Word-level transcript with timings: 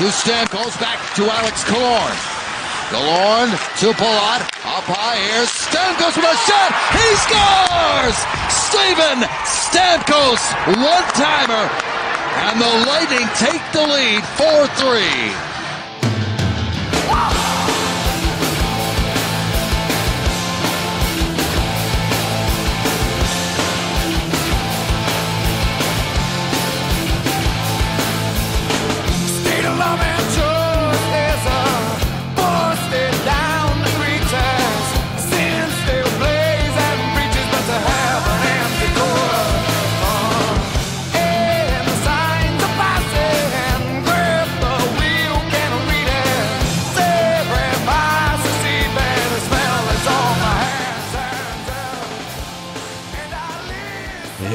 to 0.00 0.06
Stamkos, 0.06 0.80
back 0.80 0.96
to 1.14 1.28
Alex 1.28 1.62
Killorn. 1.64 2.16
Killorn 2.88 3.50
to 3.84 3.92
Palat, 4.00 4.40
up 4.64 4.88
high 4.88 5.20
here. 5.28 5.44
Stamkos 5.44 6.16
with 6.16 6.24
a 6.24 6.36
shot. 6.48 6.72
He 6.96 7.08
scores! 7.28 8.16
Steven 8.48 9.28
Stamkos, 9.44 10.40
one-timer. 10.72 11.68
And 12.48 12.56
the 12.56 12.72
Lightning 12.88 13.28
take 13.36 13.60
the 13.76 13.84
lead 13.84 14.24
4-3. 14.40 15.49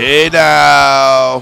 Hey 0.06 0.30
now. 0.32 1.42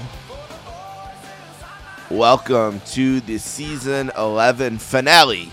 Welcome 2.10 2.80
to 2.92 3.20
the 3.20 3.36
season 3.36 4.10
11 4.16 4.78
finale 4.78 5.50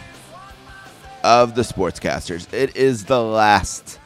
of 1.22 1.54
the 1.54 1.64
Sportscasters. 1.64 2.54
It 2.54 2.78
is 2.78 3.04
the 3.04 3.22
last 3.22 4.00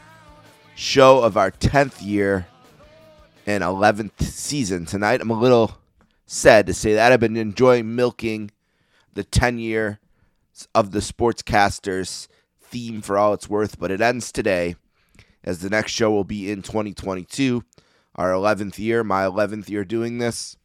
show 0.73 1.21
of 1.21 1.38
our 1.38 1.52
10th 1.52 2.03
year 2.03 2.47
and 3.45 3.63
11th 3.63 4.23
season 4.23 4.88
tonight. 4.88 5.22
I'm 5.22 5.29
a 5.29 5.39
little 5.39 5.77
sad 6.25 6.66
to 6.66 6.73
say 6.73 6.95
that. 6.95 7.11
I've 7.11 7.19
been 7.19 7.38
enjoying 7.38 7.95
milking 7.95 8.49
the 9.13 9.23
10 9.23 9.59
year 9.59 9.99
of 10.73 10.89
the 10.89 10.99
Sportscasters 11.01 12.27
theme 12.59 13.03
for 13.03 13.19
all 13.19 13.35
it's 13.35 13.47
worth, 13.47 13.77
but 13.77 13.91
it 13.91 14.01
ends 14.01 14.31
today 14.31 14.77
as 15.44 15.59
the 15.59 15.69
next 15.69 15.91
show 15.91 16.09
will 16.09 16.23
be 16.23 16.49
in 16.49 16.63
2022 16.63 17.63
our 18.16 18.31
11th 18.31 18.80
year, 18.80 19.03
my 19.03 19.23
11th 19.23 19.69
year 19.69 19.83
doing 19.83 20.17
this. 20.17 20.58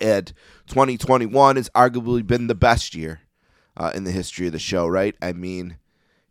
And 0.00 0.32
2021 0.66 1.56
has 1.56 1.70
arguably 1.70 2.26
been 2.26 2.46
the 2.46 2.54
best 2.54 2.94
year 2.94 3.20
uh, 3.76 3.92
in 3.94 4.04
the 4.04 4.10
history 4.10 4.46
of 4.46 4.52
the 4.52 4.58
show, 4.58 4.86
right? 4.86 5.14
I 5.22 5.32
mean, 5.32 5.78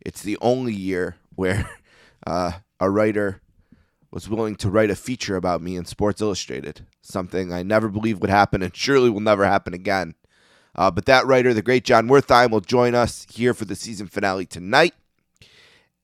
it's 0.00 0.22
the 0.22 0.38
only 0.40 0.74
year 0.74 1.16
where 1.34 1.68
uh, 2.26 2.52
a 2.80 2.90
writer 2.90 3.40
was 4.10 4.28
willing 4.28 4.56
to 4.56 4.70
write 4.70 4.90
a 4.90 4.96
feature 4.96 5.36
about 5.36 5.62
me 5.62 5.74
in 5.74 5.86
Sports 5.86 6.20
Illustrated, 6.20 6.86
something 7.00 7.52
I 7.52 7.62
never 7.62 7.88
believed 7.88 8.20
would 8.20 8.30
happen 8.30 8.62
and 8.62 8.76
surely 8.76 9.08
will 9.08 9.20
never 9.20 9.46
happen 9.46 9.72
again. 9.72 10.14
Uh, 10.74 10.90
but 10.90 11.06
that 11.06 11.26
writer, 11.26 11.52
the 11.54 11.62
great 11.62 11.84
Jon 11.84 12.08
Wertheim, 12.08 12.50
will 12.50 12.60
join 12.60 12.94
us 12.94 13.26
here 13.30 13.54
for 13.54 13.64
the 13.64 13.76
season 13.76 14.06
finale 14.06 14.46
tonight. 14.46 14.94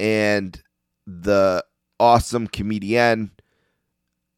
And 0.01 0.63
the 1.07 1.65
awesome 2.01 2.47
comedian 2.47 3.33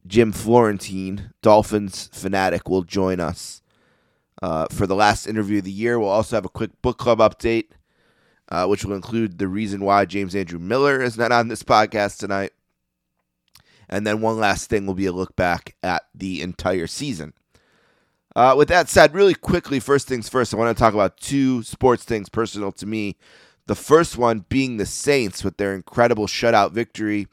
Jim 0.05 0.31
Florentine, 0.31 1.31
Dolphins 1.41 2.09
fanatic, 2.11 2.69
will 2.69 2.83
join 2.83 3.19
us 3.19 3.61
uh, 4.41 4.67
for 4.71 4.87
the 4.87 4.95
last 4.95 5.27
interview 5.27 5.59
of 5.59 5.63
the 5.63 5.71
year. 5.71 5.99
We'll 5.99 6.09
also 6.09 6.35
have 6.35 6.45
a 6.45 6.49
quick 6.49 6.81
book 6.81 6.97
club 6.97 7.19
update, 7.19 7.69
uh, 8.49 8.65
which 8.67 8.83
will 8.83 8.95
include 8.95 9.37
the 9.37 9.47
reason 9.47 9.83
why 9.83 10.05
James 10.05 10.35
Andrew 10.35 10.59
Miller 10.59 11.01
is 11.01 11.17
not 11.17 11.31
on 11.31 11.47
this 11.47 11.63
podcast 11.63 12.17
tonight. 12.17 12.51
And 13.87 14.07
then 14.07 14.21
one 14.21 14.37
last 14.37 14.69
thing 14.69 14.85
will 14.85 14.93
be 14.93 15.05
a 15.05 15.11
look 15.11 15.35
back 15.35 15.75
at 15.83 16.03
the 16.15 16.41
entire 16.41 16.87
season. 16.87 17.33
Uh, 18.35 18.55
with 18.57 18.69
that 18.69 18.87
said, 18.87 19.13
really 19.13 19.33
quickly, 19.33 19.79
first 19.79 20.07
things 20.07 20.29
first, 20.29 20.53
I 20.53 20.57
want 20.57 20.75
to 20.75 20.79
talk 20.79 20.93
about 20.93 21.17
two 21.17 21.63
sports 21.63 22.05
things 22.05 22.29
personal 22.29 22.71
to 22.73 22.85
me. 22.85 23.17
The 23.67 23.75
first 23.75 24.17
one 24.17 24.45
being 24.47 24.77
the 24.77 24.85
Saints 24.85 25.43
with 25.43 25.57
their 25.57 25.75
incredible 25.75 26.27
shutout 26.27 26.71
victory 26.71 27.27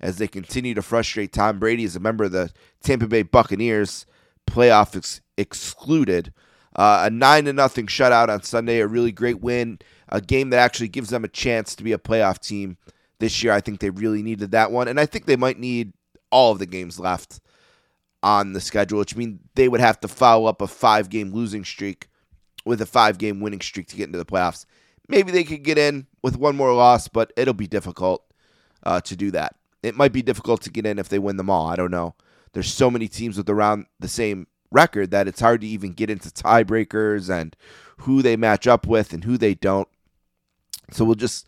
as 0.00 0.16
they 0.16 0.28
continue 0.28 0.74
to 0.74 0.82
frustrate 0.82 1.32
Tom 1.32 1.58
Brady 1.58 1.84
as 1.84 1.96
a 1.96 2.00
member 2.00 2.24
of 2.24 2.32
the 2.32 2.50
Tampa 2.82 3.06
Bay 3.06 3.22
Buccaneers, 3.22 4.06
playoff 4.46 4.96
ex- 4.96 5.20
excluded. 5.36 6.32
Uh, 6.74 7.02
a 7.04 7.10
nine 7.10 7.44
to 7.44 7.52
nothing 7.52 7.86
shutout 7.86 8.28
on 8.28 8.42
Sunday, 8.42 8.78
a 8.78 8.86
really 8.86 9.12
great 9.12 9.40
win, 9.40 9.78
a 10.08 10.20
game 10.20 10.50
that 10.50 10.58
actually 10.58 10.88
gives 10.88 11.10
them 11.10 11.24
a 11.24 11.28
chance 11.28 11.74
to 11.74 11.84
be 11.84 11.92
a 11.92 11.98
playoff 11.98 12.38
team 12.38 12.76
this 13.18 13.42
year. 13.42 13.52
I 13.52 13.60
think 13.60 13.80
they 13.80 13.90
really 13.90 14.22
needed 14.22 14.52
that 14.52 14.70
one, 14.70 14.88
and 14.88 14.98
I 14.98 15.06
think 15.06 15.26
they 15.26 15.36
might 15.36 15.58
need 15.58 15.92
all 16.30 16.52
of 16.52 16.58
the 16.58 16.66
games 16.66 16.98
left 16.98 17.40
on 18.22 18.52
the 18.52 18.60
schedule, 18.60 18.98
which 18.98 19.16
means 19.16 19.40
they 19.54 19.68
would 19.68 19.80
have 19.80 19.98
to 20.00 20.08
follow 20.08 20.46
up 20.46 20.62
a 20.62 20.66
five 20.66 21.10
game 21.10 21.32
losing 21.32 21.64
streak 21.64 22.08
with 22.64 22.80
a 22.80 22.86
five 22.86 23.18
game 23.18 23.40
winning 23.40 23.60
streak 23.60 23.88
to 23.88 23.96
get 23.96 24.06
into 24.06 24.18
the 24.18 24.24
playoffs. 24.24 24.64
Maybe 25.08 25.32
they 25.32 25.42
could 25.44 25.64
get 25.64 25.76
in 25.76 26.06
with 26.22 26.36
one 26.36 26.54
more 26.54 26.72
loss, 26.72 27.08
but 27.08 27.32
it'll 27.36 27.52
be 27.52 27.66
difficult 27.66 28.24
uh, 28.84 29.00
to 29.00 29.16
do 29.16 29.32
that 29.32 29.56
it 29.82 29.96
might 29.96 30.12
be 30.12 30.22
difficult 30.22 30.62
to 30.62 30.70
get 30.70 30.86
in 30.86 30.98
if 30.98 31.08
they 31.08 31.18
win 31.18 31.36
them 31.36 31.50
all. 31.50 31.66
I 31.66 31.76
don't 31.76 31.90
know. 31.90 32.14
There's 32.52 32.72
so 32.72 32.90
many 32.90 33.08
teams 33.08 33.36
with 33.36 33.48
around 33.48 33.86
the 33.98 34.08
same 34.08 34.46
record 34.70 35.10
that 35.10 35.28
it's 35.28 35.40
hard 35.40 35.60
to 35.62 35.66
even 35.66 35.92
get 35.92 36.10
into 36.10 36.28
tiebreakers 36.28 37.30
and 37.30 37.56
who 37.98 38.22
they 38.22 38.36
match 38.36 38.66
up 38.66 38.86
with 38.86 39.12
and 39.12 39.24
who 39.24 39.36
they 39.36 39.54
don't. 39.54 39.88
So 40.90 41.04
we'll 41.04 41.14
just 41.14 41.46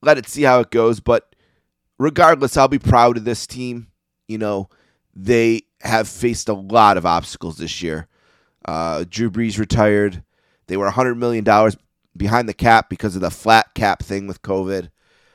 let 0.00 0.18
it 0.18 0.28
see 0.28 0.42
how 0.42 0.60
it 0.60 0.70
goes. 0.70 1.00
But 1.00 1.34
regardless, 1.98 2.56
I'll 2.56 2.68
be 2.68 2.78
proud 2.78 3.16
of 3.16 3.24
this 3.24 3.46
team. 3.46 3.88
You 4.28 4.38
know, 4.38 4.68
they 5.14 5.62
have 5.82 6.08
faced 6.08 6.48
a 6.48 6.54
lot 6.54 6.96
of 6.96 7.06
obstacles 7.06 7.58
this 7.58 7.82
year. 7.82 8.08
Uh, 8.64 9.04
Drew 9.08 9.30
Brees 9.30 9.58
retired. 9.58 10.22
They 10.68 10.76
were 10.76 10.90
$100 10.90 11.16
million 11.16 11.44
behind 12.16 12.48
the 12.48 12.54
cap 12.54 12.88
because 12.88 13.14
of 13.14 13.20
the 13.20 13.30
flat 13.30 13.74
cap 13.74 14.02
thing 14.02 14.26
with 14.26 14.42
COVID. 14.42 14.90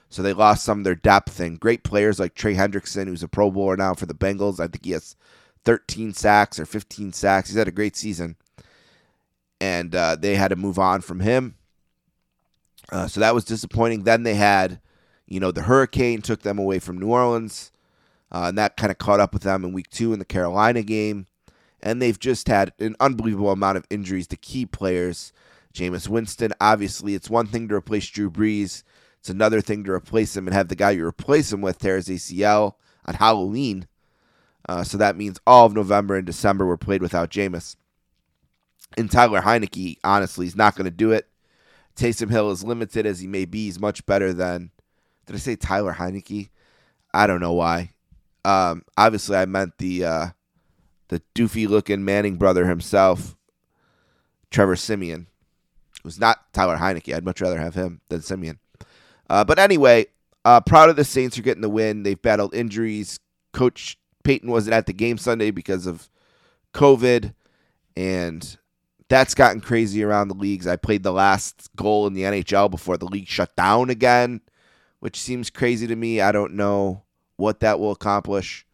So 0.09 0.22
they 0.22 0.34
lost 0.34 0.63
some 0.63 0.79
of 0.79 0.84
their 0.84 0.95
depth 0.95 1.40
and 1.40 1.59
great 1.59 1.84
players 1.84 2.19
like 2.19 2.34
Trey 2.34 2.56
Hendrickson, 2.56 3.07
who's 3.07 3.23
a 3.23 3.28
Pro 3.28 3.51
Bowler 3.51 3.78
now 3.78 3.94
for 3.94 4.06
the 4.06 4.13
Bengals. 4.13 4.59
I 4.59 4.68
think 4.68 4.85
he 4.85 4.91
has 4.91 5.16
13 5.66 6.13
sacks 6.13 6.59
or 6.59 6.66
15 6.66 7.12
sacks. 7.12 7.50
He's 7.50 7.57
had 7.57 7.68
a 7.68 7.72
great 7.72 7.95
season. 7.95 8.38
And 9.59 9.94
uh, 9.94 10.16
they 10.16 10.35
had 10.35 10.50
to 10.50 10.56
move 10.56 10.79
on 10.79 11.01
from 11.01 11.19
him. 11.19 11.56
Uh, 12.90 13.07
so 13.07 13.19
that 13.19 13.34
was 13.34 13.44
disappointing. 13.44 14.03
Then 14.03 14.23
they 14.23 14.35
had, 14.35 14.79
you 15.28 15.40
know, 15.40 15.51
the 15.51 15.63
hurricane 15.63 16.22
took 16.22 16.41
them 16.41 16.57
away 16.57 16.79
from 16.79 17.00
New 17.00 17.07
Orleans. 17.07 17.72
Uh, 18.31 18.45
and 18.50 18.57
that 18.57 18.78
kind 18.78 18.91
of 18.91 18.97
caught 18.97 19.19
up 19.19 19.34
with 19.34 19.44
them 19.44 19.66
in 19.66 19.74
week 19.74 19.89
two 19.89 20.13
in 20.13 20.19
the 20.19 20.25
Carolina 20.25 20.84
game. 20.84 21.28
And 21.81 22.01
they've 22.01 22.19
just 22.19 22.47
had 22.47 22.72
an 22.79 22.95
unbelievable 23.00 23.51
amount 23.51 23.78
of 23.78 23.85
injuries 23.89 24.28
to 24.28 24.38
key 24.38 24.66
players. 24.66 25.34
Jameis 25.74 26.07
Winston, 26.07 26.53
obviously, 26.59 27.13
it's 27.13 27.29
one 27.29 27.47
thing 27.47 27.68
to 27.68 27.75
replace 27.75 28.07
Drew 28.07 28.31
Brees. 28.31 28.84
It's 29.19 29.29
another 29.29 29.61
thing 29.61 29.83
to 29.83 29.91
replace 29.91 30.35
him 30.35 30.47
and 30.47 30.53
have 30.53 30.67
the 30.67 30.75
guy 30.75 30.91
you 30.91 31.05
replace 31.05 31.51
him 31.51 31.61
with 31.61 31.79
tear 31.79 31.95
his 31.97 32.07
ACL 32.07 32.75
on 33.05 33.16
Halloween. 33.16 33.88
Uh, 34.67 34.83
so 34.83 34.97
that 34.97 35.16
means 35.16 35.39
all 35.47 35.66
of 35.66 35.73
November 35.73 36.16
and 36.16 36.25
December 36.25 36.66
were 36.66 36.78
played 36.78 37.01
without 37.01 37.29
Jameis. 37.29 37.75
And 38.97 39.11
Tyler 39.11 39.41
Heinicke, 39.41 39.97
honestly, 40.03 40.45
he's 40.45 40.56
not 40.56 40.75
going 40.75 40.85
to 40.85 40.91
do 40.91 41.11
it. 41.11 41.27
Taysom 41.95 42.29
Hill, 42.29 42.51
as 42.51 42.63
limited 42.63 43.06
as 43.06 43.19
he 43.19 43.27
may 43.27 43.45
be, 43.45 43.66
he's 43.66 43.79
much 43.79 44.06
better 44.06 44.33
than. 44.33 44.72
Did 45.25 45.35
I 45.35 45.39
say 45.39 45.56
Tyler 45.56 45.94
Heinicke? 45.94 46.50
I 47.13 47.27
don't 47.27 47.41
know 47.41 47.53
why. 47.53 47.94
Um, 48.45 48.83
obviously, 48.95 49.35
I 49.35 49.45
meant 49.45 49.77
the 49.77 50.06
uh, 50.06 50.27
the 51.07 51.22
doofy 51.35 51.67
looking 51.67 52.06
Manning 52.06 52.38
brother 52.38 52.67
himself, 52.67 53.35
Trevor 54.51 54.75
Siemian. 54.75 55.27
It 55.97 56.03
was 56.03 56.19
not 56.19 56.53
Tyler 56.53 56.77
Heinicke. 56.77 57.13
I'd 57.13 57.25
much 57.25 57.41
rather 57.41 57.59
have 57.59 57.75
him 57.75 58.01
than 58.09 58.21
Siemian. 58.21 58.59
Uh, 59.29 59.44
but 59.44 59.59
anyway, 59.59 60.06
uh, 60.45 60.62
proud 60.62 60.89
of 60.89 60.95
the 60.95 61.03
Saints 61.03 61.35
for 61.35 61.41
getting 61.41 61.62
the 61.62 61.69
win. 61.69 62.03
They've 62.03 62.21
battled 62.21 62.53
injuries. 62.53 63.19
Coach 63.53 63.97
Payton 64.24 64.50
wasn't 64.50 64.74
at 64.74 64.85
the 64.85 64.94
game 64.94 65.18
Sunday 65.18 65.51
because 65.51 65.85
of 65.85 66.09
COVID, 66.74 67.33
and 67.95 68.57
that's 69.09 69.33
gotten 69.35 69.62
crazy 69.62 70.03
around 70.03 70.27
the 70.27 70.35
leagues. 70.35 70.68
I 70.68 70.75
played 70.75 71.03
the 71.03 71.13
last 71.13 71.69
goal 71.75 72.07
in 72.07 72.13
the 72.13 72.24
NHL 72.24 72.69
before 72.69 72.97
the 72.97 73.06
league 73.06 73.27
shut 73.27 73.56
down 73.56 73.89
again, 73.89 74.41
which 75.00 75.19
seems 75.19 75.50
crazy 75.50 75.88
to 75.88 75.95
me. 75.95 76.21
I 76.21 76.31
don't 76.31 76.53
know 76.53 77.03
what 77.38 77.59
that 77.62 77.79
will 77.79 77.91
accomplish, 77.91 78.65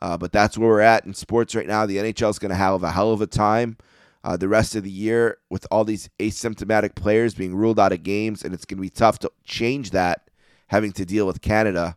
uh, 0.00 0.16
but 0.16 0.32
that's 0.32 0.56
where 0.56 0.68
we're 0.68 0.80
at 0.80 1.04
in 1.04 1.14
sports 1.14 1.54
right 1.54 1.66
now. 1.66 1.86
The 1.86 1.96
NHL 1.96 2.30
is 2.30 2.38
going 2.38 2.50
to 2.50 2.56
have 2.56 2.82
a 2.82 2.92
hell 2.92 3.12
of 3.12 3.20
a 3.20 3.26
time 3.26 3.76
uh, 4.24 4.36
the 4.36 4.48
rest 4.48 4.74
of 4.74 4.82
the 4.82 4.90
year 4.90 5.38
with 5.50 5.66
all 5.70 5.84
these 5.84 6.10
asymptomatic 6.18 6.96
players 6.96 7.34
being 7.34 7.54
ruled 7.54 7.78
out 7.78 7.92
of 7.92 8.02
games, 8.02 8.42
and 8.42 8.52
it's 8.52 8.64
going 8.64 8.78
to 8.78 8.82
be 8.82 8.90
tough 8.90 9.20
to 9.20 9.30
change 9.44 9.90
that 9.90 10.28
having 10.68 10.92
to 10.92 11.04
deal 11.04 11.26
with 11.26 11.40
Canada, 11.40 11.96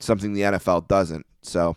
something 0.00 0.32
the 0.32 0.40
NFL 0.40 0.88
doesn't. 0.88 1.26
So 1.42 1.76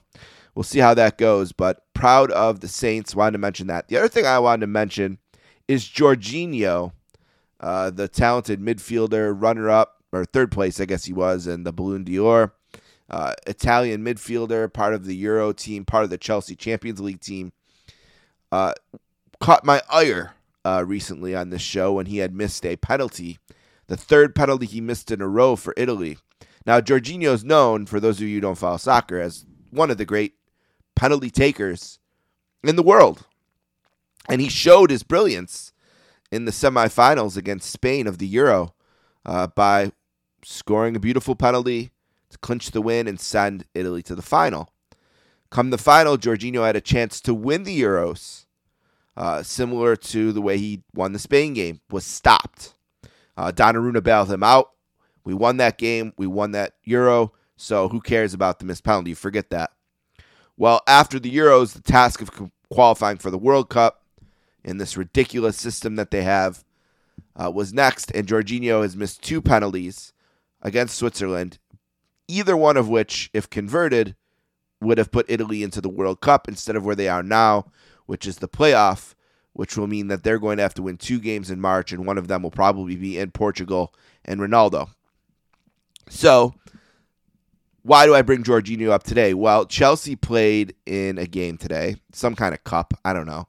we'll 0.56 0.64
see 0.64 0.80
how 0.80 0.96
that 0.96 1.20
goes, 1.20 1.52
but 1.52 1.84
proud 1.94 2.32
of 2.32 2.62
the 2.62 2.68
Saints. 2.68 3.14
Wanted 3.14 3.34
to 3.34 3.38
mention 3.38 3.68
that. 3.68 3.90
The 3.90 3.98
other 3.98 4.08
thing 4.08 4.26
I 4.26 4.40
wanted 4.40 4.62
to 4.62 4.68
mention 4.68 5.20
is 5.68 5.84
Jorginho 5.86 6.94
uh, 7.62 7.92
the 7.92 8.08
talented 8.08 8.60
midfielder, 8.60 9.40
runner 9.40 9.70
up, 9.70 10.04
or 10.12 10.26
third 10.26 10.52
place, 10.52 10.80
I 10.80 10.86
guess 10.86 11.06
he 11.06 11.14
was, 11.14 11.48
in 11.48 11.64
the 11.64 11.72
Ballon 11.72 12.04
d'Or. 12.04 12.54
Uh, 13.10 13.34
Italian 13.46 14.04
midfielder, 14.04 14.72
part 14.72 14.94
of 14.94 15.06
the 15.06 15.16
Euro 15.18 15.54
team, 15.54 15.86
part 15.86 16.04
of 16.04 16.10
the 16.10 16.18
Chelsea 16.18 16.56
Champions 16.56 17.00
League 17.00 17.22
team. 17.22 17.52
Uh, 18.52 18.74
caught 19.42 19.66
my 19.66 19.82
ire 19.92 20.36
uh, 20.64 20.86
recently 20.88 21.36
on 21.36 21.50
this 21.50 21.62
show 21.62 21.94
when 21.94 22.06
he 22.06 22.20
had 22.20 22.34
missed 22.34 22.66
a 22.66 22.78
penalty, 22.78 23.40
the 23.88 23.98
third 23.98 24.36
penalty 24.36 24.68
he 24.68 24.80
missed 24.80 25.12
in 25.12 25.22
a 25.22 25.28
row 25.28 25.56
for 25.56 25.74
Italy. 25.76 26.18
Now, 26.66 26.80
Jorginho 26.80 27.34
is 27.34 27.44
known, 27.44 27.88
for 27.88 28.00
those 28.00 28.22
of 28.22 28.28
you 28.28 28.36
who 28.36 28.42
don't 28.42 28.58
follow 28.58 28.78
soccer, 28.78 29.20
as 29.20 29.46
one 29.72 29.90
of 29.90 29.98
the 29.98 30.06
great 30.06 30.36
penalty 30.96 31.32
takers 31.32 32.00
in 32.64 32.76
the 32.76 32.84
world. 32.84 33.26
And 34.30 34.40
he 34.40 34.50
showed 34.50 34.92
his 34.92 35.02
brilliance 35.02 35.74
in 36.32 36.46
the 36.46 36.52
semifinals 36.52 37.36
against 37.36 37.72
Spain 37.72 38.06
of 38.06 38.20
the 38.20 38.28
Euro 38.28 38.76
uh, 39.26 39.48
by 39.48 39.92
scoring 40.46 40.96
a 40.96 41.00
beautiful 41.00 41.36
penalty 41.36 41.92
to 42.30 42.38
clinch 42.38 42.72
the 42.72 42.82
win 42.82 43.08
and 43.08 43.20
send 43.20 43.66
Italy 43.74 44.04
to 44.04 44.16
the 44.16 44.22
final. 44.22 44.72
Come 45.50 45.72
the 45.72 45.78
final, 45.78 46.18
Jorginho 46.18 46.66
had 46.66 46.76
a 46.76 46.82
chance 46.82 47.20
to 47.22 47.34
win 47.34 47.64
the 47.64 47.82
Euros, 47.82 48.41
uh, 49.18 49.44
similar 49.44 49.96
to 49.96 50.32
the 50.32 50.42
way 50.42 50.58
he 50.58 50.84
won 50.94 51.14
the 51.14 51.20
Spain 51.20 51.54
game, 51.54 51.82
was 51.90 52.06
stopped. 52.06 52.76
Uh, 53.38 53.52
Donnarumma 53.52 54.04
bailed 54.04 54.32
him 54.32 54.44
out. 54.44 54.72
We 55.24 55.34
won 55.34 55.58
that 55.58 55.78
game. 55.78 56.14
We 56.18 56.28
won 56.28 56.52
that 56.52 56.74
Euro. 56.84 57.34
So 57.56 57.90
who 57.90 58.02
cares 58.02 58.34
about 58.34 58.60
the 58.60 58.66
missed 58.66 58.84
penalty? 58.84 59.14
Forget 59.14 59.50
that. 59.52 59.72
Well, 60.58 60.82
after 60.88 61.20
the 61.20 61.36
Euros, 61.36 61.74
the 61.74 61.82
task 61.82 62.22
of 62.22 62.32
qualifying 62.70 63.18
for 63.18 63.32
the 63.32 63.38
World 63.38 63.70
Cup 63.70 64.04
in 64.64 64.78
this 64.78 64.98
ridiculous 64.98 65.58
system 65.58 65.96
that 65.96 66.12
they 66.12 66.24
have 66.24 66.64
uh, 67.36 67.52
was 67.52 67.74
next, 67.74 68.12
and 68.12 68.28
Jorginho 68.28 68.82
has 68.82 68.96
missed 68.96 69.22
two 69.22 69.42
penalties 69.42 70.14
against 70.62 70.98
Switzerland, 70.98 71.58
either 72.28 72.56
one 72.56 72.78
of 72.78 72.90
which, 72.90 73.30
if 73.34 73.50
converted, 73.50 74.16
would 74.82 74.98
have 74.98 75.12
put 75.12 75.30
Italy 75.30 75.64
into 75.64 75.82
the 75.82 75.90
World 75.90 76.22
Cup 76.22 76.48
instead 76.48 76.76
of 76.76 76.86
where 76.86 76.96
they 76.96 77.08
are 77.08 77.24
now, 77.24 77.72
which 78.12 78.28
is 78.28 78.40
the 78.40 78.48
playoff, 78.50 79.16
which 79.54 79.78
will 79.78 79.88
mean 79.88 80.10
that 80.10 80.22
they're 80.22 80.38
going 80.38 80.58
to 80.58 80.64
have 80.64 80.74
to 80.74 80.82
win 80.82 80.98
two 80.98 81.18
games 81.18 81.50
in 81.50 81.62
March, 81.62 81.94
and 81.94 82.06
one 82.06 82.18
of 82.18 82.28
them 82.28 82.44
will 82.44 82.52
probably 82.52 82.98
be 82.98 83.18
in 83.18 83.32
Portugal 83.32 83.94
and 84.26 84.42
Ronaldo. 84.42 84.90
So, 86.10 86.54
why 87.84 88.06
do 88.06 88.14
I 88.14 88.22
bring 88.22 88.44
Jorginho 88.44 88.90
up 88.90 89.04
today? 89.04 89.34
Well, 89.34 89.66
Chelsea 89.66 90.18
played 90.18 90.76
in 90.86 91.18
a 91.18 91.26
game 91.26 91.58
today, 91.58 91.96
some 92.12 92.36
kind 92.36 92.54
of 92.54 92.66
cup. 92.66 92.94
I 93.06 93.14
don't 93.14 93.28
know. 93.28 93.48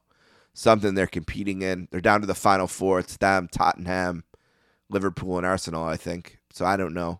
Something 0.53 0.95
they're 0.95 1.07
competing 1.07 1.61
in. 1.61 1.89
They're 1.91 1.99
down 1.99 2.21
to 2.21 2.27
the 2.27 2.33
final 2.33 2.67
four. 2.67 2.99
It's 2.99 3.17
them, 3.17 3.49
Tottenham, 3.51 4.23
Liverpool, 4.87 5.35
and 5.35 5.45
Arsenal, 5.45 5.83
I 5.83 5.97
think. 5.97 6.39
So 6.53 6.65
I 6.65 6.77
don't 6.77 6.93
know. 6.93 7.19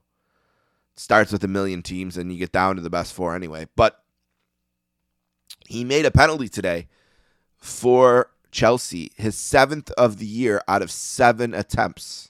It 0.93 0.99
starts 1.01 1.33
with 1.33 1.43
a 1.43 1.49
million 1.49 1.81
teams 1.81 2.15
and 2.15 2.31
you 2.31 2.39
get 2.39 2.53
down 2.53 2.77
to 2.77 2.81
the 2.81 2.89
best 2.89 3.13
four 3.13 3.35
anyway. 3.35 3.67
But 3.75 4.01
he 5.67 5.83
made 5.83 6.05
a 6.05 6.11
penalty 6.11 6.47
today 6.47 6.87
for 7.63 8.29
Chelsea, 8.51 9.11
his 9.15 9.37
seventh 9.37 9.89
of 9.91 10.17
the 10.17 10.25
year 10.25 10.61
out 10.67 10.81
of 10.81 10.91
seven 10.91 11.53
attempts. 11.53 12.29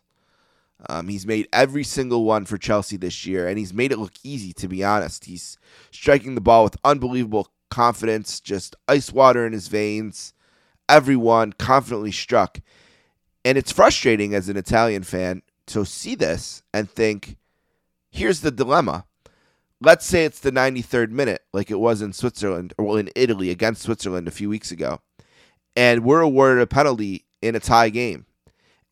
Um, 0.87 1.07
he's 1.07 1.25
made 1.25 1.47
every 1.51 1.83
single 1.83 2.23
one 2.23 2.45
for 2.45 2.59
Chelsea 2.59 2.97
this 2.97 3.25
year, 3.25 3.47
and 3.47 3.57
he's 3.57 3.73
made 3.73 3.91
it 3.91 3.97
look 3.97 4.13
easy, 4.23 4.53
to 4.53 4.67
be 4.67 4.83
honest. 4.83 5.25
He's 5.25 5.57
striking 5.89 6.35
the 6.35 6.41
ball 6.41 6.63
with 6.63 6.77
unbelievable 6.83 7.47
confidence, 7.71 8.39
just 8.39 8.75
ice 8.87 9.11
water 9.11 9.45
in 9.47 9.53
his 9.53 9.69
veins. 9.69 10.33
Everyone 10.87 11.51
confidently 11.53 12.11
struck. 12.11 12.59
And 13.43 13.57
it's 13.57 13.71
frustrating 13.71 14.35
as 14.35 14.49
an 14.49 14.57
Italian 14.57 15.01
fan 15.01 15.41
to 15.67 15.83
see 15.83 16.13
this 16.13 16.61
and 16.73 16.89
think, 16.89 17.37
here's 18.11 18.41
the 18.41 18.51
dilemma. 18.51 19.05
Let's 19.81 20.05
say 20.05 20.25
it's 20.25 20.39
the 20.39 20.51
93rd 20.51 21.09
minute, 21.09 21.41
like 21.53 21.71
it 21.71 21.79
was 21.79 22.03
in 22.03 22.13
Switzerland, 22.13 22.73
or 22.77 22.99
in 22.99 23.09
Italy 23.15 23.49
against 23.49 23.81
Switzerland 23.81 24.27
a 24.27 24.31
few 24.31 24.47
weeks 24.47 24.71
ago, 24.71 24.99
and 25.75 26.03
we're 26.03 26.21
awarded 26.21 26.61
a 26.61 26.67
penalty 26.67 27.25
in 27.41 27.55
a 27.55 27.59
tie 27.59 27.89
game 27.89 28.25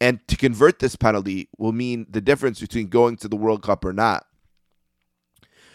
and 0.01 0.27
to 0.27 0.35
convert 0.35 0.79
this 0.79 0.95
penalty 0.95 1.47
will 1.59 1.71
mean 1.71 2.07
the 2.09 2.21
difference 2.21 2.59
between 2.59 2.87
going 2.87 3.15
to 3.17 3.27
the 3.27 3.35
World 3.35 3.61
Cup 3.61 3.85
or 3.85 3.93
not. 3.93 4.25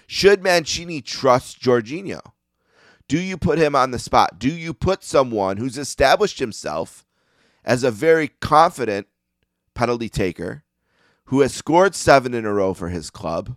Should 0.08 0.43
Mancini 0.43 1.00
trust 1.00 1.61
Jorginho? 1.61 2.20
Do 3.06 3.20
you 3.20 3.37
put 3.37 3.58
him 3.58 3.76
on 3.76 3.93
the 3.93 4.00
spot? 4.00 4.41
Do 4.41 4.49
you 4.49 4.75
put 4.75 5.05
someone 5.05 5.58
who's 5.58 5.79
established 5.79 6.41
himself 6.41 7.06
as 7.64 7.85
a 7.85 7.93
very 7.93 8.29
confident 8.41 9.06
penalty 9.75 10.08
taker, 10.08 10.64
who 11.26 11.41
has 11.41 11.55
scored 11.55 11.94
seven 11.94 12.35
in 12.35 12.44
a 12.44 12.53
row 12.53 12.75
for 12.75 12.88
his 12.88 13.11
club, 13.11 13.56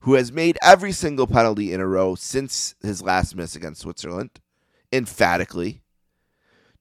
who 0.00 0.14
has 0.14 0.32
made 0.32 0.56
every 0.62 0.92
single 0.92 1.26
penalty 1.26 1.74
in 1.74 1.80
a 1.80 1.86
row 1.86 2.14
since 2.14 2.74
his 2.80 3.02
last 3.02 3.36
miss 3.36 3.54
against 3.56 3.82
Switzerland, 3.82 4.30
emphatically? 4.90 5.82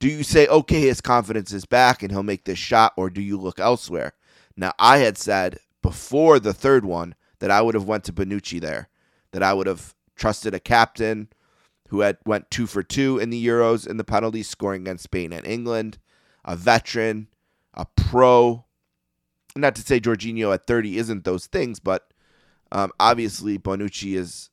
Do 0.05 0.11
you 0.11 0.21
say, 0.21 0.45
okay, 0.45 0.81
his 0.81 1.01
confidence 1.01 1.51
is 1.51 1.65
back 1.65 2.03
and 2.03 2.11
he'll 2.11 2.21
make 2.21 2.45
this 2.45 2.59
shot, 2.59 2.93
or 2.95 3.09
do 3.09 3.23
you 3.23 3.39
look 3.39 3.59
elsewhere? 3.59 4.13
Now, 4.55 4.71
I 4.77 4.99
had 4.99 5.17
said 5.17 5.57
before 5.81 6.39
the 6.39 6.53
third 6.53 6.85
one 6.85 7.15
that 7.39 7.49
I 7.49 7.63
would 7.63 7.73
have 7.73 7.87
went 7.87 8.03
to 8.03 8.13
Bonucci 8.13 8.61
there, 8.61 8.89
that 9.31 9.41
I 9.41 9.51
would 9.55 9.65
have 9.65 9.95
trusted 10.15 10.53
a 10.53 10.59
captain 10.59 11.29
who 11.87 12.01
had 12.01 12.19
went 12.23 12.51
two 12.51 12.67
for 12.67 12.83
two 12.83 13.17
in 13.17 13.31
the 13.31 13.43
Euros 13.43 13.87
in 13.87 13.97
the 13.97 14.03
penalties, 14.03 14.47
scoring 14.47 14.83
against 14.83 15.05
Spain 15.05 15.33
and 15.33 15.43
England, 15.43 15.97
a 16.43 16.55
veteran, 16.55 17.27
a 17.73 17.87
pro. 17.95 18.63
Not 19.55 19.73
to 19.73 19.81
say 19.81 19.99
Jorginho 19.99 20.53
at 20.53 20.67
30 20.67 20.99
isn't 20.99 21.23
those 21.23 21.47
things, 21.47 21.79
but 21.79 22.13
um, 22.71 22.91
obviously 22.99 23.57
Bonucci 23.57 24.15
is, 24.15 24.51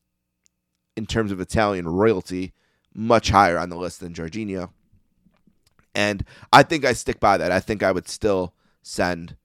in 0.97 1.05
terms 1.05 1.31
of 1.31 1.43
Italian 1.43 1.87
royalty, 1.89 2.55
much 2.95 3.29
higher 3.29 3.59
on 3.59 3.69
the 3.69 3.77
list 3.77 4.01
than 4.01 4.15
Jorginho. 4.15 4.71
And 5.95 6.25
I 6.53 6.63
think 6.63 6.85
I 6.85 6.93
stick 6.93 7.21
by 7.21 7.37
that. 7.37 7.53
I 7.53 7.61
think 7.61 7.83
I 7.83 7.93
would 7.93 8.09
still 8.09 8.55
send 8.83 9.37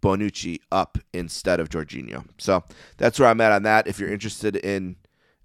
Bonucci 0.00 0.60
up 0.70 0.98
instead 1.12 1.60
of 1.60 1.68
Jorginho. 1.68 2.24
So 2.38 2.64
that's 2.96 3.18
where 3.18 3.28
I'm 3.28 3.40
at 3.40 3.52
on 3.52 3.62
that. 3.64 3.86
If 3.86 3.98
you're 3.98 4.12
interested 4.12 4.56
in 4.56 4.96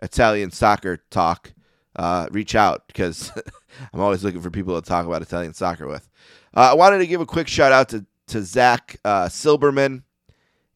Italian 0.01 0.51
soccer 0.51 0.97
talk, 1.09 1.53
uh, 1.95 2.27
reach 2.31 2.55
out 2.55 2.87
because 2.87 3.31
I'm 3.93 3.99
always 3.99 4.23
looking 4.23 4.41
for 4.41 4.51
people 4.51 4.79
to 4.79 4.87
talk 4.87 5.05
about 5.05 5.21
Italian 5.21 5.53
soccer 5.53 5.87
with. 5.87 6.09
Uh, 6.55 6.71
I 6.71 6.73
wanted 6.73 6.99
to 6.99 7.07
give 7.07 7.21
a 7.21 7.25
quick 7.25 7.47
shout 7.47 7.71
out 7.71 7.89
to, 7.89 8.05
to 8.27 8.41
Zach 8.41 8.97
uh, 9.03 9.25
Silberman. 9.25 10.03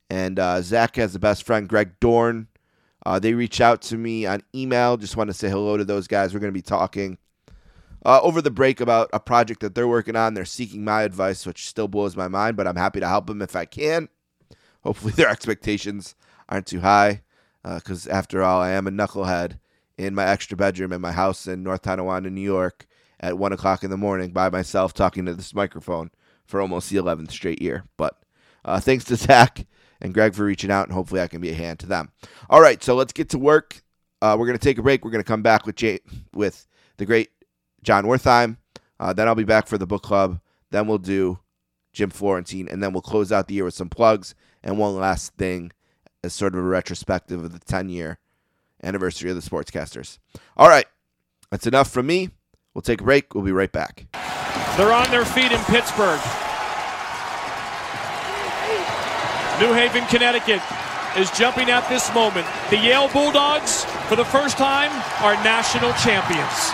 And 0.09 0.39
uh, 0.39 0.61
Zach 0.61 0.95
has 0.95 1.13
a 1.13 1.19
best 1.19 1.43
friend, 1.43 1.69
Greg 1.69 1.99
Dorn. 1.99 2.47
Uh, 3.05 3.19
they 3.19 3.33
reached 3.33 3.61
out 3.61 3.81
to 3.83 3.97
me 3.97 4.25
on 4.25 4.41
email. 4.53 4.97
Just 4.97 5.15
want 5.15 5.29
to 5.29 5.33
say 5.33 5.49
hello 5.49 5.77
to 5.77 5.85
those 5.85 6.07
guys. 6.07 6.33
We're 6.33 6.39
going 6.39 6.51
to 6.51 6.57
be 6.57 6.63
talking 6.63 7.17
uh, 8.05 8.19
over 8.21 8.41
the 8.41 8.51
break 8.51 8.79
about 8.79 9.09
a 9.13 9.19
project 9.19 9.61
that 9.61 9.75
they're 9.75 9.87
working 9.87 10.15
on. 10.15 10.33
They're 10.33 10.45
seeking 10.45 10.83
my 10.83 11.03
advice, 11.03 11.45
which 11.45 11.67
still 11.67 11.87
blows 11.87 12.15
my 12.15 12.27
mind, 12.27 12.57
but 12.57 12.67
I'm 12.67 12.75
happy 12.75 12.99
to 12.99 13.07
help 13.07 13.27
them 13.27 13.41
if 13.41 13.55
I 13.55 13.65
can. 13.65 14.09
Hopefully, 14.83 15.13
their 15.15 15.29
expectations 15.29 16.15
aren't 16.47 16.67
too 16.67 16.81
high, 16.81 17.23
because 17.63 18.07
uh, 18.07 18.11
after 18.11 18.41
all, 18.41 18.61
I 18.61 18.71
am 18.71 18.87
a 18.87 18.91
knucklehead 18.91 19.59
in 19.97 20.15
my 20.15 20.25
extra 20.25 20.55
bedroom 20.55 20.93
in 20.93 21.01
my 21.01 21.11
house 21.11 21.45
in 21.45 21.61
North 21.61 21.81
Tonawanda, 21.81 22.29
New 22.29 22.41
York, 22.41 22.87
at 23.19 23.37
one 23.37 23.51
o'clock 23.51 23.83
in 23.83 23.89
the 23.89 23.97
morning 23.97 24.31
by 24.31 24.49
myself 24.49 24.93
talking 24.93 25.25
to 25.25 25.33
this 25.33 25.53
microphone 25.53 26.09
for 26.45 26.61
almost 26.61 26.89
the 26.89 26.95
11th 26.95 27.31
straight 27.31 27.61
year. 27.61 27.83
But 27.97 28.17
uh, 28.63 28.79
thanks 28.79 29.03
to 29.05 29.15
Zach 29.17 29.65
and 29.99 30.13
Greg 30.13 30.33
for 30.33 30.45
reaching 30.45 30.71
out, 30.71 30.87
and 30.87 30.93
hopefully 30.93 31.21
I 31.21 31.27
can 31.27 31.41
be 31.41 31.49
a 31.49 31.55
hand 31.55 31.79
to 31.79 31.85
them. 31.85 32.11
All 32.49 32.61
right, 32.61 32.81
so 32.81 32.95
let's 32.95 33.13
get 33.13 33.29
to 33.29 33.37
work. 33.37 33.83
Uh, 34.21 34.35
we're 34.39 34.45
going 34.45 34.57
to 34.57 34.63
take 34.63 34.77
a 34.77 34.83
break. 34.83 35.03
We're 35.03 35.11
going 35.11 35.23
to 35.23 35.27
come 35.27 35.41
back 35.41 35.65
with 35.65 35.75
Jay, 35.75 35.99
with 36.33 36.65
the 36.97 37.05
great 37.05 37.29
Jon 37.83 38.05
Wertheim. 38.05 38.57
Uh, 38.99 39.13
then 39.13 39.27
I'll 39.27 39.35
be 39.35 39.43
back 39.43 39.67
for 39.67 39.77
the 39.77 39.87
book 39.87 40.03
club. 40.03 40.39
Then 40.71 40.87
we'll 40.87 40.97
do 40.97 41.39
Jim 41.93 42.09
Florentine, 42.09 42.67
and 42.67 42.83
then 42.83 42.93
we'll 42.93 43.01
close 43.01 43.31
out 43.31 43.47
the 43.47 43.55
year 43.55 43.65
with 43.65 43.73
some 43.73 43.89
plugs 43.89 44.35
and 44.63 44.77
one 44.77 44.95
last 44.95 45.33
thing 45.35 45.71
as 46.23 46.33
sort 46.33 46.53
of 46.53 46.59
a 46.59 46.63
retrospective 46.63 47.43
of 47.43 47.53
the 47.53 47.59
10 47.59 47.89
year 47.89 48.19
anniversary 48.83 49.29
of 49.29 49.35
the 49.35 49.49
Sportscasters. 49.49 50.17
All 50.57 50.69
right, 50.69 50.85
that's 51.49 51.67
enough 51.67 51.89
from 51.89 52.07
me. 52.07 52.29
We'll 52.73 52.81
take 52.81 53.01
a 53.01 53.03
break. 53.05 53.33
We'll 53.33 53.43
be 53.43 53.51
right 53.51 53.71
back. 53.71 54.05
They're 54.77 54.93
on 54.93 55.09
their 55.11 55.25
feet 55.25 55.51
in 55.51 55.59
Pittsburgh. 55.65 56.19
New 59.59 59.73
Haven, 59.73 60.05
Connecticut 60.05 60.61
is 61.17 61.31
jumping 61.31 61.69
at 61.69 61.87
this 61.89 62.13
moment. 62.13 62.47
The 62.69 62.77
Yale 62.77 63.09
Bulldogs, 63.09 63.85
for 64.07 64.15
the 64.15 64.25
first 64.25 64.57
time, 64.57 64.91
are 65.23 65.35
national 65.43 65.93
champions. 65.93 66.73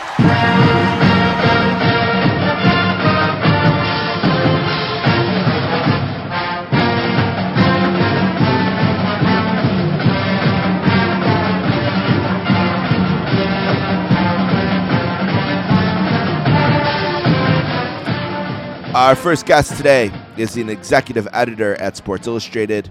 Our 18.96 19.14
first 19.14 19.46
guest 19.46 19.76
today 19.76 20.10
is 20.38 20.56
an 20.56 20.70
executive 20.70 21.28
editor 21.34 21.76
at 21.82 21.98
Sports 21.98 22.28
Illustrated 22.28 22.90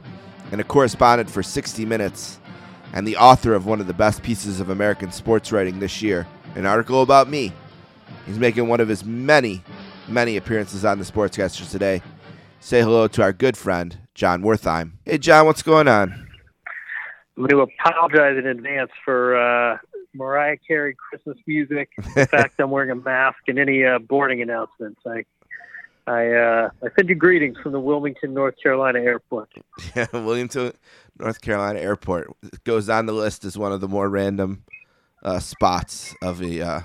and 0.55 0.61
a 0.61 0.65
correspondent 0.65 1.29
for 1.29 1.43
60 1.43 1.85
Minutes, 1.85 2.39
and 2.93 3.05
the 3.09 3.17
author 3.17 3.55
of 3.55 3.67
one 3.67 3.81
of 3.81 3.89
the 3.89 3.93
best 3.93 4.23
pieces 4.23 4.61
of 4.61 4.71
American 4.71 5.11
sports 5.11 5.51
writing 5.51 5.81
this 5.81 6.01
year, 6.01 6.29
an 6.55 6.65
article 6.65 7.03
about 7.03 7.29
me. 7.29 7.53
He's 8.25 8.39
making 8.39 8.69
one 8.69 8.79
of 8.79 8.87
his 8.87 9.05
many, 9.05 9.65
many 10.07 10.37
appearances 10.37 10.85
on 10.85 11.01
the 11.01 11.05
Sportscasters 11.05 11.73
today. 11.73 12.03
Say 12.61 12.83
hello 12.83 13.09
to 13.09 13.23
our 13.23 13.33
good 13.33 13.57
friend, 13.57 13.99
Jon 14.15 14.43
Wertheim. 14.43 14.93
Hey, 15.05 15.19
Jon, 15.19 15.45
what's 15.45 15.63
going 15.63 15.89
on? 15.89 16.13
I'm 17.37 17.47
going 17.49 17.49
to 17.49 17.73
apologize 17.83 18.39
in 18.39 18.47
advance 18.47 18.93
for 19.05 19.37
uh, 19.37 19.79
Mariah 20.15 20.59
Carey 20.65 20.95
Christmas 20.95 21.37
music. 21.49 21.91
In 21.99 22.27
fact 22.27 22.61
I'm 22.61 22.71
wearing 22.71 22.93
a 22.93 22.95
mask 22.95 23.39
and 23.49 23.59
any 23.59 23.85
uh, 23.85 23.99
boarding 23.99 24.41
announcements. 24.41 25.01
I 25.05 25.25
I 26.07 26.33
uh, 26.33 26.71
I 26.83 26.89
send 26.97 27.09
you 27.09 27.15
greetings 27.15 27.57
from 27.63 27.73
the 27.73 27.81
Wilmington, 27.81 28.35
North 28.35 28.57
Carolina 28.63 29.01
airport. 29.01 29.51
Yeah, 29.97 30.07
Wilmington, 30.13 30.73
North 31.19 31.41
Carolina 31.41 31.81
airport 31.81 32.35
it 32.43 32.63
goes 32.65 32.89
on 32.89 33.07
the 33.07 33.13
list 33.13 33.45
as 33.45 33.57
one 33.57 33.73
of 33.73 33.81
the 33.81 33.89
more 33.89 34.09
random 34.09 34.65
uh, 35.23 35.39
spots 35.39 36.15
of 36.23 36.39
the. 36.39 36.63
Uh... 36.63 36.81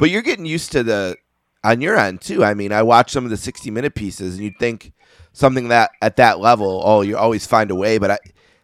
But 0.00 0.10
you're 0.10 0.22
getting 0.22 0.46
used 0.46 0.72
to 0.72 0.82
the 0.82 1.16
on 1.62 1.80
your 1.80 1.96
end 1.96 2.20
too. 2.20 2.44
I 2.44 2.54
mean, 2.54 2.72
I 2.72 2.82
watch 2.82 3.12
some 3.12 3.24
of 3.24 3.30
the 3.30 3.36
60 3.36 3.70
minute 3.70 3.94
pieces, 3.94 4.34
and 4.34 4.44
you'd 4.44 4.58
think 4.58 4.92
something 5.32 5.68
that 5.68 5.92
at 6.02 6.16
that 6.16 6.40
level, 6.40 6.82
oh, 6.84 7.02
you 7.02 7.16
always 7.16 7.46
find 7.46 7.70
a 7.70 7.74
way. 7.74 7.98
But 7.98 8.10
I, 8.12 8.18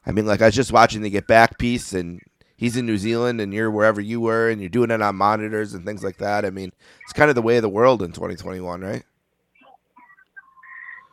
I 0.05 0.13
mean, 0.13 0.27
like 0.27 0.43
I 0.43 0.47
was 0.47 0.55
just 0.55 0.73
watching 0.73 1.03
the 1.03 1.11
Get 1.11 1.29
Back 1.29 1.59
piece, 1.59 1.93
and 1.93 2.21
he's 2.57 2.77
in 2.77 2.87
New 2.87 2.99
Zealand, 2.99 3.41
and 3.41 3.55
you're 3.55 3.71
wherever 3.71 4.01
you 4.01 4.21
were, 4.21 4.51
and 4.51 4.61
you're 4.61 4.69
doing 4.69 4.91
it 4.91 5.01
on 5.01 5.15
monitors 5.15 5.75
and 5.75 5.85
things 5.85 6.03
like 6.03 6.17
that. 6.19 6.45
I 6.45 6.51
mean, 6.51 6.73
it's 7.05 7.13
kind 7.13 7.31
of 7.31 7.37
the 7.37 7.43
way 7.43 7.57
of 7.57 7.63
the 7.63 7.69
world 7.69 8.03
in 8.03 8.11
2021, 8.11 8.81
right? 8.81 9.05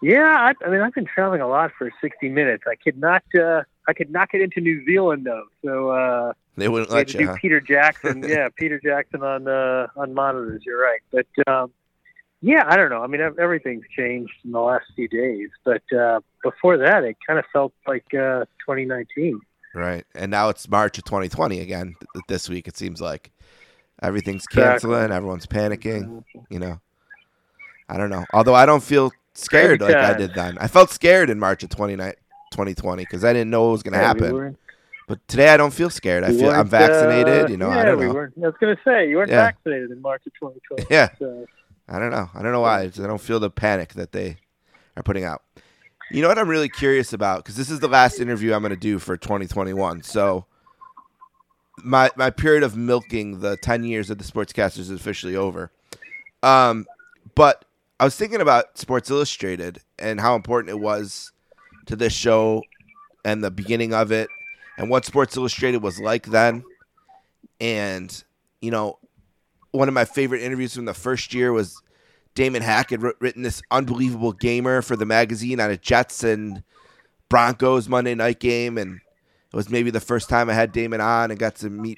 Yeah, 0.01 0.35
I, 0.37 0.53
I 0.65 0.69
mean, 0.69 0.81
I've 0.81 0.93
been 0.93 1.05
traveling 1.05 1.41
a 1.41 1.47
lot 1.47 1.71
for 1.77 1.91
60 2.01 2.29
minutes. 2.29 2.63
I 2.67 2.75
could 2.75 2.99
not, 2.99 3.23
uh, 3.39 3.63
I 3.87 3.93
could 3.93 4.11
not 4.11 4.29
get 4.29 4.41
into 4.41 4.61
New 4.61 4.85
Zealand 4.85 5.25
though, 5.25 5.45
so 5.63 5.89
uh, 5.89 6.33
they 6.55 6.67
wouldn't 6.67 6.91
let 6.91 7.13
you. 7.13 7.19
Do 7.21 7.27
huh? 7.27 7.35
Peter 7.41 7.59
Jackson, 7.59 8.23
yeah, 8.27 8.49
Peter 8.55 8.79
Jackson 8.79 9.23
on 9.23 9.47
uh, 9.47 9.87
on 9.95 10.13
monitors. 10.13 10.63
You're 10.65 10.81
right, 10.81 11.01
but 11.11 11.27
um, 11.47 11.71
yeah, 12.41 12.63
I 12.67 12.77
don't 12.77 12.89
know. 12.89 13.03
I 13.03 13.07
mean, 13.07 13.21
everything's 13.21 13.85
changed 13.95 14.33
in 14.43 14.51
the 14.51 14.59
last 14.59 14.85
few 14.95 15.07
days, 15.07 15.49
but 15.63 15.81
uh, 15.97 16.19
before 16.43 16.77
that, 16.77 17.03
it 17.03 17.17
kind 17.25 17.39
of 17.39 17.45
felt 17.51 17.73
like 17.87 18.05
uh, 18.13 18.45
2019. 18.65 19.39
Right, 19.73 20.05
and 20.13 20.29
now 20.29 20.49
it's 20.49 20.69
March 20.69 20.97
of 20.97 21.05
2020 21.05 21.59
again. 21.59 21.95
This 22.27 22.49
week, 22.49 22.67
it 22.67 22.77
seems 22.77 23.01
like 23.01 23.31
everything's 24.01 24.45
canceling, 24.45 25.11
everyone's 25.11 25.47
panicking. 25.47 26.23
You 26.49 26.59
know, 26.59 26.79
I 27.89 27.97
don't 27.97 28.09
know. 28.09 28.25
Although 28.33 28.55
I 28.55 28.65
don't 28.65 28.83
feel 28.83 29.11
scared 29.37 29.81
like 29.81 29.95
I 29.95 30.13
did 30.13 30.33
then. 30.33 30.57
I 30.59 30.67
felt 30.67 30.89
scared 30.91 31.29
in 31.29 31.39
March 31.39 31.63
of 31.63 31.69
2020 31.69 33.03
because 33.03 33.23
I 33.23 33.33
didn't 33.33 33.49
know 33.49 33.65
what 33.65 33.71
was 33.71 33.83
going 33.83 33.93
to 33.93 33.99
yeah, 33.99 34.07
happen. 34.07 34.35
We 34.35 34.55
but 35.07 35.25
today 35.29 35.49
I 35.49 35.57
don't 35.57 35.73
feel 35.73 35.89
scared. 35.89 36.25
I 36.25 36.33
feel 36.33 36.49
I'm 36.49 36.67
vaccinated. 36.67 37.45
Uh, 37.45 37.47
you 37.47 37.55
know, 37.55 37.69
yeah, 37.69 37.79
I 37.79 37.85
don't 37.85 37.99
know. 37.99 38.13
Weren't, 38.13 38.33
I 38.37 38.47
was 38.47 38.55
going 38.59 38.75
to 38.75 38.81
say 38.83 39.09
you 39.09 39.15
weren't 39.15 39.31
yeah. 39.31 39.45
vaccinated 39.45 39.91
in 39.91 40.01
March 40.01 40.23
of 40.27 40.33
2020. 40.33 40.85
Yeah. 40.93 41.09
So. 41.17 41.45
I 41.87 41.99
don't 41.99 42.11
know. 42.11 42.29
I 42.33 42.43
don't 42.43 42.51
know 42.51 42.59
why. 42.59 42.81
I 42.81 42.87
don't 42.87 43.21
feel 43.21 43.39
the 43.39 43.49
panic 43.49 43.93
that 43.93 44.11
they 44.11 44.35
are 44.97 45.03
putting 45.03 45.23
out. 45.23 45.43
You 46.11 46.21
know 46.21 46.27
what 46.27 46.37
I'm 46.37 46.49
really 46.49 46.67
curious 46.67 47.13
about 47.13 47.37
because 47.37 47.55
this 47.55 47.69
is 47.69 47.79
the 47.79 47.87
last 47.87 48.19
interview 48.19 48.53
I'm 48.53 48.61
going 48.61 48.71
to 48.71 48.75
do 48.75 48.99
for 48.99 49.15
2021. 49.15 50.03
So 50.03 50.45
my 51.77 52.11
my 52.17 52.29
period 52.29 52.63
of 52.63 52.75
milking 52.75 53.39
the 53.39 53.55
10 53.57 53.85
years 53.85 54.09
of 54.09 54.17
the 54.17 54.25
Sportscasters 54.25 54.79
is 54.79 54.91
officially 54.91 55.35
over. 55.35 55.71
Um, 56.43 56.85
but 57.35 57.63
I 57.99 58.03
was 58.03 58.15
thinking 58.15 58.41
about 58.41 58.77
Sports 58.77 59.09
Illustrated 59.09 59.81
and 59.97 60.21
how 60.21 60.35
important 60.35 60.69
it 60.69 60.79
was 60.79 61.31
to 61.87 61.95
this 61.95 62.13
show 62.13 62.61
and 63.25 63.43
the 63.43 63.49
beginning 63.49 63.93
of 63.93 64.11
it 64.11 64.29
and 64.77 64.89
what 64.89 65.03
Sports 65.03 65.35
Illustrated 65.35 65.81
was 65.81 65.99
like 65.99 66.27
then. 66.27 66.63
And, 67.59 68.23
you 68.61 68.69
know, 68.69 68.99
one 69.71 69.87
of 69.87 69.95
my 69.95 70.05
favorite 70.05 70.43
interviews 70.43 70.75
from 70.75 70.85
the 70.85 70.93
first 70.93 71.33
year 71.33 71.51
was 71.51 71.81
Damon 72.35 72.61
Hack 72.61 72.91
had 72.91 73.01
written 73.01 73.41
this 73.41 73.63
unbelievable 73.71 74.31
gamer 74.31 74.83
for 74.83 74.95
the 74.95 75.05
magazine 75.05 75.59
on 75.59 75.71
a 75.71 75.77
Jets 75.77 76.23
and 76.23 76.61
Broncos 77.29 77.89
Monday 77.89 78.13
night 78.13 78.39
game. 78.39 78.77
And 78.77 78.97
it 79.51 79.55
was 79.55 79.71
maybe 79.71 79.89
the 79.89 79.99
first 79.99 80.29
time 80.29 80.51
I 80.51 80.53
had 80.53 80.71
Damon 80.71 81.01
on 81.01 81.31
and 81.31 81.39
got 81.39 81.55
to 81.55 81.69
meet, 81.71 81.97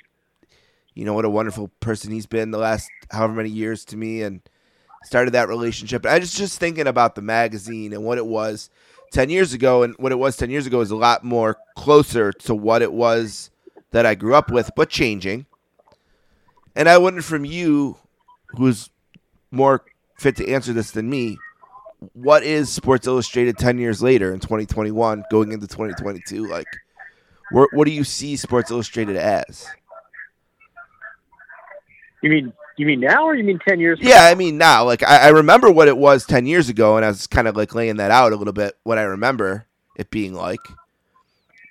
you 0.94 1.04
know, 1.04 1.14
what 1.14 1.26
a 1.26 1.30
wonderful 1.30 1.72
person 1.82 2.14
he's 2.14 2.26
been 2.26 2.52
the 2.52 2.58
last 2.58 2.90
however 3.12 3.34
many 3.34 3.50
years 3.50 3.84
to 3.86 3.98
me. 3.98 4.22
And, 4.22 4.42
started 5.04 5.32
that 5.32 5.48
relationship. 5.48 6.06
I 6.06 6.20
was 6.20 6.34
just 6.34 6.60
thinking 6.60 6.88
about 6.88 7.16
the 7.16 7.22
magazine 7.22 7.94
and 7.94 8.04
what 8.04 8.18
it 8.18 8.26
was 8.26 8.70
10 9.12 9.30
years 9.30 9.54
ago 9.54 9.84
and 9.84 9.96
what 9.98 10.12
it 10.12 10.20
was 10.20 10.38
10 10.38 10.50
years 10.50 10.66
ago 10.66 10.82
is 10.82 10.92
a 10.92 10.96
lot 10.96 11.24
more 11.24 11.58
closer 11.76 12.32
to 12.32 12.54
what 12.54 12.82
it 12.82 12.94
was 12.94 13.50
that 13.92 14.06
I 14.06 14.16
grew 14.16 14.36
up 14.36 14.52
with, 14.52 14.72
but 14.76 14.90
changing. 14.90 15.46
And 16.76 16.88
I 16.88 16.98
wonder 16.98 17.22
from 17.22 17.46
you, 17.46 17.98
who's 18.50 18.90
more 19.52 19.84
fit 20.18 20.36
to 20.38 20.50
answer 20.50 20.74
this 20.74 20.92
than 20.92 21.10
me, 21.10 21.38
what 22.14 22.44
is 22.44 22.70
Sports 22.70 23.08
Illustrated 23.08 23.58
10 23.58 23.78
years 23.78 24.02
later 24.02 24.34
in 24.34 24.40
2021 24.40 25.24
going 25.32 25.52
into 25.52 25.68
2022 25.68 26.48
like? 26.48 26.68
What, 27.52 27.70
what 27.74 27.86
do 27.86 27.92
you 27.92 28.04
see 28.04 28.36
Sports 28.36 28.70
Illustrated 28.70 29.18
as? 29.18 29.68
You 32.22 32.30
mean 32.30 32.54
you 32.80 32.86
mean 32.86 33.02
now, 33.02 33.26
or 33.26 33.36
you 33.36 33.44
mean 33.44 33.60
ten 33.68 33.78
years? 33.80 34.00
Yeah, 34.02 34.24
I 34.24 34.36
mean 34.36 34.58
now. 34.58 34.86
Like 34.86 35.04
I, 35.04 35.26
I, 35.26 35.28
remember 35.30 35.70
what 35.70 35.90
it 35.90 35.98
was 35.98 36.26
ten 36.26 36.46
years 36.46 36.70
ago, 36.70 36.96
and 36.96 37.04
I 37.04 37.10
was 37.10 37.28
kind 37.28 37.50
of 37.50 37.58
like 37.58 37.76
laying 37.76 37.98
that 37.98 38.10
out 38.10 38.32
a 38.32 38.38
little 38.38 38.54
bit. 38.54 38.78
What 38.84 38.98
I 38.98 39.02
remember 39.02 39.68
it 39.98 40.10
being 40.10 40.34
like, 40.34 40.62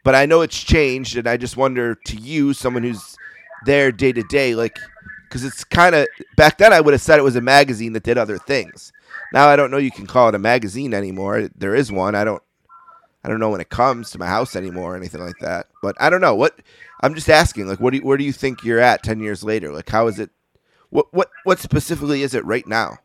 but 0.04 0.14
I 0.14 0.26
know 0.26 0.42
it's 0.42 0.62
changed, 0.62 1.16
and 1.16 1.26
I 1.26 1.38
just 1.38 1.56
wonder 1.56 1.94
to 1.94 2.16
you, 2.16 2.52
someone 2.52 2.82
who's 2.82 3.16
there 3.64 3.90
day 3.90 4.12
to 4.12 4.22
day, 4.24 4.54
like 4.54 4.76
because 5.24 5.44
it's 5.44 5.64
kind 5.64 5.94
of 5.94 6.06
back 6.36 6.58
then 6.58 6.74
I 6.74 6.80
would 6.82 6.92
have 6.92 7.00
said 7.00 7.18
it 7.18 7.22
was 7.22 7.36
a 7.36 7.40
magazine 7.40 7.94
that 7.94 8.02
did 8.02 8.18
other 8.18 8.36
things. 8.36 8.92
Now 9.32 9.48
I 9.48 9.56
don't 9.56 9.70
know 9.70 9.78
you 9.78 9.90
can 9.90 10.06
call 10.06 10.28
it 10.28 10.34
a 10.34 10.38
magazine 10.38 10.92
anymore. 10.92 11.48
There 11.56 11.74
is 11.74 11.90
one. 11.90 12.14
I 12.16 12.24
don't. 12.24 12.42
I 13.24 13.28
don't 13.28 13.40
know 13.40 13.50
when 13.50 13.62
it 13.62 13.70
comes 13.70 14.10
to 14.10 14.18
my 14.18 14.26
house 14.26 14.54
anymore 14.54 14.92
or 14.92 14.96
anything 14.96 15.22
like 15.22 15.38
that. 15.40 15.68
But 15.82 15.96
I 15.98 16.10
don't 16.10 16.20
know 16.20 16.34
what. 16.34 16.60
I'm 17.00 17.14
just 17.14 17.30
asking. 17.30 17.66
Like, 17.66 17.80
what 17.80 17.90
do 17.90 17.96
you, 17.96 18.02
where 18.02 18.16
do 18.16 18.24
you 18.24 18.32
think 18.32 18.62
you're 18.62 18.78
at 18.78 19.02
ten 19.02 19.20
years 19.20 19.42
later? 19.42 19.72
Like, 19.72 19.88
how 19.88 20.06
is 20.06 20.18
it 20.18 20.30
what 20.90 21.12
what 21.12 21.30
what 21.44 21.58
specifically 21.58 22.22
is 22.22 22.34
it 22.34 22.44
right 22.44 22.66
now? 22.66 22.98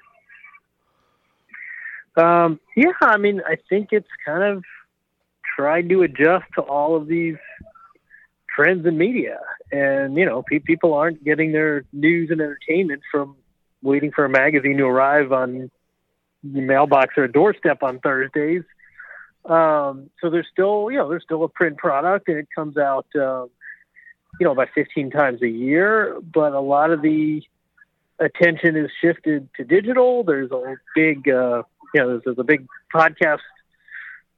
Um, 2.15 2.59
yeah, 2.75 2.91
I 3.01 3.17
mean, 3.17 3.41
I 3.47 3.57
think 3.69 3.89
it's 3.91 4.07
kind 4.25 4.43
of 4.43 4.63
tried 5.55 5.89
to 5.89 6.03
adjust 6.03 6.45
to 6.55 6.61
all 6.61 6.95
of 6.95 7.07
these 7.07 7.37
trends 8.53 8.85
in 8.85 8.97
media, 8.97 9.39
and 9.71 10.15
you 10.15 10.25
know, 10.25 10.43
pe- 10.43 10.59
people 10.59 10.93
aren't 10.93 11.23
getting 11.23 11.51
their 11.51 11.85
news 11.91 12.29
and 12.29 12.39
entertainment 12.39 13.01
from 13.11 13.35
waiting 13.81 14.11
for 14.11 14.25
a 14.25 14.29
magazine 14.29 14.77
to 14.77 14.85
arrive 14.85 15.31
on 15.31 15.69
the 16.43 16.61
mailbox 16.61 17.15
or 17.17 17.23
a 17.23 17.31
doorstep 17.31 17.83
on 17.83 17.99
Thursdays. 17.99 18.63
Um, 19.45 20.09
so 20.21 20.29
there's 20.29 20.47
still, 20.51 20.89
you 20.89 20.97
know, 20.97 21.09
there's 21.09 21.23
still 21.23 21.43
a 21.43 21.49
print 21.49 21.77
product, 21.77 22.29
and 22.29 22.37
it 22.37 22.47
comes 22.55 22.77
out, 22.77 23.05
um, 23.15 23.49
you 24.39 24.45
know, 24.45 24.51
about 24.51 24.69
15 24.73 25.11
times 25.11 25.41
a 25.41 25.47
year. 25.47 26.17
But 26.21 26.53
a 26.53 26.59
lot 26.59 26.91
of 26.91 27.01
the 27.01 27.43
attention 28.19 28.75
is 28.75 28.89
shifted 29.01 29.49
to 29.55 29.63
digital. 29.63 30.23
There's 30.23 30.51
a 30.51 30.75
big, 30.95 31.27
uh, 31.29 31.63
you 31.93 32.01
know, 32.01 32.09
there's, 32.09 32.21
there's 32.25 32.39
a 32.39 32.43
big 32.43 32.67
podcast 32.93 33.39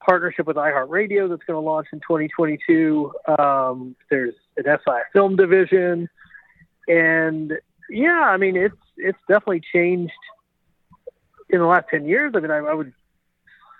partnership 0.05 0.45
with 0.45 0.57
iHeartRadio 0.57 1.29
that's 1.29 1.43
going 1.43 1.55
to 1.55 1.59
launch 1.59 1.87
in 1.91 1.99
2022. 1.99 3.11
Um, 3.39 3.95
there's 4.09 4.35
an 4.57 4.65
SI 4.65 4.99
film 5.13 5.35
division, 5.35 6.09
and 6.87 7.53
yeah, 7.89 8.21
I 8.21 8.37
mean 8.37 8.55
it's 8.55 8.75
it's 8.97 9.17
definitely 9.27 9.61
changed 9.73 10.13
in 11.49 11.59
the 11.59 11.65
last 11.65 11.85
10 11.89 12.05
years. 12.05 12.33
I 12.35 12.39
mean, 12.39 12.51
I, 12.51 12.57
I 12.57 12.73
would 12.73 12.93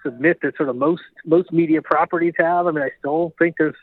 submit 0.04 0.40
that 0.42 0.56
sort 0.58 0.70
of 0.70 0.76
most 0.76 1.04
most 1.26 1.52
media 1.52 1.82
properties 1.82 2.34
have. 2.38 2.68
I 2.68 2.72
mean, 2.72 2.84
I 2.84 2.90
still 3.00 3.34
think 3.40 3.56
there's 3.58 3.76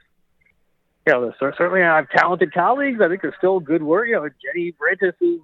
you 1.06 1.12
know, 1.12 1.32
certainly 1.40 1.82
I 1.82 1.96
have 1.96 2.10
talented 2.10 2.54
colleagues. 2.54 3.00
I 3.02 3.08
think 3.08 3.22
there's 3.22 3.34
still 3.36 3.58
good 3.58 3.82
work. 3.82 4.06
You 4.06 4.14
know, 4.14 4.28
Jenny 4.28 4.72
Vrentas 4.72 5.14
is 5.20 5.40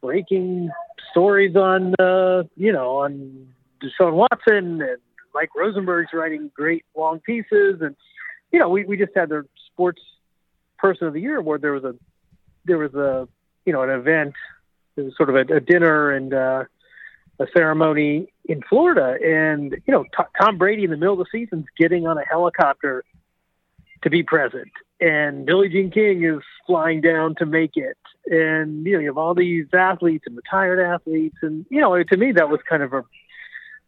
breaking 0.00 0.70
stories 1.10 1.56
on 1.56 1.94
uh, 1.98 2.44
you 2.56 2.72
know 2.72 2.98
on 2.98 3.48
Deshaun 3.82 4.14
Watson 4.14 4.82
and 4.82 4.98
Mike 5.34 5.50
Rosenberg's 5.56 6.12
writing 6.12 6.50
great 6.54 6.84
long 6.96 7.20
pieces. 7.20 7.80
And 7.80 7.96
you 8.52 8.58
know 8.58 8.68
we, 8.68 8.84
we 8.84 8.96
just 8.96 9.12
had 9.14 9.28
the 9.28 9.44
sports 9.72 10.02
person 10.78 11.06
of 11.06 11.14
the 11.14 11.20
year 11.20 11.38
award. 11.38 11.62
There 11.62 11.72
was 11.72 11.84
a 11.84 11.94
there 12.64 12.78
was 12.78 12.94
a 12.94 13.28
you 13.64 13.72
know 13.72 13.82
an 13.82 13.90
event. 13.90 14.34
It 14.96 15.02
was 15.02 15.16
sort 15.16 15.28
of 15.28 15.36
a, 15.36 15.54
a 15.54 15.60
dinner 15.60 16.10
and 16.10 16.34
uh, 16.34 16.64
a 17.38 17.46
ceremony 17.56 18.32
in 18.46 18.62
Florida. 18.68 19.16
And 19.24 19.76
you 19.86 19.92
know 19.92 20.04
T- 20.04 20.24
Tom 20.40 20.58
Brady 20.58 20.84
in 20.84 20.90
the 20.90 20.96
middle 20.96 21.20
of 21.20 21.26
the 21.30 21.38
season's 21.38 21.66
getting 21.76 22.06
on 22.06 22.18
a 22.18 22.24
helicopter 22.24 23.04
to 24.02 24.10
be 24.10 24.22
present 24.22 24.70
and 25.00 25.46
Billie 25.46 25.68
Jean 25.68 25.90
King 25.90 26.24
is 26.24 26.42
flying 26.66 27.00
down 27.00 27.34
to 27.36 27.46
make 27.46 27.76
it 27.76 27.96
and 28.30 28.84
you 28.86 28.92
know 28.94 28.98
you 28.98 29.08
have 29.08 29.18
all 29.18 29.34
these 29.34 29.66
athletes 29.72 30.24
and 30.26 30.36
retired 30.36 30.80
athletes, 30.80 31.36
and 31.42 31.64
you 31.70 31.80
know 31.80 32.02
to 32.02 32.16
me 32.16 32.32
that 32.32 32.48
was 32.48 32.60
kind 32.68 32.82
of 32.82 32.92
a 32.92 33.04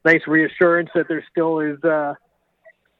nice 0.05 0.23
reassurance 0.26 0.90
that 0.95 1.09
there 1.09 1.25
still 1.31 1.61
is 1.61 1.83
uh, 1.85 2.14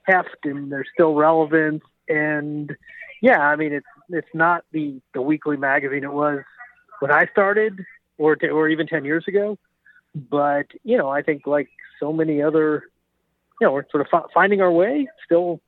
heft 0.05 0.45
and 0.45 0.71
there's 0.71 0.89
still 0.93 1.15
relevance. 1.15 1.83
And 2.09 2.77
yeah, 3.23 3.41
I 3.41 3.57
mean, 3.57 3.73
it's 3.73 3.87
it's 4.11 4.35
not 4.35 4.65
the 4.73 5.01
the 5.15 5.23
weekly 5.23 5.57
magazine 5.57 6.05
it 6.05 6.13
was 6.13 6.41
when 7.01 7.11
I 7.11 7.27
started, 7.33 7.85
or 8.19 8.37
t- 8.37 8.49
or 8.49 8.69
even 8.69 8.87
ten 8.87 9.05
years 9.05 9.25
ago. 9.27 9.59
But 10.15 10.67
you 10.85 10.99
know, 10.99 11.09
I 11.09 11.23
think 11.23 11.47
like 11.47 11.71
so 11.99 12.13
many 12.13 12.43
other, 12.43 12.85
you 13.61 13.67
know, 13.67 13.73
we're 13.73 13.89
sort 13.91 14.03
of 14.03 14.09
fi- 14.11 14.33
finding 14.35 14.61
our 14.61 14.73
way. 14.73 15.09
Still, 15.25 15.61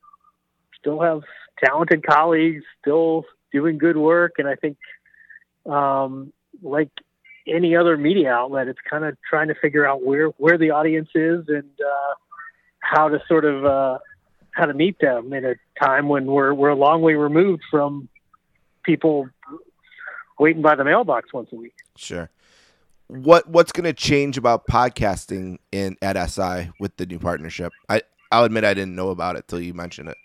still 0.83 1.01
have 1.01 1.23
talented 1.65 2.05
colleagues, 2.05 2.65
still 2.81 3.25
doing 3.53 3.79
good 3.79 3.97
work, 3.97 4.33
and 4.39 4.49
I 4.49 4.57
think, 4.57 4.77
um, 5.65 6.33
like 6.62 6.91
any 7.47 7.77
other 7.77 7.97
media 7.97 8.31
outlet, 8.31 8.69
it's 8.69 8.79
kind 8.89 9.05
of 9.05 9.17
trying 9.29 9.49
to 9.49 9.55
figure 9.55 9.87
out 9.87 10.05
where 10.05 10.29
where 10.39 10.59
the 10.59 10.71
audience 10.71 11.09
is 11.15 11.45
and 11.49 11.71
uh, 11.81 12.15
how 12.81 13.09
to 13.09 13.23
sort 13.29 13.45
of 13.45 13.65
uh, 13.65 13.99
how 14.51 14.67
to 14.67 14.75
meet 14.75 14.99
them 15.01 15.33
in 15.33 15.45
a 15.45 15.55
time 15.83 16.09
when 16.09 16.27
we're 16.27 16.53
we're 16.53 16.71
a 16.71 16.77
long 16.77 17.01
way 17.01 17.15
removed 17.15 17.62
from 17.71 18.09
people 18.83 19.29
waiting 20.39 20.62
by 20.62 20.75
the 20.75 20.85
mailbox 20.85 21.33
once 21.33 21.49
a 21.53 21.57
week. 21.57 21.75
Sure. 21.97 22.31
What 23.09 23.49
what's 23.49 23.73
going 23.73 23.85
to 23.85 23.93
change 23.93 24.39
about 24.39 24.67
podcasting 24.67 25.59
in 25.71 25.97
at 26.03 26.17
SI 26.31 26.71
with 26.81 26.97
the 26.97 27.07
new 27.07 27.19
partnership? 27.19 27.73
I 27.89 28.03
I'll 28.31 28.45
admit 28.45 28.65
I 28.65 28.75
didn't 28.75 28.95
know 28.95 29.11
about 29.11 29.37
it 29.37 29.47
till 29.49 29.61
you 29.61 29.75
mentioned 29.75 30.09
it. 30.09 30.17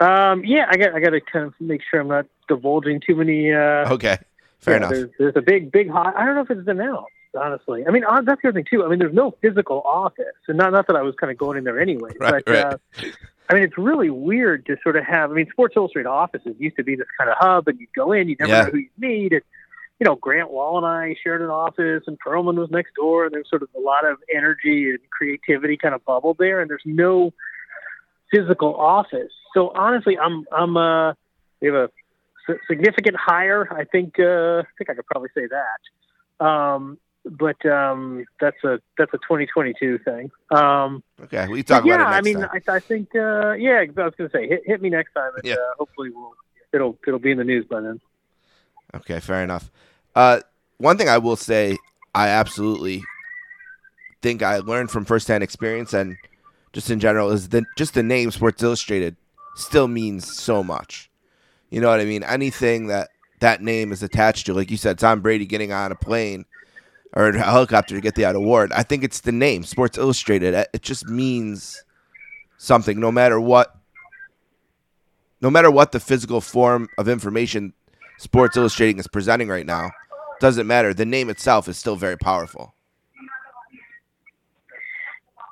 Um, 0.00 0.44
yeah, 0.44 0.66
I 0.70 0.76
got 0.76 0.94
I 0.94 1.00
got 1.00 1.10
to 1.10 1.20
kind 1.20 1.46
of 1.46 1.54
make 1.60 1.80
sure 1.90 2.00
I'm 2.00 2.08
not 2.08 2.26
divulging 2.48 3.00
too 3.00 3.16
many. 3.16 3.52
Uh, 3.52 3.92
Okay, 3.92 4.18
fair 4.60 4.74
yeah, 4.74 4.76
enough. 4.78 4.90
There's, 4.90 5.10
there's 5.18 5.36
a 5.36 5.42
big 5.42 5.72
big 5.72 5.90
hot. 5.90 6.14
I 6.16 6.24
don't 6.24 6.34
know 6.34 6.42
if 6.42 6.50
it's 6.50 6.68
announced. 6.68 7.12
Honestly, 7.38 7.84
I 7.86 7.90
mean 7.90 8.04
uh, 8.04 8.22
that's 8.22 8.40
the 8.42 8.48
other 8.48 8.58
thing 8.58 8.66
too. 8.70 8.84
I 8.84 8.88
mean, 8.88 8.98
there's 8.98 9.14
no 9.14 9.32
physical 9.42 9.82
office, 9.84 10.24
and 10.48 10.56
not 10.56 10.72
not 10.72 10.86
that 10.86 10.96
I 10.96 11.02
was 11.02 11.14
kind 11.20 11.30
of 11.30 11.36
going 11.36 11.58
in 11.58 11.64
there 11.64 11.80
anyway. 11.80 12.10
Right, 12.18 12.42
but 12.46 12.52
right. 12.52 12.64
Uh, 12.64 12.76
I 13.50 13.54
mean, 13.54 13.62
it's 13.64 13.78
really 13.78 14.10
weird 14.10 14.66
to 14.66 14.76
sort 14.82 14.96
of 14.96 15.04
have. 15.04 15.30
I 15.30 15.34
mean, 15.34 15.48
Sports 15.50 15.74
Illustrated 15.76 16.08
offices 16.08 16.54
used 16.58 16.76
to 16.76 16.84
be 16.84 16.96
this 16.96 17.06
kind 17.18 17.30
of 17.30 17.36
hub, 17.38 17.66
and 17.68 17.78
you'd 17.80 17.92
go 17.94 18.12
in, 18.12 18.28
you 18.28 18.36
never 18.38 18.52
Yeah. 18.52 18.64
know 18.64 18.70
who 18.70 18.78
you 18.78 18.90
meet. 18.98 19.32
And, 19.32 19.40
you 19.98 20.04
know, 20.04 20.16
Grant 20.16 20.50
Wahl 20.50 20.76
and 20.76 20.86
I 20.86 21.16
shared 21.24 21.40
an 21.40 21.48
office, 21.48 22.02
and 22.06 22.18
Pearlman 22.20 22.56
was 22.56 22.70
next 22.70 22.94
door, 22.94 23.24
and 23.24 23.32
there's 23.32 23.48
sort 23.48 23.62
of 23.62 23.70
a 23.74 23.80
lot 23.80 24.04
of 24.08 24.18
energy 24.34 24.90
and 24.90 24.98
creativity 25.10 25.78
kind 25.78 25.94
of 25.94 26.04
bubbled 26.04 26.36
there, 26.38 26.60
and 26.60 26.68
there's 26.68 26.82
no 26.84 27.32
physical 28.30 28.74
office. 28.76 29.32
So 29.54 29.70
honestly, 29.74 30.18
I'm 30.18 30.44
I'm 30.52 30.76
uh, 30.76 31.12
we 31.60 31.68
have 31.68 31.74
a 31.74 31.90
s- 32.48 32.56
significant 32.68 33.16
hire. 33.16 33.68
I 33.72 33.84
think 33.84 34.18
uh, 34.18 34.60
I 34.60 34.64
think 34.76 34.90
I 34.90 34.94
could 34.94 35.06
probably 35.06 35.30
say 35.34 35.46
that. 35.46 36.44
Um, 36.44 36.98
but 37.24 37.64
um, 37.66 38.24
that's 38.40 38.62
a 38.64 38.80
that's 38.96 39.12
a 39.12 39.18
2022 39.18 39.98
thing. 39.98 40.30
Um, 40.50 41.02
Okay, 41.22 41.48
we 41.48 41.62
talk 41.62 41.84
yeah, 41.84 42.02
about 42.02 42.12
it 42.12 42.16
I 42.16 42.20
mean. 42.20 42.36
I, 42.44 42.60
I 42.68 42.80
think, 42.80 43.08
uh, 43.14 43.52
yeah, 43.52 43.82
I 43.82 43.86
was 43.86 44.14
going 44.16 44.30
to 44.30 44.30
say, 44.32 44.46
hit, 44.48 44.62
hit 44.64 44.80
me 44.80 44.88
next 44.88 45.12
time, 45.12 45.32
and 45.34 45.44
Yeah. 45.44 45.54
uh, 45.54 45.74
hopefully 45.78 46.10
we'll 46.14 46.32
it'll 46.72 46.96
it'll 47.06 47.18
be 47.18 47.32
in 47.32 47.38
the 47.38 47.44
news 47.44 47.66
by 47.68 47.80
then. 47.80 48.00
Okay, 48.94 49.20
fair 49.20 49.42
enough. 49.42 49.70
Uh, 50.14 50.40
one 50.78 50.96
thing 50.96 51.08
I 51.08 51.18
will 51.18 51.36
say, 51.36 51.76
I 52.14 52.28
absolutely 52.28 53.02
think 54.22 54.42
I 54.42 54.58
learned 54.58 54.90
from 54.90 55.04
firsthand 55.04 55.42
experience 55.42 55.92
and 55.92 56.16
just 56.72 56.90
in 56.90 57.00
general 57.00 57.30
is 57.30 57.48
that 57.50 57.64
just 57.76 57.94
the 57.94 58.02
name 58.02 58.30
Sports 58.30 58.62
Illustrated 58.62 59.16
still 59.56 59.88
means 59.88 60.32
so 60.36 60.62
much. 60.62 61.10
You 61.70 61.80
know 61.80 61.88
what 61.88 62.00
I 62.00 62.04
mean? 62.04 62.22
Anything 62.22 62.86
that 62.86 63.08
that 63.40 63.62
name 63.62 63.92
is 63.92 64.02
attached 64.02 64.46
to, 64.46 64.54
like 64.54 64.70
you 64.70 64.76
said, 64.76 64.98
Tom 64.98 65.20
Brady 65.20 65.46
getting 65.46 65.72
on 65.72 65.92
a 65.92 65.96
plane 65.96 66.44
or 67.12 67.28
a 67.28 67.38
helicopter 67.38 67.94
to 67.94 68.00
get 68.00 68.14
the 68.14 68.24
award. 68.24 68.72
I 68.72 68.82
think 68.82 69.04
it's 69.04 69.20
the 69.20 69.32
name 69.32 69.64
Sports 69.64 69.98
Illustrated. 69.98 70.54
It 70.54 70.68
it 70.72 70.82
just 70.82 71.06
means 71.06 71.82
something, 72.56 72.98
no 72.98 73.12
matter 73.12 73.40
what. 73.40 73.74
No 75.40 75.50
matter 75.50 75.70
what 75.70 75.92
the 75.92 76.00
physical 76.00 76.40
form 76.40 76.88
of 76.98 77.08
information 77.08 77.72
Sports 78.18 78.56
Illustrating 78.56 78.98
is 78.98 79.06
presenting 79.06 79.48
right 79.48 79.66
now, 79.66 79.92
doesn't 80.40 80.66
matter. 80.66 80.92
The 80.92 81.06
name 81.06 81.30
itself 81.30 81.68
is 81.68 81.78
still 81.78 81.94
very 81.94 82.16
powerful. 82.16 82.74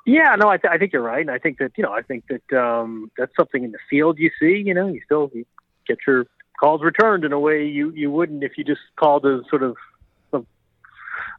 Yeah, 0.07 0.35
no, 0.35 0.47
I, 0.47 0.55
th- 0.55 0.71
I 0.71 0.77
think 0.77 0.93
you're 0.93 1.01
right, 1.01 1.19
and 1.19 1.29
I 1.29 1.37
think 1.37 1.57
that 1.57 1.73
you 1.75 1.83
know, 1.83 1.91
I 1.91 2.01
think 2.01 2.23
that 2.29 2.57
um, 2.57 3.11
that's 3.17 3.35
something 3.35 3.65
in 3.65 3.73
the 3.73 3.77
field 3.89 4.17
you 4.19 4.31
see. 4.39 4.63
You 4.65 4.73
know, 4.73 4.87
you 4.87 5.01
still 5.03 5.29
you 5.33 5.45
get 5.85 5.97
your 6.07 6.27
calls 6.57 6.81
returned 6.81 7.25
in 7.25 7.33
a 7.33 7.39
way 7.39 7.67
you 7.67 7.91
you 7.91 8.09
wouldn't 8.09 8.41
if 8.41 8.57
you 8.57 8.63
just 8.63 8.79
called 8.95 9.25
a 9.25 9.41
sort 9.49 9.63
of 9.63 9.75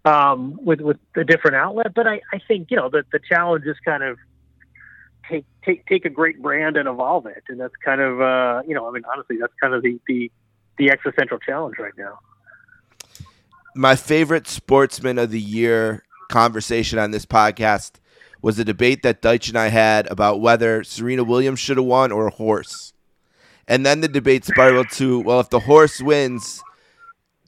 um, 0.04 0.62
with 0.62 0.82
with 0.82 0.98
a 1.16 1.24
different 1.24 1.56
outlet. 1.56 1.94
But 1.94 2.06
I, 2.06 2.20
I 2.30 2.40
think 2.46 2.70
you 2.70 2.76
know 2.76 2.90
the 2.90 3.04
the 3.10 3.18
challenge 3.18 3.64
is 3.64 3.76
kind 3.86 4.02
of 4.02 4.18
take 5.30 5.46
take 5.64 5.86
take 5.86 6.04
a 6.04 6.10
great 6.10 6.42
brand 6.42 6.76
and 6.76 6.86
evolve 6.86 7.24
it, 7.24 7.44
and 7.48 7.58
that's 7.58 7.74
kind 7.82 8.02
of 8.02 8.20
uh, 8.20 8.62
you 8.68 8.74
know, 8.74 8.86
I 8.86 8.92
mean, 8.92 9.04
honestly, 9.10 9.38
that's 9.40 9.54
kind 9.62 9.72
of 9.72 9.82
the 9.82 9.98
the 10.06 10.30
the 10.76 10.90
existential 10.90 11.38
challenge 11.38 11.76
right 11.78 11.96
now. 11.96 12.18
My 13.74 13.96
favorite 13.96 14.46
sportsman 14.46 15.18
of 15.18 15.30
the 15.30 15.40
year 15.40 16.04
conversation 16.28 16.98
on 16.98 17.12
this 17.12 17.24
podcast 17.24 17.92
was 18.40 18.58
a 18.58 18.64
debate 18.64 19.02
that 19.02 19.22
Deitch 19.22 19.48
and 19.48 19.58
I 19.58 19.68
had 19.68 20.10
about 20.10 20.40
whether 20.40 20.84
Serena 20.84 21.24
Williams 21.24 21.58
should 21.58 21.76
have 21.76 21.86
won 21.86 22.12
or 22.12 22.28
a 22.28 22.32
horse. 22.32 22.92
And 23.66 23.84
then 23.84 24.00
the 24.00 24.08
debate 24.08 24.44
spiraled 24.44 24.90
to, 24.92 25.20
well, 25.20 25.40
if 25.40 25.50
the 25.50 25.60
horse 25.60 26.00
wins, 26.00 26.62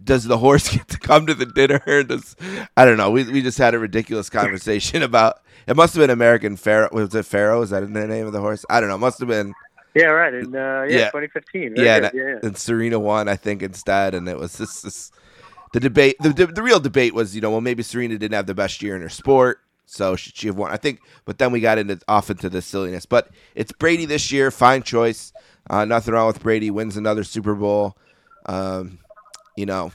does 0.02 0.24
the 0.24 0.38
horse 0.38 0.68
get 0.76 0.88
to 0.88 0.98
come 0.98 1.26
to 1.26 1.34
the 1.34 1.46
dinner? 1.46 2.02
Does 2.02 2.36
I 2.76 2.84
don't 2.84 2.96
know. 2.96 3.10
We 3.10 3.24
we 3.24 3.42
just 3.42 3.58
had 3.58 3.74
a 3.74 3.78
ridiculous 3.78 4.30
conversation 4.40 5.02
about 5.02 5.40
it 5.66 5.76
must 5.76 5.94
have 5.94 6.02
been 6.02 6.10
American 6.10 6.56
Pharoah. 6.56 6.90
Was 6.92 7.14
it 7.14 7.26
Pharoah? 7.26 7.62
Is 7.62 7.70
that 7.70 7.80
the 7.80 8.06
name 8.06 8.26
of 8.26 8.32
the 8.32 8.40
horse? 8.40 8.64
I 8.70 8.80
don't 8.80 8.88
know. 8.88 8.94
It 8.96 8.98
must 8.98 9.18
have 9.20 9.28
been 9.28 9.52
Yeah, 9.94 10.06
right. 10.06 10.32
And 10.32 10.54
uh, 10.54 10.84
yeah, 10.88 10.96
Yeah. 10.96 11.10
2015. 11.10 11.74
Very 11.74 11.86
yeah, 11.86 11.96
and, 11.96 12.10
yeah, 12.14 12.22
yeah. 12.22 12.38
and 12.42 12.56
Serena 12.56 12.98
won, 12.98 13.28
I 13.28 13.36
think, 13.36 13.62
instead, 13.62 14.14
and 14.14 14.28
it 14.28 14.38
was 14.38 14.56
this, 14.56 14.82
this 14.82 15.12
the 15.72 15.80
debate. 15.80 16.16
The, 16.20 16.30
the 16.30 16.46
the 16.46 16.62
real 16.62 16.80
debate 16.80 17.14
was, 17.14 17.34
you 17.34 17.40
know, 17.40 17.50
well, 17.50 17.60
maybe 17.60 17.82
Serena 17.82 18.18
didn't 18.18 18.34
have 18.34 18.46
the 18.46 18.54
best 18.54 18.82
year 18.82 18.96
in 18.96 19.02
her 19.02 19.08
sport, 19.08 19.60
so 19.90 20.14
should 20.14 20.36
she 20.36 20.46
have 20.46 20.56
won? 20.56 20.70
I 20.70 20.76
think, 20.76 21.00
but 21.24 21.38
then 21.38 21.50
we 21.50 21.58
got 21.60 21.76
into 21.76 21.98
off 22.06 22.30
into 22.30 22.48
the 22.48 22.62
silliness. 22.62 23.06
But 23.06 23.28
it's 23.56 23.72
Brady 23.72 24.06
this 24.06 24.30
year, 24.30 24.52
fine 24.52 24.84
choice. 24.84 25.32
Uh, 25.68 25.84
nothing 25.84 26.14
wrong 26.14 26.28
with 26.28 26.40
Brady. 26.40 26.70
Wins 26.70 26.96
another 26.96 27.24
Super 27.24 27.56
Bowl. 27.56 27.98
Um, 28.46 29.00
you 29.56 29.66
know, 29.66 29.90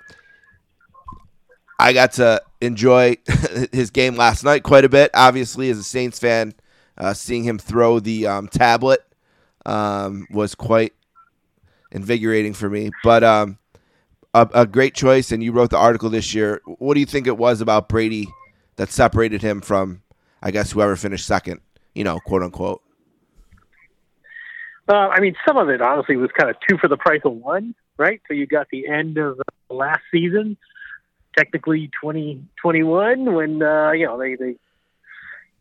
I 1.80 1.94
got 1.94 2.12
to 2.14 2.42
enjoy 2.60 3.18
his 3.72 3.90
game 3.90 4.18
last 4.18 4.44
night 4.44 4.64
quite 4.64 4.84
a 4.84 4.90
bit. 4.90 5.12
Obviously, 5.14 5.70
as 5.70 5.78
a 5.78 5.84
Saints 5.84 6.20
fan, 6.20 6.54
uh, 6.98 7.14
seeing 7.14 7.46
him 7.46 7.58
throw 7.58 8.02
the 8.02 8.28
um, 8.28 8.50
tablet 8.50 9.00
um, 9.66 10.28
was 10.30 10.56
quite 10.56 10.94
invigorating 11.94 12.54
for 12.54 12.70
me. 12.70 12.92
But 13.02 13.24
um, 13.24 13.60
a, 14.34 14.50
a 14.54 14.66
great 14.68 14.94
choice, 14.94 15.32
and 15.32 15.42
you 15.42 15.54
wrote 15.54 15.70
the 15.70 15.78
article 15.78 16.10
this 16.10 16.36
year. 16.36 16.62
What 16.66 16.96
do 16.96 17.00
you 17.00 17.06
think 17.06 17.28
it 17.28 17.38
was 17.38 17.62
about 17.62 17.88
Brady 17.88 18.28
that 18.78 18.92
separated 18.92 19.42
him 19.42 19.62
from, 19.62 20.02
I 20.42 20.52
guess, 20.52 20.72
whoever 20.72 20.96
finished 20.96 21.26
second? 21.26 21.62
You 21.94 22.04
know, 22.04 22.20
quote 22.20 22.44
unquote. 22.44 22.82
Uh, 24.88 24.94
I 24.94 25.20
mean, 25.20 25.36
some 25.48 25.58
of 25.58 25.70
it 25.70 25.82
honestly 25.82 26.16
was 26.16 26.30
kind 26.38 26.50
of 26.50 26.58
two 26.68 26.78
for 26.78 26.88
the 26.88 26.98
price 26.98 27.22
of 27.26 27.34
one, 27.34 27.74
right? 27.98 28.22
So 28.28 28.34
you 28.34 28.46
got 28.46 28.68
the 28.70 28.88
end 28.88 29.18
of 29.18 29.40
uh, 29.40 29.74
last 29.74 30.02
season, 30.12 30.58
technically 31.36 31.90
2021, 32.00 33.34
when 33.34 33.64
uh, 33.64 33.92
you 33.92 34.06
know 34.06 34.20
they 34.20 34.36
they 34.36 34.56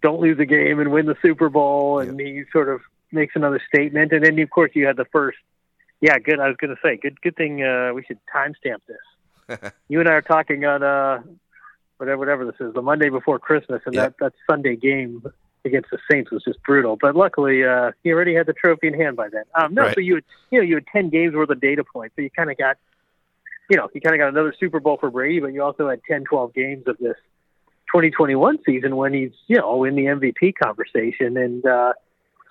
don't 0.02 0.20
lose 0.20 0.38
a 0.38 0.44
game 0.44 0.78
and 0.78 0.92
win 0.92 1.06
the 1.06 1.16
Super 1.22 1.48
Bowl, 1.48 2.00
and 2.00 2.20
he 2.20 2.42
sort 2.52 2.68
of 2.68 2.82
makes 3.12 3.34
another 3.34 3.62
statement, 3.66 4.12
and 4.12 4.24
then 4.24 4.38
of 4.38 4.50
course 4.50 4.72
you 4.74 4.86
had 4.86 4.96
the 4.96 5.06
first. 5.06 5.38
Yeah, 6.00 6.18
good. 6.18 6.38
I 6.38 6.48
was 6.48 6.56
going 6.58 6.74
to 6.74 6.80
say, 6.82 6.98
good. 6.98 7.18
Good 7.22 7.36
thing 7.36 7.62
uh, 7.62 7.92
we 7.94 8.04
should 8.04 8.18
timestamp 8.34 8.80
this. 8.86 9.72
you 9.88 10.00
and 10.00 10.08
I 10.08 10.12
are 10.12 10.22
talking 10.22 10.66
on 10.66 10.82
uh, 10.82 11.22
whatever 11.98 12.18
whatever 12.18 12.44
this 12.44 12.56
is, 12.60 12.74
the 12.74 12.82
Monday 12.82 13.08
before 13.08 13.38
Christmas, 13.38 13.82
and 13.86 13.94
Yep. 13.94 14.18
that 14.18 14.24
that 14.24 14.32
Sunday 14.50 14.76
game 14.76 15.22
against 15.64 15.90
the 15.90 15.98
Saints 16.10 16.30
was 16.30 16.44
just 16.44 16.62
brutal. 16.62 16.96
But 17.00 17.16
luckily, 17.16 17.64
uh, 17.64 17.92
he 18.02 18.12
already 18.12 18.34
had 18.34 18.46
the 18.46 18.52
trophy 18.52 18.88
in 18.88 18.94
hand 18.94 19.16
by 19.16 19.28
then. 19.30 19.44
Um, 19.54 19.72
no, 19.74 19.82
Right. 19.82 19.94
so 19.94 20.00
you 20.00 20.16
had 20.16 20.24
you 20.50 20.58
know 20.60 20.64
you 20.64 20.74
had 20.76 20.86
ten 20.92 21.08
games 21.10 21.34
worth 21.34 21.50
of 21.50 21.60
data 21.60 21.84
points, 21.84 22.14
so 22.16 22.22
you 22.22 22.30
kind 22.30 22.50
of 22.50 22.58
got 22.58 22.76
you 23.70 23.76
know 23.76 23.88
you 23.94 24.00
kind 24.00 24.14
of 24.14 24.20
got 24.20 24.28
another 24.28 24.54
Super 24.58 24.80
Bowl 24.80 24.96
for 24.98 25.10
Brady, 25.10 25.40
but 25.40 25.52
you 25.52 25.62
also 25.62 25.88
had 25.88 26.00
10, 26.08 26.24
12 26.24 26.52
games 26.52 26.84
of 26.86 26.98
this 26.98 27.16
2021 27.92 28.58
season 28.66 28.96
when 28.96 29.14
he's 29.14 29.32
you 29.46 29.56
know 29.56 29.84
in 29.84 29.94
the 29.94 30.04
MVP 30.06 30.54
conversation. 30.62 31.36
And 31.36 31.64
uh, 31.64 31.92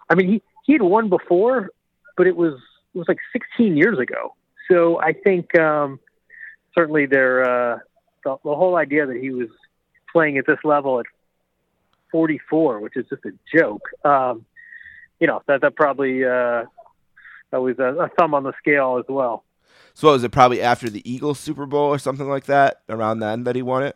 I 0.09 0.15
mean 0.15 0.27
he 0.27 0.41
he 0.65 0.73
had 0.73 0.81
won 0.81 1.09
before, 1.09 1.69
but 2.17 2.27
it 2.27 2.35
was 2.35 2.53
it 2.95 2.97
was 2.97 3.07
like 3.07 3.19
16 3.31 3.75
years 3.77 3.99
ago. 3.99 4.33
So 4.71 4.99
I 5.01 5.13
think 5.13 5.57
um, 5.59 5.99
certainly 6.73 7.05
there 7.05 7.43
uh, 7.43 7.79
the, 8.23 8.37
the 8.43 8.55
whole 8.55 8.75
idea 8.75 9.05
that 9.05 9.17
he 9.17 9.31
was 9.31 9.49
playing 10.11 10.37
at 10.37 10.45
this 10.45 10.59
level 10.63 10.99
at 10.99 11.05
44, 12.11 12.79
which 12.79 12.95
is 12.95 13.05
just 13.09 13.23
a 13.25 13.31
joke. 13.55 13.89
Um, 14.05 14.45
you 15.19 15.27
know 15.27 15.41
that 15.47 15.61
that 15.61 15.75
probably 15.75 16.23
uh, 16.23 16.63
that 17.51 17.61
was 17.61 17.79
a, 17.79 17.95
a 17.95 18.09
thumb 18.19 18.33
on 18.33 18.43
the 18.43 18.53
scale 18.59 18.97
as 18.99 19.05
well. 19.07 19.43
So 19.93 20.07
what 20.07 20.13
was 20.13 20.23
it? 20.23 20.31
Probably 20.31 20.61
after 20.61 20.89
the 20.89 21.07
Eagles 21.09 21.39
Super 21.39 21.65
Bowl 21.65 21.87
or 21.87 21.99
something 21.99 22.27
like 22.27 22.45
that. 22.45 22.81
Around 22.89 23.19
then 23.19 23.43
that 23.43 23.55
he 23.55 23.61
won 23.61 23.83
it. 23.83 23.95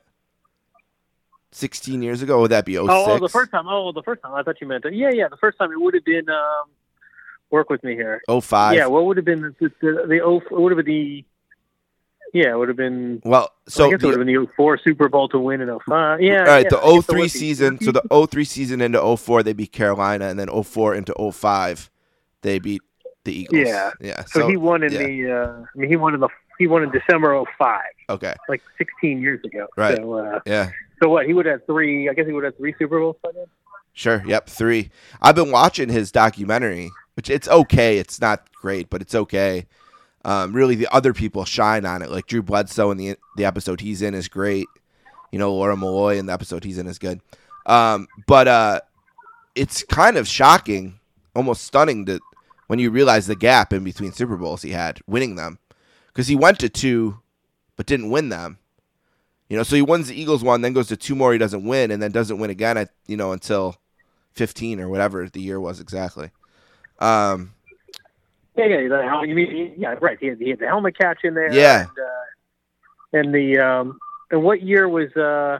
16 1.51 2.01
years 2.01 2.21
ago. 2.21 2.39
Would 2.41 2.51
that 2.51 2.65
be 2.65 2.75
06? 2.75 2.87
Oh, 2.89 3.05
oh, 3.07 3.19
the 3.19 3.29
first 3.29 3.51
time. 3.51 3.67
Oh, 3.67 3.91
the 3.91 4.03
first 4.03 4.21
time. 4.21 4.33
I 4.33 4.43
thought 4.43 4.61
you 4.61 4.67
meant. 4.67 4.85
It. 4.85 4.93
Yeah, 4.93 5.09
yeah. 5.11 5.27
The 5.27 5.37
first 5.37 5.57
time 5.57 5.71
it 5.71 5.79
would 5.79 5.93
have 5.95 6.05
been. 6.05 6.29
Um, 6.29 6.69
work 7.49 7.69
with 7.69 7.83
me 7.83 7.95
here. 7.95 8.21
05. 8.29 8.75
Yeah. 8.75 8.87
What 8.87 9.05
would 9.05 9.17
have 9.17 9.25
been 9.25 9.41
the 9.41 9.55
the, 9.59 9.71
the, 9.81 10.07
the 10.07 10.21
oh, 10.21 10.37
it 10.37 10.51
would 10.51 10.71
have 10.71 10.85
been 10.85 10.93
the. 10.93 11.25
Yeah, 12.33 12.51
it 12.51 12.57
would 12.57 12.67
have 12.67 12.77
been. 12.77 13.21
Well, 13.23 13.51
so 13.67 13.87
I 13.87 13.91
guess 13.91 14.03
it 14.03 14.05
would 14.05 14.17
have 14.17 14.25
been 14.25 14.35
the 14.35 14.47
04 14.55 14.79
Super 14.79 15.09
Bowl 15.09 15.29
to 15.29 15.39
win 15.39 15.61
in 15.61 15.67
05. 15.67 16.21
Yeah. 16.21 16.39
all 16.39 16.45
right, 16.45 16.63
yeah, 16.63 16.69
the 16.69 16.79
I 16.79 17.01
03 17.01 17.21
would 17.21 17.31
season. 17.31 17.79
So 17.81 17.91
the 17.91 18.27
03 18.27 18.43
season 18.43 18.81
into 18.81 19.17
04, 19.17 19.43
they 19.43 19.53
beat 19.53 19.71
Carolina, 19.71 20.27
and 20.27 20.39
then 20.39 20.49
04 20.63 20.95
into 20.95 21.13
05, 21.31 21.89
they 22.41 22.59
beat 22.59 22.81
the 23.23 23.41
Eagles. 23.41 23.67
Yeah. 23.67 23.91
Yeah. 24.01 24.23
So, 24.25 24.47
he 24.47 24.57
won 24.57 24.83
in 24.83 24.91
yeah. 24.91 24.99
the. 24.99 25.31
Uh, 25.31 25.65
I 25.75 25.77
mean, 25.77 25.89
he 25.89 25.95
won 25.95 26.13
in 26.13 26.19
the. 26.19 26.29
He 26.57 26.65
won 26.65 26.81
in 26.81 26.89
December 26.91 27.43
05, 27.59 27.81
Okay. 28.09 28.33
like 28.49 28.63
16 28.79 29.21
years 29.21 29.39
ago. 29.43 29.67
Right. 29.77 29.97
So, 29.97 30.13
uh, 30.13 30.39
Yeah. 30.45 30.71
so 31.01 31.09
what? 31.09 31.27
He 31.27 31.33
would 31.33 31.45
have 31.45 31.65
three. 31.67 32.09
I 32.09 32.13
guess 32.13 32.25
he 32.25 32.33
would 32.33 32.43
have 32.43 32.57
three 32.57 32.73
Super 32.79 32.99
Bowls 32.99 33.15
by 33.21 33.29
then. 33.33 33.45
Sure. 33.93 34.23
Yep. 34.25 34.49
Three. 34.49 34.89
I've 35.21 35.35
been 35.35 35.51
watching 35.51 35.89
his 35.89 36.11
documentary, 36.11 36.89
which 37.15 37.29
it's 37.29 37.47
okay. 37.47 37.99
It's 37.99 38.19
not 38.19 38.51
great, 38.53 38.89
but 38.89 39.01
it's 39.01 39.13
okay. 39.15 39.65
Um, 40.25 40.53
really, 40.53 40.75
the 40.75 40.87
other 40.93 41.13
people 41.13 41.45
shine 41.45 41.85
on 41.85 42.01
it. 42.01 42.09
Like 42.09 42.27
Drew 42.27 42.41
Bledsoe 42.41 42.91
in 42.91 42.97
the 42.97 43.15
the 43.35 43.45
episode 43.45 43.81
he's 43.81 44.01
in 44.01 44.13
is 44.13 44.27
great. 44.27 44.67
You 45.31 45.39
know, 45.39 45.53
Lawyer 45.53 45.75
Milloy 45.75 46.17
in 46.17 46.25
the 46.25 46.33
episode 46.33 46.63
he's 46.63 46.77
in 46.77 46.87
is 46.87 46.99
good. 46.99 47.21
Um, 47.65 48.07
but 48.27 48.47
uh, 48.47 48.81
it's 49.55 49.83
kind 49.83 50.17
of 50.17 50.27
shocking, 50.27 50.99
almost 51.35 51.65
stunning 51.65 52.05
that 52.05 52.21
when 52.67 52.79
you 52.79 52.89
realize 52.89 53.27
the 53.27 53.35
gap 53.35 53.73
in 53.73 53.83
between 53.83 54.11
Super 54.11 54.37
Bowls 54.37 54.61
he 54.61 54.71
had 54.71 54.99
winning 55.07 55.35
them, 55.35 55.59
because 56.07 56.27
he 56.27 56.35
went 56.35 56.59
to 56.59 56.69
two, 56.69 57.19
but 57.75 57.85
didn't 57.85 58.09
win 58.09 58.29
them. 58.29 58.57
You 59.49 59.55
know, 59.55 59.63
so 59.63 59.75
he 59.75 59.81
wins 59.81 60.09
the 60.09 60.19
Eagles 60.19 60.43
one, 60.43 60.61
then 60.61 60.73
goes 60.73 60.89
to 60.89 60.97
two 60.97 61.15
more 61.15 61.31
he 61.31 61.37
doesn't 61.37 61.63
win, 61.63 61.91
and 61.91 62.01
then 62.01 62.11
doesn't 62.11 62.39
win 62.39 62.49
again. 62.49 62.77
At 62.77 62.89
you 63.07 63.15
know 63.15 63.31
until 63.31 63.77
fifteen 64.33 64.79
or 64.79 64.89
whatever 64.89 65.29
the 65.29 65.41
year 65.41 65.59
was 65.59 65.79
exactly. 65.79 66.31
Um, 66.99 67.53
Yeah, 68.57 68.65
yeah. 68.65 68.87
The, 68.87 69.03
hel- 69.03 69.25
you 69.25 69.35
mean? 69.35 69.73
Yeah, 69.77 69.95
right. 70.01 70.17
He 70.19 70.27
had, 70.27 70.39
he 70.39 70.49
had 70.49 70.59
the 70.59 70.67
helmet 70.67 70.97
catch 70.97 71.19
in 71.23 71.33
there. 71.33 71.51
Yeah. 71.53 71.81
And, 71.81 71.89
uh, 71.89 73.19
and 73.19 73.33
the 73.33 73.59
um, 73.59 73.99
and 74.31 74.43
what 74.43 74.61
year 74.61 74.89
was 74.89 75.09
uh 75.15 75.59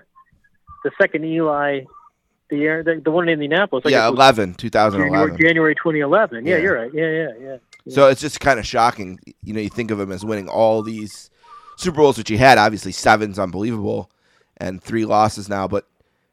the 0.84 0.92
second 1.00 1.24
Eli? 1.26 1.82
The 2.50 2.58
year 2.58 2.84
the, 2.84 3.02
the 3.04 3.12
one 3.12 3.28
in 3.28 3.34
Indianapolis. 3.34 3.84
I 3.86 3.90
yeah, 3.90 4.10
was 4.10 4.18
11, 4.18 4.56
January, 4.58 5.36
2011. 5.36 5.38
January 5.38 5.76
2011. 5.76 6.46
Yeah, 6.46 6.56
Yeah. 6.56 6.62
you're 6.62 6.76
right. 6.76 6.92
Yeah, 6.94 7.12
yeah, 7.12 7.28
yeah. 7.86 7.94
So 7.94 8.08
it's 8.10 8.20
just 8.20 8.40
kind 8.42 8.60
of 8.60 8.66
shocking. 8.68 9.20
You 9.44 9.54
know, 9.54 9.62
you 9.62 9.70
think 9.70 9.92
of 9.92 10.00
him 10.00 10.12
as 10.12 10.26
winning 10.26 10.50
all 10.50 10.82
these 10.84 11.30
Super 11.78 11.98
Bowls, 11.98 12.18
which 12.18 12.30
he 12.30 12.36
had. 12.38 12.58
Obviously, 12.58 12.92
seven's 12.92 13.40
unbelievable, 13.40 14.12
and 14.58 14.82
three 14.82 15.06
losses 15.06 15.48
now. 15.48 15.68
But 15.70 15.88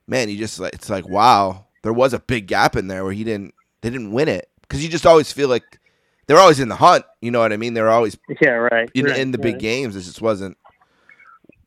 man, 0.08 0.28
you 0.28 0.36
just 0.36 0.58
like 0.58 0.74
it's 0.74 0.90
like 0.90 1.08
wow, 1.08 1.66
there 1.82 1.92
was 1.92 2.12
a 2.12 2.18
big 2.18 2.46
gap 2.48 2.74
in 2.74 2.88
there 2.88 3.04
where 3.04 3.12
he 3.12 3.22
didn't 3.22 3.54
they 3.82 3.90
didn't 3.90 4.10
win 4.12 4.28
it 4.28 4.48
because 4.62 4.82
you 4.82 4.88
just 4.90 5.06
always 5.06 5.30
feel 5.30 5.48
like 5.48 5.78
they're 6.26 6.38
always 6.38 6.60
in 6.60 6.68
the 6.68 6.76
hunt. 6.76 7.04
You 7.20 7.30
know 7.30 7.40
what 7.40 7.52
I 7.52 7.56
mean? 7.56 7.74
They're 7.74 7.90
always 7.90 8.16
Yeah, 8.40 8.50
right. 8.50 8.90
in, 8.94 9.06
right, 9.06 9.18
in 9.18 9.30
the 9.30 9.38
big 9.38 9.54
right. 9.54 9.60
games. 9.60 9.96
It 9.96 10.02
just 10.02 10.22
wasn't, 10.22 10.56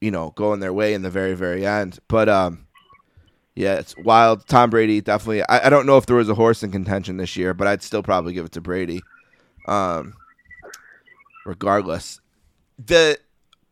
you 0.02 0.12
know, 0.12 0.32
going 0.32 0.60
their 0.60 0.74
way 0.74 0.93
in 0.93 1.02
the 1.02 1.10
very, 1.10 1.34
very 1.34 1.65
end. 1.65 2.00
But 2.08 2.30
um, 2.30 2.67
yeah, 3.56 3.76
it's 3.76 3.96
wild. 3.98 4.48
Tom 4.48 4.70
Brady 4.70 5.02
definitely. 5.02 5.43
I, 5.43 5.67
I 5.67 5.70
don't 5.70 5.86
know 5.86 5.98
if 5.98 6.06
there 6.06 6.15
was 6.15 6.30
a 6.30 6.36
horse 6.36 6.63
in 6.63 6.72
contention 6.72 7.17
this 7.17 7.36
year, 7.36 7.54
but 7.54 7.67
I'd 7.67 7.84
still 7.84 8.04
probably 8.04 8.34
give 8.34 8.46
it 8.46 8.52
to 8.54 8.62
Brady. 8.62 9.02
Um, 9.67 10.13
regardless, 11.46 12.20
the 12.84 13.17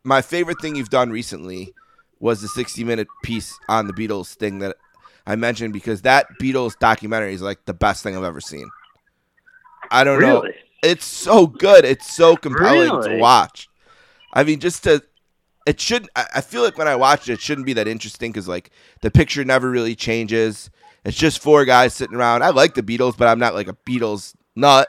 my 0.04 0.22
favorite 0.22 0.60
thing 0.60 0.76
you've 0.76 0.90
done 0.90 1.10
recently 1.10 1.72
was 2.18 2.40
the 2.40 2.48
60 2.48 2.82
minute 2.84 3.08
piece 3.22 3.58
on 3.68 3.86
the 3.86 3.92
Beatles 3.92 4.34
thing 4.34 4.60
that 4.60 4.76
I 5.26 5.36
mentioned 5.36 5.72
because 5.72 6.02
that 6.02 6.26
Beatles 6.40 6.78
documentary 6.78 7.34
is 7.34 7.42
like 7.42 7.64
the 7.64 7.74
best 7.74 8.02
thing 8.02 8.16
I've 8.16 8.24
ever 8.24 8.40
seen. 8.40 8.68
I 9.90 10.04
don't 10.04 10.20
know. 10.20 10.44
Really? 10.86 10.92
It's 10.92 11.04
so 11.04 11.46
good. 11.46 11.84
It's 11.84 12.14
so 12.14 12.36
compelling 12.36 13.02
to 13.02 13.18
watch. 13.18 13.68
I 14.32 14.44
mean, 14.44 14.60
just 14.60 14.84
to 14.84 15.02
it 15.66 15.80
shouldn't. 15.80 16.10
I 16.14 16.40
feel 16.40 16.62
like 16.62 16.78
when 16.78 16.86
I 16.86 16.94
watched 16.94 17.28
it, 17.28 17.34
it 17.34 17.40
shouldn't 17.40 17.66
be 17.66 17.72
that 17.72 17.88
interesting 17.88 18.30
because 18.30 18.46
like 18.46 18.70
the 19.02 19.10
picture 19.10 19.44
never 19.44 19.68
really 19.68 19.96
changes. 19.96 20.70
It's 21.04 21.16
just 21.16 21.42
four 21.42 21.64
guys 21.64 21.92
sitting 21.92 22.16
around. 22.16 22.42
I 22.42 22.50
like 22.50 22.74
the 22.74 22.82
Beatles, 22.82 23.16
but 23.16 23.28
I'm 23.28 23.40
not 23.40 23.54
like 23.54 23.68
a 23.68 23.76
Beatles 23.86 24.34
nut. 24.54 24.88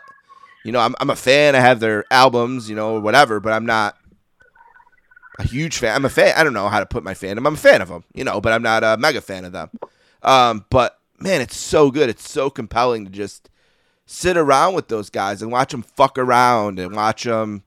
You 0.63 0.71
know, 0.71 0.79
I'm 0.79 0.95
I'm 0.99 1.09
a 1.09 1.15
fan. 1.15 1.55
I 1.55 1.59
have 1.59 1.79
their 1.79 2.05
albums, 2.11 2.69
you 2.69 2.75
know, 2.75 2.95
or 2.95 2.99
whatever, 2.99 3.39
but 3.39 3.53
I'm 3.53 3.65
not 3.65 3.97
a 5.39 5.43
huge 5.43 5.77
fan. 5.77 5.95
I'm 5.95 6.05
a 6.05 6.09
fan. 6.09 6.33
I 6.37 6.43
don't 6.43 6.53
know 6.53 6.69
how 6.69 6.79
to 6.79 6.85
put 6.85 7.03
my 7.03 7.13
fandom. 7.15 7.47
I'm 7.47 7.55
a 7.55 7.57
fan 7.57 7.81
of 7.81 7.89
them, 7.89 8.03
you 8.13 8.23
know, 8.23 8.39
but 8.39 8.53
I'm 8.53 8.63
not 8.63 8.83
a 8.83 8.97
mega 8.97 9.21
fan 9.21 9.45
of 9.45 9.53
them. 9.53 9.71
Um, 10.21 10.65
but 10.69 10.99
man, 11.19 11.41
it's 11.41 11.57
so 11.57 11.89
good. 11.89 12.09
It's 12.09 12.29
so 12.29 12.49
compelling 12.49 13.05
to 13.05 13.11
just 13.11 13.49
sit 14.07 14.37
around 14.37 14.73
with 14.73 14.87
those 14.87 15.11
guys 15.11 15.41
and 15.43 15.51
watch 15.51 15.71
them 15.71 15.83
fuck 15.83 16.17
around 16.17 16.79
and 16.79 16.95
watch 16.95 17.25
them 17.25 17.61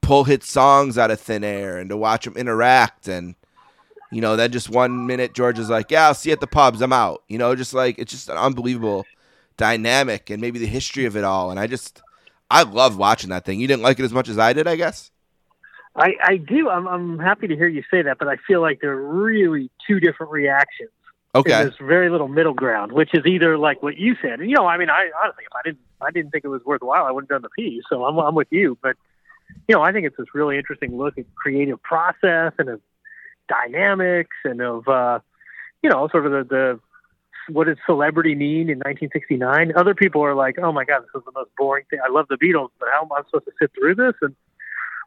pull 0.00 0.24
hit 0.24 0.42
songs 0.42 0.96
out 0.96 1.10
of 1.10 1.20
thin 1.20 1.44
air 1.44 1.76
and 1.76 1.90
to 1.90 1.96
watch 1.96 2.24
them 2.24 2.36
interact 2.36 3.08
and 3.08 3.34
you 4.12 4.20
know 4.20 4.36
then 4.36 4.52
just 4.52 4.70
one 4.70 5.06
minute 5.06 5.34
George 5.34 5.58
is 5.58 5.68
like, 5.68 5.90
"Yeah, 5.90 6.06
I'll 6.06 6.14
see 6.14 6.30
you 6.30 6.32
at 6.32 6.40
the 6.40 6.46
pubs. 6.46 6.80
I'm 6.80 6.92
out." 6.92 7.24
You 7.28 7.38
know, 7.38 7.54
just 7.56 7.74
like 7.74 7.98
it's 7.98 8.12
just 8.12 8.28
an 8.28 8.36
unbelievable 8.36 9.04
dynamic 9.56 10.30
and 10.30 10.40
maybe 10.40 10.60
the 10.60 10.66
history 10.66 11.06
of 11.06 11.16
it 11.16 11.24
all. 11.24 11.50
And 11.50 11.58
I 11.58 11.66
just 11.66 12.00
I 12.48 12.62
love 12.62 12.96
watching 12.96 13.30
that 13.30 13.44
thing. 13.44 13.58
You 13.58 13.66
didn't 13.66 13.82
like 13.82 13.98
it 13.98 14.04
as 14.04 14.12
much 14.12 14.28
as 14.28 14.38
I 14.38 14.52
did, 14.52 14.68
I 14.68 14.76
guess. 14.76 15.10
I, 15.96 16.12
I 16.22 16.36
do. 16.36 16.68
I'm, 16.68 16.86
I'm 16.86 17.18
happy 17.18 17.48
to 17.48 17.56
hear 17.56 17.68
you 17.68 17.82
say 17.90 18.02
that, 18.02 18.18
but 18.18 18.28
I 18.28 18.36
feel 18.46 18.60
like 18.60 18.80
there 18.80 18.92
are 18.92 19.02
really 19.02 19.70
two 19.86 19.98
different 19.98 20.30
reactions. 20.30 20.90
Okay. 21.36 21.50
There's 21.50 21.74
very 21.80 22.10
little 22.10 22.28
middle 22.28 22.54
ground, 22.54 22.92
which 22.92 23.10
is 23.12 23.26
either 23.26 23.58
like 23.58 23.82
what 23.82 23.96
you 23.96 24.16
said. 24.22 24.40
And 24.40 24.50
you 24.50 24.56
know, 24.56 24.66
I 24.66 24.78
mean, 24.78 24.90
I 24.90 25.10
honestly, 25.22 25.44
if 25.44 25.54
I 25.54 25.60
didn't, 25.64 25.80
I 26.00 26.10
didn't 26.10 26.30
think 26.30 26.44
it 26.44 26.48
was 26.48 26.62
worthwhile. 26.64 27.04
I 27.04 27.10
wouldn't 27.10 27.30
have 27.30 27.42
done 27.42 27.50
the 27.50 27.62
piece. 27.62 27.84
So 27.90 28.04
I'm, 28.04 28.18
I'm 28.18 28.34
with 28.34 28.48
you. 28.50 28.78
But 28.82 28.96
you 29.68 29.74
know, 29.74 29.82
I 29.82 29.92
think 29.92 30.06
it's 30.06 30.16
this 30.16 30.34
really 30.34 30.56
interesting 30.56 30.96
look 30.96 31.18
at 31.18 31.24
creative 31.34 31.82
process 31.82 32.52
and 32.58 32.68
of 32.68 32.80
dynamics 33.48 34.36
and 34.44 34.60
of 34.60 34.88
uh, 34.88 35.18
you 35.82 35.90
know, 35.90 36.08
sort 36.08 36.26
of 36.26 36.48
the, 36.48 36.54
the 36.54 36.80
what 37.52 37.64
did 37.64 37.78
celebrity 37.86 38.34
mean 38.34 38.68
in 38.70 38.78
1969? 38.78 39.72
Other 39.76 39.94
people 39.94 40.22
are 40.22 40.34
like, 40.34 40.56
oh 40.60 40.72
my 40.72 40.84
god, 40.84 41.02
this 41.02 41.20
is 41.20 41.24
the 41.24 41.32
most 41.32 41.50
boring 41.56 41.84
thing. 41.90 42.00
I 42.04 42.10
love 42.10 42.26
the 42.28 42.36
Beatles, 42.36 42.70
but 42.78 42.88
how 42.92 43.02
am 43.02 43.12
I 43.12 43.22
supposed 43.26 43.44
to 43.44 43.52
sit 43.60 43.70
through 43.78 43.94
this? 43.94 44.14
And 44.22 44.34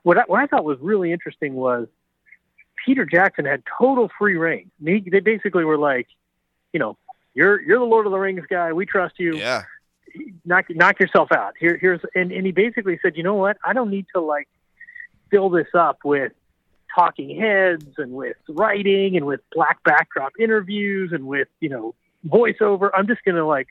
what 0.03 0.17
I, 0.17 0.21
what 0.27 0.41
I 0.41 0.47
thought 0.47 0.63
was 0.63 0.77
really 0.79 1.11
interesting 1.11 1.55
was 1.55 1.87
Peter 2.85 3.05
Jackson 3.05 3.45
had 3.45 3.63
total 3.77 4.09
free 4.17 4.35
reign. 4.35 4.71
He, 4.83 4.99
they 4.99 5.19
basically 5.19 5.63
were 5.63 5.77
like, 5.77 6.07
you 6.73 6.79
know, 6.79 6.97
you're 7.33 7.61
you're 7.61 7.79
the 7.79 7.85
Lord 7.85 8.05
of 8.05 8.11
the 8.11 8.17
Rings 8.17 8.45
guy. 8.49 8.73
We 8.73 8.85
trust 8.85 9.19
you. 9.19 9.37
Yeah. 9.37 9.63
Knock 10.45 10.65
knock 10.69 10.99
yourself 10.99 11.31
out. 11.31 11.53
Here 11.59 11.77
here's 11.77 12.01
and, 12.15 12.31
and 12.31 12.45
he 12.45 12.51
basically 12.51 12.99
said, 13.01 13.15
you 13.15 13.23
know 13.23 13.35
what? 13.35 13.57
I 13.63 13.73
don't 13.73 13.89
need 13.89 14.07
to 14.15 14.21
like 14.21 14.47
fill 15.29 15.49
this 15.49 15.67
up 15.73 15.99
with 16.03 16.31
talking 16.93 17.39
heads 17.39 17.85
and 17.97 18.11
with 18.11 18.37
writing 18.47 19.15
and 19.15 19.25
with 19.25 19.41
black 19.53 19.83
backdrop 19.83 20.33
interviews 20.39 21.11
and 21.13 21.27
with 21.27 21.47
you 21.59 21.69
know 21.69 21.93
voiceover. 22.27 22.89
I'm 22.93 23.07
just 23.07 23.23
gonna 23.23 23.45
like 23.45 23.67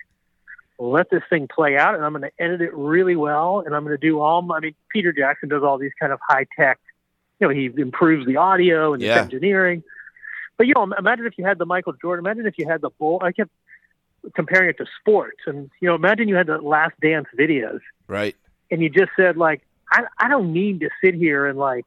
let 0.78 1.10
this 1.10 1.22
thing 1.28 1.48
play 1.48 1.76
out 1.76 1.94
and 1.96 2.04
I'm 2.04 2.12
going 2.12 2.22
to 2.22 2.42
edit 2.42 2.60
it 2.60 2.72
really 2.72 3.16
well 3.16 3.64
and 3.66 3.74
I'm 3.74 3.82
going 3.82 3.98
to 3.98 4.06
do 4.06 4.20
all 4.20 4.42
my, 4.42 4.58
I 4.58 4.60
mean 4.60 4.74
Peter 4.90 5.12
Jackson 5.12 5.48
does 5.48 5.64
all 5.64 5.76
these 5.76 5.90
kind 5.98 6.12
of 6.12 6.20
high 6.26 6.46
tech 6.56 6.78
you 7.40 7.46
know 7.48 7.54
he 7.54 7.70
improves 7.80 8.26
the 8.26 8.36
audio 8.36 8.92
and 8.94 9.02
Yeah. 9.02 9.14
the 9.16 9.20
engineering 9.22 9.82
but 10.56 10.66
you 10.66 10.74
know 10.74 10.82
imagine 10.98 11.26
if 11.26 11.34
you 11.38 11.44
had 11.44 11.58
the 11.58 11.66
Michael 11.66 11.94
Jordan 12.00 12.24
imagine 12.26 12.46
if 12.46 12.54
you 12.58 12.68
had 12.68 12.80
the 12.80 12.90
bull 12.98 13.20
I 13.22 13.32
kept 13.32 13.50
comparing 14.34 14.70
it 14.70 14.78
to 14.78 14.86
sports 15.00 15.38
and 15.46 15.70
you 15.80 15.88
know 15.88 15.94
imagine 15.94 16.28
you 16.28 16.34
had 16.36 16.46
the 16.48 16.58
last 16.58 16.94
dance 17.00 17.28
videos 17.38 17.80
Right. 18.06 18.36
and 18.70 18.82
you 18.82 18.88
just 18.90 19.10
said 19.16 19.36
like 19.36 19.62
I 19.90 20.04
I 20.18 20.28
don't 20.28 20.52
need 20.52 20.80
to 20.80 20.90
sit 21.02 21.14
here 21.14 21.46
and 21.46 21.58
like 21.58 21.86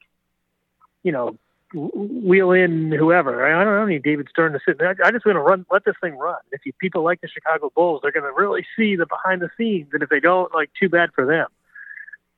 you 1.03 1.11
know 1.11 1.37
wheel 1.73 2.51
in 2.51 2.91
whoever. 2.91 3.45
I 3.45 3.63
don't, 3.63 3.73
I 3.73 3.79
don't 3.79 3.87
need 3.87 4.03
David 4.03 4.27
Stern 4.29 4.51
to 4.51 4.59
sit. 4.67 4.77
there. 4.77 4.89
I, 4.89 5.07
I 5.07 5.11
just 5.11 5.25
want 5.25 5.37
to 5.37 5.39
run, 5.39 5.65
let 5.71 5.85
this 5.85 5.95
thing 6.01 6.17
run. 6.17 6.35
If 6.51 6.65
you, 6.65 6.73
people 6.81 7.01
like 7.01 7.21
the 7.21 7.29
Chicago 7.29 7.71
Bulls, 7.73 8.01
they're 8.03 8.11
going 8.11 8.25
to 8.25 8.33
really 8.37 8.65
see 8.77 8.97
the 8.97 9.05
behind 9.05 9.41
the 9.41 9.49
scenes, 9.57 9.87
and 9.93 10.03
if 10.03 10.09
they 10.09 10.19
don't, 10.19 10.53
like 10.53 10.69
too 10.77 10.89
bad 10.89 11.11
for 11.15 11.25
them. 11.25 11.47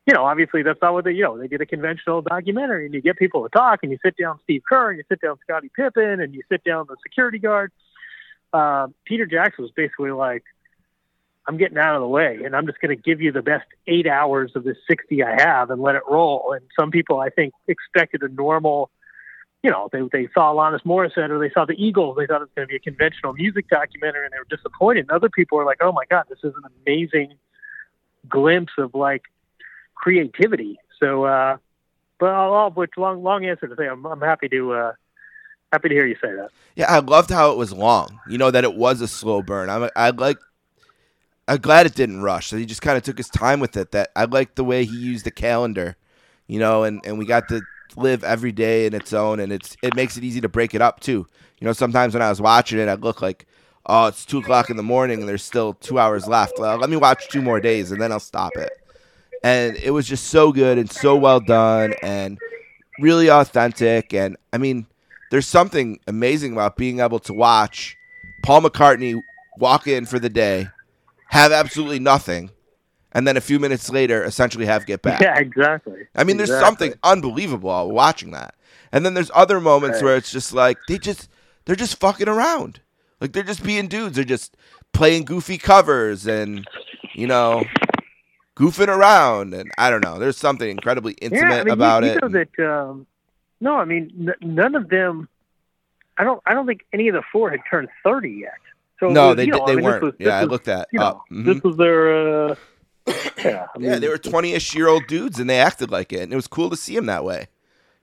You 0.06 0.14
know, 0.14 0.26
obviously 0.26 0.64
that's 0.64 0.82
not 0.82 0.94
what 0.94 1.06
they. 1.06 1.14
You 1.14 1.24
know, 1.24 1.38
they 1.38 1.48
did 1.48 1.62
a 1.62 1.66
conventional 1.66 2.22
documentary, 2.22 2.86
and 2.86 2.94
you 2.94 3.02
get 3.02 3.18
people 3.18 3.44
to 3.44 3.50
talk, 3.50 3.80
and 3.84 3.92
you 3.92 3.98
sit 4.04 4.18
down 4.18 4.40
Steve 4.44 4.64
Kerr, 4.68 4.90
and 4.90 4.98
you 4.98 5.04
sit 5.08 5.22
down 5.22 5.38
Scottie 5.44 5.72
Pippen, 5.74 6.20
and 6.20 6.34
you 6.34 6.42
sit 6.50 6.64
down 6.64 6.86
the 6.90 6.98
security 7.04 7.40
guard. 7.40 7.72
Uh, 8.52 8.88
Peter 9.06 9.26
Jackson 9.26 9.64
was 9.64 9.72
basically 9.72 10.12
like, 10.12 10.44
I'm 11.48 11.58
getting 11.58 11.78
out 11.78 11.96
of 11.96 12.02
the 12.02 12.08
way, 12.08 12.40
and 12.46 12.56
I'm 12.56 12.66
just 12.68 12.80
going 12.80 12.96
to 12.96 13.02
give 13.02 13.22
you 13.22 13.32
the 13.32 13.42
best 13.42 13.66
eight 13.88 14.08
hours 14.08 14.52
of 14.56 14.64
this 14.64 14.78
60 14.90 15.24
I 15.24 15.42
have 15.42 15.72
and 15.72 15.82
let 15.82 15.96
it 15.96 16.04
roll. 16.10 16.54
And 16.54 16.66
some 16.80 16.90
people, 16.90 17.20
I 17.20 17.30
think, 17.30 17.54
expected 17.68 18.24
a 18.24 18.30
normal, 18.30 18.90
you 19.62 19.70
know, 19.70 19.90
they, 19.92 20.02
they 20.12 20.30
saw 20.34 20.54
Alanis 20.54 20.84
Morissette 20.84 21.30
or 21.30 21.40
they 21.40 21.50
saw 21.50 21.66
the 21.66 21.74
Eagles. 21.74 22.16
They 22.18 22.28
thought 22.28 22.38
it 22.38 22.46
was 22.46 22.50
going 22.56 22.68
to 22.68 22.72
be 22.72 22.78
a 22.78 22.80
conventional 22.80 23.34
music 23.34 23.68
documentary, 23.68 24.26
and 24.26 24.34
they 24.34 24.40
were 24.40 24.56
disappointed. 24.56 25.02
And 25.02 25.12
other 25.12 25.30
people 25.30 25.58
were 25.58 25.66
like, 25.66 25.80
oh 25.82 25.92
my 25.92 26.06
God, 26.10 26.26
this 26.30 26.40
is 26.44 26.54
an 26.56 26.64
amazing 26.86 27.34
glimpse 28.30 28.74
of 28.78 28.96
like 28.96 29.24
creativity. 30.04 30.78
So, 31.00 31.24
uh, 31.24 31.58
but 32.20 32.30
all 32.30 32.68
of 32.68 32.76
which 32.76 32.92
long, 32.98 33.24
long 33.24 33.46
answer 33.46 33.70
to 33.70 33.76
say, 33.78 33.88
I'm, 33.88 34.06
I'm 34.06 34.20
happy 34.20 34.50
to, 34.50 34.74
uh, 34.74 34.92
happy 35.72 35.88
to 35.90 35.96
hear 35.96 36.06
you 36.06 36.16
say 36.16 36.36
that. 36.36 36.50
Yeah, 36.76 36.92
I 36.92 37.00
loved 37.00 37.30
how 37.30 37.52
it 37.52 37.58
was 37.58 37.72
long. 37.72 38.20
You 38.28 38.38
know 38.38 38.52
that 38.52 38.66
it 38.66 38.76
was 38.76 39.00
a 39.00 39.08
slow 39.08 39.42
burn. 39.42 39.70
I'm 39.70 39.90
I 39.96 40.10
like. 40.10 40.38
I'm 41.48 41.58
glad 41.58 41.86
it 41.86 41.96
didn't 41.96 42.22
rush. 42.22 42.50
That 42.50 42.60
he 42.60 42.66
just 42.66 42.82
kind 42.82 42.98
of 42.98 43.04
took 43.04 43.18
his 43.18 43.30
time 43.30 43.60
with 43.60 43.78
it. 43.78 43.92
That 43.92 44.12
I 44.16 44.26
like 44.26 44.56
the 44.56 44.64
way 44.64 44.84
he 44.86 44.98
used 44.98 45.26
the 45.26 45.32
calendar, 45.32 45.96
you 46.48 46.60
know, 46.60 46.84
and 46.84 47.02
and 47.06 47.18
we 47.18 47.26
got 47.26 47.48
to 47.50 47.62
live 47.96 48.24
every 48.24 48.52
day 48.52 48.86
in 48.86 48.94
its 48.94 49.14
own, 49.14 49.40
and 49.40 49.52
it's 49.54 49.78
it 49.84 49.96
makes 49.96 50.18
it 50.18 50.24
easy 50.24 50.42
to 50.42 50.50
break 50.50 50.74
it 50.74 50.82
up 50.82 51.00
too. 51.00 51.28
You 51.60 51.66
know, 51.66 51.74
sometimes 51.74 52.14
when 52.14 52.24
I 52.24 52.30
was 52.30 52.42
watching 52.42 52.80
it, 52.80 52.90
I'd 52.90 53.04
look 53.04 53.22
like, 53.22 53.46
oh, 53.86 54.08
it's 54.08 54.26
two 54.26 54.40
o'clock 54.40 54.70
in 54.70 54.78
the 54.78 54.84
morning, 54.84 55.20
and 55.20 55.30
there's 55.30 55.44
still 55.44 55.76
two 55.76 56.00
hours 56.00 56.28
left. 56.28 56.54
Well, 56.58 56.78
let 56.78 56.90
me 56.90 56.98
watch 56.98 57.30
two 57.30 57.42
more 57.42 57.60
days, 57.60 57.92
and 57.92 58.02
then 58.02 58.12
I'll 58.12 58.20
stop 58.20 58.52
it. 58.56 58.72
And 59.44 59.76
it 59.78 59.92
was 59.92 60.08
just 60.08 60.28
so 60.28 60.52
good 60.54 60.78
and 60.78 60.90
so 60.90 61.16
well 61.18 61.40
done, 61.42 61.94
and 62.02 62.38
really 63.00 63.30
authentic. 63.30 64.14
And 64.14 64.38
I 64.54 64.58
mean, 64.58 64.86
there's 65.32 65.48
something 65.48 66.00
amazing 66.08 66.54
about 66.54 66.78
being 66.78 67.00
able 67.02 67.20
to 67.20 67.34
watch 67.34 67.96
Paul 68.44 68.62
McCartney 68.62 69.20
walk 69.60 69.86
in 69.88 70.06
for 70.06 70.18
the 70.20 70.30
day, 70.30 70.68
have 71.28 71.52
absolutely 71.52 72.00
nothing, 72.00 72.52
and 73.12 73.28
then 73.28 73.36
a 73.36 73.42
few 73.42 73.60
minutes 73.60 73.90
later, 73.90 74.24
essentially 74.24 74.66
have 74.66 74.86
get 74.86 75.02
back. 75.02 75.22
Yeah, 75.22 75.38
exactly. 75.38 76.08
I 76.16 76.24
mean, 76.24 76.38
there's 76.38 76.50
Exactly. 76.50 76.66
something 76.88 77.00
unbelievable 77.04 77.92
watching 77.92 78.32
that. 78.32 78.56
And 78.94 79.06
then 79.06 79.14
there's 79.14 79.32
other 79.34 79.60
moments 79.60 79.98
Right. 79.98 80.04
where 80.06 80.16
it's 80.18 80.32
just 80.32 80.54
like 80.54 80.78
they 80.88 80.98
just 81.00 81.28
they're 81.66 81.76
just 81.76 82.00
fucking 82.00 82.30
around. 82.30 82.80
Like 83.20 83.34
they're 83.34 83.44
just 83.44 83.64
being 83.64 83.88
dudes. 83.88 84.16
They're 84.16 84.24
just 84.24 84.56
playing 84.94 85.26
goofy 85.26 85.58
covers 85.58 86.28
and 86.28 86.66
you 87.14 87.26
know 87.28 87.64
goofing 88.56 88.88
around 88.88 89.54
and 89.54 89.72
I 89.78 89.90
don't 89.90 90.04
know. 90.04 90.20
There's 90.20 90.38
something 90.38 90.70
incredibly 90.70 91.14
intimate 91.14 91.50
yeah, 91.50 91.56
I 91.62 91.64
mean, 91.64 91.74
about 91.74 92.04
you, 92.04 92.10
you 92.12 92.16
it. 92.18 92.22
know 92.22 92.30
that. 92.30 92.70
Um, 92.72 93.08
no, 93.62 93.78
I 93.78 93.86
mean, 93.86 94.12
n- 94.42 94.56
none 94.56 94.76
of 94.76 94.90
them. 94.90 95.30
I 96.18 96.24
don't. 96.24 96.42
I 96.46 96.54
don't 96.54 96.68
think 96.68 96.82
any 96.94 97.08
of 97.08 97.16
the 97.16 97.24
four 97.32 97.50
had 97.50 97.62
turned 97.70 97.90
thirty 98.04 98.32
yet. 98.32 98.54
So 99.00 99.10
no, 99.10 99.30
was, 99.30 99.38
they 99.38 99.48
know, 99.48 99.66
did, 99.66 99.72
I 99.72 99.76
mean, 99.76 99.86
weren't. 99.86 100.04
was- 100.04 100.14
yeah, 100.20 100.38
I 100.40 100.44
looked 100.44 100.66
that 100.66 100.88
You 100.92 101.00
know, 101.00 101.06
up. 101.06 101.24
Mhm. 101.32 101.46
this 101.46 101.64
was 101.64 101.78
their. 101.78 102.50
Uh, 102.52 102.56
yeah, 103.44 103.66
I 103.76 103.78
mean, 103.80 103.90
yeah, 103.92 104.00
they 104.00 104.08
were 104.08 104.18
20ish 104.18 104.76
year 104.76 104.88
old 104.88 105.08
dudes 105.08 105.38
and 105.40 105.50
they 105.50 105.60
acted 105.60 105.92
like 105.92 106.14
it 106.14 106.22
and 106.22 106.32
it 106.32 106.36
was 106.38 106.48
cool 106.48 106.70
to 106.70 106.78
see 106.78 106.96
them 106.96 107.08
that 107.08 107.26
way. 107.26 107.48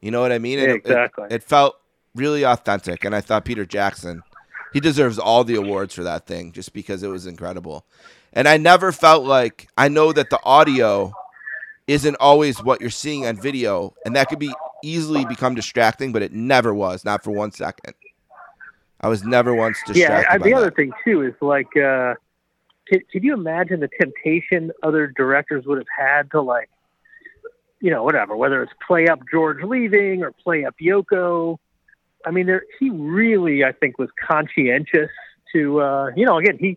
You 0.03 0.11
know 0.11 0.21
what 0.21 0.31
I 0.31 0.39
mean? 0.39 0.59
Yeah, 0.59 0.65
it- 0.65 0.71
it- 0.71 0.77
exactly. 0.77 1.27
it 1.31 1.43
felt 1.43 1.77
really 2.15 2.43
authentic 2.45 3.05
and 3.07 3.15
I 3.15 3.23
thought 3.23 3.47
Peter 3.47 3.65
Jackson 3.65 4.23
he 4.75 4.81
deserves 4.81 5.19
all 5.19 5.43
the 5.43 5.55
awards 5.55 5.95
for 5.95 6.03
that 6.05 6.27
thing 6.27 6.53
just 6.53 6.75
because 6.75 7.03
it 7.03 7.09
was 7.09 7.27
incredible. 7.27 7.87
And 8.33 8.47
I 8.49 8.57
never 8.57 8.93
felt 8.93 9.25
like 9.25 9.69
I 9.77 9.89
know 9.89 10.13
that 10.13 10.31
the 10.31 10.41
audio 10.45 11.13
isn't 11.87 12.17
always 12.21 12.63
what 12.63 12.81
you're 12.81 12.91
seeing 12.91 13.27
on 13.27 13.37
video, 13.37 13.95
and 14.05 14.15
that 14.15 14.29
could 14.29 14.39
be 14.39 14.55
easily 14.83 15.25
become 15.25 15.55
distracting, 15.55 16.13
but 16.13 16.23
it 16.23 16.33
never 16.33 16.73
was, 16.73 17.05
not 17.05 17.25
for 17.25 17.33
one 17.33 17.51
second. 17.51 17.95
I 19.01 19.09
was 19.09 19.25
never 19.25 19.55
once 19.55 19.79
Yeah, 19.89 19.93
distracted. 19.93 20.39
By 20.39 20.45
the 20.45 20.55
that. 20.55 20.57
other 20.59 20.71
thing 20.71 20.93
too 21.05 21.23
is 21.23 21.35
like, 21.41 21.77
uh, 21.77 22.15
can, 22.87 23.01
can 23.11 23.23
you 23.23 23.35
imagine 23.35 23.81
the 23.81 23.89
temptation 24.01 24.71
other 24.83 25.07
directors 25.09 25.65
would 25.67 25.79
have 25.79 25.87
had 25.97 26.31
to 26.33 26.41
like, 26.41 26.71
you 27.81 27.91
know, 27.91 28.05
whatever, 28.05 28.37
whether 28.37 28.63
it's 28.63 28.73
play 28.87 29.09
up 29.09 29.21
George 29.31 29.63
leaving 29.63 30.23
or 30.23 30.33
play 30.33 30.65
up 30.65 30.75
Yoko. 30.81 31.57
I 32.27 32.31
mean, 32.31 32.47
there 32.47 32.65
he 32.79 32.91
really, 32.91 33.65
I 33.65 33.73
think, 33.73 33.99
was 33.99 34.11
conscientious 34.29 35.11
to, 35.55 35.81
uh, 35.81 36.11
you 36.15 36.27
know, 36.27 36.39
again, 36.39 36.59
he 36.59 36.77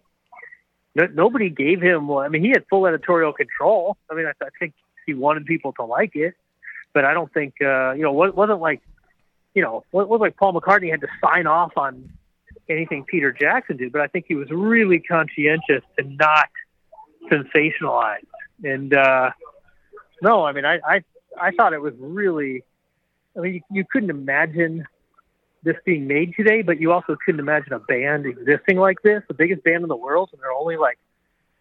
no, 0.95 1.07
nobody 1.07 1.49
gave 1.49 1.81
him. 1.81 2.11
I 2.11 2.27
mean, 2.29 2.43
he 2.43 2.49
had 2.49 2.65
full 2.69 2.85
editorial 2.85 3.33
control. 3.33 3.97
I 4.09 4.15
mean, 4.15 4.25
I, 4.25 4.33
I 4.43 4.49
think 4.59 4.73
he 5.05 5.13
wanted 5.13 5.45
people 5.45 5.73
to 5.73 5.83
like 5.83 6.15
it, 6.15 6.35
but 6.93 7.05
I 7.05 7.13
don't 7.13 7.31
think, 7.33 7.55
uh, 7.61 7.93
you 7.93 8.03
know, 8.03 8.23
it 8.23 8.35
wasn't 8.35 8.61
like, 8.61 8.81
you 9.53 9.61
know, 9.61 9.83
it 9.91 9.95
wasn't 9.95 10.21
like 10.21 10.37
Paul 10.37 10.53
McCartney 10.53 10.89
had 10.89 11.01
to 11.01 11.07
sign 11.23 11.47
off 11.47 11.73
on 11.77 12.09
anything 12.69 13.03
Peter 13.03 13.31
Jackson 13.31 13.77
did, 13.77 13.91
but 13.91 14.01
I 14.01 14.07
think 14.07 14.25
he 14.27 14.35
was 14.35 14.49
really 14.51 14.99
conscientious 14.99 15.83
to 15.97 16.03
not 16.03 16.49
sensationalize. 17.31 18.25
And 18.63 18.93
uh, 18.93 19.31
no, 20.21 20.45
I 20.45 20.51
mean, 20.53 20.65
I, 20.65 20.79
I 20.85 21.03
I 21.39 21.51
thought 21.51 21.73
it 21.73 21.81
was 21.81 21.93
really. 21.97 22.63
I 23.35 23.39
mean, 23.39 23.55
you, 23.55 23.61
you 23.71 23.85
couldn't 23.91 24.11
imagine 24.11 24.85
this 25.63 25.77
being 25.85 26.07
made 26.07 26.33
today, 26.35 26.61
but 26.61 26.79
you 26.79 26.91
also 26.91 27.15
couldn't 27.25 27.39
imagine 27.39 27.73
a 27.73 27.79
band 27.79 28.25
existing 28.25 28.77
like 28.77 29.01
this, 29.01 29.23
the 29.27 29.33
biggest 29.33 29.63
band 29.63 29.83
in 29.83 29.89
the 29.89 29.95
world, 29.95 30.29
and 30.33 30.41
there 30.41 30.49
are 30.49 30.57
only 30.57 30.77
like 30.77 30.99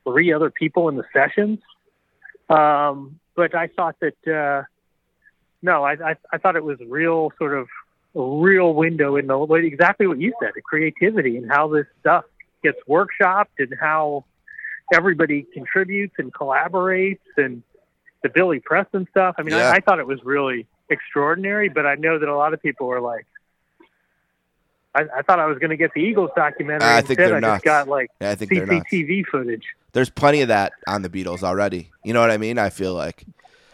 three 0.04 0.32
other 0.32 0.50
people 0.50 0.88
in 0.88 0.96
the 0.96 1.04
sessions. 1.12 1.60
Um, 2.48 3.20
but 3.34 3.54
I 3.54 3.68
thought 3.68 3.96
that 4.00 4.26
uh, 4.26 4.64
no, 5.62 5.84
I, 5.84 5.92
I 5.92 6.16
I 6.32 6.38
thought 6.38 6.56
it 6.56 6.64
was 6.64 6.78
real 6.80 7.32
sort 7.38 7.56
of 7.56 7.68
a 8.14 8.20
real 8.20 8.74
window 8.74 9.16
in 9.16 9.26
the 9.26 9.40
exactly 9.54 10.06
what 10.06 10.20
you 10.20 10.34
said, 10.40 10.52
the 10.54 10.62
creativity 10.62 11.36
and 11.36 11.50
how 11.50 11.68
this 11.68 11.86
stuff 12.00 12.24
gets 12.62 12.78
workshopped 12.88 13.58
and 13.58 13.74
how 13.80 14.24
everybody 14.92 15.46
contributes 15.54 16.14
and 16.18 16.32
collaborates 16.32 17.20
and 17.36 17.62
the 18.22 18.28
Billy 18.28 18.60
Preston 18.60 19.06
stuff. 19.10 19.36
I 19.38 19.42
mean, 19.42 19.54
Yeah. 19.54 19.70
I, 19.70 19.76
I 19.76 19.80
thought 19.80 19.98
it 19.98 20.06
was 20.06 20.22
really 20.24 20.66
extraordinary, 20.90 21.68
but 21.68 21.86
I 21.86 21.94
know 21.94 22.18
that 22.18 22.28
a 22.28 22.36
lot 22.36 22.52
of 22.52 22.60
people 22.60 22.86
were 22.86 23.00
like, 23.00 23.26
I, 24.94 25.04
I 25.16 25.22
thought 25.22 25.38
I 25.38 25.46
was 25.46 25.58
going 25.58 25.70
to 25.70 25.76
get 25.76 25.92
the 25.94 26.00
Eagles 26.00 26.30
documentary. 26.36 26.88
I 26.88 27.00
think 27.00 27.18
Instead, 27.18 27.42
they're 27.42 27.50
I 27.50 27.54
just 27.54 27.64
got 27.64 27.88
like 27.88 28.10
I 28.20 28.34
think. 28.34 28.50
CCTV 28.52 29.26
footage. 29.26 29.64
There's 29.92 30.10
plenty 30.10 30.42
of 30.42 30.48
that 30.48 30.72
on 30.86 31.02
the 31.02 31.08
Beatles 31.08 31.42
already. 31.42 31.90
You 32.04 32.12
know 32.12 32.20
what 32.20 32.30
I 32.30 32.36
mean? 32.36 32.58
I 32.58 32.70
feel 32.70 32.94
like. 32.94 33.24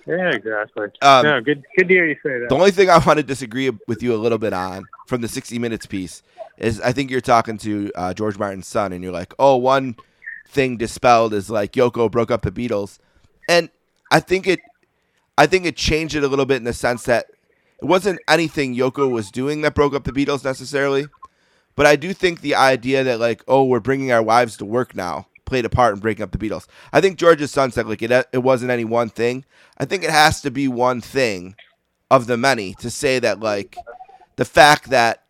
Yeah, 0.07 0.31
exactly. 0.31 0.87
Um, 1.03 1.25
no, 1.25 1.41
good, 1.43 1.65
good 1.77 1.89
to 1.89 1.95
hear 1.95 2.07
you 2.07 2.15
say 2.23 2.39
that. 2.39 2.47
The 2.49 2.55
only 2.55 2.71
thing 2.71 2.89
I 2.89 2.97
want 2.99 3.19
to 3.19 3.23
disagree 3.23 3.71
with 3.87 4.03
you 4.03 4.15
a 4.15 4.17
little 4.17 4.39
bit 4.39 4.55
on 4.55 4.85
from 5.07 5.21
the 5.21 5.29
60 5.29 5.59
Minutes 5.59 5.85
piece 5.85 6.23
is 6.57 6.81
I 6.81 6.93
think 6.93 7.11
you're 7.11 7.21
talking 7.21 7.59
to 7.59 7.93
uh, 7.95 8.15
George 8.15 8.39
Martin's 8.39 8.67
son, 8.67 8.95
and 8.95 9.03
you're 9.05 9.13
like, 9.13 9.35
oh, 9.39 9.57
one 9.57 9.97
thing 10.49 10.79
dispelled 10.79 11.35
is 11.35 11.51
like 11.51 11.73
Yoko 11.73 12.11
broke 12.11 12.31
up 12.31 12.41
the 12.43 12.51
Beatles, 12.51 12.99
and 13.51 13.69
I 14.11 14.21
think 14.21 14.47
it, 14.47 14.61
I 15.37 15.47
think 15.47 15.67
it 15.67 15.77
changed 15.77 16.15
it 16.15 16.25
a 16.25 16.29
little 16.29 16.47
bit 16.47 16.57
in 16.57 16.65
the 16.65 16.73
sense 16.73 17.03
that 17.05 17.27
it 17.81 17.85
wasn't 17.85 18.21
anything 18.29 18.75
Yoko 18.75 19.11
was 19.11 19.31
doing 19.31 19.61
that 19.63 19.75
broke 19.75 19.95
up 19.95 20.05
the 20.05 20.13
Beatles 20.13 20.45
necessarily, 20.45 21.07
but 21.77 21.87
I 21.87 21.97
do 21.97 22.13
think 22.13 22.41
the 22.41 22.55
idea 22.55 23.05
that 23.05 23.21
like, 23.21 23.45
oh, 23.47 23.65
we're 23.65 23.81
bringing 23.81 24.11
our 24.13 24.23
wives 24.23 24.57
to 24.59 24.65
work 24.65 24.97
now 24.97 25.27
played 25.49 25.65
a 25.65 25.71
part 25.71 25.95
in 25.95 26.01
breaking 26.01 26.23
up 26.23 26.31
the 26.31 26.39
Beatles. 26.39 26.67
I 26.93 27.01
think 27.01 27.19
George's 27.19 27.51
son 27.51 27.73
said 27.73 27.89
like 27.89 28.03
it 28.03 28.13
uh, 28.13 28.25
it 28.33 28.39
wasn't 28.39 28.71
any 28.71 28.85
one 28.85 29.09
thing. 29.09 29.45
I 29.79 29.85
think 29.85 30.05
it 30.05 30.11
has 30.11 30.41
to 30.43 30.51
be 30.51 30.69
one 30.69 31.01
thing 31.01 31.57
of 32.11 32.27
the 32.27 32.37
many 32.37 32.75
to 32.75 32.91
say 32.91 33.19
that 33.19 33.41
like 33.41 33.77
the 34.37 34.45
fact 34.45 34.91
that 34.91 35.25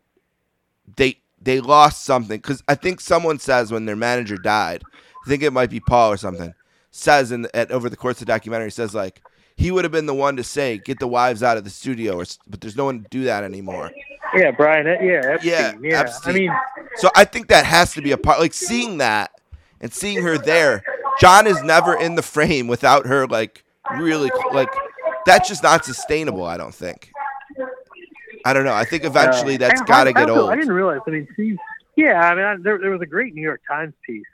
they 0.96 1.20
they 1.40 1.60
lost 1.60 2.04
something 2.04 2.38
because 2.38 2.62
I 2.68 2.74
think 2.74 3.00
someone 3.00 3.38
says 3.38 3.70
when 3.70 3.86
their 3.86 3.96
manager 3.96 4.36
died, 4.36 4.82
I 5.24 5.28
think 5.28 5.42
it 5.42 5.52
might 5.52 5.70
be 5.70 5.80
Paul 5.80 6.12
or 6.12 6.16
something, 6.16 6.52
says 6.90 7.32
in 7.32 7.46
at 7.54 7.70
over 7.70 7.88
the 7.88 7.96
course 7.96 8.16
of 8.16 8.26
the 8.26 8.32
documentary 8.32 8.70
says 8.70 8.94
like 8.94 9.22
he 9.58 9.72
would 9.72 9.84
have 9.84 9.90
been 9.90 10.06
the 10.06 10.14
one 10.14 10.36
to 10.36 10.44
say 10.44 10.78
get 10.78 11.00
the 11.00 11.08
wives 11.08 11.42
out 11.42 11.56
of 11.56 11.64
the 11.64 11.70
studio, 11.70 12.16
or, 12.16 12.24
but 12.46 12.60
there's 12.60 12.76
no 12.76 12.84
one 12.84 13.02
to 13.02 13.08
do 13.10 13.24
that 13.24 13.42
anymore. 13.42 13.90
yeah, 14.36 14.52
Brian. 14.52 14.86
Yeah, 14.86 15.20
Epstein. 15.24 15.50
Yeah, 15.50 15.72
Yeah, 15.82 16.00
Epstein. 16.00 16.34
I 16.34 16.38
mean, 16.38 16.52
So 16.96 17.10
I 17.16 17.24
think 17.24 17.48
that 17.48 17.66
has 17.66 17.92
to 17.94 18.00
be 18.00 18.12
a 18.12 18.16
part. 18.16 18.38
Like 18.38 18.54
seeing 18.54 18.98
that 18.98 19.32
and 19.80 19.92
seeing 19.92 20.22
her 20.22 20.38
there, 20.38 20.84
John 21.20 21.48
is 21.48 21.60
never 21.64 21.98
in 21.98 22.14
the 22.14 22.22
frame 22.22 22.68
without 22.68 23.06
her. 23.06 23.26
Like 23.26 23.64
really, 23.96 24.30
like 24.52 24.68
that's 25.26 25.48
just 25.48 25.64
not 25.64 25.84
sustainable. 25.84 26.44
I 26.44 26.56
don't 26.56 26.74
think. 26.74 27.10
I 28.44 28.52
don't 28.52 28.64
know. 28.64 28.74
I 28.74 28.84
think 28.84 29.04
eventually 29.04 29.56
Uh, 29.56 29.58
that's 29.58 29.82
got 29.82 30.04
to 30.04 30.12
get 30.12 30.30
old. 30.30 30.50
I 30.50 30.54
didn't 30.54 30.72
realize. 30.72 31.00
I 31.04 31.10
mean, 31.10 31.58
yeah. 31.96 32.20
I 32.20 32.34
mean, 32.36 32.44
I, 32.44 32.56
there 32.60 32.78
there 32.78 32.90
was 32.90 33.00
a 33.00 33.06
great 33.06 33.34
New 33.34 33.42
York 33.42 33.62
Times 33.68 33.94
piece 34.06 34.24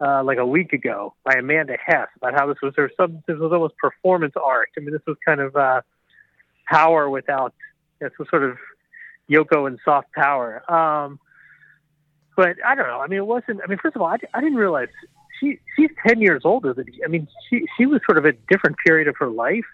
uh, 0.00 0.22
like 0.22 0.38
a 0.38 0.46
week 0.46 0.72
ago 0.72 1.14
by 1.24 1.34
Amanda 1.34 1.76
Hess 1.84 2.08
about 2.16 2.34
how 2.34 2.46
this 2.46 2.58
was 2.62 2.74
her 2.76 2.90
this 2.98 3.38
was 3.38 3.52
almost 3.52 3.76
performance 3.78 4.34
art. 4.42 4.68
I 4.76 4.80
mean, 4.80 4.92
this 4.92 5.02
was 5.06 5.16
kind 5.24 5.40
of 5.40 5.56
uh, 5.56 5.80
power 6.68 7.08
without 7.08 7.54
this 8.00 8.12
was 8.18 8.28
sort 8.28 8.44
of 8.44 8.58
Yoko 9.30 9.66
and 9.66 9.78
soft 9.84 10.12
power. 10.12 10.70
Um, 10.70 11.18
but 12.36 12.56
I 12.64 12.74
don't 12.74 12.86
know. 12.86 13.00
I 13.00 13.06
mean, 13.06 13.18
it 13.18 13.26
wasn't. 13.26 13.60
I 13.64 13.66
mean, 13.66 13.78
first 13.78 13.96
of 13.96 14.02
all, 14.02 14.08
I, 14.08 14.18
I 14.34 14.40
didn't 14.40 14.58
realize 14.58 14.88
she 15.40 15.58
she's 15.74 15.90
ten 16.06 16.20
years 16.20 16.42
older 16.44 16.74
than. 16.74 16.86
I 17.04 17.08
mean, 17.08 17.26
she 17.48 17.66
she 17.76 17.86
was 17.86 18.00
sort 18.06 18.18
of 18.18 18.24
a 18.24 18.32
different 18.50 18.76
period 18.84 19.08
of 19.08 19.16
her 19.18 19.28
life. 19.28 19.64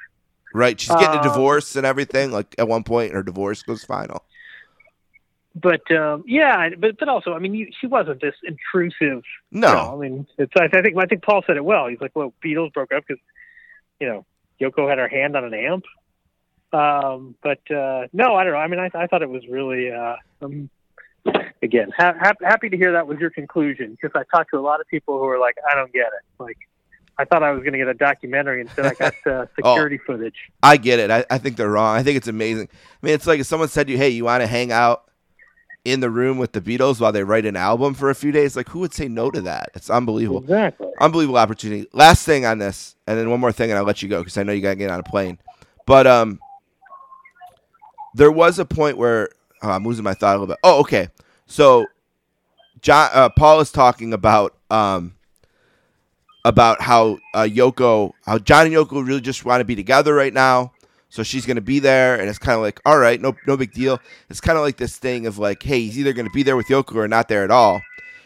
Right. 0.54 0.78
She's 0.78 0.94
getting 0.94 1.16
a 1.16 1.22
Um, 1.22 1.22
divorce 1.22 1.76
and 1.76 1.86
everything. 1.86 2.30
Like 2.30 2.54
at 2.58 2.68
one 2.68 2.84
point, 2.84 3.12
her 3.12 3.22
divorce 3.22 3.62
goes 3.62 3.84
final. 3.84 4.24
But 5.54 5.90
um, 5.90 6.24
yeah, 6.26 6.70
but 6.78 6.98
but 6.98 7.08
also, 7.08 7.34
I 7.34 7.38
mean, 7.38 7.54
you, 7.54 7.68
she 7.78 7.86
wasn't 7.86 8.20
this 8.20 8.34
intrusive. 8.44 9.22
No. 9.50 9.68
you 9.68 9.74
know, 9.74 9.92
I 9.92 9.96
mean, 9.96 10.26
it's. 10.38 10.52
I, 10.56 10.68
think 10.68 10.96
I 10.96 11.06
think 11.06 11.22
Paul 11.22 11.42
said 11.46 11.56
it 11.56 11.64
well. 11.64 11.88
He's 11.88 12.00
like, 12.00 12.16
well, 12.16 12.32
Beatles 12.44 12.72
broke 12.72 12.92
up 12.92 13.04
because 13.06 13.22
you 14.00 14.06
know 14.06 14.24
Yoko 14.60 14.88
had 14.88 14.98
her 14.98 15.08
hand 15.08 15.36
on 15.36 15.44
an 15.44 15.54
amp. 15.54 15.84
Um, 16.72 17.34
but 17.42 17.70
uh, 17.70 18.06
no, 18.14 18.34
I 18.34 18.44
don't 18.44 18.54
know. 18.54 18.58
I 18.58 18.66
mean, 18.66 18.80
I, 18.80 18.90
I 18.94 19.06
thought 19.06 19.22
it 19.22 19.28
was 19.28 19.46
really. 19.46 19.90
Uh, 19.90 20.16
um, 20.40 20.70
again, 21.62 21.92
ha- 21.96 22.14
ha- 22.18 22.32
happy 22.42 22.68
to 22.68 22.76
hear 22.76 22.92
that 22.92 23.06
was 23.06 23.18
your 23.18 23.30
conclusion 23.30 23.92
because 23.92 24.10
I 24.14 24.24
talked 24.34 24.50
to 24.50 24.58
a 24.58 24.60
lot 24.60 24.80
of 24.80 24.88
people 24.88 25.18
who 25.18 25.26
were 25.26 25.38
like, 25.38 25.56
I 25.70 25.74
don't 25.74 25.92
get 25.92 26.06
it. 26.06 26.42
Like, 26.42 26.58
I 27.18 27.24
thought 27.24 27.42
I 27.42 27.52
was 27.52 27.60
going 27.60 27.72
to 27.72 27.78
get 27.78 27.88
a 27.88 27.94
documentary 27.94 28.62
instead 28.62 28.86
I 28.86 28.94
got 28.94 29.26
uh, 29.26 29.46
security 29.54 29.98
footage. 29.98 30.34
I 30.62 30.78
get 30.78 30.98
it. 30.98 31.10
I, 31.10 31.24
I 31.30 31.38
think 31.38 31.56
they're 31.56 31.70
wrong. 31.70 31.96
I 31.96 32.02
think 32.02 32.16
it's 32.16 32.26
amazing. 32.26 32.68
I 32.70 33.06
mean, 33.06 33.14
it's 33.14 33.26
like 33.26 33.38
if 33.38 33.46
someone 33.46 33.68
said 33.68 33.86
to 33.86 33.92
you, 33.92 33.98
"Hey, 33.98 34.08
you 34.08 34.24
want 34.24 34.40
to 34.40 34.46
hang 34.46 34.72
out 34.72 35.04
in 35.84 36.00
the 36.00 36.10
room 36.10 36.38
with 36.38 36.52
the 36.52 36.60
Beatles 36.60 37.00
while 37.00 37.12
they 37.12 37.24
write 37.24 37.44
an 37.44 37.56
album 37.56 37.94
for 37.94 38.10
a 38.10 38.14
few 38.14 38.32
days. 38.32 38.56
Like, 38.56 38.68
who 38.68 38.80
would 38.80 38.94
say 38.94 39.08
no 39.08 39.30
to 39.30 39.40
that? 39.42 39.70
It's 39.74 39.90
unbelievable. 39.90 40.40
Exactly. 40.40 40.88
Unbelievable 41.00 41.38
opportunity. 41.38 41.88
Last 41.92 42.24
thing 42.24 42.46
on 42.46 42.58
this, 42.58 42.94
and 43.06 43.18
then 43.18 43.30
one 43.30 43.40
more 43.40 43.52
thing, 43.52 43.70
and 43.70 43.78
I'll 43.78 43.84
let 43.84 44.02
you 44.02 44.08
go 44.08 44.20
because 44.20 44.38
I 44.38 44.42
know 44.42 44.52
you 44.52 44.62
got 44.62 44.70
to 44.70 44.76
get 44.76 44.90
on 44.90 45.00
a 45.00 45.04
plane. 45.04 45.38
But 45.86 46.06
um, 46.06 46.38
there 48.14 48.30
was 48.30 48.58
a 48.58 48.64
point 48.64 48.96
where 48.96 49.30
oh, 49.62 49.70
I'm 49.70 49.84
losing 49.84 50.04
my 50.04 50.14
thought 50.14 50.36
a 50.36 50.38
little 50.38 50.54
bit. 50.54 50.58
Oh, 50.62 50.80
okay. 50.80 51.08
So, 51.46 51.86
John, 52.80 53.10
uh, 53.12 53.28
Paul 53.30 53.60
is 53.60 53.72
talking 53.72 54.12
about 54.12 54.54
um, 54.70 55.14
about 56.44 56.80
how 56.80 57.18
uh, 57.34 57.42
Yoko, 57.42 58.12
how 58.24 58.38
John 58.38 58.66
and 58.66 58.74
Yoko 58.74 59.06
really 59.06 59.20
just 59.20 59.44
want 59.44 59.60
to 59.60 59.64
be 59.64 59.74
together 59.74 60.14
right 60.14 60.32
now. 60.32 60.72
So 61.12 61.22
she's 61.22 61.44
going 61.44 61.56
to 61.56 61.60
be 61.60 61.78
there, 61.78 62.18
and 62.18 62.26
it's 62.26 62.38
kind 62.38 62.56
of 62.56 62.62
like, 62.62 62.80
all 62.86 62.96
right, 62.96 63.20
no, 63.20 63.36
no 63.46 63.54
big 63.54 63.72
deal. 63.72 64.00
It's 64.30 64.40
kind 64.40 64.56
of 64.56 64.64
like 64.64 64.78
this 64.78 64.96
thing 64.96 65.26
of 65.26 65.36
like, 65.36 65.62
hey, 65.62 65.82
he's 65.82 65.98
either 65.98 66.14
going 66.14 66.24
to 66.24 66.32
be 66.32 66.42
there 66.42 66.56
with 66.56 66.68
Yoko 66.68 66.94
or 66.94 67.06
not 67.06 67.28
there 67.28 67.44
at 67.44 67.50
all. 67.50 67.82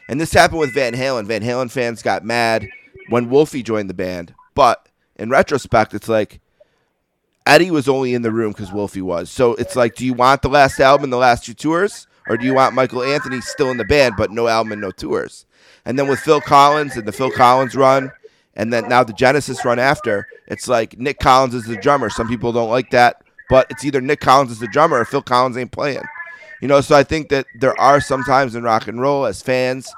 And 0.08 0.20
this 0.20 0.32
happened 0.32 0.60
with 0.60 0.72
Van 0.72 0.94
Halen. 0.94 1.26
Van 1.26 1.42
Halen 1.42 1.68
fans 1.68 2.00
got 2.00 2.24
mad 2.24 2.68
when 3.08 3.28
Wolfie 3.28 3.64
joined 3.64 3.90
the 3.90 3.94
band, 3.94 4.34
but 4.54 4.88
in 5.16 5.30
retrospect, 5.30 5.94
it's 5.94 6.08
like 6.08 6.38
Eddie 7.44 7.72
was 7.72 7.88
only 7.88 8.14
in 8.14 8.22
the 8.22 8.30
room 8.30 8.52
because 8.52 8.70
Wolfie 8.70 9.02
was. 9.02 9.32
So 9.32 9.56
it's 9.56 9.74
like, 9.74 9.96
do 9.96 10.06
you 10.06 10.14
want 10.14 10.42
the 10.42 10.48
last 10.48 10.78
album 10.78 11.02
and 11.02 11.12
the 11.12 11.16
last 11.16 11.44
two 11.44 11.54
tours, 11.54 12.06
or 12.28 12.36
do 12.36 12.46
you 12.46 12.54
want 12.54 12.76
Michael 12.76 13.02
Anthony 13.02 13.40
still 13.40 13.72
in 13.72 13.78
the 13.78 13.84
band 13.84 14.14
but 14.16 14.30
no 14.30 14.46
album 14.46 14.70
and 14.70 14.80
no 14.80 14.92
tours? 14.92 15.44
And 15.84 15.98
then 15.98 16.06
with 16.06 16.20
Phil 16.20 16.40
Collins 16.40 16.96
and 16.96 17.04
the 17.04 17.10
Phil 17.10 17.32
Collins 17.32 17.74
run, 17.74 18.12
and 18.54 18.72
then 18.72 18.88
now 18.88 19.02
the 19.02 19.12
Genesis 19.12 19.64
run 19.64 19.80
after, 19.80 20.28
it's 20.48 20.68
like 20.68 20.98
Nick 20.98 21.18
Collins 21.18 21.54
is 21.54 21.64
the 21.64 21.76
drummer. 21.76 22.10
Some 22.10 22.28
people 22.28 22.52
don't 22.52 22.70
like 22.70 22.90
that, 22.90 23.22
but 23.48 23.66
it's 23.70 23.84
either 23.84 24.00
Nick 24.00 24.20
Collins 24.20 24.50
is 24.50 24.58
the 24.58 24.68
drummer 24.68 24.98
or 24.98 25.04
Phil 25.04 25.22
Collins 25.22 25.56
ain't 25.56 25.72
playing. 25.72 26.04
You 26.60 26.68
know, 26.68 26.80
so 26.80 26.96
I 26.96 27.02
think 27.02 27.28
that 27.28 27.46
there 27.58 27.78
are 27.78 28.00
sometimes 28.00 28.54
in 28.54 28.62
rock 28.62 28.88
and 28.88 29.00
roll 29.00 29.26
as 29.26 29.42
fans, 29.42 29.92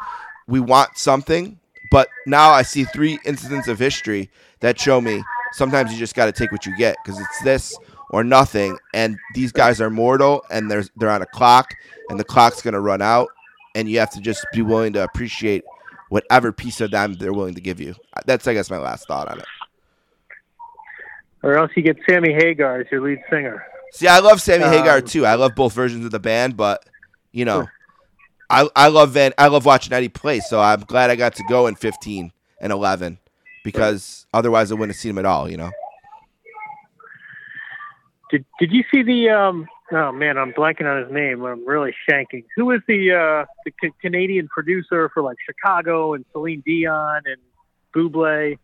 we 0.46 0.60
want 0.60 0.98
something, 0.98 1.58
but 1.90 2.08
now 2.26 2.50
I 2.50 2.62
see 2.62 2.84
three 2.84 3.18
incidents 3.24 3.68
of 3.68 3.78
history 3.78 4.30
that 4.60 4.80
show 4.80 5.00
me 5.00 5.22
sometimes 5.52 5.92
you 5.92 5.98
just 5.98 6.14
got 6.14 6.26
to 6.26 6.32
take 6.32 6.52
what 6.52 6.66
you 6.66 6.76
get 6.76 6.96
because 7.04 7.20
it's 7.20 7.42
this 7.42 7.76
or 8.10 8.24
nothing. 8.24 8.78
And 8.94 9.18
these 9.34 9.52
guys 9.52 9.80
are 9.80 9.90
mortal 9.90 10.44
and 10.50 10.70
they're 10.70 10.84
they're 10.96 11.10
on 11.10 11.22
a 11.22 11.26
clock, 11.26 11.74
and 12.08 12.18
the 12.18 12.24
clock's 12.24 12.62
gonna 12.62 12.80
run 12.80 13.02
out, 13.02 13.28
and 13.74 13.88
you 13.88 13.98
have 13.98 14.10
to 14.12 14.20
just 14.20 14.44
be 14.52 14.62
willing 14.62 14.92
to 14.94 15.04
appreciate 15.04 15.64
whatever 16.08 16.52
piece 16.52 16.80
of 16.80 16.90
them 16.90 17.14
they're 17.14 17.32
willing 17.32 17.54
to 17.54 17.60
give 17.60 17.80
you. 17.80 17.94
That's 18.26 18.46
I 18.46 18.54
guess 18.54 18.70
my 18.70 18.78
last 18.78 19.06
thought 19.06 19.28
on 19.28 19.38
it. 19.38 19.46
Or 21.42 21.56
else 21.56 21.70
you 21.76 21.82
get 21.82 21.96
Sammy 22.08 22.32
Hagar 22.32 22.80
as 22.80 22.86
your 22.90 23.00
lead 23.00 23.20
singer. 23.30 23.64
See, 23.92 24.06
I 24.06 24.18
love 24.18 24.40
Sammy 24.40 24.64
Um, 24.64 24.72
Hagar 24.72 25.00
too. 25.00 25.24
I 25.24 25.34
love 25.34 25.54
both 25.54 25.72
versions 25.72 26.04
of 26.04 26.10
the 26.10 26.18
band, 26.18 26.56
but 26.56 26.84
you 27.32 27.44
know, 27.44 27.68
I 28.50 28.68
I 28.74 28.88
love 28.88 29.12
Van. 29.12 29.32
I 29.38 29.48
love 29.48 29.64
watching 29.64 29.92
Eddie 29.92 30.08
play. 30.08 30.40
So 30.40 30.60
I'm 30.60 30.80
glad 30.80 31.10
I 31.10 31.16
got 31.16 31.34
to 31.36 31.44
go 31.44 31.66
in 31.66 31.74
15 31.74 32.32
and 32.60 32.72
11 32.72 33.18
because 33.64 34.26
otherwise 34.32 34.70
I 34.70 34.74
wouldn't 34.74 34.90
have 34.90 35.00
seen 35.00 35.10
him 35.10 35.18
at 35.18 35.26
all. 35.26 35.50
You 35.50 35.58
know. 35.58 35.70
Did 38.30 38.44
Did 38.58 38.72
you 38.72 38.84
see 38.90 39.02
the? 39.02 39.30
um 39.30 39.68
Oh 39.90 40.12
man, 40.12 40.36
I'm 40.36 40.52
blanking 40.52 40.84
on 40.84 41.02
his 41.02 41.10
name. 41.10 41.42
I'm 41.44 41.66
really 41.66 41.94
shanking. 42.08 42.44
Who 42.56 42.70
is 42.72 42.80
the 42.86 43.12
uh 43.12 43.46
the 43.64 43.70
ca- 43.80 43.96
Canadian 44.02 44.48
producer 44.48 45.10
for 45.14 45.22
like 45.22 45.38
Chicago 45.46 46.12
and 46.12 46.26
Celine 46.32 46.62
Dion 46.66 47.22
and 47.24 47.40
Buble? 47.96 48.58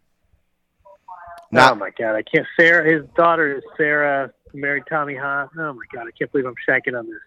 Not- 1.54 1.72
oh 1.72 1.76
my 1.76 1.90
god, 1.98 2.14
I 2.16 2.22
can't. 2.22 2.46
Sarah, 2.58 2.84
his 2.92 3.04
daughter 3.16 3.56
is 3.56 3.62
Sarah, 3.76 4.32
married 4.52 4.84
Tommy 4.88 5.14
Hahn. 5.14 5.48
Oh 5.58 5.72
my 5.72 5.84
god, 5.92 6.06
I 6.06 6.10
can't 6.18 6.30
believe 6.32 6.46
I'm 6.46 6.54
shanking 6.68 6.98
on 6.98 7.06
this. 7.06 7.20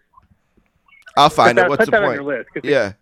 I'll 1.16 1.30
find 1.30 1.56
put 1.56 1.60
it. 1.60 1.62
that, 1.62 1.68
What's 1.70 1.78
put 1.80 1.84
the 1.86 1.90
that 1.92 2.02
on 2.02 2.08
point? 2.08 2.14
your 2.22 2.24
list. 2.38 2.48
'cause 2.54 2.60
it- 2.64 2.70
Yeah. 2.70 2.92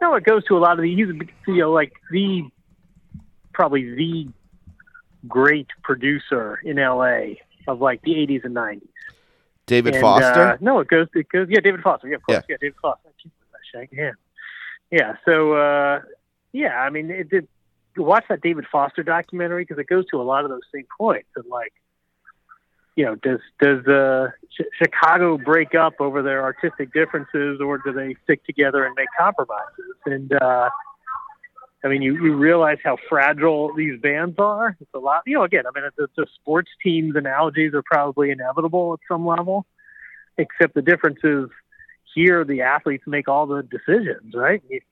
No, 0.00 0.14
it 0.16 0.24
goes 0.24 0.44
to 0.46 0.56
a 0.56 0.58
lot 0.58 0.72
of 0.78 0.82
the. 0.82 0.94
He's 0.94 1.06
you 1.46 1.56
know 1.58 1.72
like 1.72 1.92
the 2.10 2.44
probably 3.52 3.94
the 3.94 4.28
great 5.28 5.68
producer 5.84 6.58
in 6.64 6.76
LA 6.78 7.36
of 7.68 7.80
like 7.80 8.02
the 8.02 8.12
80s 8.16 8.44
and 8.44 8.54
90s. 8.54 8.82
David 9.66 9.94
And, 9.94 10.00
Foster. 10.02 10.40
Uh, 10.40 10.56
no, 10.60 10.80
it 10.80 10.88
goes. 10.88 11.06
It 11.14 11.28
goes. 11.28 11.46
Yeah, 11.48 11.60
David 11.60 11.82
Foster. 11.82 12.08
Yeah, 12.08 12.16
of 12.16 12.22
course. 12.24 12.42
Yeah, 12.48 12.56
David 12.60 12.74
Foster. 12.82 13.08
I 13.08 13.12
keep 13.22 13.32
that 13.52 13.60
shank. 13.72 13.90
Yeah, 13.92 14.10
yeah. 14.90 15.14
So 15.24 15.52
uh, 15.52 16.00
yeah, 16.52 16.80
I 16.80 16.90
mean, 16.90 17.10
it 17.10 17.30
did. 17.30 17.46
Watch 17.96 18.24
that 18.28 18.40
David 18.40 18.64
Foster 18.70 19.02
documentary 19.02 19.64
because 19.64 19.78
it 19.78 19.86
goes 19.86 20.06
to 20.10 20.20
a 20.20 20.22
lot 20.22 20.44
of 20.44 20.50
those 20.50 20.62
same 20.74 20.86
points 20.98 21.28
and 21.36 21.44
like, 21.50 21.72
you 22.96 23.04
know, 23.04 23.14
does 23.16 23.40
does 23.60 23.86
uh, 23.86 24.28
Ch- 24.50 24.68
Chicago 24.78 25.38
break 25.38 25.74
up 25.74 25.94
over 26.00 26.22
their 26.22 26.42
artistic 26.42 26.92
differences 26.92 27.60
or 27.60 27.78
do 27.78 27.92
they 27.92 28.16
stick 28.24 28.44
together 28.44 28.84
and 28.84 28.94
make 28.94 29.08
compromises? 29.18 29.96
And 30.06 30.32
uh, 30.32 30.68
I 31.84 31.88
mean, 31.88 32.02
you, 32.02 32.22
you 32.22 32.34
realize 32.34 32.78
how 32.84 32.96
fragile 33.08 33.74
these 33.74 34.00
bands 34.00 34.36
are. 34.38 34.76
It's 34.80 34.90
a 34.94 34.98
lot, 34.98 35.22
you 35.26 35.36
know. 35.36 35.42
Again, 35.42 35.64
I 35.66 35.78
mean, 35.78 35.88
the, 35.96 36.06
the 36.16 36.26
sports 36.34 36.70
teams 36.82 37.16
analogies 37.16 37.74
are 37.74 37.82
probably 37.82 38.30
inevitable 38.30 38.94
at 38.94 39.00
some 39.08 39.26
level, 39.26 39.66
except 40.38 40.74
the 40.74 40.82
difference 40.82 41.18
is 41.24 41.48
here 42.14 42.44
the 42.44 42.62
athletes 42.62 43.04
make 43.06 43.26
all 43.26 43.46
the 43.46 43.62
decisions, 43.62 44.34
right? 44.34 44.62
If 44.68 44.82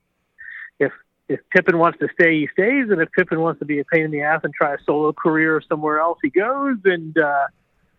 if, 1.27 1.39
Pippen 1.51 1.77
wants 1.77 1.99
to 1.99 2.07
stay, 2.13 2.39
he 2.39 2.47
stays, 2.53 2.89
and 2.89 3.01
if 3.01 3.11
Pippen 3.11 3.39
wants 3.39 3.59
to 3.59 3.65
be 3.65 3.79
a 3.79 3.85
pain 3.85 4.03
in 4.03 4.11
the 4.11 4.21
ass 4.21 4.41
and 4.43 4.53
try 4.53 4.73
a 4.73 4.77
solo 4.85 5.13
career 5.13 5.61
somewhere 5.67 5.99
else, 5.99 6.19
he 6.21 6.29
goes. 6.29 6.77
And 6.85 7.17
uh, 7.17 7.47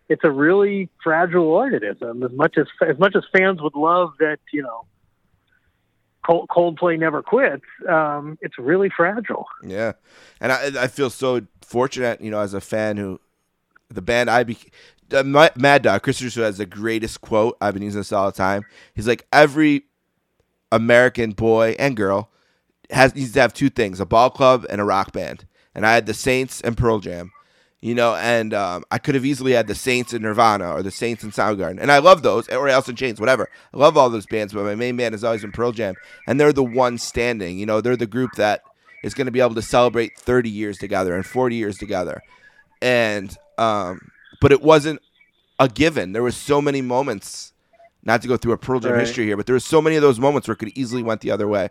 it's 0.09 0.23
a 0.23 0.31
really 0.31 0.89
fragile 1.03 1.45
organism. 1.45 2.23
As 2.23 2.31
much 2.31 2.57
as 2.57 2.67
as 2.87 2.97
much 2.99 3.15
as 3.15 3.23
fans 3.35 3.61
would 3.61 3.75
love 3.75 4.13
that, 4.19 4.39
you 4.51 4.61
know. 4.61 4.85
Cold, 6.25 6.47
Coldplay 6.47 6.97
never 6.97 7.21
quits. 7.21 7.65
Um, 7.89 8.37
it's 8.41 8.57
really 8.57 8.89
fragile. 8.89 9.45
Yeah, 9.61 9.93
and 10.39 10.53
I 10.53 10.83
I 10.83 10.87
feel 10.87 11.09
so 11.09 11.41
fortunate, 11.61 12.21
you 12.21 12.31
know, 12.31 12.39
as 12.39 12.53
a 12.53 12.61
fan 12.61 12.95
who 12.95 13.19
the 13.89 14.01
band 14.01 14.29
I 14.29 14.43
be 14.43 14.57
uh, 15.13 15.23
Mad 15.23 15.81
Dog 15.81 16.01
Chris 16.01 16.21
Russo 16.21 16.43
has 16.43 16.57
the 16.57 16.65
greatest 16.65 17.21
quote. 17.21 17.57
I've 17.59 17.73
been 17.73 17.83
using 17.83 17.99
this 17.99 18.11
all 18.11 18.27
the 18.27 18.37
time. 18.37 18.63
He's 18.95 19.07
like 19.07 19.27
every 19.33 19.83
American 20.71 21.31
boy 21.31 21.75
and 21.77 21.95
girl 21.95 22.29
has 22.93 23.15
needs 23.15 23.33
to 23.33 23.41
have 23.41 23.53
two 23.53 23.69
things: 23.69 23.99
a 23.99 24.05
ball 24.05 24.29
club 24.29 24.65
and 24.69 24.79
a 24.79 24.83
rock 24.85 25.11
band. 25.11 25.45
And 25.75 25.85
I 25.85 25.93
had 25.95 26.05
the 26.05 26.13
Saints 26.13 26.61
and 26.61 26.77
Pearl 26.77 26.99
Jam, 26.99 27.31
you 27.81 27.95
know, 27.95 28.15
and 28.15 28.53
um, 28.53 28.83
I 28.91 28.99
could 28.99 29.15
have 29.15 29.25
easily 29.25 29.53
had 29.53 29.65
the 29.65 29.73
Saints 29.73 30.13
and 30.13 30.21
Nirvana 30.21 30.71
or 30.71 30.83
the 30.83 30.91
Saints 30.91 31.23
and 31.23 31.33
Soundgarden, 31.33 31.79
and 31.81 31.91
I 31.91 31.97
love 31.97 32.21
those 32.21 32.47
or 32.49 32.69
Alice 32.69 32.89
in 32.89 32.95
Chains, 32.95 33.19
whatever. 33.19 33.49
I 33.73 33.77
love 33.77 33.97
all 33.97 34.09
those 34.11 34.27
bands, 34.27 34.53
but 34.53 34.63
my 34.63 34.75
main 34.75 34.95
band 34.95 35.13
has 35.13 35.23
always 35.23 35.41
been 35.41 35.51
Pearl 35.51 35.71
Jam, 35.71 35.95
and 36.27 36.39
they're 36.39 36.53
the 36.53 36.63
one 36.63 36.97
standing. 36.99 37.57
You 37.57 37.65
know, 37.65 37.81
they're 37.81 37.97
the 37.97 38.05
group 38.05 38.35
that 38.35 38.63
is 39.01 39.13
going 39.15 39.25
to 39.25 39.31
be 39.31 39.41
able 39.41 39.55
to 39.55 39.61
celebrate 39.63 40.15
30 40.15 40.49
years 40.49 40.77
together 40.77 41.15
and 41.15 41.25
40 41.25 41.55
years 41.55 41.77
together, 41.79 42.21
and 42.81 43.35
um, 43.57 44.11
but 44.39 44.51
it 44.51 44.61
wasn't 44.61 45.01
a 45.59 45.67
given. 45.67 46.11
There 46.11 46.23
was 46.23 46.37
so 46.37 46.61
many 46.61 46.81
moments. 46.81 47.49
Not 48.05 48.21
to 48.23 48.27
go 48.27 48.35
through 48.35 48.51
a 48.51 48.57
Pearl 48.57 48.81
Jam 48.81 48.95
Right. 48.95 48.99
history 48.99 49.23
here, 49.23 49.37
but 49.37 49.45
there 49.45 49.55
were 49.55 49.61
so 49.61 49.81
many 49.81 49.95
of 49.95 50.01
those 50.01 50.19
moments 50.19 50.45
where 50.49 50.53
it 50.53 50.57
could 50.57 50.77
easily 50.77 51.01
went 51.01 51.21
the 51.21 51.31
other 51.31 51.47
way. 51.47 51.69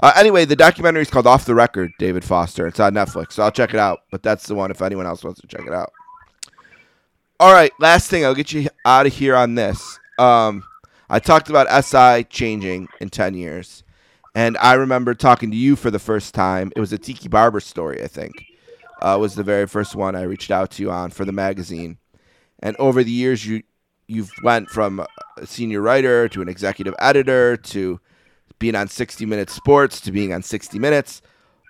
Uh, 0.00 0.12
anyway, 0.16 0.44
the 0.44 0.56
documentary 0.56 1.02
is 1.02 1.10
called 1.10 1.26
Off 1.26 1.44
the 1.44 1.54
Record, 1.54 1.92
David 1.98 2.24
Foster. 2.24 2.66
It's 2.66 2.80
on 2.80 2.94
Netflix, 2.94 3.32
so 3.32 3.42
I'll 3.42 3.52
check 3.52 3.72
it 3.72 3.80
out. 3.80 4.00
But 4.10 4.22
that's 4.22 4.46
the 4.46 4.54
one 4.54 4.70
if 4.70 4.82
anyone 4.82 5.06
else 5.06 5.22
wants 5.22 5.40
to 5.40 5.46
check 5.46 5.66
it 5.66 5.72
out. 5.72 5.92
All 7.40 7.52
right, 7.52 7.72
last 7.80 8.10
thing, 8.10 8.24
I'll 8.24 8.34
get 8.34 8.52
you 8.52 8.68
out 8.84 9.06
of 9.06 9.12
here 9.12 9.36
on 9.36 9.54
this. 9.54 9.98
Um, 10.18 10.64
I 11.10 11.18
talked 11.18 11.48
about 11.50 11.84
SI 11.84 12.24
changing 12.24 12.88
in 13.00 13.10
10 13.10 13.34
years, 13.34 13.82
and 14.34 14.56
I 14.58 14.74
remember 14.74 15.14
talking 15.14 15.50
to 15.50 15.56
you 15.56 15.76
for 15.76 15.90
the 15.90 15.98
first 15.98 16.34
time. 16.34 16.72
It 16.76 16.80
was 16.80 16.92
a 16.92 16.98
Tiki 16.98 17.28
Barber 17.28 17.60
story, 17.60 18.02
I 18.02 18.06
think. 18.06 18.32
Uh, 19.02 19.18
was 19.20 19.34
the 19.34 19.42
very 19.42 19.66
first 19.66 19.94
one 19.94 20.16
I 20.16 20.22
reached 20.22 20.50
out 20.50 20.70
to 20.72 20.82
you 20.82 20.90
on 20.90 21.10
for 21.10 21.24
the 21.24 21.32
magazine. 21.32 21.98
And 22.60 22.76
over 22.78 23.04
the 23.04 23.10
years, 23.10 23.46
you 23.46 23.62
you've 24.06 24.30
went 24.42 24.70
from 24.70 25.04
a 25.36 25.46
senior 25.46 25.80
writer 25.80 26.28
to 26.28 26.42
an 26.42 26.48
executive 26.48 26.94
editor 26.98 27.56
to 27.56 28.00
being 28.64 28.74
on 28.74 28.88
60 28.88 29.26
Minutes 29.26 29.52
Sports 29.52 30.00
to 30.00 30.10
being 30.10 30.32
on 30.32 30.42
60 30.42 30.78
Minutes. 30.78 31.20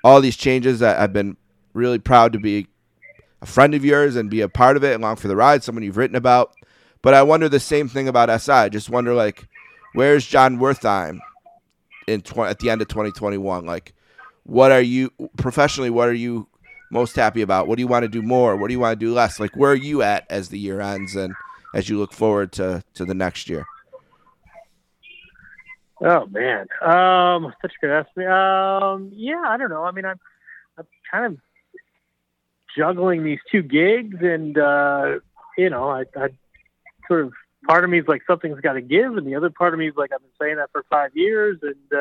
All 0.04 0.20
these 0.20 0.36
changes, 0.36 0.80
I, 0.80 1.02
I've 1.02 1.12
been 1.12 1.36
really 1.72 1.98
proud 1.98 2.32
to 2.34 2.38
be 2.38 2.68
a 3.42 3.46
friend 3.46 3.74
of 3.74 3.84
yours 3.84 4.14
and 4.14 4.30
be 4.30 4.42
a 4.42 4.48
part 4.48 4.76
of 4.76 4.84
it, 4.84 5.00
along 5.00 5.16
for 5.16 5.26
the 5.26 5.34
ride, 5.34 5.64
someone 5.64 5.82
you've 5.82 5.96
written 5.96 6.14
about. 6.14 6.54
But 7.02 7.14
I 7.14 7.24
wonder 7.24 7.48
the 7.48 7.58
same 7.58 7.88
thing 7.88 8.06
about 8.06 8.40
SI. 8.40 8.52
I 8.52 8.68
just 8.68 8.90
wonder, 8.90 9.12
like, 9.12 9.48
where's 9.94 10.24
Jon 10.24 10.58
Wertheim 10.58 11.18
in 12.06 12.20
tw- 12.20 12.38
at 12.38 12.60
the 12.60 12.70
end 12.70 12.80
of 12.80 12.86
2021? 12.86 13.66
Like, 13.66 13.92
what 14.44 14.70
are 14.70 14.80
you 14.80 15.10
professionally? 15.36 15.90
What 15.90 16.08
are 16.08 16.14
you 16.14 16.46
most 16.92 17.16
happy 17.16 17.42
about? 17.42 17.66
What 17.66 17.74
do 17.74 17.82
you 17.82 17.88
want 17.88 18.04
to 18.04 18.08
do 18.08 18.22
more? 18.22 18.54
What 18.54 18.68
do 18.68 18.72
you 18.72 18.78
want 18.78 19.00
to 19.00 19.04
do 19.04 19.12
less? 19.12 19.40
Like, 19.40 19.56
where 19.56 19.72
are 19.72 19.74
you 19.74 20.02
at 20.02 20.26
as 20.30 20.50
the 20.50 20.60
year 20.60 20.80
ends 20.80 21.16
and 21.16 21.34
as 21.74 21.88
you 21.88 21.98
look 21.98 22.12
forward 22.12 22.52
to 22.52 22.84
to 22.94 23.04
the 23.04 23.14
next 23.14 23.50
year? 23.50 23.66
Oh 26.00 26.26
man, 26.26 26.66
um, 26.82 27.52
such 27.62 27.72
a 27.72 27.86
good 27.86 27.90
ask. 27.90 28.18
Um, 28.18 29.12
yeah, 29.14 29.42
I 29.46 29.56
don't 29.56 29.70
know. 29.70 29.84
I 29.84 29.92
mean, 29.92 30.04
I'm, 30.04 30.18
I'm 30.76 30.86
kind 31.10 31.26
of 31.26 31.38
juggling 32.76 33.22
these 33.22 33.38
two 33.50 33.62
gigs, 33.62 34.16
and 34.20 34.58
uh, 34.58 35.18
you 35.56 35.70
know, 35.70 35.88
I, 35.90 36.04
I 36.16 36.28
sort 37.06 37.26
of 37.26 37.32
part 37.66 37.84
of 37.84 37.90
me 37.90 38.00
is 38.00 38.08
like 38.08 38.22
something's 38.26 38.60
got 38.60 38.74
to 38.74 38.80
give, 38.80 39.16
and 39.16 39.26
the 39.26 39.36
other 39.36 39.50
part 39.50 39.72
of 39.72 39.78
me 39.78 39.88
is 39.88 39.94
like 39.96 40.10
I've 40.12 40.20
been 40.20 40.30
saying 40.40 40.56
that 40.56 40.70
for 40.72 40.84
five 40.90 41.10
years, 41.14 41.58
and 41.62 42.00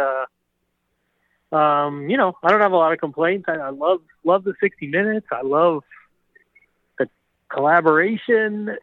uh, 1.52 1.56
um, 1.56 2.10
you 2.10 2.18
know 2.18 2.36
I 2.44 2.50
don't 2.50 2.62
have 2.62 2.72
a 2.72 2.78
lot 2.78 2.94
of 2.94 3.00
complaints. 3.00 3.46
I, 3.48 3.54
I 3.58 3.70
love 3.70 4.02
love 4.24 4.44
the 4.44 4.54
60 4.60 4.88
minutes. 4.88 5.28
I 5.32 5.44
love 5.44 5.84
the 6.98 7.08
collaboration 7.50 8.76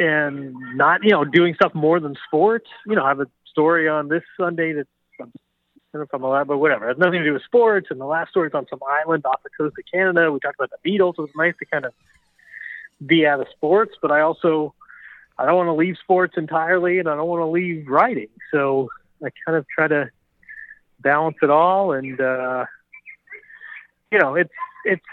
and 0.00 0.54
not 0.76 1.04
you 1.04 1.10
know 1.10 1.24
doing 1.24 1.54
stuff 1.54 1.74
more 1.74 2.00
than 2.00 2.16
sports. 2.26 2.68
You 2.86 2.96
know 2.96 3.04
I 3.04 3.08
have 3.08 3.20
a 3.20 3.26
story 3.50 3.88
on 3.88 4.08
this 4.08 4.22
Sunday 4.38 4.72
that's 4.72 4.88
I 5.20 5.96
don't 5.96 6.00
know 6.00 6.04
if 6.04 6.14
I'm 6.14 6.22
allowed, 6.22 6.48
but 6.48 6.58
whatever. 6.58 6.84
It 6.84 6.88
has 6.88 6.98
nothing 6.98 7.20
to 7.20 7.24
do 7.24 7.32
with 7.32 7.42
sports. 7.44 7.86
And 7.90 7.98
the 7.98 8.04
last 8.04 8.28
story's 8.28 8.52
on 8.52 8.66
some 8.68 8.80
island 8.86 9.24
off 9.24 9.42
the 9.42 9.48
coast 9.56 9.74
of 9.78 9.84
Canada. 9.90 10.30
We 10.30 10.38
talked 10.38 10.56
about 10.60 10.70
the 10.70 10.90
Beatles. 10.90 11.14
It 11.16 11.22
was 11.22 11.30
nice 11.34 11.54
to 11.60 11.64
kind 11.64 11.86
of 11.86 11.94
be 13.04 13.26
out 13.26 13.40
of 13.40 13.46
sports, 13.56 13.94
but 14.02 14.10
I 14.10 14.20
also 14.20 14.74
I 15.38 15.46
don't 15.46 15.56
want 15.56 15.68
to 15.68 15.72
leave 15.72 15.96
sports 16.02 16.34
entirely, 16.36 16.98
and 16.98 17.08
I 17.08 17.14
don't 17.14 17.28
want 17.28 17.40
to 17.40 17.46
leave 17.46 17.88
writing. 17.88 18.28
So 18.50 18.90
I 19.24 19.30
kind 19.46 19.56
of 19.56 19.66
try 19.68 19.88
to 19.88 20.10
balance 21.00 21.36
it 21.42 21.50
all, 21.50 21.92
and 21.92 22.20
uh, 22.20 22.66
you 24.10 24.18
know, 24.18 24.34
it's 24.34 24.52
it's 24.84 25.04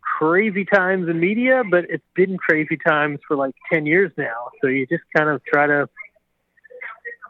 crazy 0.00 0.64
times 0.64 1.08
in 1.08 1.20
media, 1.20 1.62
but 1.68 1.84
it's 1.90 2.04
been 2.14 2.36
crazy 2.36 2.76
times 2.76 3.20
for 3.28 3.36
like 3.36 3.54
ten 3.72 3.86
years 3.86 4.12
now. 4.16 4.48
So 4.60 4.68
you 4.68 4.86
just 4.86 5.04
kind 5.14 5.28
of 5.28 5.42
try 5.44 5.66
to, 5.66 5.88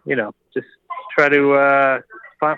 you 0.04 0.16
know, 0.16 0.34
just 0.54 0.66
try 1.16 1.28
to 1.28 1.52
uh, 1.52 2.00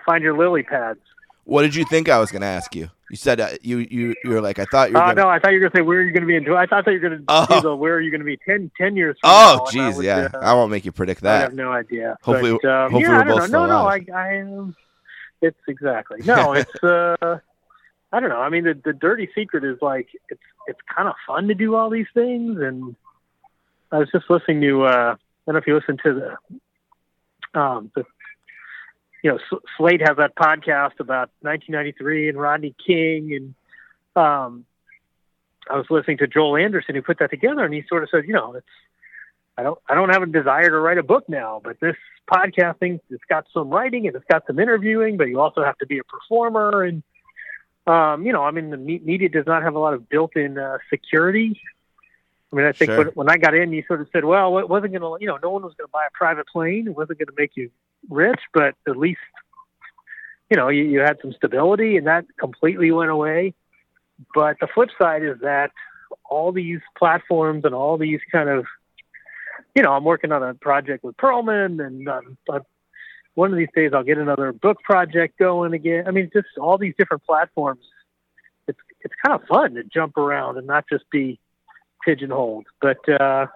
find 0.04 0.22
your 0.22 0.36
lily 0.36 0.62
pads. 0.62 1.00
What 1.44 1.62
did 1.62 1.74
you 1.74 1.84
think 1.84 2.08
I 2.08 2.18
was 2.18 2.30
going 2.30 2.42
to 2.42 2.48
ask 2.48 2.74
you? 2.74 2.88
You 3.10 3.16
said 3.16 3.40
uh, 3.40 3.48
you 3.60 3.78
you 3.78 4.14
you 4.24 4.30
were 4.30 4.40
like 4.40 4.58
I 4.58 4.64
thought 4.64 4.88
you 4.88 4.94
were. 4.94 5.02
Oh 5.02 5.06
gonna... 5.08 5.22
no, 5.22 5.28
I 5.28 5.38
thought 5.38 5.52
you 5.52 5.56
were 5.56 5.68
going 5.68 5.72
to 5.72 5.78
say 5.78 5.82
where 5.82 5.98
are 5.98 6.02
you 6.02 6.12
going 6.12 6.22
to 6.22 6.26
be 6.26 6.36
in. 6.36 6.50
I 6.50 6.64
thought 6.64 6.86
you 6.86 6.92
were 6.94 6.98
going 6.98 7.18
to 7.18 7.24
Oh. 7.28 7.60
the 7.60 7.76
where 7.76 7.94
are 7.94 8.00
you 8.00 8.10
going 8.10 8.20
to 8.20 8.24
be 8.24 8.38
10, 8.38 8.70
10 8.78 8.96
years. 8.96 9.18
From 9.20 9.30
Oh, 9.30 9.66
jeez, 9.70 10.02
yeah. 10.02 10.30
uh, 10.32 10.38
I 10.38 10.54
won't 10.54 10.70
make 10.70 10.86
you 10.86 10.92
predict 10.92 11.20
that. 11.22 11.40
I 11.40 11.42
have 11.42 11.54
no 11.54 11.70
idea. 11.70 12.16
Hopefully- 12.22 12.58
but, 12.62 12.70
um, 12.70 12.92
hopefully 12.92 13.02
yeah, 13.02 13.08
we're 13.08 13.20
I 13.20 13.24
don't 13.24 13.38
both 13.38 13.48
still 13.48 13.60
No, 13.60 13.66
no. 13.66 13.86
I, 13.86 14.06
I 14.14 14.40
um, 14.40 14.76
it's 15.42 15.58
exactly 15.68 16.20
no. 16.24 16.52
It's 16.54 16.82
uh, 16.82 17.38
I 18.12 18.20
don't 18.20 18.28
know. 18.30 18.40
I 18.40 18.48
mean, 18.48 18.64
the 18.64 18.80
the 18.82 18.92
dirty 18.92 19.28
secret 19.34 19.64
is 19.64 19.76
like 19.82 20.08
it's 20.30 20.40
it's 20.66 20.80
kind 20.94 21.08
of 21.08 21.14
fun 21.26 21.48
to 21.48 21.54
do 21.54 21.74
all 21.74 21.90
these 21.90 22.06
things, 22.14 22.60
and 22.60 22.96
I 23.90 23.98
was 23.98 24.08
just 24.10 24.30
listening 24.30 24.60
to 24.62 24.84
uh, 24.84 24.88
I 24.88 25.16
don't 25.46 25.54
know 25.54 25.58
if 25.58 25.66
you 25.66 25.74
listen 25.74 25.98
to 26.04 26.14
the 26.14 26.58
um 27.54 27.90
the 27.94 28.04
you 29.22 29.30
know 29.30 29.36
S- 29.36 29.60
Slate 29.76 30.00
has 30.00 30.16
that 30.16 30.34
podcast 30.34 31.00
about 31.00 31.30
1993 31.40 32.30
and 32.30 32.40
Rodney 32.40 32.74
King 32.86 33.34
and 33.34 34.24
um 34.24 34.64
I 35.70 35.76
was 35.76 35.86
listening 35.90 36.18
to 36.18 36.26
Joel 36.26 36.56
Anderson 36.56 36.94
who 36.94 37.02
put 37.02 37.18
that 37.20 37.30
together, 37.30 37.64
and 37.64 37.72
he 37.72 37.84
sort 37.88 38.02
of 38.02 38.08
said, 38.10 38.26
you 38.26 38.32
know, 38.32 38.54
it's 38.54 38.66
I 39.56 39.62
don't 39.62 39.78
I 39.88 39.94
don't 39.94 40.10
have 40.10 40.22
a 40.22 40.26
desire 40.26 40.68
to 40.68 40.78
write 40.78 40.98
a 40.98 41.02
book 41.02 41.28
now, 41.28 41.60
but 41.62 41.78
this 41.80 41.96
podcasting 42.30 43.00
it's 43.10 43.24
got 43.28 43.46
some 43.52 43.70
writing 43.70 44.06
and 44.06 44.16
it's 44.16 44.24
got 44.30 44.46
some 44.46 44.58
interviewing, 44.58 45.16
but 45.16 45.28
you 45.28 45.40
also 45.40 45.62
have 45.62 45.78
to 45.78 45.86
be 45.86 45.98
a 45.98 46.04
performer 46.04 46.82
and 46.84 47.02
um, 47.86 48.24
you 48.24 48.32
know, 48.32 48.42
I 48.42 48.50
mean 48.52 48.70
the 48.70 48.76
me- 48.76 49.02
media 49.04 49.28
does 49.28 49.46
not 49.46 49.62
have 49.62 49.74
a 49.74 49.78
lot 49.78 49.94
of 49.94 50.08
built-in 50.08 50.56
uh, 50.56 50.78
security. 50.88 51.60
I 52.52 52.56
mean, 52.56 52.66
I 52.66 52.72
think 52.72 52.90
Sure. 52.90 52.98
when, 52.98 53.06
when 53.08 53.30
I 53.30 53.38
got 53.38 53.54
in, 53.54 53.72
you 53.72 53.82
sort 53.86 54.00
of 54.02 54.08
said, 54.12 54.24
well, 54.24 54.58
it 54.58 54.68
wasn't 54.68 54.92
going 54.92 55.00
to, 55.02 55.16
you 55.20 55.26
know, 55.26 55.38
no 55.42 55.50
one 55.50 55.62
was 55.62 55.74
going 55.74 55.88
to 55.88 55.92
buy 55.92 56.06
a 56.06 56.10
private 56.12 56.46
plane. 56.48 56.86
It 56.86 56.96
wasn't 56.96 57.18
going 57.18 57.28
to 57.28 57.34
make 57.36 57.52
you 57.54 57.70
rich, 58.10 58.40
but 58.52 58.74
at 58.86 58.96
least, 58.96 59.20
you 60.50 60.56
know, 60.56 60.68
you, 60.68 60.84
you 60.84 61.00
had 61.00 61.18
some 61.22 61.32
stability, 61.32 61.96
and 61.96 62.06
that 62.06 62.26
completely 62.38 62.90
went 62.90 63.10
away. 63.10 63.54
But 64.34 64.58
the 64.60 64.66
flip 64.66 64.90
side 65.00 65.22
is 65.22 65.38
that 65.40 65.70
all 66.28 66.52
these 66.52 66.80
platforms 66.98 67.64
and 67.64 67.74
all 67.74 67.96
these 67.96 68.20
kind 68.30 68.50
of, 68.50 68.66
you 69.74 69.82
know, 69.82 69.92
I'm 69.92 70.04
working 70.04 70.30
on 70.30 70.42
a 70.42 70.52
project 70.52 71.02
with 71.04 71.16
Pearlman, 71.16 71.84
and 71.84 72.06
um, 72.08 72.36
one 73.34 73.50
of 73.50 73.58
these 73.58 73.68
days 73.74 73.92
I'll 73.94 74.04
get 74.04 74.18
another 74.18 74.52
book 74.52 74.82
project 74.82 75.38
going 75.38 75.72
again. 75.72 76.04
I 76.06 76.10
mean, 76.10 76.30
just 76.32 76.48
all 76.60 76.76
these 76.76 76.94
different 76.98 77.24
platforms. 77.24 77.80
It's 78.68 78.78
it's 79.00 79.14
kind 79.24 79.40
of 79.40 79.48
fun 79.48 79.74
to 79.74 79.84
jump 79.84 80.16
around 80.18 80.58
and 80.58 80.66
not 80.66 80.84
just 80.88 81.08
be 81.10 81.40
pigeonholed. 82.04 82.66
But 82.80 83.06
uh, 83.08 83.46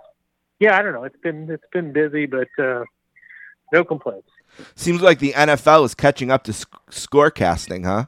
yeah, 0.58 0.78
I 0.78 0.82
don't 0.82 0.92
know. 0.92 1.04
It's 1.04 1.18
been 1.22 1.50
it's 1.50 1.64
been 1.72 1.92
busy, 1.92 2.26
but 2.26 2.48
uh, 2.58 2.84
no 3.72 3.84
complaints. 3.84 4.28
Seems 4.74 5.02
like 5.02 5.18
the 5.18 5.32
NFL 5.32 5.84
is 5.84 5.94
catching 5.94 6.30
up 6.30 6.44
to 6.44 6.52
sc- 6.52 6.68
scorecasting, 6.90 7.84
huh? 7.84 8.06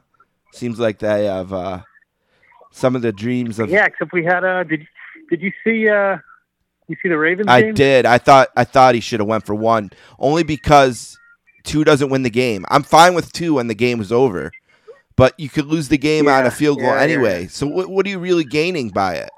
Seems 0.53 0.79
like 0.79 0.99
they 0.99 1.25
have 1.25 1.53
uh, 1.53 1.81
some 2.71 2.95
of 2.95 3.01
the 3.01 3.11
dreams 3.11 3.59
of. 3.59 3.69
Yeah, 3.69 3.85
except 3.85 4.13
we 4.13 4.23
had 4.25 4.43
a. 4.43 4.63
did 4.63 4.87
did 5.29 5.41
you 5.41 5.51
see 5.63 5.87
uh 5.87 6.17
you 6.87 6.95
see 7.03 7.09
the 7.09 7.17
Ravens 7.17 7.47
I 7.49 7.61
game? 7.61 7.73
did. 7.75 8.05
I 8.07 8.17
thought. 8.17 8.49
I 8.57 8.63
thought 8.63 8.95
he 8.95 9.01
should 9.01 9.19
have 9.19 9.29
went 9.29 9.45
for 9.45 9.53
one, 9.53 9.91
only 10.17 10.41
because 10.43 11.19
two 11.63 11.83
doesn't 11.83 12.09
win 12.09 12.23
the 12.23 12.31
game. 12.31 12.65
I'm 12.71 12.81
fine 12.83 13.13
with 13.13 13.31
two 13.31 13.55
when 13.55 13.67
the 13.67 13.75
game 13.75 14.01
is 14.01 14.11
over, 14.11 14.51
but 15.15 15.39
you 15.39 15.49
could 15.49 15.65
lose 15.67 15.89
the 15.89 15.99
game 15.99 16.27
on 16.27 16.43
Yeah, 16.45 16.47
a 16.47 16.51
field 16.51 16.79
goal 16.79 16.87
yeah, 16.87 16.99
anyway. 17.01 17.41
yeah. 17.43 17.47
So 17.49 17.67
what, 17.67 17.89
what 17.89 18.07
are 18.07 18.09
you 18.09 18.17
really 18.17 18.43
gaining 18.45 18.89
by 18.89 19.15
it? 19.15 19.29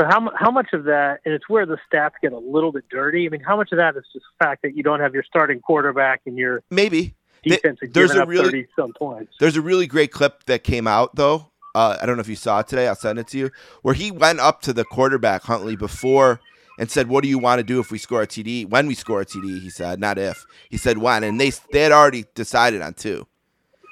So 0.00 0.06
how 0.06 0.30
how 0.34 0.50
much 0.50 0.72
of 0.72 0.84
that 0.84 1.20
and 1.26 1.34
it's 1.34 1.46
where 1.46 1.66
the 1.66 1.76
stats 1.92 2.12
get 2.22 2.32
a 2.32 2.38
little 2.38 2.72
bit 2.72 2.84
dirty. 2.90 3.26
I 3.26 3.28
mean, 3.28 3.42
how 3.42 3.56
much 3.56 3.70
of 3.70 3.76
that 3.76 3.96
is 3.96 4.04
just 4.14 4.24
the 4.24 4.44
fact 4.44 4.62
that 4.62 4.74
you 4.74 4.82
don't 4.82 5.00
have 5.00 5.12
your 5.12 5.22
starting 5.22 5.60
quarterback 5.60 6.22
and 6.24 6.38
your 6.38 6.62
Maybe 6.70 7.14
defense 7.44 7.80
is 7.82 7.92
there's 7.92 8.12
a 8.12 8.24
really- 8.24 8.66
some 8.74 8.94
points? 8.94 9.34
There's 9.38 9.56
a 9.56 9.60
really 9.60 9.86
great 9.86 10.10
clip 10.10 10.44
that 10.44 10.64
came 10.64 10.86
out 10.86 11.16
though. 11.16 11.50
Uh, 11.74 11.98
I 12.00 12.06
don't 12.06 12.16
know 12.16 12.22
if 12.22 12.28
you 12.28 12.36
saw 12.36 12.60
it 12.60 12.68
today. 12.68 12.88
I'll 12.88 12.94
send 12.94 13.18
it 13.18 13.28
to 13.28 13.38
you. 13.38 13.50
Where 13.82 13.94
he 13.94 14.10
went 14.10 14.40
up 14.40 14.62
to 14.62 14.72
the 14.72 14.84
quarterback 14.84 15.42
Huntley 15.42 15.76
before 15.76 16.40
and 16.78 16.90
said, 16.90 17.08
"What 17.08 17.22
do 17.22 17.28
you 17.28 17.38
want 17.38 17.58
to 17.58 17.62
do 17.62 17.78
if 17.78 17.90
we 17.90 17.98
score 17.98 18.22
a 18.22 18.26
TD? 18.26 18.64
When 18.64 18.86
we 18.86 18.94
score 18.94 19.20
a 19.20 19.26
TD?" 19.26 19.60
He 19.60 19.68
said, 19.68 20.00
"Not 20.00 20.16
if." 20.16 20.46
He 20.70 20.78
said, 20.78 20.96
"When?" 20.96 21.24
And 21.24 21.38
they 21.38 21.52
they 21.72 21.82
had 21.82 21.92
already 21.92 22.24
decided 22.34 22.80
on 22.80 22.94
two. 22.94 23.26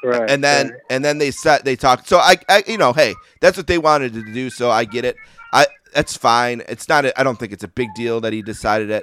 Right. 0.02 0.30
and 0.30 0.44
then 0.44 0.70
right. 0.70 0.80
and 0.90 1.04
then 1.04 1.18
they 1.18 1.30
set 1.32 1.64
they 1.64 1.76
talked. 1.76 2.08
So 2.08 2.18
I, 2.18 2.36
I 2.48 2.62
you 2.66 2.78
know 2.78 2.92
hey 2.92 3.14
that's 3.40 3.56
what 3.56 3.66
they 3.66 3.78
wanted 3.78 4.14
to 4.14 4.32
do. 4.32 4.48
So 4.48 4.70
I 4.70 4.84
get 4.84 5.04
it. 5.04 5.16
I 5.52 5.66
that's 5.94 6.16
fine. 6.16 6.62
It's 6.68 6.88
not. 6.88 7.04
A, 7.04 7.18
I 7.18 7.22
don't 7.22 7.38
think 7.38 7.52
it's 7.52 7.64
a 7.64 7.68
big 7.68 7.88
deal 7.94 8.20
that 8.20 8.32
he 8.32 8.42
decided 8.42 8.90
it. 8.90 9.02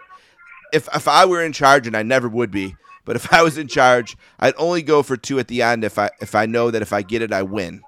If 0.73 0.87
if 0.95 1.07
I 1.07 1.25
were 1.25 1.43
in 1.43 1.53
charge, 1.53 1.87
and 1.87 1.95
I 1.95 2.03
never 2.03 2.27
would 2.27 2.51
be, 2.51 2.75
but 3.05 3.15
if 3.15 3.31
I 3.33 3.41
was 3.43 3.57
in 3.57 3.67
charge, 3.67 4.17
I'd 4.39 4.53
only 4.57 4.81
go 4.81 5.03
for 5.03 5.17
two 5.17 5.39
at 5.39 5.47
the 5.47 5.61
end 5.61 5.83
if 5.83 5.97
I 5.97 6.09
if 6.21 6.35
I 6.35 6.45
know 6.45 6.71
that 6.71 6.81
if 6.81 6.93
I 6.93 7.01
get 7.01 7.21
it, 7.21 7.31
I 7.31 7.43
win. 7.43 7.81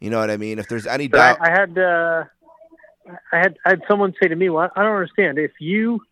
You 0.00 0.10
know 0.10 0.18
what 0.18 0.30
I 0.30 0.36
mean? 0.36 0.58
If 0.58 0.68
there's 0.68 0.86
any 0.86 1.08
But 1.08 1.18
doubt, 1.18 1.38
I, 1.40 1.48
I 1.48 1.50
had 1.50 1.78
uh, 1.78 2.24
I 3.32 3.36
had 3.36 3.58
I 3.64 3.70
had 3.70 3.82
someone 3.88 4.14
say 4.20 4.28
to 4.28 4.36
me, 4.36 4.50
"Well, 4.50 4.70
I 4.74 4.82
don't 4.82 4.92
understand. 4.92 5.38
If 5.38 5.52
you 5.60 6.02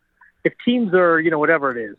if 0.44 0.52
teams 0.64 0.94
are 0.94 1.20
you 1.20 1.30
know 1.30 1.38
whatever 1.38 1.76
it 1.76 1.90
is, 1.90 1.96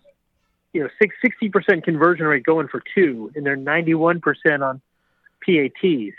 you 0.74 0.84
know 0.84 0.90
sixty 1.22 1.50
percent 1.50 1.84
conversion 1.84 2.26
rate 2.26 2.44
going 2.44 2.68
for 2.68 2.82
two, 2.96 3.32
and 3.36 3.46
they're 3.46 3.56
ninety 3.56 3.94
one 3.94 4.22
percent 4.22 4.64
on 4.64 4.82
PATs, 5.46 6.16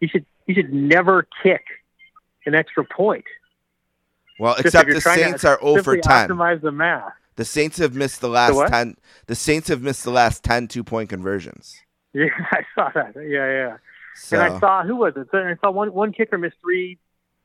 you 0.00 0.08
should 0.08 0.26
you 0.46 0.54
should 0.54 0.72
never 0.72 1.26
kick 1.42 1.62
an 2.46 2.54
extra 2.54 2.84
point. 2.84 3.24
well, 4.38 4.54
Just 4.54 4.66
except 4.66 4.90
the 4.90 5.00
Saints 5.00 5.44
are 5.44 5.58
0 5.60 5.82
for 5.82 5.94
simply 5.94 6.00
10. 6.00 6.28
Optimize 6.28 6.60
the 6.60 6.72
math. 6.72 7.12
The 7.36 7.44
Saints 7.44 7.78
have 7.78 7.94
missed 7.94 8.20
the 8.20 8.28
last 8.28 8.54
what? 8.54 8.68
10. 8.68 8.96
The 9.26 9.34
Saints 9.34 9.68
have 9.68 9.82
missed 9.82 10.04
the 10.04 10.10
last 10.10 10.44
10 10.44 10.68
two 10.68 10.84
point 10.84 11.08
conversions. 11.08 11.80
Yeah, 12.16 12.26
I 12.52 12.60
saw 12.76 12.90
that. 12.94 13.16
Yeah, 13.16 13.50
yeah. 13.50 13.76
So 14.14 14.40
And 14.40 14.54
I 14.54 14.60
saw 14.60 14.84
who 14.84 14.94
was 14.94 15.14
it? 15.16 15.26
So 15.32 15.38
I 15.38 15.56
saw 15.60 15.72
one 15.72 15.92
one 15.92 16.12
kicker 16.12 16.38
missed 16.38 16.54
three. 16.62 16.96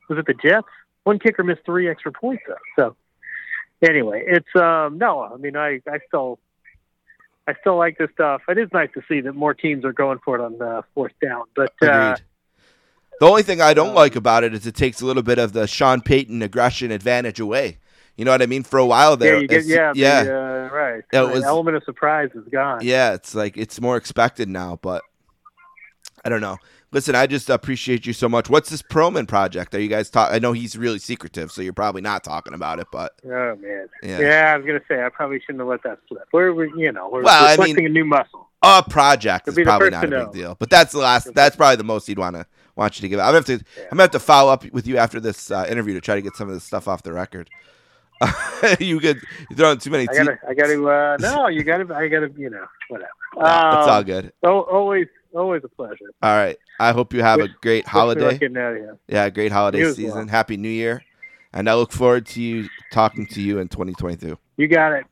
Was 0.08 0.16
it 0.16 0.26
the 0.26 0.34
Jets? 0.34 0.68
One 1.02 1.18
kicker 1.18 1.42
missed 1.42 1.62
three 1.66 1.88
extra 1.88 2.12
points 2.12 2.44
though. 2.46 2.54
So 2.76 2.96
anyway, 3.82 4.22
it's 4.24 4.46
um 4.54 4.96
no. 4.96 5.22
I 5.22 5.36
mean, 5.38 5.56
I 5.56 5.80
I 5.90 5.98
still 6.06 6.38
I 7.48 7.54
still 7.60 7.78
like 7.78 7.98
this 7.98 8.10
stuff. 8.14 8.42
It 8.46 8.58
is 8.58 8.68
nice 8.72 8.90
to 8.94 9.02
see 9.08 9.20
that 9.22 9.32
more 9.32 9.54
teams 9.54 9.84
are 9.84 9.92
going 9.92 10.20
for 10.24 10.36
it 10.36 10.40
on 10.40 10.62
uh, 10.62 10.82
fourth 10.94 11.14
down. 11.20 11.46
But 11.56 11.72
uh. 11.82 12.16
The 13.20 13.26
only 13.26 13.42
thing 13.42 13.60
I 13.60 13.74
don't 13.74 13.90
um, 13.90 13.94
like 13.94 14.16
about 14.16 14.44
it 14.44 14.54
is 14.54 14.66
it 14.66 14.74
takes 14.74 15.02
a 15.02 15.06
little 15.06 15.22
bit 15.22 15.38
of 15.38 15.52
the 15.52 15.66
Sean 15.66 16.00
Payton 16.00 16.40
aggression 16.40 16.90
advantage 16.90 17.38
away. 17.38 17.76
You 18.16 18.24
know 18.24 18.30
what 18.30 18.40
I 18.40 18.46
mean? 18.46 18.62
For 18.62 18.78
a 18.78 18.86
while 18.86 19.10
yeah, 19.12 19.16
there, 19.16 19.40
you 19.42 19.46
get 19.46 19.66
yeah 19.66 19.92
yeah, 19.94 20.24
the, 20.24 20.38
uh, 20.38 20.68
right. 20.74 21.04
Yeah, 21.12 21.24
it 21.24 21.26
the 21.26 21.32
was- 21.34 21.44
element 21.44 21.76
of 21.76 21.84
surprise 21.84 22.30
is 22.34 22.44
gone. 22.50 22.80
yeah. 22.82 23.12
It's 23.12 23.34
like 23.34 23.58
it's 23.58 23.78
more 23.80 23.98
expected 23.98 24.48
now, 24.48 24.78
but 24.80 25.02
I 26.24 26.30
don't 26.30 26.40
know. 26.40 26.56
Listen, 26.92 27.14
I 27.14 27.26
just 27.28 27.48
appreciate 27.50 28.04
you 28.04 28.12
so 28.12 28.28
much. 28.28 28.50
What's 28.50 28.68
this 28.68 28.82
Pearlman 28.82 29.28
project? 29.28 29.74
Are 29.76 29.80
you 29.80 29.88
guys 29.88 30.10
talk? 30.10 30.32
I 30.32 30.40
know 30.40 30.52
he's 30.52 30.76
really 30.76 30.98
secretive, 30.98 31.52
so 31.52 31.62
you're 31.62 31.72
probably 31.72 32.00
not 32.02 32.24
talking 32.24 32.52
about 32.52 32.80
it, 32.80 32.88
but 32.90 33.12
Oh 33.24 33.56
man. 33.56 33.88
Yeah. 34.02 34.18
Yeah. 34.20 34.52
I 34.52 34.56
was 34.56 34.66
gonna 34.66 34.80
say 34.88 35.04
I 35.04 35.08
probably 35.08 35.38
shouldn't 35.40 35.60
have 35.60 35.68
let 35.68 35.82
that 35.84 36.00
slip. 36.08 36.24
We're, 36.32 36.52
we 36.52 36.72
you 36.76 36.90
know 36.90 37.08
we're, 37.08 37.22
Well, 37.22 37.56
we're 37.58 37.62
I 37.62 37.66
mean- 37.66 37.86
a 37.86 37.88
new 37.88 38.04
muscle. 38.04 38.48
a 38.62 38.82
project 38.82 39.46
You'll 39.46 39.58
is 39.58 39.64
probably 39.64 39.90
not 39.90 40.04
a 40.04 40.08
big 40.08 40.32
deal. 40.32 40.56
But 40.58 40.68
that's 40.70 40.92
the 40.92 40.98
last. 40.98 41.32
That's 41.32 41.54
probably 41.54 41.76
the 41.76 41.84
most 41.84 42.08
you'd 42.08 42.18
want 42.18 42.34
to 42.36 42.44
want 42.74 42.98
you 42.98 43.02
to 43.02 43.08
give. 43.08 43.20
I'm 43.20 43.26
gonna 43.26 43.36
have 43.36 43.46
to. 43.46 43.54
I'm 43.54 43.90
gonna 43.90 44.02
have 44.02 44.10
to 44.10 44.18
follow 44.18 44.52
up 44.52 44.64
with 44.72 44.86
you 44.88 44.96
after 44.96 45.20
this 45.20 45.50
uh, 45.52 45.66
interview 45.68 45.94
to 45.94 46.00
try 46.00 46.16
to 46.16 46.22
get 46.22 46.34
some 46.34 46.48
of 46.48 46.54
this 46.54 46.64
stuff 46.64 46.88
off 46.88 47.02
the 47.04 47.12
record. 47.12 47.48
you 48.80 49.00
could 49.00 49.18
you're 49.48 49.56
throwing 49.56 49.78
too 49.78 49.90
many. 49.90 50.08
I 50.08 50.12
gotta 50.14 50.38
I 50.46 50.54
gotta 50.54 50.86
uh, 50.88 51.16
no 51.20 51.46
you 51.48 51.62
gotta 51.62 51.94
I 51.94 52.08
gotta 52.08 52.30
you 52.36 52.50
know 52.50 52.66
whatever. 52.88 53.10
Nah, 53.36 53.78
it's 53.78 53.88
Um, 53.88 53.94
all 53.94 54.02
good. 54.02 54.32
Oh, 54.42 54.60
always, 54.62 55.06
always 55.34 55.62
a 55.64 55.68
pleasure. 55.68 56.12
All 56.22 56.36
right. 56.36 56.56
I 56.78 56.92
hope 56.92 57.12
you 57.12 57.22
have 57.22 57.40
a 57.40 57.48
great 57.62 57.84
Wish 57.84 57.92
we 57.92 57.98
were 57.98 58.00
holiday. 58.00 58.88
Out. 58.88 58.98
Yeah, 59.08 59.30
great 59.30 59.52
holiday 59.52 59.78
You 59.78 59.92
season. 59.92 60.14
well. 60.14 60.26
Happy 60.28 60.56
New 60.56 60.68
Year. 60.68 61.02
And 61.52 61.68
I 61.68 61.74
look 61.74 61.92
forward 61.92 62.26
to 62.26 62.42
you 62.42 62.68
talking 62.92 63.26
to 63.26 63.40
you 63.40 63.58
in 63.58 63.68
2022. 63.68 64.38
You 64.56 64.68
got 64.68 64.92
it. 64.92 65.06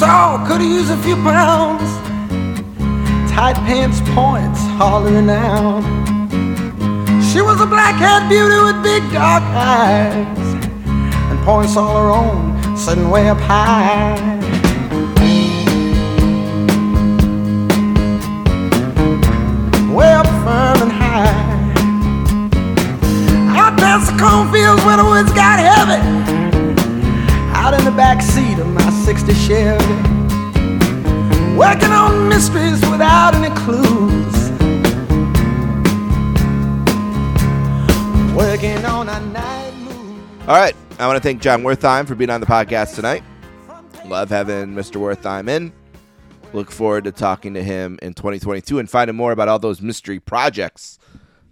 tall, 0.00 0.44
could've 0.46 0.66
used 0.66 0.90
a 0.90 0.96
few 0.98 1.14
pounds. 1.16 2.03
Tight 3.34 3.56
pants 3.66 4.00
points 4.14 4.60
hollering 4.78 5.28
out. 5.28 5.82
She 7.32 7.42
was 7.42 7.60
a 7.60 7.66
black-haired 7.66 8.28
beauty 8.28 8.62
with 8.62 8.80
big 8.84 9.02
dark 9.12 9.42
eyes 9.42 10.38
and 11.32 11.44
points 11.44 11.76
all 11.76 11.96
her 11.96 12.10
own, 12.10 12.76
sitting 12.76 13.10
way 13.10 13.28
up 13.28 13.38
high. 13.38 14.14
Way 19.92 20.12
up 20.12 20.26
firm 20.44 20.82
and 20.84 20.92
high. 20.92 21.34
Out 23.58 23.76
past 23.80 24.12
the 24.12 24.16
cornfields 24.16 24.84
where 24.84 24.96
the 24.96 25.04
woods 25.04 25.32
got 25.32 25.58
heavy. 25.58 26.00
Out 27.52 27.74
in 27.74 27.84
the 27.84 27.90
back 27.90 28.22
seat 28.22 28.60
of 28.60 28.68
my 28.68 28.90
60 28.90 29.34
Chevy. 29.34 30.23
Working 31.56 31.92
on 31.92 32.28
mysteries 32.28 32.80
without 32.90 33.32
any 33.36 33.54
clues. 33.54 34.50
Working 38.34 38.84
on 38.84 39.08
a 39.08 39.20
night 39.20 39.72
moon. 39.76 40.28
All 40.48 40.56
right. 40.56 40.74
I 40.98 41.06
want 41.06 41.16
to 41.16 41.22
thank 41.22 41.40
Jon 41.40 41.62
Wertheim 41.62 42.08
for 42.08 42.16
being 42.16 42.30
on 42.30 42.40
the 42.40 42.46
podcast 42.46 42.96
tonight. 42.96 43.22
Love 44.06 44.30
having 44.30 44.74
Mr. 44.74 44.96
Wertheim 45.00 45.48
in. 45.48 45.72
Look 46.52 46.72
forward 46.72 47.04
to 47.04 47.12
talking 47.12 47.54
to 47.54 47.62
him 47.62 48.00
in 48.02 48.14
2022 48.14 48.80
and 48.80 48.90
finding 48.90 49.14
more 49.14 49.30
about 49.30 49.48
all 49.48 49.60
those 49.60 49.80
mystery 49.80 50.18
projects 50.18 50.98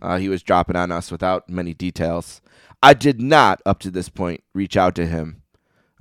uh, 0.00 0.18
he 0.18 0.28
was 0.28 0.42
dropping 0.42 0.74
on 0.74 0.90
us 0.90 1.12
without 1.12 1.48
many 1.48 1.74
details. 1.74 2.42
I 2.82 2.94
did 2.94 3.20
not, 3.20 3.62
up 3.64 3.78
to 3.80 3.90
this 3.90 4.09
point, 4.09 4.42
reach 4.53 4.76
out 4.76 4.96
to 4.96 5.07
him 5.07 5.41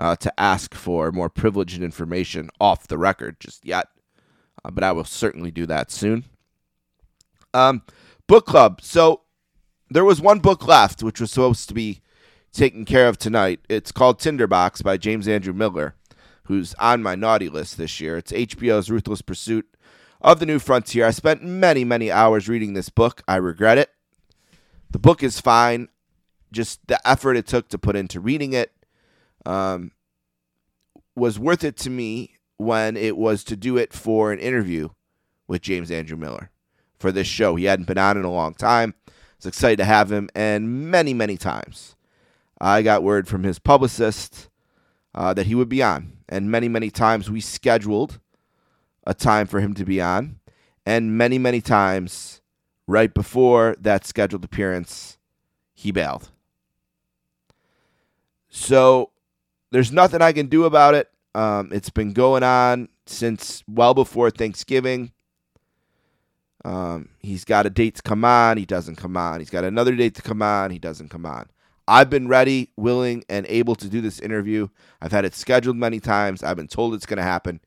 uh, 0.01 0.15
to 0.15 0.39
ask 0.39 0.73
for 0.73 1.11
more 1.11 1.29
privileged 1.29 1.79
information 1.83 2.49
off 2.59 2.87
the 2.87 2.97
record 2.97 3.39
just 3.39 3.63
yet, 3.63 3.87
uh, 4.65 4.71
but 4.71 4.83
I 4.83 4.91
will 4.91 5.05
certainly 5.05 5.51
do 5.51 5.67
that 5.67 5.91
soon. 5.91 6.25
Um, 7.53 7.83
book 8.25 8.47
club. 8.47 8.81
So 8.81 9.21
there 9.91 10.03
was 10.03 10.19
one 10.19 10.39
book 10.39 10.67
left, 10.67 11.03
which 11.03 11.21
was 11.21 11.29
supposed 11.29 11.67
to 11.67 11.75
be 11.75 12.01
taken 12.51 12.83
care 12.83 13.07
of 13.07 13.19
tonight. 13.19 13.59
It's 13.69 13.91
called 13.91 14.17
Tinderbox 14.17 14.81
by 14.81 14.97
James 14.97 15.27
Andrew 15.27 15.53
Miller, 15.53 15.93
who's 16.45 16.73
on 16.79 17.03
my 17.03 17.13
naughty 17.13 17.47
list 17.47 17.77
this 17.77 18.01
year. 18.01 18.17
It's 18.17 18.31
HBO's 18.31 18.89
Ruthless 18.89 19.21
Pursuit 19.21 19.67
of 20.19 20.39
the 20.39 20.47
New 20.47 20.57
Frontier. 20.57 21.05
I 21.05 21.11
spent 21.11 21.43
many, 21.43 21.83
many 21.83 22.09
hours 22.09 22.49
reading 22.49 22.73
this 22.73 22.89
book. 22.89 23.21
I 23.27 23.35
regret 23.35 23.77
it. 23.77 23.91
The 24.89 24.99
book 24.99 25.21
is 25.21 25.39
fine. 25.39 25.89
Just 26.51 26.87
the 26.87 26.99
effort 27.07 27.37
it 27.37 27.45
took 27.45 27.69
to 27.69 27.77
put 27.77 27.95
into 27.95 28.19
reading 28.19 28.53
it 28.53 28.71
um, 29.45 29.91
was 31.15 31.39
worth 31.39 31.63
it 31.63 31.77
to 31.77 31.89
me 31.89 32.37
when 32.57 32.95
it 32.95 33.17
was 33.17 33.43
to 33.45 33.55
do 33.55 33.77
it 33.77 33.93
for 33.93 34.31
an 34.31 34.39
interview 34.39 34.89
with 35.47 35.61
James 35.61 35.91
Andrew 35.91 36.17
Miller 36.17 36.51
for 36.99 37.11
this 37.11 37.27
show. 37.27 37.55
He 37.55 37.65
hadn't 37.65 37.87
been 37.87 37.97
on 37.97 38.17
in 38.17 38.23
a 38.23 38.31
long 38.31 38.53
time. 38.53 38.93
I 39.07 39.11
was 39.37 39.45
excited 39.47 39.77
to 39.77 39.85
have 39.85 40.11
him, 40.11 40.29
and 40.35 40.91
many, 40.91 41.13
many 41.13 41.35
times 41.35 41.95
I 42.59 42.83
got 42.83 43.03
word 43.03 43.27
from 43.27 43.43
his 43.43 43.57
publicist 43.57 44.49
uh, 45.15 45.33
that 45.33 45.47
he 45.47 45.55
would 45.55 45.69
be 45.69 45.81
on. 45.81 46.13
And 46.29 46.49
many, 46.49 46.69
many 46.69 46.89
times 46.89 47.29
we 47.29 47.41
scheduled 47.41 48.19
a 49.05 49.13
time 49.13 49.47
for 49.47 49.59
him 49.59 49.73
to 49.73 49.83
be 49.83 49.99
on. 49.99 50.39
And 50.85 51.17
many, 51.17 51.37
many 51.37 51.59
times 51.59 52.41
right 52.87 53.13
before 53.13 53.75
that 53.79 54.05
scheduled 54.05 54.45
appearance, 54.45 55.17
he 55.73 55.91
bailed. 55.91 56.29
So 58.49 59.09
there's 59.71 59.91
nothing 59.91 60.21
I 60.21 60.31
can 60.31 60.47
do 60.47 60.65
about 60.65 60.95
it. 60.95 61.09
Um, 61.33 61.69
it's 61.71 61.89
been 61.89 62.13
going 62.13 62.43
on 62.43 62.89
since 63.05 63.63
well 63.67 63.93
before 63.93 64.29
Thanksgiving. 64.29 65.11
Um, 66.63 67.09
he's 67.19 67.45
got 67.45 67.65
a 67.65 67.69
date 67.69 67.95
to 67.95 68.01
come 68.01 68.23
on. 68.23 68.57
He 68.57 68.65
doesn't 68.65 68.97
come 68.97 69.17
on. 69.17 69.39
He's 69.39 69.49
got 69.49 69.63
another 69.63 69.95
date 69.95 70.15
to 70.15 70.21
come 70.21 70.41
on. 70.41 70.71
He 70.71 70.79
doesn't 70.79 71.09
come 71.09 71.25
on. 71.25 71.49
I've 71.87 72.09
been 72.09 72.27
ready, 72.27 72.69
willing, 72.77 73.23
and 73.27 73.45
able 73.49 73.75
to 73.75 73.87
do 73.89 74.01
this 74.01 74.19
interview. 74.19 74.67
I've 75.01 75.11
had 75.11 75.25
it 75.25 75.33
scheduled 75.33 75.77
many 75.77 75.99
times. 75.99 76.43
I've 76.43 76.57
been 76.57 76.67
told 76.67 76.93
it's 76.93 77.07
going 77.07 77.17
to 77.17 77.23
happen. 77.23 77.59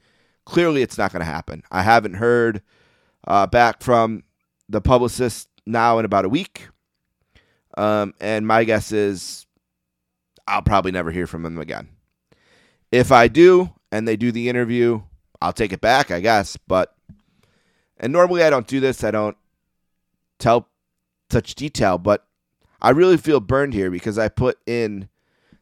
Clearly, 0.45 0.83
it's 0.83 0.97
not 0.97 1.13
going 1.13 1.21
to 1.21 1.27
happen. 1.27 1.63
I 1.71 1.83
haven't 1.83 2.15
heard 2.15 2.63
uh, 3.27 3.47
back 3.47 3.83
from 3.83 4.23
the 4.69 4.81
publicist 4.81 5.49
now 5.67 5.99
in 5.99 6.05
about 6.05 6.25
a 6.25 6.29
week. 6.29 6.69
Um, 7.77 8.15
and 8.21 8.47
my 8.47 8.65
guess 8.65 8.93
is 8.93 9.47
I'll 10.47 10.63
probably 10.63 10.93
never 10.93 11.11
hear 11.11 11.27
from 11.27 11.45
him 11.45 11.59
again. 11.59 11.89
If 12.95 13.11
I 13.11 13.27
do 13.27 13.73
and 13.91 14.07
they 14.07 14.17
do 14.17 14.31
the 14.31 14.49
interview, 14.49 15.03
I'll 15.43 15.53
take 15.53 15.73
it 15.73 15.81
back, 15.81 16.13
I 16.13 16.21
guess. 16.21 16.57
But, 16.57 16.95
and 17.99 18.13
normally 18.13 18.45
I 18.45 18.51
don't 18.51 18.69
do 18.69 18.79
this, 18.79 19.03
I 19.03 19.11
don't 19.11 19.37
tell 20.39 20.69
such 21.29 21.57
detail, 21.57 21.99
but 21.99 22.25
I 22.81 22.91
really 22.91 23.17
feel 23.17 23.41
burned 23.41 23.75
here 23.75 23.91
because 23.91 24.17
I 24.17 24.29
put 24.29 24.59
in 24.65 25.09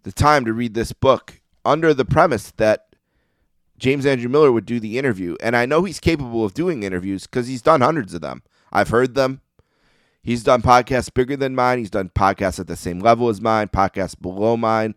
the 0.02 0.12
time 0.12 0.44
to 0.44 0.52
read 0.52 0.74
this 0.74 0.92
book 0.92 1.40
under 1.64 1.94
the 1.94 2.04
premise 2.04 2.50
that 2.58 2.94
James 3.78 4.04
Andrew 4.04 4.28
Miller 4.28 4.52
would 4.52 4.66
do 4.66 4.78
the 4.78 4.98
interview. 4.98 5.34
And 5.40 5.56
I 5.56 5.64
know 5.64 5.84
he's 5.84 6.00
capable 6.00 6.44
of 6.44 6.52
doing 6.52 6.82
interviews 6.82 7.26
because 7.26 7.46
he's 7.46 7.62
done 7.62 7.80
hundreds 7.80 8.12
of 8.12 8.20
them. 8.20 8.42
I've 8.70 8.90
heard 8.90 9.14
them. 9.14 9.40
He's 10.22 10.44
done 10.44 10.60
podcasts 10.60 11.12
bigger 11.14 11.38
than 11.38 11.54
mine. 11.54 11.78
He's 11.78 11.88
done 11.88 12.10
podcasts 12.10 12.60
at 12.60 12.66
the 12.66 12.76
same 12.76 13.00
level 13.00 13.30
as 13.30 13.40
mine, 13.40 13.68
podcasts 13.68 14.20
below 14.20 14.58
mine, 14.58 14.96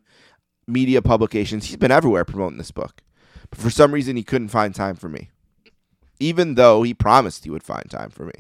media 0.68 1.02
publications. 1.02 1.66
He's 1.66 1.78
been 1.78 1.92
everywhere 1.92 2.26
promoting 2.26 2.58
this 2.58 2.72
book. 2.72 3.02
But 3.50 3.60
for 3.60 3.70
some 3.70 3.94
reason, 3.94 4.16
he 4.16 4.24
couldn't 4.24 4.50
find 4.50 4.74
time 4.74 4.96
for 4.96 5.10
me, 5.10 5.30
even 6.20 6.56
though 6.56 6.84
he 6.84 6.94
promised 6.94 7.44
he 7.44 7.50
would 7.50 7.64
find 7.64 7.90
time 7.90 8.10
for 8.10 8.26
me. 8.26 8.34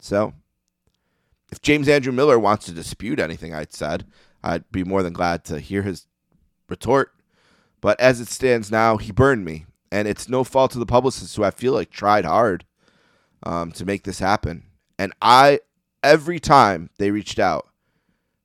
So, 0.00 0.34
if 1.50 1.60
James 1.62 1.88
Andrew 1.88 2.12
Miller 2.12 2.38
wants 2.38 2.66
to 2.66 2.72
dispute 2.72 3.20
anything 3.20 3.54
I'd 3.54 3.72
said, 3.72 4.06
I'd 4.42 4.70
be 4.72 4.84
more 4.84 5.02
than 5.02 5.12
glad 5.12 5.44
to 5.44 5.60
hear 5.60 5.82
his 5.82 6.06
retort. 6.68 7.12
But 7.80 8.00
as 8.00 8.20
it 8.20 8.28
stands 8.28 8.70
now, 8.70 8.96
he 8.96 9.12
burned 9.12 9.44
me. 9.44 9.66
And 9.90 10.08
it's 10.08 10.28
no 10.28 10.42
fault 10.42 10.74
of 10.74 10.80
the 10.80 10.86
publicist 10.86 11.36
who 11.36 11.44
I 11.44 11.50
feel 11.50 11.74
like 11.74 11.90
tried 11.90 12.24
hard 12.24 12.64
um, 13.42 13.72
to 13.72 13.84
make 13.84 14.04
this 14.04 14.20
happen. 14.20 14.64
And 14.98 15.12
I, 15.20 15.60
every 16.02 16.40
time 16.40 16.88
they 16.98 17.10
reached 17.10 17.38
out, 17.38 17.68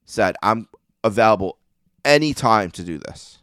said, 0.06 0.36
I'm 0.43 0.68
available 1.04 1.58
anytime 2.08 2.72
to 2.72 2.84
do 2.84 2.97
this. 2.97 3.39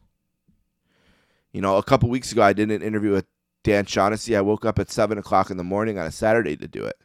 You 1.53 1.61
know, 1.61 1.77
a 1.77 1.83
couple 1.83 2.09
weeks 2.09 2.33
ago, 2.33 2.43
I 2.43 2.53
did 2.53 2.71
an 2.71 2.83
interview 2.83 3.13
with 3.13 3.27
Dan 3.63 3.87
Shaughnessy. 3.87 4.37
I 4.37 4.41
woke 4.41 4.65
up 4.65 4.79
at 4.79 4.91
7 4.91 5.17
o'clock 5.19 5.51
in 5.51 5.57
the 5.57 5.63
morning 5.63 5.99
on 5.99 6.07
a 6.07 6.11
Saturday 6.11 6.57
to 6.57 6.67
do 6.67 6.85
it. 6.85 6.97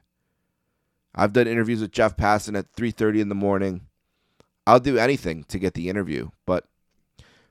I've 1.14 1.34
done 1.34 1.47
interviews 1.47 1.82
with 1.82 1.91
Jeff 1.91 2.16
Passan 2.16 2.57
at 2.57 2.74
3:30 2.74 3.22
in 3.22 3.30
the 3.30 3.36
morning. 3.36 3.82
I'll 4.66 4.80
do 4.80 4.97
anything 4.97 5.43
to 5.45 5.60
get 5.60 5.74
the 5.74 5.89
interview, 5.89 6.30
but 6.45 6.66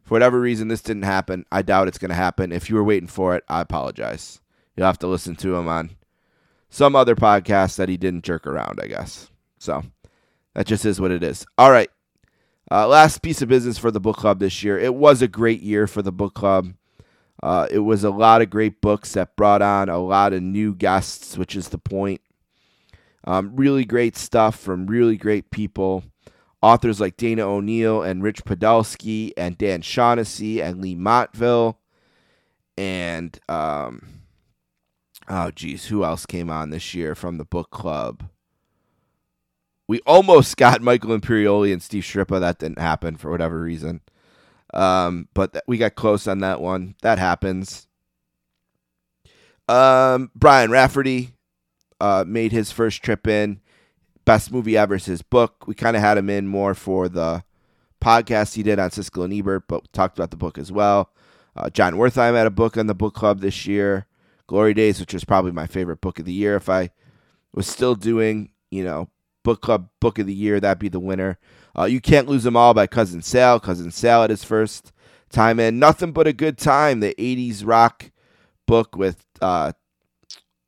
for 0.03 0.15
whatever 0.15 0.41
reason 0.41 0.69
this 0.69 0.83
didn't 0.83 1.03
happen. 1.03 1.45
I 1.51 1.63
doubt 1.63 1.89
it's 1.89 1.99
going 1.99 2.11
to 2.11 2.15
happen. 2.15 2.53
If 2.53 2.71
you 2.71 2.77
were 2.77 2.85
waiting 2.85 3.09
for 3.09 3.35
it, 3.35 3.45
I 3.49 3.61
apologize. 3.61 4.41
You'll 4.77 4.87
have 4.87 4.99
to 5.01 5.09
listen 5.09 5.37
to 5.37 5.57
him 5.57 5.69
on 5.69 5.91
some 6.71 6.95
other 6.95 7.17
podcast 7.17 7.77
that 7.77 7.89
he 7.89 7.97
didn't 7.97 8.25
jerk 8.25 8.47
around, 8.47 8.79
I 8.83 8.87
guess. 8.87 9.31
So 9.59 9.83
that 10.55 10.67
just 10.67 10.85
is 10.85 11.01
what 11.01 11.11
it 11.11 11.23
is. 11.23 11.45
All 11.59 11.71
right. 11.71 11.91
Uh, 12.71 12.87
last 12.87 13.23
piece 13.23 13.41
of 13.41 13.49
business 13.49 13.79
for 13.79 13.91
the 13.91 14.01
book 14.01 14.17
club 14.17 14.41
this 14.41 14.63
year. 14.63 14.79
It 14.79 14.95
was 14.95 15.23
a 15.23 15.29
great 15.29 15.63
year 15.63 15.87
for 15.87 16.03
the 16.03 16.13
book 16.13 16.35
club. 16.35 16.75
Uh, 17.43 17.67
it 17.71 17.79
was 17.79 18.05
a 18.05 18.11
lot 18.11 18.43
of 18.43 18.51
great 18.51 18.81
books 18.81 19.13
that 19.13 19.37
brought 19.37 19.63
on 19.63 19.89
a 19.89 19.99
lot 19.99 20.33
of 20.33 20.43
new 20.43 20.75
guests, 20.75 21.39
which 21.39 21.55
is 21.57 21.69
the 21.69 21.79
point. 21.79 22.21
Um, 23.25 23.53
really 23.55 23.85
great 23.85 24.17
stuff 24.17 24.59
from 24.59 24.87
really 24.87 25.17
great 25.17 25.51
people. 25.51 26.05
Authors 26.61 27.01
like 27.01 27.17
Dana 27.17 27.43
O'Neill 27.43 28.03
and 28.03 28.23
Rich 28.23 28.45
Podolsky 28.45 29.33
and 29.37 29.57
Dan 29.57 29.81
Shaughnessy 29.81 30.61
and 30.61 30.83
Leigh 30.83 30.97
Montville. 30.97 31.79
And, 32.77 33.39
um, 33.49 34.03
oh, 35.29 35.53
geez, 35.53 35.87
who 35.87 36.05
else 36.05 36.27
came 36.27 36.51
on 36.51 36.71
this 36.71 36.95
year 36.95 37.15
from 37.15 37.39
the 37.39 37.45
book 37.45 37.71
club? 37.71 38.25
We 39.89 40.01
almost 40.01 40.57
got 40.59 40.83
Michael 40.83 41.19
Imperioli 41.19 41.73
and 41.73 41.83
Steve 41.83 42.03
Schirripa. 42.05 42.39
That 42.41 42.59
didn't 42.59 42.79
happen 42.79 43.17
for 43.17 43.31
whatever 43.31 43.61
reason. 43.61 44.03
Um, 44.75 45.29
but 45.33 45.55
th- 45.55 45.65
we 45.67 45.79
got 45.79 45.95
close 45.95 46.27
on 46.27 46.41
that 46.41 46.61
one. 46.61 46.95
That 47.01 47.19
happens. 47.19 47.87
Um, 49.67 50.31
Brian 50.35 50.71
Raftery 50.71 51.33
uh, 52.01 52.25
made 52.27 52.53
his 52.53 52.71
first 52.71 53.03
trip 53.03 53.27
in. 53.27 53.61
Best 54.25 54.53
movie 54.53 54.77
ever 54.77 54.97
is 54.97 55.07
his 55.07 55.23
book. 55.23 55.67
We 55.67 55.75
kind 55.75 55.97
of 55.97 56.03
had 56.03 56.19
him 56.19 56.29
in 56.29 56.47
more 56.47 56.75
for 56.75 57.09
the 57.09 57.45
podcast 58.01 58.55
he 58.55 58.63
did 58.63 58.79
on 58.79 58.91
Siskel 58.91 59.25
and 59.25 59.33
Ebert, 59.33 59.69
but 59.69 59.91
talked 59.93 60.19
about 60.19 60.31
the 60.31 60.37
book 60.37 60.59
as 60.59 60.71
well. 60.71 61.11
Uh, 61.57 61.71
Jon 61.71 61.95
Wertheim 61.95 62.35
had 62.35 62.47
a 62.47 62.51
book 62.51 62.77
on 62.77 62.87
the 62.87 62.95
book 62.95 63.15
club 63.15 63.41
this 63.41 63.67
year. 63.67 64.07
Glory 64.47 64.75
Days, 64.75 65.01
which 65.01 65.15
was 65.15 65.25
probably 65.25 65.53
my 65.53 65.67
favorite 65.67 66.01
book 66.01 66.19
of 66.19 66.25
the 66.25 66.33
year. 66.33 66.57
If 66.57 66.69
I 66.69 66.91
was 67.53 67.67
still 67.67 67.95
doing, 67.95 68.51
you 68.71 68.85
know, 68.85 69.09
book 69.49 69.63
club 69.63 69.89
book 69.99 70.19
of 70.19 70.27
the 70.27 70.35
year, 70.35 70.61
that'd 70.61 70.79
be 70.79 70.91
the 70.91 71.01
winner. 71.01 71.39
Uh, 71.75 71.85
you 71.85 72.03
can't 72.03 72.29
lose 72.29 72.43
them 72.43 72.55
all 72.55 72.75
by 72.75 72.87
Cousin 72.87 73.23
Sal. 73.23 73.59
Cousin 73.59 73.91
Sal 73.91 74.23
at 74.23 74.29
his 74.29 74.45
first 74.45 74.93
time 75.31 75.59
in. 75.59 75.79
Nothing 75.79 76.13
but 76.13 76.27
a 76.27 76.35
good 76.35 76.59
time. 76.59 77.01
The 77.01 77.15
'80s 77.15 77.67
rock 77.67 78.11
book 78.67 78.95
with 78.95 79.25
uh, 79.41 79.73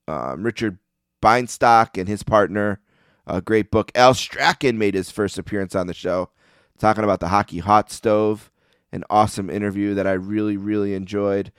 um, 0.09 0.43
Richard 0.43 0.78
Bienstock 1.22 2.01
and 2.01 2.09
his 2.09 2.22
partner. 2.22 2.81
A 3.26 3.43
great 3.43 3.70
book. 3.70 3.93
Al 3.95 4.14
Strachan 4.14 4.78
made 4.78 4.95
his 4.95 5.11
first 5.11 5.37
appearance 5.37 5.74
on 5.74 5.87
the 5.87 5.93
show, 5.93 6.31
talking 6.78 7.05
about 7.05 7.20
the 7.20 7.28
hockey 7.28 7.59
hot 7.59 7.91
stove. 7.91 8.51
An 8.93 9.05
awesome 9.11 9.51
interview 9.51 9.93
that 9.93 10.07
I 10.07 10.12
really, 10.12 10.57
really 10.57 10.95
enjoyed. 10.95 11.53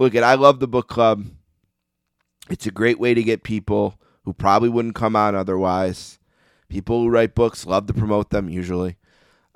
Look, 0.00 0.16
at 0.16 0.24
I 0.24 0.34
love 0.34 0.58
the 0.58 0.66
book 0.66 0.88
club. 0.88 1.24
It's 2.50 2.66
a 2.66 2.72
great 2.72 2.98
way 2.98 3.14
to 3.14 3.22
get 3.22 3.44
people 3.44 4.00
who 4.24 4.32
probably 4.32 4.70
wouldn't 4.70 4.96
come 4.96 5.14
on 5.14 5.36
otherwise. 5.36 6.18
People 6.68 7.02
who 7.02 7.08
write 7.08 7.34
books 7.34 7.66
love 7.66 7.86
to 7.86 7.94
promote 7.94 8.30
them 8.30 8.48
usually. 8.48 8.96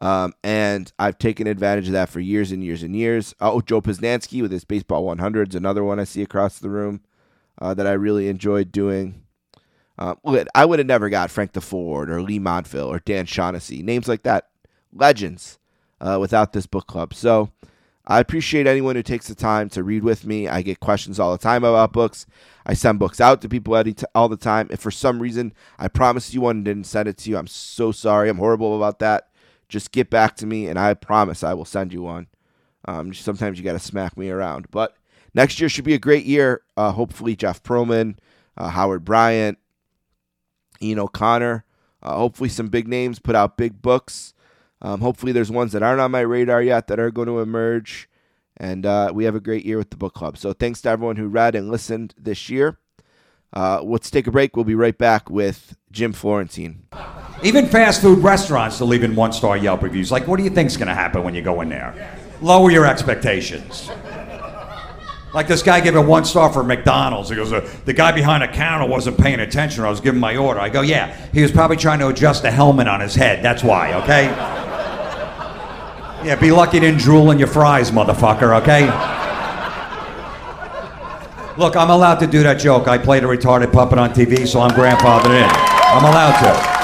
Um, 0.01 0.35
and 0.45 0.93
I've 0.99 1.19
taken 1.19 1.47
advantage 1.47 1.89
of 1.89 1.93
that 1.93 2.09
for 2.09 2.21
years 2.21 2.53
and 2.53 2.63
years 2.63 2.83
and 2.83 2.95
years. 2.95 3.35
Oh, 3.41 3.61
Joe 3.61 3.81
Posnanski 3.81 4.41
with 4.43 4.53
his 4.53 4.65
Baseball 4.65 5.05
100s, 5.05 5.55
another 5.55 5.83
one 5.83 5.99
I 5.99 6.05
see 6.05 6.23
across 6.23 6.59
the 6.59 6.71
room 6.71 7.01
uh, 7.61 7.75
that 7.75 7.87
I 7.87 7.93
really 7.93 8.29
enjoyed 8.29 8.71
doing. 8.71 9.23
Uh, 9.99 10.15
I 10.55 10.65
would 10.65 10.79
have 10.79 10.87
never 10.87 11.09
got 11.09 11.31
Frank 11.31 11.53
Deford 11.53 12.09
or 12.09 12.23
Leigh 12.23 12.39
Montville 12.39 12.87
or 12.87 13.01
Dan 13.01 13.27
Shaughnessy, 13.27 13.83
names 13.83 14.07
like 14.07 14.23
that, 14.23 14.49
legends, 14.93 15.59
uh, 16.01 16.19
without 16.21 16.53
this 16.53 16.67
book 16.67 16.87
club. 16.87 17.13
So 17.13 17.51
I 18.07 18.21
appreciate 18.21 18.69
anyone 18.69 18.95
who 18.95 19.03
takes 19.03 19.27
the 19.27 19.35
time 19.35 19.69
to 19.71 19.83
read 19.83 20.05
with 20.05 20.25
me. 20.25 20.47
I 20.47 20.63
get 20.63 20.79
questions 20.79 21.19
all 21.19 21.33
the 21.33 21.39
time 21.39 21.65
about 21.65 21.93
books. 21.93 22.27
I 22.69 22.75
send 22.75 22.99
books 22.99 23.19
out 23.19 23.41
to 23.41 23.49
people 23.49 23.75
all 24.14 24.29
the 24.29 24.37
time. 24.37 24.69
If 24.71 24.81
for 24.81 24.91
some 24.91 25.21
reason 25.21 25.55
I 25.79 25.89
promised 25.89 26.35
you 26.35 26.43
one 26.43 26.57
and 26.57 26.64
didn't 26.66 26.85
send 26.85 27.09
it 27.09 27.16
to 27.19 27.31
you, 27.31 27.39
I'm 27.39 27.47
so 27.47 27.93
sorry. 27.93 28.29
I'm 28.29 28.37
horrible 28.37 28.77
about 28.77 28.99
that. 28.99 29.31
Just 29.71 29.91
get 29.91 30.11
back 30.11 30.37
to 30.37 30.47
me, 30.47 30.66
and 30.66 30.79
I 30.79 30.93
promise 30.93 31.43
I 31.43 31.55
will 31.55 31.64
send 31.64 31.95
you 31.95 32.03
one. 32.03 32.27
Um, 32.85 33.14
sometimes 33.14 33.59
you 33.59 33.64
got 33.64 33.73
to 33.73 33.79
smack 33.79 34.16
me 34.19 34.29
around, 34.31 34.71
but 34.71 34.97
next 35.35 35.61
year 35.61 35.69
should 35.69 35.85
be 35.85 35.95
a 35.95 35.99
great 35.99 36.27
year. 36.27 36.61
Uh, 36.77 36.93
hopefully, 36.93 37.35
Jeff 37.35 37.62
Pearlman, 37.62 38.19
uh, 38.57 38.69
Howard 38.69 39.05
Bryant, 39.05 39.59
Ian 40.81 40.99
O'Connor. 40.99 41.64
Uh, 42.03 42.16
hopefully, 42.16 42.51
some 42.51 42.69
big 42.69 42.87
names 42.87 43.19
put 43.19 43.35
out 43.35 43.57
big 43.57 43.81
books. 43.81 44.35
Um, 44.81 45.01
hopefully, 45.01 45.33
there's 45.33 45.51
ones 45.51 45.73
that 45.73 45.83
aren't 45.83 46.01
on 46.01 46.11
my 46.11 46.21
radar 46.21 46.62
yet 46.62 46.87
that 46.87 47.01
are 47.01 47.11
going 47.11 47.29
to 47.29 47.41
emerge. 47.41 48.08
And 48.59 48.85
uh, 48.85 49.13
we 49.15 49.25
have 49.25 49.35
a 49.35 49.41
great 49.41 49.65
year 49.65 49.79
with 49.79 49.91
the 49.91 49.97
book 49.97 50.15
club. 50.15 50.37
So, 50.37 50.53
thanks 50.53 50.83
to 50.83 50.91
everyone 50.91 51.17
who 51.17 51.29
read 51.29 51.55
and 51.55 51.71
listened 51.71 52.15
this 52.19 52.51
year. 52.51 52.77
Uh, 53.53 53.81
let's 53.83 54.11
take 54.11 54.27
a 54.27 54.31
break. 54.31 54.57
We'll 54.57 54.65
be 54.65 54.75
right 54.75 54.97
back 54.97 55.31
with 55.31 55.77
Jim 55.91 56.13
Florentine. 56.13 56.83
Even 57.43 57.67
fast 57.67 58.03
food 58.03 58.19
restaurants 58.19 58.81
are 58.83 58.85
leaving 58.85 59.15
one 59.15 59.33
star 59.33 59.57
Yelp 59.57 59.83
reviews. 59.83 60.13
Like, 60.13 60.27
what 60.27 60.37
do 60.37 60.45
you 60.45 60.51
think's 60.51 60.77
going 60.77 60.89
to 60.89 60.95
happen 60.95 61.23
when 61.23 61.35
you 61.35 61.41
go 61.41 61.61
in 61.61 61.69
there? 61.69 62.19
Lower 62.43 62.71
your 62.71 62.85
expectations. 62.85 63.91
Like 65.35 65.47
this 65.47 65.63
guy 65.63 65.81
gave 65.81 65.95
a 65.95 66.01
one 66.01 66.25
star 66.25 66.53
for 66.53 66.65
McDonald's. 66.65 67.29
He 67.29 67.37
goes, 67.37 67.53
uh, 67.53 67.69
the 67.85 67.93
guy 67.93 68.13
behind 68.13 68.43
the 68.43 68.49
counter 68.49 68.87
wasn't 68.87 69.19
paying 69.19 69.41
attention. 69.41 69.85
I 69.85 69.91
was 69.91 70.01
giving 70.01 70.21
my 70.21 70.37
order. 70.37 70.59
I 70.59 70.69
go, 70.69 70.81
yeah, 70.81 71.15
he 71.33 71.43
was 71.43 71.53
probably 71.53 71.77
trying 71.77 71.99
to 71.99 72.09
adjust 72.09 72.43
the 72.43 72.51
helmet 72.51 72.89
on 72.89 73.01
his 73.01 73.15
head. 73.15 73.45
That's 73.45 73.63
why, 73.63 73.95
okay? 74.03 74.29
Yeah, 76.25 76.35
be 76.35 76.51
lucky 76.51 76.79
you 76.79 76.81
didn't 76.81 76.99
drool 76.99 77.31
in 77.31 77.39
your 77.39 77.47
fries, 77.47 77.93
motherfucker, 77.93 78.61
okay? 78.61 78.87
Look, 81.57 81.77
I'm 81.77 81.91
allowed 81.91 82.16
to 82.16 82.27
do 82.27 82.43
that 82.43 82.59
joke. 82.59 82.89
I 82.89 82.99
played 82.99 83.23
a 83.23 83.27
retarded 83.29 83.73
puppet 83.73 83.99
on 83.99 84.11
TV, 84.11 84.47
so 84.47 84.61
I'm 84.61 84.73
grandfathered 84.73 85.27
in. 85.27 85.49
I'm 85.49 86.05
allowed 86.05 86.39
to. 86.43 86.79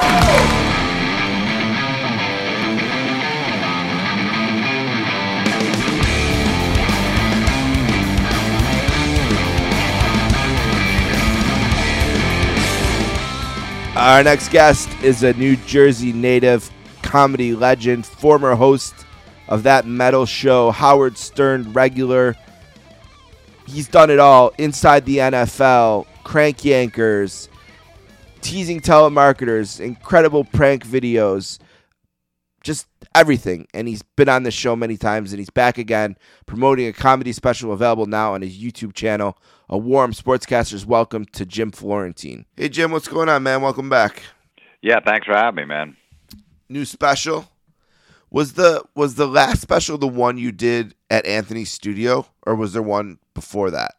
Our 13.99 14.23
next 14.23 14.51
guest 14.51 14.89
is 15.03 15.25
a 15.25 15.33
New 15.33 15.57
Jersey 15.57 16.13
native, 16.13 16.71
comedy 17.03 17.55
legend, 17.55 18.07
former 18.07 18.55
host 18.55 19.04
of 19.49 19.63
that 19.65 19.87
metal 19.87 20.27
show, 20.27 20.71
Howard 20.71 21.19
Stern 21.19 21.73
regular. 21.73 22.35
He's 23.67 23.89
done 23.89 24.11
it 24.11 24.19
all 24.19 24.53
inside 24.59 25.07
the 25.07 25.19
NFL, 25.19 26.07
crank 26.23 26.59
yankers, 26.59 27.49
teasing 28.41 28.81
telemarketers, 28.81 29.81
incredible 29.81 30.45
prank 30.45 30.87
videos, 30.87 31.59
just 32.63 32.87
everything. 33.15 33.67
And 33.73 33.89
he's 33.89 34.03
been 34.03 34.29
on 34.29 34.43
the 34.43 34.51
show 34.51 34.77
many 34.77 34.97
times, 34.97 35.33
and 35.33 35.39
he's 35.39 35.51
back 35.51 35.79
again 35.79 36.17
promoting 36.47 36.87
a 36.89 36.93
comedy 36.93 37.33
special 37.33 37.73
available 37.73 38.07
now 38.07 38.35
on 38.35 38.43
his 38.43 38.57
YouTube 38.59 38.93
channel 38.93 39.39
a 39.69 39.79
warm 39.79 40.13
sportscaster's 40.13 40.85
welcome 40.85 41.25
to 41.25 41.47
Jim 41.47 41.71
Florentine. 41.71 42.45
Hey, 42.57 42.69
Jim, 42.69 42.93
what's 42.93 43.09
going 43.09 43.29
on, 43.29 43.43
man? 43.43 43.63
Welcome 43.63 43.89
back. 43.89 44.23
Yeah, 44.83 45.01
thanks 45.05 45.27
for 45.27 45.35
having 45.35 45.57
me, 45.57 45.65
man. 45.65 45.97
New 46.69 46.85
special 46.85 47.49
was 48.35 48.55
the 48.55 48.83
was 48.97 49.15
the 49.15 49.29
last 49.29 49.61
special 49.61 49.97
the 49.97 50.09
one 50.09 50.37
you 50.39 50.51
did 50.51 50.97
at 51.09 51.25
Anthony's 51.25 51.71
studio, 51.71 52.27
or 52.43 52.57
was 52.57 52.73
there 52.73 52.83
one 52.83 53.19
before 53.33 53.71
that? 53.71 53.95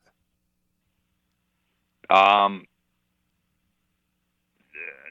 Um, 2.09 2.65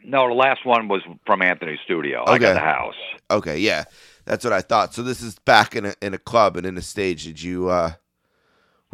no, 0.05 0.29
the 0.29 0.35
last 0.35 0.67
one 0.67 0.89
was 0.89 1.01
from 1.25 1.41
Anthony's 1.41 1.79
studio. 1.87 2.21
Okay. 2.21 2.33
I 2.33 2.39
got 2.39 2.53
the 2.53 2.61
house. 2.61 2.95
Okay, 3.31 3.59
yeah, 3.59 3.85
that's 4.27 4.45
what 4.45 4.53
I 4.53 4.61
thought. 4.61 4.93
So 4.93 5.03
this 5.03 5.23
is 5.23 5.39
back 5.39 5.75
in 5.75 5.87
a 5.87 5.95
in 6.03 6.13
a 6.13 6.19
club 6.19 6.59
and 6.59 6.67
in 6.67 6.77
a 6.77 6.83
stage. 6.83 7.25
Did 7.25 7.43
you? 7.43 7.71
uh 7.71 7.93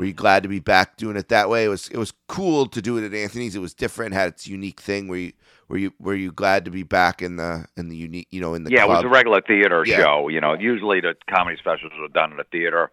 were 0.01 0.07
you 0.07 0.15
glad 0.15 0.43
to 0.45 0.49
be 0.49 0.61
back 0.61 0.97
doing 0.97 1.15
it 1.15 1.29
that 1.29 1.51
way? 1.51 1.67
It 1.67 1.69
was 1.69 1.89
it 1.89 1.99
was 1.99 2.15
cool 2.27 2.65
to 2.69 2.81
do 2.81 2.97
it 2.97 3.05
at 3.05 3.13
Anthony's. 3.13 3.55
It 3.55 3.59
was 3.59 3.75
different, 3.75 4.15
had 4.15 4.29
its 4.29 4.47
unique 4.47 4.81
thing. 4.81 5.09
Were 5.09 5.19
you 5.19 5.33
were 5.69 5.77
you 5.77 5.93
were 6.01 6.15
you 6.15 6.33
glad 6.33 6.65
to 6.65 6.71
be 6.71 6.83
back 6.83 7.21
in 7.21 7.37
the 7.37 7.67
in 7.77 7.91
the 7.91 7.97
unique 7.97 8.27
you 8.31 8.41
know 8.41 8.55
in 8.55 8.65
the 8.65 8.71
yeah 8.71 8.87
club? 8.87 8.91
it 8.91 8.93
was 8.95 9.05
a 9.05 9.09
regular 9.09 9.43
theater 9.43 9.85
yeah. 9.85 9.99
show. 9.99 10.29
You 10.29 10.41
know, 10.41 10.55
usually 10.55 11.03
the 11.03 11.17
comedy 11.29 11.59
specials 11.59 11.93
were 12.01 12.09
done 12.09 12.33
in 12.33 12.41
a 12.41 12.45
theater. 12.45 12.91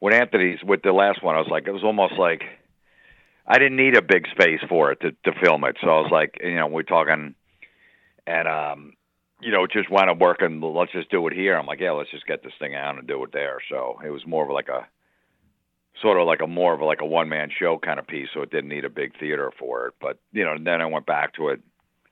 With 0.00 0.14
Anthony's, 0.14 0.62
with 0.62 0.82
the 0.82 0.92
last 0.92 1.20
one, 1.20 1.34
I 1.34 1.38
was 1.38 1.48
like, 1.50 1.66
it 1.66 1.72
was 1.72 1.82
almost 1.82 2.14
like 2.16 2.42
I 3.44 3.58
didn't 3.58 3.76
need 3.76 3.96
a 3.96 4.02
big 4.02 4.28
space 4.28 4.60
for 4.68 4.92
it 4.92 5.00
to 5.00 5.10
to 5.24 5.40
film 5.42 5.64
it. 5.64 5.78
So 5.82 5.88
I 5.88 6.00
was 6.00 6.12
like, 6.12 6.38
you 6.40 6.54
know, 6.54 6.68
we're 6.68 6.84
talking, 6.84 7.34
and 8.24 8.46
um, 8.46 8.92
you 9.40 9.50
know, 9.50 9.66
just 9.66 9.90
wound 9.90 10.10
up 10.10 10.18
working. 10.18 10.60
Let's 10.60 10.92
just 10.92 11.10
do 11.10 11.26
it 11.26 11.32
here. 11.32 11.58
I'm 11.58 11.66
like, 11.66 11.80
yeah, 11.80 11.90
let's 11.90 12.12
just 12.12 12.28
get 12.28 12.44
this 12.44 12.52
thing 12.60 12.76
out 12.76 12.96
and 12.96 13.08
do 13.08 13.24
it 13.24 13.32
there. 13.32 13.58
So 13.68 13.98
it 14.06 14.10
was 14.10 14.24
more 14.24 14.44
of 14.44 14.50
like 14.50 14.68
a 14.68 14.86
sort 16.00 16.18
of 16.18 16.26
like 16.26 16.40
a 16.42 16.46
more 16.46 16.74
of 16.74 16.80
a, 16.80 16.84
like 16.84 17.00
a 17.00 17.06
one 17.06 17.28
man 17.28 17.50
show 17.56 17.78
kind 17.78 17.98
of 17.98 18.06
piece, 18.06 18.28
so 18.34 18.42
it 18.42 18.50
didn't 18.50 18.68
need 18.68 18.84
a 18.84 18.90
big 18.90 19.18
theater 19.18 19.50
for 19.58 19.88
it. 19.88 19.94
But 20.00 20.18
you 20.32 20.44
know, 20.44 20.56
then 20.58 20.80
I 20.80 20.86
went 20.86 21.06
back 21.06 21.34
to 21.34 21.48
it, 21.48 21.60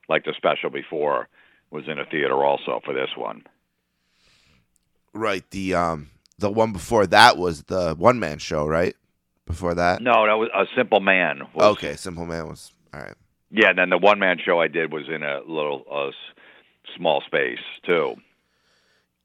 like 0.09 0.25
the 0.25 0.35
special 0.37 0.71
before 0.71 1.29
was 1.71 1.85
in 1.89 1.99
a 1.99 2.05
theater 2.07 2.45
also 2.45 2.81
for 2.85 2.95
this 2.95 3.11
one. 3.17 3.45
Right. 5.13 5.49
The 5.51 5.75
um 5.75 6.11
the 6.39 6.51
one 6.51 6.73
before 6.73 7.07
that 7.09 7.37
was 7.37 7.65
the 7.65 7.95
one 7.95 8.19
man 8.19 8.39
show, 8.39 8.67
right? 8.67 8.95
Before 9.47 9.75
that. 9.75 10.01
No, 10.01 10.27
that 10.27 10.35
was 10.35 10.49
a 10.55 10.65
Simple 10.77 11.01
Man. 11.01 11.43
Was, 11.55 11.77
okay, 11.77 11.97
Simple 11.97 12.27
Man 12.27 12.49
was 12.49 12.73
all 12.93 13.01
right. 13.01 13.15
Yeah, 13.51 13.71
and 13.71 13.79
then 13.79 13.91
the 13.91 13.99
one 13.99 14.19
man 14.19 14.39
show 14.45 14.61
I 14.61 14.69
did 14.69 14.93
was 14.93 15.05
in 15.09 15.23
a 15.23 15.41
little 15.47 15.85
uh, 15.91 16.11
small 16.97 17.23
space 17.27 17.59
too. 17.85 18.17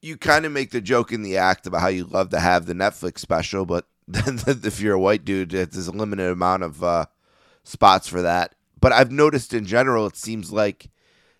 You 0.01 0.17
kind 0.17 0.45
of 0.45 0.51
make 0.51 0.71
the 0.71 0.81
joke 0.81 1.11
in 1.11 1.23
the 1.23 1.37
act 1.37 1.67
about 1.67 1.81
how 1.81 1.87
you 1.87 2.05
love 2.05 2.29
to 2.29 2.39
have 2.39 2.65
the 2.65 2.73
Netflix 2.73 3.19
special, 3.19 3.65
but 3.65 3.85
if 4.13 4.79
you're 4.79 4.95
a 4.95 4.99
white 4.99 5.23
dude, 5.23 5.51
there's 5.51 5.87
a 5.87 5.91
limited 5.91 6.31
amount 6.31 6.63
of 6.63 6.83
uh, 6.83 7.05
spots 7.63 8.07
for 8.07 8.21
that. 8.21 8.55
But 8.79 8.91
I've 8.91 9.11
noticed 9.11 9.53
in 9.53 9.65
general, 9.65 10.07
it 10.07 10.15
seems 10.15 10.51
like 10.51 10.89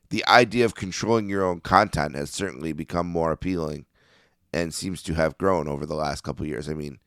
the 0.10 0.26
idea 0.28 0.66
of 0.66 0.76
controlling 0.76 1.30
your 1.30 1.44
own 1.44 1.62
content 1.62 2.16
has 2.16 2.30
certainly 2.30 2.74
become 2.74 3.08
more 3.08 3.32
appealing 3.32 3.86
and 4.54 4.74
seems 4.74 5.02
to 5.04 5.14
have 5.14 5.38
grown 5.38 5.68
over 5.68 5.86
the 5.86 5.96
last 5.96 6.22
couple 6.22 6.46
years. 6.46 6.70
I 6.70 6.74
mean, 6.74 7.00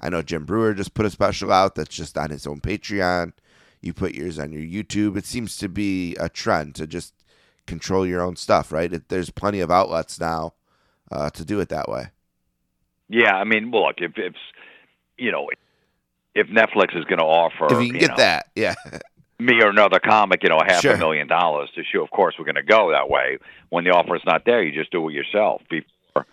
I 0.00 0.08
know 0.08 0.22
Jim 0.22 0.44
Breuer 0.44 0.74
just 0.74 0.94
put 0.94 1.06
a 1.06 1.10
special 1.10 1.52
out 1.52 1.74
that's 1.74 1.94
just 1.94 2.18
on 2.18 2.30
his 2.30 2.46
own 2.46 2.60
Patreon. 2.60 3.32
You 3.80 3.92
put 3.92 4.14
yours 4.14 4.38
on 4.38 4.52
your 4.52 4.62
YouTube. 4.62 5.16
It 5.16 5.26
seems 5.26 5.56
to 5.58 5.68
be 5.68 6.16
a 6.16 6.28
trend 6.28 6.74
to 6.76 6.86
just 6.86 7.14
control 7.66 8.06
your 8.06 8.22
own 8.22 8.36
stuff, 8.36 8.72
right? 8.72 8.92
It, 8.92 9.08
there's 9.08 9.30
plenty 9.30 9.60
of 9.60 9.70
outlets 9.70 10.18
now 10.18 10.54
uh, 11.10 11.30
to 11.30 11.44
do 11.44 11.60
it 11.60 11.68
that 11.68 11.88
way. 11.88 12.08
Yeah, 13.08 13.34
I 13.36 13.44
mean, 13.44 13.70
well, 13.70 13.86
look, 13.86 13.96
if, 13.98 14.12
if 14.16 14.34
you 15.18 15.32
know, 15.32 15.48
if 16.34 16.48
Netflix 16.48 16.96
is 16.96 17.04
going 17.04 17.18
to 17.18 17.24
offer, 17.24 17.66
if 17.66 17.72
you 17.82 17.86
can 17.86 17.94
you 17.94 18.00
get 18.00 18.10
know, 18.10 18.16
that, 18.16 18.46
yeah. 18.54 18.74
me 19.38 19.54
or 19.62 19.68
another 19.70 19.98
comic, 20.00 20.42
you 20.42 20.48
know, 20.48 20.58
half 20.66 20.82
Sure. 20.82 20.94
a 20.94 20.98
million 20.98 21.28
dollars 21.28 21.70
to 21.74 21.82
show. 21.84 22.02
Of 22.02 22.10
course, 22.10 22.34
we're 22.38 22.44
going 22.44 22.54
to 22.56 22.62
go 22.62 22.92
that 22.92 23.08
way. 23.08 23.38
When 23.70 23.84
the 23.84 23.90
offer's 23.90 24.22
not 24.26 24.44
there, 24.44 24.62
you 24.62 24.72
just 24.72 24.90
do 24.92 25.08
it 25.08 25.12
yourself. 25.12 25.62
Before, 25.70 26.26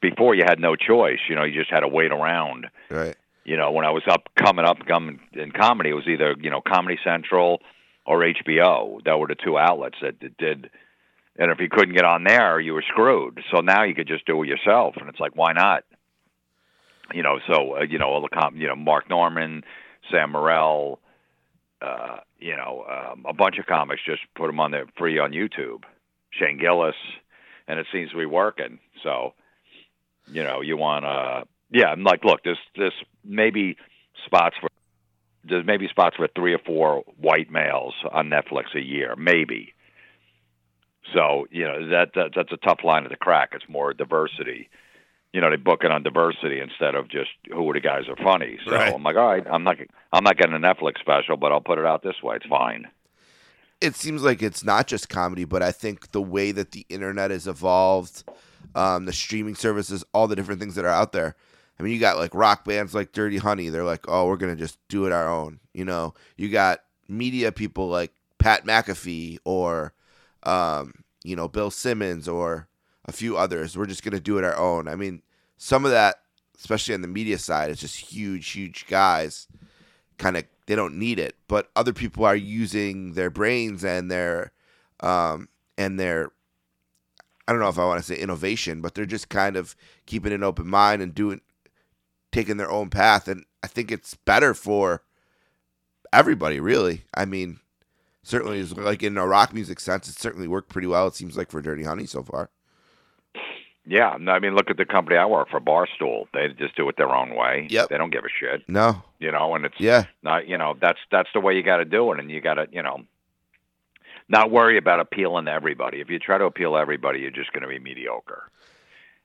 before 0.00 0.34
you 0.34 0.44
had 0.46 0.60
no 0.60 0.76
choice. 0.76 1.18
You 1.28 1.34
know, 1.36 1.44
you 1.44 1.58
just 1.58 1.70
had 1.70 1.80
to 1.80 1.88
wait 1.88 2.12
around. 2.12 2.66
Right. 2.90 3.16
You 3.44 3.56
know, 3.56 3.70
when 3.70 3.84
I 3.86 3.90
was 3.90 4.02
up 4.08 4.28
coming 4.34 4.64
up 4.64 4.78
coming 4.86 5.20
in 5.32 5.52
comedy, 5.52 5.90
it 5.90 5.94
was 5.94 6.06
either 6.06 6.34
you 6.40 6.50
know 6.50 6.60
Comedy 6.60 6.98
Central 7.02 7.60
or 8.04 8.20
HBO. 8.20 9.02
That 9.04 9.18
were 9.18 9.26
the 9.28 9.36
two 9.36 9.56
outlets 9.58 9.96
that, 10.02 10.20
that 10.20 10.36
did. 10.36 10.70
And 11.40 11.52
if 11.52 11.60
you 11.60 11.68
couldn't 11.70 11.94
get 11.94 12.04
on 12.04 12.24
there, 12.24 12.58
you 12.58 12.74
were 12.74 12.84
screwed. 12.88 13.40
So 13.52 13.60
now 13.60 13.84
you 13.84 13.94
could 13.94 14.08
just 14.08 14.26
do 14.26 14.42
it 14.42 14.48
yourself, 14.48 14.96
and 14.98 15.08
it's 15.08 15.20
like, 15.20 15.36
why 15.36 15.52
not? 15.52 15.84
You 17.12 17.22
know, 17.22 17.38
so 17.46 17.78
uh, 17.78 17.82
you 17.82 17.98
know 17.98 18.06
all 18.06 18.22
the 18.22 18.28
com- 18.28 18.56
you 18.56 18.66
know 18.66 18.76
Mark 18.76 19.08
Normand, 19.08 19.64
Sam 20.10 20.32
Morril, 20.32 20.98
uh, 21.80 22.18
you 22.38 22.56
know, 22.56 22.84
um, 22.88 23.24
a 23.28 23.32
bunch 23.32 23.58
of 23.58 23.66
comics 23.66 24.02
just 24.04 24.22
put 24.36 24.46
them 24.46 24.60
on 24.60 24.70
there 24.70 24.86
free 24.96 25.18
on 25.18 25.32
YouTube. 25.32 25.84
Shane 26.30 26.58
Gillis, 26.58 26.94
and 27.66 27.78
it 27.78 27.86
seems 27.92 28.10
to 28.10 28.16
be 28.18 28.26
working. 28.26 28.78
So, 29.02 29.34
you 30.30 30.44
know, 30.44 30.60
you 30.60 30.76
want 30.76 31.04
to, 31.04 31.44
yeah, 31.70 31.86
I'm 31.86 32.04
like, 32.04 32.24
look, 32.24 32.40
there's 32.44 32.58
this 32.76 32.92
maybe 33.24 33.76
spots 34.26 34.56
for 34.60 34.68
there's 35.44 35.66
maybe 35.66 35.88
spots 35.88 36.16
for 36.16 36.28
three 36.34 36.52
or 36.52 36.58
four 36.58 37.04
white 37.16 37.50
males 37.50 37.94
on 38.12 38.28
Netflix 38.28 38.74
a 38.74 38.80
year, 38.80 39.14
maybe. 39.16 39.72
So 41.14 41.46
you 41.50 41.64
know 41.64 41.88
that, 41.90 42.10
that 42.16 42.32
that's 42.36 42.52
a 42.52 42.58
tough 42.58 42.80
line 42.84 43.04
to 43.04 43.16
crack. 43.16 43.50
It's 43.54 43.64
more 43.68 43.94
diversity. 43.94 44.68
You 45.38 45.42
know, 45.42 45.50
they 45.50 45.56
book 45.56 45.84
it 45.84 45.92
on 45.92 46.02
diversity 46.02 46.58
instead 46.58 46.96
of 46.96 47.06
just 47.08 47.30
who 47.52 47.70
are 47.70 47.72
the 47.72 47.78
guys 47.80 48.08
are 48.08 48.16
funny. 48.16 48.58
So 48.64 48.72
Right. 48.72 48.92
I'm 48.92 49.04
like, 49.04 49.14
all 49.14 49.28
right, 49.28 49.46
I'm 49.48 49.62
not 49.62 49.76
I'm 50.12 50.24
not 50.24 50.36
getting 50.36 50.56
a 50.56 50.58
Netflix 50.58 50.98
special, 50.98 51.36
but 51.36 51.52
I'll 51.52 51.60
put 51.60 51.78
it 51.78 51.86
out 51.86 52.02
this 52.02 52.20
way. 52.24 52.34
It's 52.36 52.46
fine. 52.46 52.88
it 53.80 53.94
seems 53.94 54.24
like 54.24 54.42
it's 54.42 54.64
not 54.64 54.88
just 54.88 55.08
comedy, 55.08 55.44
but 55.44 55.62
I 55.62 55.70
think 55.70 56.10
the 56.10 56.20
way 56.20 56.50
that 56.50 56.72
the 56.72 56.84
internet 56.88 57.30
has 57.30 57.46
evolved, 57.46 58.24
um, 58.74 59.04
the 59.04 59.12
streaming 59.12 59.54
services, 59.54 60.02
all 60.12 60.26
the 60.26 60.34
different 60.34 60.58
things 60.60 60.74
that 60.74 60.84
are 60.84 60.88
out 60.88 61.12
there. 61.12 61.36
I 61.78 61.84
mean, 61.84 61.92
you 61.92 62.00
got 62.00 62.16
like 62.18 62.34
rock 62.34 62.64
bands 62.64 62.92
like 62.92 63.12
Dirty 63.12 63.36
Honey. 63.36 63.68
They're 63.68 63.84
like, 63.84 64.06
oh, 64.08 64.26
we're 64.26 64.36
gonna 64.38 64.56
just 64.56 64.80
do 64.88 65.06
it 65.06 65.12
our 65.12 65.28
own. 65.28 65.60
You 65.72 65.84
know, 65.84 66.14
you 66.36 66.48
got 66.48 66.80
media 67.06 67.52
people 67.52 67.86
like 67.86 68.12
Pat 68.38 68.64
McAfee 68.66 69.38
or, 69.44 69.92
um, 70.42 70.94
you 71.22 71.36
know, 71.36 71.46
Bill 71.46 71.70
Simmons 71.70 72.26
or 72.26 72.66
a 73.04 73.12
few 73.12 73.36
others. 73.36 73.78
We're 73.78 73.86
just 73.86 74.02
gonna 74.02 74.18
do 74.18 74.38
it 74.38 74.44
our 74.44 74.56
own. 74.56 74.88
I 74.88 74.96
mean, 74.96 75.22
some 75.58 75.84
of 75.84 75.90
that, 75.90 76.16
especially 76.58 76.94
on 76.94 77.02
the 77.02 77.08
media 77.08 77.38
side, 77.38 77.70
is 77.70 77.80
just 77.80 77.96
huge, 77.96 78.48
huge 78.50 78.86
guys 78.86 79.46
kind 80.18 80.36
of 80.36 80.44
they 80.66 80.74
don't 80.74 80.98
need 80.98 81.18
it. 81.18 81.36
But 81.46 81.70
other 81.74 81.92
people 81.92 82.24
are 82.24 82.36
using 82.36 83.14
their 83.14 83.30
brains 83.30 83.84
and 83.84 84.10
their 84.10 84.52
um 85.00 85.48
and 85.78 85.98
their 85.98 86.32
i 87.46 87.52
don't 87.52 87.60
know 87.60 87.68
if 87.68 87.78
i 87.78 87.84
want 87.84 88.04
to 88.04 88.14
say 88.14 88.20
innovation 88.20 88.80
but 88.80 88.94
they're 88.96 89.06
just 89.06 89.28
kind 89.28 89.56
of 89.56 89.76
keeping 90.06 90.32
an 90.32 90.42
open 90.42 90.66
mind 90.66 91.00
and 91.00 91.14
doing 91.14 91.40
taking 92.32 92.56
their 92.56 92.70
own 92.70 92.90
path. 92.90 93.28
And 93.28 93.44
i 93.62 93.68
think 93.68 93.90
it's 93.90 94.14
better 94.14 94.54
for 94.54 95.02
everybody 96.12 96.58
really. 96.60 97.04
I 97.14 97.24
mean 97.24 97.60
certainly 98.24 98.58
is 98.58 98.76
like 98.76 99.02
in 99.02 99.16
a 99.16 99.26
rock 99.26 99.54
music 99.54 99.78
sense 99.80 100.08
it 100.08 100.18
certainly 100.18 100.48
worked 100.48 100.68
pretty 100.68 100.88
well 100.88 101.06
it 101.06 101.14
seems 101.14 101.36
like 101.36 101.50
for 101.50 101.62
dirty 101.62 101.84
honey 101.84 102.04
so 102.04 102.22
far 102.22 102.50
Yeah, 103.90 104.18
no, 104.20 104.32
I 104.32 104.38
mean, 104.38 104.54
look 104.54 104.68
at 104.68 104.76
the 104.76 104.84
company 104.84 105.16
I 105.16 105.24
work 105.24 105.48
for, 105.48 105.60
Barstool. 105.60 106.26
They 106.34 106.48
just 106.48 106.76
do 106.76 106.86
it 106.90 106.98
their 106.98 107.08
own 107.08 107.34
way. 107.34 107.68
Yep. 107.70 107.88
They 107.88 107.96
don't 107.96 108.10
give 108.10 108.24
a 108.24 108.28
shit, 108.28 108.68
no 108.68 109.02
you 109.18 109.32
know. 109.32 109.54
And 109.54 109.64
it's 109.64 109.78
yeah 109.78 110.04
not, 110.22 110.46
you 110.46 110.58
know, 110.58 110.74
that's 110.78 110.98
that's 111.10 111.30
the 111.32 111.40
way 111.40 111.54
you 111.54 111.62
got 111.62 111.78
to 111.78 111.84
do 111.84 112.12
it, 112.12 112.20
and 112.20 112.30
you 112.30 112.40
got 112.40 112.54
to, 112.54 112.66
you 112.70 112.82
know, 112.82 113.00
not 114.28 114.50
worry 114.50 114.76
about 114.76 115.00
appealing 115.00 115.46
to 115.46 115.52
everybody. 115.52 116.00
If 116.00 116.10
you 116.10 116.18
try 116.18 116.38
to 116.38 116.44
appeal 116.44 116.72
to 116.72 116.78
everybody, 116.78 117.20
you're 117.20 117.30
just 117.30 117.52
going 117.52 117.62
to 117.62 117.68
be 117.68 117.78
mediocre. 117.78 118.50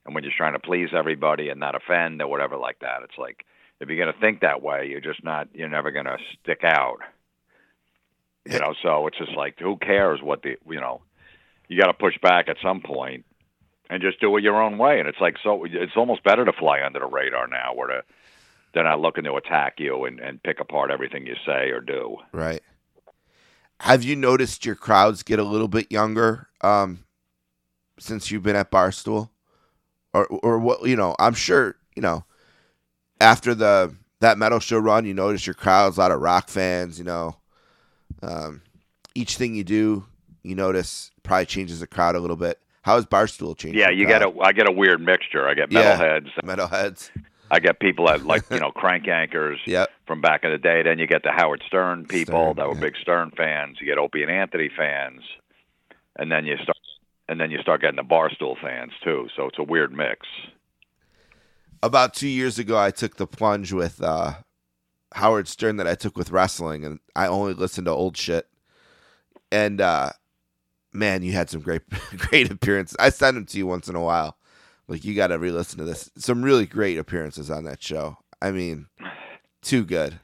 And 0.05 0.15
when 0.15 0.23
you're 0.23 0.33
trying 0.35 0.53
to 0.53 0.59
please 0.59 0.89
everybody 0.93 1.49
and 1.49 1.59
not 1.59 1.75
offend 1.75 2.21
or 2.21 2.27
whatever 2.27 2.57
like 2.57 2.79
that, 2.79 3.03
it's 3.03 3.17
like 3.17 3.45
if 3.79 3.89
you're 3.89 4.03
going 4.03 4.13
to 4.13 4.19
think 4.19 4.41
that 4.41 4.61
way, 4.61 4.87
you're 4.89 5.01
just 5.01 5.23
not. 5.23 5.49
You're 5.53 5.69
never 5.69 5.91
going 5.91 6.05
to 6.05 6.17
stick 6.41 6.61
out. 6.63 6.99
You 8.45 8.59
know, 8.59 8.73
so 8.81 9.07
it's 9.07 9.17
just 9.17 9.35
like 9.35 9.59
who 9.59 9.77
cares 9.77 10.21
what 10.21 10.41
the 10.41 10.55
you 10.69 10.79
know. 10.79 11.01
You 11.69 11.79
got 11.79 11.87
to 11.87 11.93
push 11.93 12.17
back 12.21 12.49
at 12.49 12.57
some 12.61 12.81
point 12.81 13.25
and 13.93 14.01
just 14.01 14.19
do 14.19 14.35
it 14.37 14.43
your 14.43 14.61
own 14.61 14.77
way. 14.77 14.99
And 14.99 15.07
it's 15.07 15.21
like 15.21 15.35
so. 15.43 15.65
It's 15.65 15.95
almost 15.95 16.23
better 16.23 16.43
to 16.45 16.53
fly 16.53 16.81
under 16.83 16.99
the 16.99 17.05
radar 17.05 17.47
now, 17.47 17.73
where 17.75 17.87
to, 17.87 18.03
they're 18.73 18.83
not 18.83 18.99
looking 18.99 19.23
to 19.25 19.35
attack 19.35 19.75
you 19.79 20.05
and, 20.05 20.19
and 20.19 20.41
pick 20.41 20.59
apart 20.59 20.91
everything 20.91 21.25
you 21.27 21.35
say 21.45 21.69
or 21.69 21.79
do. 21.79 22.17
right 22.31 22.61
have 23.79 24.03
you 24.03 24.15
noticed 24.15 24.65
your 24.65 24.75
crowds 24.75 25.23
get 25.23 25.39
a 25.39 25.43
little 25.43 25.67
bit 25.67 25.91
younger 25.91 26.47
um 26.61 27.03
since 27.99 28.31
you've 28.31 28.43
been 28.43 28.55
at 28.55 28.71
barstool 28.71 29.29
or 30.13 30.25
or 30.27 30.57
what 30.59 30.87
you 30.87 30.95
know 30.95 31.15
i'm 31.19 31.33
sure 31.33 31.75
you 31.95 32.01
know 32.01 32.23
after 33.19 33.53
the 33.53 33.93
that 34.19 34.37
metal 34.37 34.59
show 34.59 34.77
run 34.77 35.05
you 35.05 35.13
notice 35.13 35.45
your 35.45 35.53
crowds 35.53 35.97
a 35.97 35.99
lot 35.99 36.11
of 36.11 36.21
rock 36.21 36.49
fans 36.49 36.97
you 36.97 37.03
know 37.03 37.35
um 38.21 38.61
each 39.15 39.35
thing 39.37 39.53
you 39.53 39.63
do 39.63 40.05
you 40.43 40.55
notice 40.55 41.11
probably 41.23 41.45
changes 41.45 41.79
the 41.79 41.87
crowd 41.87 42.15
a 42.15 42.19
little 42.19 42.37
bit 42.37 42.59
how 42.83 42.95
has 42.95 43.05
barstool 43.05 43.57
changed 43.57 43.77
Yeah, 43.77 43.89
you 43.89 44.05
get 44.05 44.21
a. 44.21 44.31
I 44.41 44.53
get 44.53 44.69
a 44.69 44.71
weird 44.71 45.01
mixture. 45.01 45.47
I 45.47 45.53
get 45.55 45.71
Yeah. 45.71 45.97
metalheads. 45.97 46.29
metalheads 46.43 47.09
I 47.51 47.59
get 47.59 47.79
people 47.79 48.05
that 48.07 48.25
like 48.25 48.43
you 48.51 48.59
know 48.63 48.71
crank 48.71 49.05
yankers 49.05 49.57
Yep. 49.65 49.89
from 50.07 50.21
back 50.21 50.43
in 50.43 50.51
the 50.51 50.57
day. 50.57 50.83
Then 50.83 50.99
you 50.99 51.07
get 51.07 51.23
the 51.23 51.31
Howard 51.31 51.61
Stern 51.67 52.05
people 52.05 52.53
Stern, 52.53 52.55
that 52.57 52.67
were 52.67 52.75
yeah. 52.75 52.81
big 52.81 52.95
Stern 53.01 53.31
fans. 53.35 53.77
You 53.79 53.87
get 53.87 53.97
Opie 53.97 54.21
and 54.23 54.31
Anthony 54.31 54.69
fans, 54.77 55.21
and 56.17 56.31
then 56.31 56.45
you 56.45 56.55
start 56.57 56.77
and 57.29 57.39
then 57.39 57.51
you 57.51 57.59
start 57.61 57.81
getting 57.81 57.95
the 57.95 58.03
Barstool 58.03 58.59
fans 58.61 58.91
too. 59.03 59.27
So 59.35 59.47
it's 59.47 59.57
a 59.59 59.63
weird 59.63 59.91
mix. 59.93 60.27
about 61.81 62.13
two 62.13 62.27
years 62.27 62.59
ago, 62.59 62.77
I 62.77 62.91
took 62.91 63.15
the 63.17 63.27
plunge 63.27 63.71
with 63.73 64.01
uh, 64.01 64.33
Howard 65.15 65.47
Stern 65.47 65.77
that 65.77 65.87
I 65.87 65.95
took 65.95 66.17
with 66.17 66.31
wrestling, 66.31 66.85
and 66.85 66.99
I 67.15 67.27
only 67.27 67.53
listened 67.53 67.85
to 67.85 67.91
old 67.91 68.17
shit. 68.17 68.47
And 69.51 69.79
uh, 69.81 70.09
man, 70.93 71.23
you 71.23 71.31
had 71.31 71.49
some 71.49 71.61
great, 71.61 71.81
great 72.17 72.51
appearances. 72.51 72.95
I 72.99 73.09
send 73.09 73.37
them 73.37 73.45
to 73.47 73.57
you 73.57 73.67
once 73.67 73.87
in 73.87 73.95
a 73.95 74.01
while. 74.01 74.37
Like 74.87 75.05
you 75.05 75.15
got 75.15 75.27
to 75.27 75.39
re-listen 75.39 75.79
to 75.79 75.85
this. 75.85 76.11
Some 76.17 76.43
really 76.43 76.65
great 76.65 76.97
appearances 76.97 77.49
on 77.49 77.63
that 77.63 77.81
show. 77.81 78.17
I 78.41 78.51
mean, 78.51 78.87
too 79.61 79.85
good, 79.85 80.19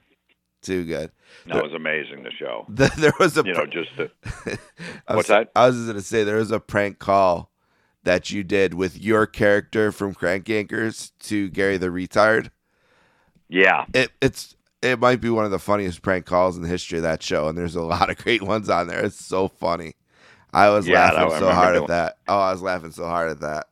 too 0.62 0.86
good. 0.86 1.12
That 1.48 1.64
was 1.64 1.74
amazing. 1.74 2.24
The 2.24 2.32
show. 2.32 2.66
The, 2.70 2.92
there 2.98 3.14
was 3.20 3.38
a 3.38 3.44
You 3.46 3.54
know, 3.54 3.66
just 3.66 3.90
What's 3.98 4.60
was, 5.10 5.28
that? 5.28 5.52
I 5.56 5.68
was 5.68 5.76
just 5.78 5.88
gonna 5.88 6.02
say 6.02 6.24
there 6.24 6.36
was 6.36 6.52
a 6.52 6.60
prank 6.60 7.00
call 7.00 7.52
that 8.04 8.32
you 8.32 8.44
did 8.44 8.74
with 8.74 9.00
your 9.00 9.26
character 9.26 9.92
from 9.92 10.14
Crank 10.14 10.46
Yankers 10.46 11.12
to 11.22 11.50
Gary 11.50 11.78
the 11.78 11.88
Retard. 11.88 12.50
yeah. 13.48 13.86
it 13.94 14.12
it's 14.22 14.56
it 14.82 15.00
might 15.00 15.22
be 15.22 15.30
one 15.30 15.46
of 15.46 15.52
the 15.52 15.60
funniest 15.60 16.02
prank 16.02 16.26
calls 16.26 16.56
in 16.56 16.64
the 16.64 16.70
history 16.70 17.00
of 17.00 17.04
that 17.04 17.22
show, 17.22 17.48
and 17.48 17.58
there's 17.58 17.76
a 17.76 17.82
lot 17.82 18.10
of 18.10 18.18
great 18.18 18.42
ones 18.42 18.70
on 18.70 18.88
there. 18.88 19.04
It's 19.04 19.24
so 19.24 19.48
funny. 19.48 19.94
I 20.54 20.70
was 20.70 20.88
Yeah, 20.88 21.00
I 21.00 21.12
laughing 21.12 21.30
so 21.30 21.52
hard 21.52 21.76
at 21.76 21.88
that. 21.88 22.18
Oh, 22.28 22.40
I 22.40 22.52
was 22.52 22.62
laughing 22.62 22.92
so 22.92 23.06
hard 23.06 23.32
at 23.32 23.40
that. 23.42 23.68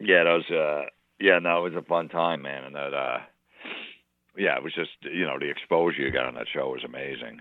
Yeah, 0.00 0.24
that 0.24 0.32
was 0.32 0.50
uh 0.50 0.88
yeah, 1.20 1.38
no, 1.40 1.66
it 1.66 1.74
was 1.74 1.82
a 1.82 1.86
fun 1.86 2.08
time, 2.08 2.42
man, 2.42 2.64
and 2.64 2.74
that 2.74 2.94
uh 2.94 3.18
yeah, 4.36 4.56
it 4.56 4.62
was 4.62 4.74
just 4.74 4.90
you 5.02 5.24
know, 5.26 5.38
the 5.38 5.50
exposure 5.50 6.02
you 6.02 6.12
got 6.12 6.26
on 6.26 6.34
that 6.34 6.46
show 6.52 6.70
was 6.70 6.84
amazing. 6.84 7.40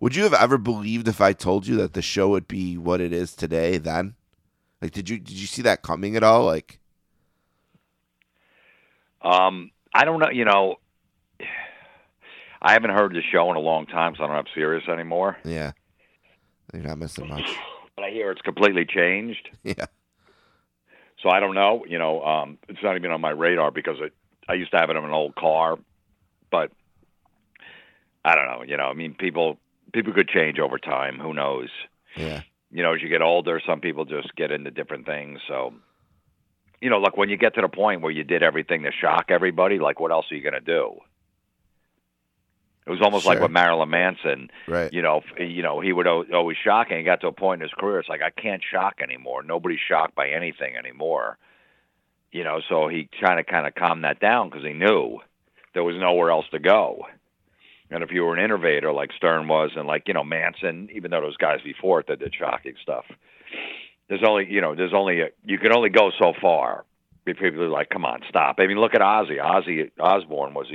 Would 0.00 0.14
you 0.14 0.24
have 0.24 0.34
ever 0.34 0.58
believed 0.58 1.08
if 1.08 1.20
I 1.20 1.32
told 1.32 1.66
you 1.66 1.76
that 1.76 1.92
the 1.94 2.02
show 2.02 2.28
would 2.30 2.48
be 2.48 2.76
what 2.76 3.00
it 3.00 3.12
is 3.12 3.34
today? 3.34 3.78
Then, 3.78 4.14
like, 4.82 4.92
did 4.92 5.08
you 5.08 5.18
did 5.18 5.36
you 5.36 5.46
see 5.46 5.62
that 5.62 5.82
coming 5.82 6.16
at 6.16 6.22
all? 6.22 6.44
Like, 6.44 6.80
Um 9.22 9.70
I 9.94 10.04
don't 10.04 10.20
know, 10.20 10.30
you 10.30 10.44
know 10.44 10.76
I 12.62 12.72
haven't 12.72 12.90
heard 12.90 13.12
the 13.12 13.22
show 13.32 13.50
in 13.50 13.56
a 13.56 13.60
long 13.60 13.86
time, 13.86 14.14
so 14.16 14.24
I 14.24 14.26
don't 14.26 14.36
have 14.36 14.46
Sirius 14.54 14.88
anymore. 14.88 15.36
yeah, 15.44 15.72
you're 16.76 16.88
not 16.88 16.98
missing 16.98 17.28
much. 17.28 17.48
But 17.94 18.04
I 18.04 18.10
hear 18.10 18.30
it's 18.30 18.42
completely 18.42 18.84
changed. 18.84 19.48
Yeah, 19.64 19.86
So 21.22 21.28
I 21.30 21.40
don't 21.40 21.54
know, 21.54 21.84
you 21.88 21.98
know, 21.98 22.22
um 22.22 22.58
it's 22.68 22.82
not 22.82 22.96
even 22.96 23.10
on 23.10 23.20
my 23.20 23.30
radar 23.30 23.70
because 23.70 23.96
it 24.00 24.12
I 24.48 24.54
used 24.54 24.70
to 24.72 24.78
have 24.78 24.90
it 24.90 24.96
in 24.96 25.04
an 25.04 25.10
old 25.10 25.34
car, 25.34 25.78
but 26.50 26.70
I 28.24 28.34
don't 28.34 28.46
know, 28.46 28.62
you 28.62 28.76
know, 28.76 28.84
I 28.84 28.92
mean 28.94 29.14
people 29.14 29.58
people 29.92 30.12
could 30.12 30.28
change 30.28 30.58
over 30.58 30.78
time, 30.78 31.18
who 31.18 31.32
knows. 31.32 31.68
yeah, 32.16 32.42
you 32.70 32.82
know, 32.82 32.94
as 32.94 33.02
you 33.02 33.08
get 33.08 33.22
older, 33.22 33.60
some 33.66 33.80
people 33.80 34.04
just 34.04 34.34
get 34.36 34.50
into 34.50 34.70
different 34.70 35.06
things. 35.06 35.40
So, 35.48 35.72
you 36.80 36.90
know, 36.90 36.98
look, 37.00 37.16
when 37.16 37.28
you 37.30 37.36
get 37.36 37.54
to 37.54 37.60
the 37.62 37.68
point 37.68 38.02
where 38.02 38.10
you 38.12 38.24
did 38.24 38.42
everything 38.42 38.82
to 38.82 38.90
shock 38.92 39.26
everybody, 39.30 39.78
like 39.78 39.98
what 40.00 40.10
else 40.10 40.26
are 40.30 40.34
you 40.34 40.42
going 40.42 40.54
to 40.54 40.60
do? 40.60 40.98
It 42.86 42.90
was 42.90 43.02
almost 43.02 43.26
like 43.26 43.38
Sure. 43.38 43.42
with 43.42 43.50
Marilyn 43.52 43.90
Manson. 43.90 44.50
right. 44.68 44.92
You 44.92 45.02
know, 45.02 45.22
you 45.38 45.62
know, 45.62 45.80
he 45.80 45.92
would 45.92 46.06
always 46.06 46.56
shock, 46.56 46.88
and 46.90 46.98
he 46.98 47.04
got 47.04 47.20
to 47.22 47.26
a 47.26 47.32
point 47.32 47.60
in 47.60 47.68
his 47.68 47.74
career. 47.74 47.98
It's 47.98 48.08
like 48.08 48.22
I 48.22 48.30
can't 48.30 48.62
shock 48.62 49.00
anymore. 49.02 49.42
Nobody's 49.42 49.80
shocked 49.80 50.14
by 50.14 50.28
anything 50.28 50.76
anymore. 50.76 51.36
You 52.30 52.44
know, 52.44 52.60
so 52.68 52.86
he 52.88 53.08
kind 53.20 53.40
of 53.40 53.46
kind 53.46 53.66
of 53.66 53.74
calmed 53.74 54.04
that 54.04 54.20
down 54.20 54.50
because 54.50 54.64
he 54.64 54.72
knew 54.72 55.18
there 55.74 55.84
was 55.84 55.96
nowhere 55.96 56.30
else 56.30 56.46
to 56.52 56.58
go. 56.58 57.06
And 57.90 58.02
if 58.02 58.10
you 58.10 58.24
were 58.24 58.34
an 58.36 58.44
innovator 58.44 58.92
like 58.92 59.10
Stern 59.16 59.48
was, 59.48 59.70
and 59.76 59.86
like 59.86 60.04
you 60.06 60.14
know 60.14 60.24
Manson, 60.24 60.88
even 60.94 61.10
though 61.10 61.20
those 61.20 61.36
guys 61.36 61.60
before 61.64 62.00
it 62.00 62.06
that 62.08 62.18
did 62.20 62.34
shocking 62.38 62.74
stuff, 62.82 63.04
there's 64.08 64.22
only 64.26 64.46
you 64.48 64.60
know 64.60 64.74
there's 64.76 64.94
only 64.94 65.22
a, 65.22 65.28
you 65.44 65.58
can 65.58 65.72
only 65.72 65.90
go 65.90 66.10
so 66.20 66.32
far. 66.40 66.84
People 67.24 67.62
are 67.62 67.68
like, 67.68 67.88
come 67.88 68.04
on, 68.04 68.20
stop. 68.28 68.56
I 68.60 68.68
mean, 68.68 68.78
look 68.78 68.94
at 68.94 69.00
Ozzy. 69.00 69.38
Ozzy 69.42 69.90
Osbourne 69.98 70.54
was? 70.54 70.68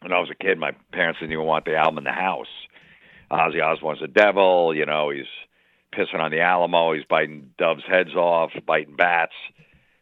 When 0.00 0.12
I 0.12 0.20
was 0.20 0.30
a 0.30 0.34
kid, 0.34 0.58
my 0.58 0.72
parents 0.92 1.20
didn't 1.20 1.32
even 1.32 1.46
want 1.46 1.64
the 1.64 1.76
album 1.76 1.98
in 1.98 2.04
the 2.04 2.12
house. 2.12 2.46
Ozzy 3.30 3.62
Osbourne's 3.62 4.02
a 4.02 4.06
devil. 4.06 4.74
You 4.74 4.86
know, 4.86 5.10
he's 5.10 5.24
pissing 5.94 6.20
on 6.20 6.30
the 6.30 6.40
Alamo. 6.40 6.92
He's 6.92 7.04
biting 7.04 7.50
doves' 7.58 7.82
heads 7.88 8.14
off, 8.14 8.52
biting 8.66 8.96
bats. 8.96 9.32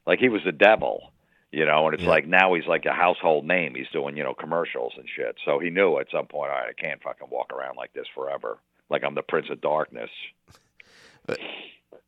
Like 0.06 0.18
he 0.18 0.28
was 0.28 0.42
the 0.44 0.52
devil 0.52 1.10
you 1.52 1.64
know, 1.64 1.86
and 1.86 1.94
it's 1.94 2.02
Yeah. 2.02 2.08
like 2.08 2.26
now 2.26 2.52
he's 2.54 2.66
like 2.66 2.84
a 2.84 2.92
household 2.92 3.44
name. 3.44 3.76
He's 3.76 3.86
doing, 3.92 4.16
you 4.16 4.24
know, 4.24 4.34
commercials 4.34 4.92
and 4.96 5.08
shit. 5.08 5.36
So 5.44 5.60
he 5.60 5.70
knew 5.70 5.98
at 6.00 6.10
some 6.10 6.26
point, 6.26 6.50
all 6.50 6.58
right, 6.58 6.68
I 6.68 6.72
can't 6.72 7.00
fucking 7.00 7.28
walk 7.30 7.52
around 7.52 7.76
like 7.76 7.92
this 7.92 8.08
forever. 8.12 8.58
Like 8.90 9.04
I'm 9.04 9.14
the 9.14 9.22
Prince 9.22 9.46
of 9.50 9.60
Darkness. 9.60 10.10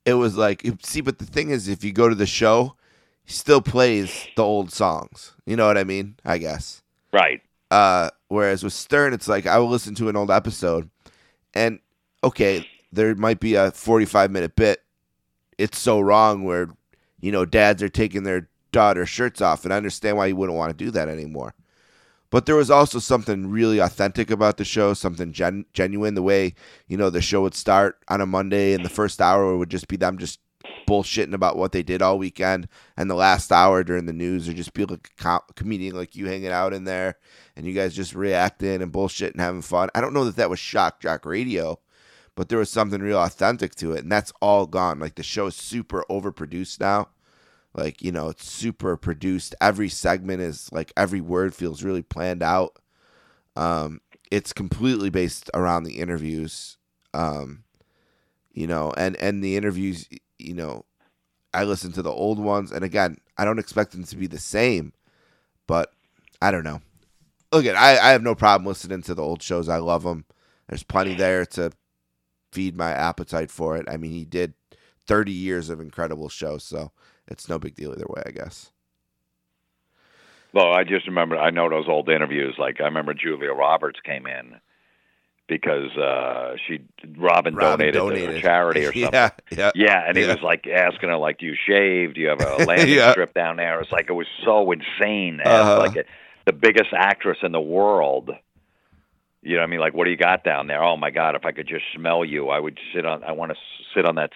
It 0.05 0.15
was 0.15 0.37
like 0.37 0.63
see, 0.83 1.01
but 1.01 1.19
the 1.19 1.25
thing 1.27 1.51
is, 1.51 1.69
if 1.69 1.85
you 1.85 1.93
go 1.93 2.09
to 2.09 2.15
the 2.17 2.27
show, 2.27 2.75
he 3.25 3.33
still 3.33 3.61
plays 3.61 4.27
the 4.35 4.43
old 4.43 4.73
songs. 4.73 5.35
You 5.47 5.55
know 5.55 5.69
what 5.69 5.79
I 5.79 5.85
mean? 5.85 6.17
I 6.25 6.39
guess. 6.39 6.83
Right. 7.13 7.41
Uh, 7.71 8.11
whereas 8.29 8.63
with 8.63 8.73
Stern, 8.73 9.13
it's 9.13 9.29
like 9.29 9.47
I 9.47 9.59
will 9.59 9.69
listen 9.69 9.95
to 9.97 10.09
an 10.09 10.17
old 10.17 10.31
episode, 10.31 10.89
and 11.53 11.81
okay, 12.23 12.67
there 12.93 13.15
might 13.17 13.41
be 13.41 13.55
a 13.57 13.73
forty-five 13.73 14.31
minute 14.31 14.55
bit. 14.55 14.83
It's 15.59 15.79
so 15.79 16.01
wrong 16.01 16.45
where, 16.45 16.69
you 17.21 17.33
know, 17.33 17.45
dads 17.45 17.83
are 17.83 17.89
taking 17.89 18.23
their 18.23 18.49
daughter's 18.73 19.09
shirts 19.09 19.41
off, 19.41 19.65
and 19.65 19.75
I 19.75 19.79
understand 19.79 20.17
why 20.17 20.27
you 20.27 20.37
wouldn't 20.37 20.57
want 20.57 20.77
to 20.77 20.85
do 20.85 20.91
that 20.93 21.09
anymore. 21.09 21.55
But 22.31 22.47
there 22.47 22.57
was 22.57 22.71
also 22.71 22.99
something 22.99 23.51
really 23.51 23.79
authentic 23.79 24.31
about 24.31 24.59
the 24.59 24.65
show, 24.65 24.95
something 24.95 25.33
gen- 25.33 25.67
genuine. 25.73 26.15
The 26.15 26.23
way 26.23 26.55
you 26.87 26.97
know 26.97 27.11
the 27.11 27.21
show 27.21 27.43
would 27.43 27.55
start 27.55 27.99
on 28.09 28.21
a 28.21 28.27
Monday, 28.27 28.75
and 28.75 28.85
the 28.85 28.91
first 28.91 29.21
hour 29.21 29.57
would 29.57 29.71
just 29.71 29.89
be 29.89 29.97
them 29.97 30.19
just 30.19 30.39
bullshitting 30.87 31.35
about 31.35 31.57
what 31.57 31.73
they 31.73 31.83
did 31.83 32.03
all 32.03 32.19
weekend, 32.19 32.69
and 32.97 33.11
the 33.11 33.15
last 33.15 33.53
hour 33.53 33.85
during 33.85 34.07
the 34.07 34.13
news 34.13 34.47
would 34.47 34.57
just 34.57 34.75
be 34.75 34.85
like 34.85 35.11
a 35.19 35.23
co- 35.23 35.55
comedian 35.55 35.97
like 35.97 36.17
you 36.17 36.27
hanging 36.27 36.53
out 36.53 36.73
in 36.73 36.85
there, 36.85 37.17
and 37.57 37.67
you 37.67 37.73
guys 37.73 37.95
just 37.95 38.15
reacting 38.15 38.83
and 38.83 38.93
bullshitting, 38.93 39.33
and 39.33 39.41
having 39.41 39.63
fun. 39.63 39.91
I 39.95 40.01
don't 40.01 40.15
know 40.15 40.25
that 40.25 40.37
that 40.37 40.51
was 40.51 40.59
shock 40.59 41.01
jock 41.01 41.25
radio, 41.27 41.79
but 42.35 42.49
there 42.49 42.59
was 42.59 42.71
something 42.71 43.01
real 43.01 43.19
authentic 43.19 43.75
to 43.77 43.93
it, 43.93 44.03
and 44.03 44.13
that's 44.13 44.33
all 44.41 44.67
gone. 44.67 44.99
Like 44.99 45.17
the 45.17 45.23
show 45.23 45.47
is 45.47 45.57
super 45.57 46.05
overproduced 46.11 46.81
now. 46.81 47.09
Like, 47.75 48.01
you 48.01 48.11
know, 48.11 48.31
it's 48.31 48.51
super 48.51 48.97
produced. 48.97 49.55
Every 49.61 49.91
segment 49.91 50.41
is 50.41 50.73
like 50.73 50.93
every 50.97 51.21
word 51.21 51.55
feels 51.55 51.83
really 51.83 52.03
planned 52.03 52.43
out. 52.43 52.79
Um, 53.55 54.01
it's 54.31 54.53
completely 54.53 55.11
based 55.11 55.51
around 55.53 55.85
the 55.85 55.99
interviews. 55.99 56.79
Um, 57.13 57.65
you 58.53 58.67
know, 58.67 58.93
and 58.97 59.15
and 59.17 59.45
the 59.45 59.57
interviews, 59.57 60.09
you 60.39 60.55
know, 60.55 60.85
I 61.55 61.65
listen 61.65 61.93
to 61.93 62.03
the 62.03 62.13
old 62.13 62.39
ones, 62.39 62.73
and 62.73 62.85
again, 62.85 63.19
I 63.39 63.45
don't 63.45 63.59
expect 63.59 63.93
them 63.93 64.05
to 64.05 64.17
be 64.17 64.27
the 64.27 64.39
same, 64.39 64.93
but 65.67 65.93
I 66.41 66.51
don't 66.51 66.65
know. 66.65 66.81
Look, 67.53 67.65
at 67.65 67.77
I 67.77 67.93
I 67.93 68.11
have 68.11 68.23
no 68.23 68.35
problem 68.35 68.67
listening 68.67 69.03
to 69.03 69.15
the 69.15 69.23
old 69.23 69.43
shows. 69.43 69.69
I 69.69 69.79
love 69.79 70.03
them. 70.03 70.25
There's 70.69 70.83
plenty 70.83 71.15
there 71.15 71.47
to 71.47 71.71
feed 72.53 72.77
my 72.77 72.91
appetite 72.91 73.51
for 73.51 73.77
it. 73.77 73.89
I 73.89 73.97
mean, 73.97 74.13
he 74.13 74.25
did 74.25 74.55
30 75.07 75.33
years 75.33 75.71
of 75.71 75.81
incredible 75.81 76.29
shows, 76.29 76.65
so 76.65 76.93
it's 77.29 77.49
no 77.49 77.59
big 77.59 77.75
deal 77.75 77.93
either 77.93 78.07
way, 78.09 78.23
I 78.27 78.31
guess. 78.31 78.73
Well, 80.53 80.73
I 80.73 80.85
just 80.85 81.07
remember 81.07 81.37
I 81.37 81.51
know 81.51 81.69
those 81.69 81.89
old 81.89 82.09
interviews. 82.09 82.55
Like 82.59 82.81
I 82.81 82.85
remember 82.85 83.15
Julia 83.15 83.53
Roberts 83.53 84.01
came 84.05 84.27
in 84.27 84.57
because 85.49 85.97
uh 85.97 86.57
she 86.67 86.81
Robin, 87.17 87.55
Robin 87.55 87.79
donated, 87.79 87.95
to 87.95 87.99
donated. 88.01 88.37
a 88.37 88.41
charity 88.41 88.81
or 88.85 88.93
something. 88.93 89.11
Yeah, 89.13 89.31
yeah. 89.51 89.73
Yeah, 89.75 90.03
and 90.09 90.17
he 90.17 90.25
Yeah. 90.25 90.35
was 90.35 90.43
like 90.43 90.67
asking 90.67 91.09
her, 91.09 91.17
like, 91.17 91.39
"Do 91.39 91.47
you 91.47 91.55
shave? 91.55 92.15
Do 92.15 92.21
you 92.21 92.29
have 92.29 92.41
a 92.41 92.57
landing 92.67 92.89
Yeah. 92.97 93.13
strip 93.13 93.35
down 93.35 93.57
there?" 93.57 93.81
It's 93.81 93.93
like 93.93 94.09
it 94.09 94.15
was 94.15 94.27
so 94.45 94.73
insane. 94.73 95.41
Uh-huh. 95.45 95.81
ask, 95.81 95.95
Like 95.95 95.97
a, 95.97 96.05
the 96.47 96.53
biggest 96.53 96.91
actress 96.97 97.39
in 97.43 97.53
the 97.53 97.61
world. 97.61 98.31
You 99.43 99.55
know, 99.55 99.61
what 99.61 99.67
I 99.69 99.71
mean, 99.71 99.81
like, 99.81 99.95
what 99.95 100.05
do 100.07 100.11
you 100.11 100.17
got 100.17 100.43
down 100.43 100.67
there? 100.67 100.83
Oh 100.83 100.97
my 100.97 101.11
God, 101.11 101.37
if 101.37 101.45
I 101.45 101.53
could 101.53 101.69
just 101.69 101.85
smell 101.95 102.25
you, 102.25 102.49
I 102.49 102.59
would 102.59 102.81
sit 102.93 103.07
on. 103.07 103.23
I 103.23 103.31
want 103.33 103.53
to 103.53 103.59
sit 103.95 104.05
on 104.05 104.17
that, 104.17 104.31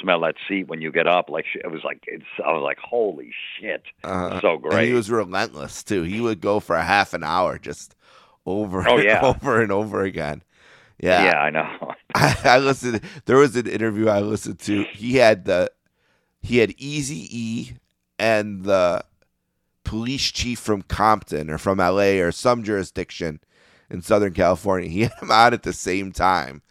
smell 0.00 0.20
that 0.20 0.36
seat 0.48 0.68
when 0.68 0.80
you 0.80 0.90
get 0.90 1.06
up. 1.06 1.28
Like 1.28 1.44
it 1.54 1.70
was 1.70 1.82
like 1.84 2.04
it's. 2.06 2.24
I 2.42 2.50
was 2.52 2.62
like, 2.62 2.78
holy 2.78 3.30
shit, 3.60 3.82
Uh, 4.02 4.40
so 4.40 4.54
And 4.54 4.62
great. 4.62 4.88
he 4.88 4.94
was 4.94 5.10
relentless 5.10 5.82
too. 5.82 6.02
He 6.04 6.20
would 6.22 6.40
go 6.40 6.60
for 6.60 6.76
a 6.76 6.82
half 6.84 7.12
an 7.12 7.22
hour 7.22 7.58
just 7.58 7.94
over 8.46 8.88
Oh, 8.88 8.98
yeah. 9.02 9.20
over 9.22 9.60
and 9.60 9.70
over 9.70 10.02
again. 10.02 10.42
Yeah. 11.04 11.24
yeah, 11.24 11.38
I 11.38 11.50
know. 11.50 11.94
I, 12.14 12.36
I 12.44 12.58
listened. 12.58 13.02
There 13.26 13.36
was 13.36 13.56
an 13.56 13.66
interview 13.66 14.08
I 14.08 14.20
listened 14.20 14.58
to. 14.60 14.84
He 14.84 15.16
had 15.16 15.44
the 15.44 15.70
he 16.40 16.58
had 16.58 16.74
Easy 16.78 17.28
E 17.30 17.72
and 18.18 18.64
the 18.64 19.04
police 19.84 20.30
chief 20.30 20.58
from 20.58 20.82
Compton 20.82 21.50
or 21.50 21.58
from 21.58 21.78
LA 21.78 22.20
or 22.22 22.32
some 22.32 22.62
jurisdiction 22.62 23.40
in 23.90 24.00
Southern 24.00 24.32
California. 24.32 24.88
He 24.88 25.00
had 25.02 25.12
them 25.20 25.30
on 25.30 25.52
at 25.52 25.62
the 25.62 25.74
same 25.74 26.10
time, 26.10 26.62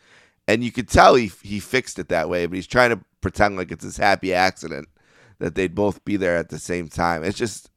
and 0.47 0.63
you 0.63 0.71
could 0.71 0.89
tell 0.89 1.13
he 1.13 1.31
he 1.43 1.59
fixed 1.59 1.99
it 1.99 2.09
that 2.09 2.27
way. 2.27 2.47
But 2.47 2.55
he's 2.55 2.67
trying 2.67 2.89
to 2.89 3.01
pretend 3.21 3.55
like 3.55 3.71
it's 3.71 3.86
this 3.86 3.97
happy 3.97 4.34
accident 4.34 4.89
that 5.38 5.53
they'd 5.53 5.75
both 5.75 6.03
be 6.05 6.17
there 6.17 6.38
at 6.38 6.49
the 6.49 6.59
same 6.59 6.88
time. 6.88 7.23
It's 7.23 7.38
just 7.38 7.69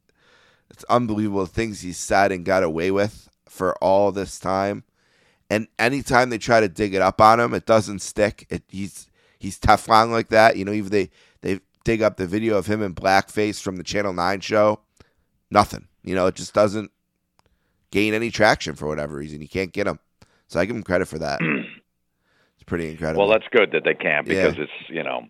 it's 0.71 0.83
unbelievable 0.85 1.45
the 1.45 1.51
things 1.51 1.81
he 1.81 1.91
said 1.93 2.31
and 2.31 2.43
got 2.43 2.63
away 2.63 2.89
with 2.89 3.29
for 3.47 3.75
all 3.77 4.11
this 4.11 4.39
time. 4.39 4.83
And 5.49 5.67
anytime 5.79 6.29
they 6.29 6.37
try 6.37 6.59
to 6.59 6.67
dig 6.67 6.93
it 6.93 7.01
up 7.01 7.21
on 7.21 7.39
him, 7.39 7.53
it 7.53 7.65
doesn't 7.65 7.99
stick. 7.99 8.45
It, 8.49 8.63
he's 8.67 9.09
he's 9.39 9.57
Teflon 9.59 10.11
like 10.11 10.29
that. 10.29 10.57
You 10.57 10.65
know, 10.65 10.73
even 10.73 10.91
they 10.91 11.09
they 11.41 11.59
dig 11.85 12.01
up 12.01 12.17
the 12.17 12.27
video 12.27 12.57
of 12.57 12.65
him 12.67 12.81
in 12.81 12.93
blackface 12.93 13.61
from 13.61 13.77
the 13.77 13.83
Channel 13.83 14.13
Nine 14.13 14.41
show, 14.41 14.81
nothing. 15.49 15.87
You 16.03 16.15
know, 16.15 16.27
it 16.27 16.35
just 16.35 16.53
doesn't 16.53 16.91
gain 17.91 18.13
any 18.13 18.29
traction 18.29 18.75
for 18.75 18.87
whatever 18.87 19.15
reason. 19.15 19.41
You 19.41 19.47
can't 19.47 19.71
get 19.71 19.87
him. 19.87 19.99
So 20.47 20.59
I 20.59 20.65
give 20.65 20.75
him 20.75 20.83
credit 20.83 21.07
for 21.07 21.19
that. 21.19 21.39
Hmm. 21.41 21.61
it's 22.55 22.63
pretty 22.65 22.89
incredible. 22.91 23.27
well, 23.27 23.31
that's 23.31 23.47
good 23.51 23.71
that 23.71 23.83
they 23.85 23.93
can't 23.93 24.27
Yeah. 24.27 24.47
because 24.49 24.59
it's 24.59 24.89
you 24.89 25.03
know, 25.03 25.27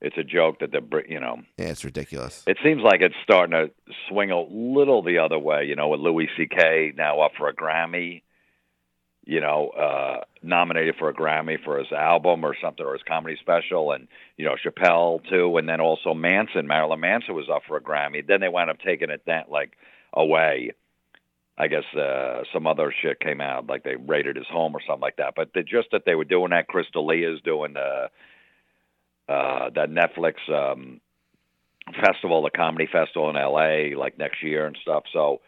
it's 0.00 0.16
a 0.18 0.24
joke 0.24 0.60
that 0.60 0.70
they're 0.72 1.06
you 1.06 1.20
know. 1.20 1.42
yeah, 1.58 1.66
it's 1.66 1.84
ridiculous. 1.84 2.42
It 2.46 2.56
seems 2.64 2.82
like 2.82 3.00
it's 3.02 3.14
starting 3.22 3.52
to 3.52 3.70
swing 4.08 4.30
a 4.30 4.40
little 4.40 5.02
the 5.02 5.18
other 5.18 5.38
way, 5.38 5.64
you 5.64 5.76
know, 5.76 5.88
with 5.88 6.00
Louis 6.00 6.28
C.K. 6.36 6.92
now 6.96 7.20
up 7.20 7.32
for 7.38 7.48
a 7.48 7.54
Grammy, 7.54 8.22
you 9.26 9.40
know, 9.40 9.68
uh, 9.70 10.24
nominated 10.42 10.96
for 10.98 11.08
a 11.08 11.14
Grammy 11.14 11.56
for 11.64 11.78
his 11.78 11.90
album 11.92 12.44
or 12.44 12.54
something, 12.62 12.84
or 12.84 12.92
his 12.92 13.02
comedy 13.08 13.36
special, 13.40 13.92
and, 13.92 14.06
you 14.36 14.44
know, 14.44 14.54
Chappelle, 14.62 15.20
too, 15.28 15.56
and 15.56 15.68
then 15.68 15.80
also 15.80 16.12
Manson. 16.12 16.66
Marilyn 16.66 17.00
Manson 17.00 17.34
was 17.34 17.48
up 17.52 17.62
for 17.66 17.76
a 17.76 17.80
Grammy. 17.80 18.26
Then 18.26 18.40
they 18.40 18.48
wound 18.48 18.70
up 18.70 18.78
taking 18.84 19.10
it 19.10 19.22
that, 19.26 19.50
like, 19.50 19.72
away. 20.12 20.72
I 21.56 21.68
guess 21.68 21.84
uh, 21.94 22.42
some 22.52 22.66
other 22.66 22.92
shit 23.00 23.20
came 23.20 23.40
out, 23.40 23.68
like 23.68 23.84
they 23.84 23.94
raided 23.94 24.34
his 24.36 24.48
home 24.48 24.74
or 24.74 24.80
something 24.86 25.00
like 25.00 25.16
that. 25.16 25.34
But 25.36 25.50
they, 25.54 25.62
just 25.62 25.88
that 25.92 26.02
they 26.04 26.16
were 26.16 26.24
doing 26.24 26.50
that, 26.50 26.66
Crystal 26.66 27.06
Leah's 27.06 27.40
doing 27.42 27.76
uh, 27.76 28.08
uh, 29.30 29.70
that 29.70 29.88
Netflix 29.88 30.34
um, 30.52 31.00
festival, 32.04 32.42
the 32.42 32.50
comedy 32.50 32.88
festival 32.90 33.30
in 33.30 33.36
LA, 33.36 33.96
like 33.96 34.18
next 34.18 34.42
year 34.42 34.66
and 34.66 34.76
stuff. 34.82 35.04
So 35.12 35.42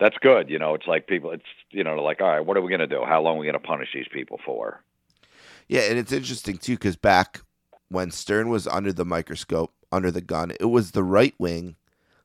that's 0.00 0.16
good. 0.18 0.50
You 0.50 0.58
know, 0.58 0.74
it's 0.74 0.86
like 0.86 1.06
people, 1.06 1.30
it's 1.30 1.44
you 1.70 1.84
know, 1.84 2.02
like 2.02 2.20
all 2.20 2.28
right, 2.28 2.44
what 2.44 2.56
are 2.56 2.62
we 2.62 2.68
going 2.70 2.80
to 2.80 2.86
do? 2.86 3.02
How 3.06 3.20
long 3.22 3.36
are 3.36 3.40
we 3.40 3.46
going 3.46 3.54
to 3.60 3.66
punish 3.66 3.90
these 3.94 4.08
people 4.12 4.40
for? 4.44 4.82
Yeah, 5.68 5.82
and 5.82 5.98
it's 5.98 6.12
interesting 6.12 6.58
too 6.58 6.72
because 6.74 6.96
back 6.96 7.42
when 7.88 8.10
Stern 8.10 8.48
was 8.48 8.66
under 8.66 8.92
the 8.92 9.04
microscope, 9.04 9.72
under 9.92 10.10
the 10.10 10.20
gun, 10.20 10.52
it 10.58 10.66
was 10.66 10.90
the 10.92 11.04
right 11.04 11.34
wing, 11.38 11.76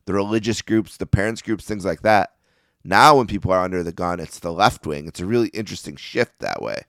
the 0.06 0.14
religious 0.14 0.62
groups, 0.62 0.98
the 0.98 1.06
parents 1.06 1.42
groups, 1.42 1.66
things 1.66 1.86
like 1.86 2.02
that. 2.02 2.32
Now, 2.84 3.18
when 3.18 3.26
people 3.28 3.52
are 3.52 3.64
under 3.64 3.82
the 3.84 3.92
gun, 3.92 4.20
it's 4.20 4.40
the 4.40 4.54
left 4.54 4.86
wing. 4.86 5.08
It's 5.08 5.20
a 5.20 5.26
really 5.26 5.48
interesting 5.50 5.96
shift 5.96 6.38
that 6.40 6.62
way, 6.62 6.84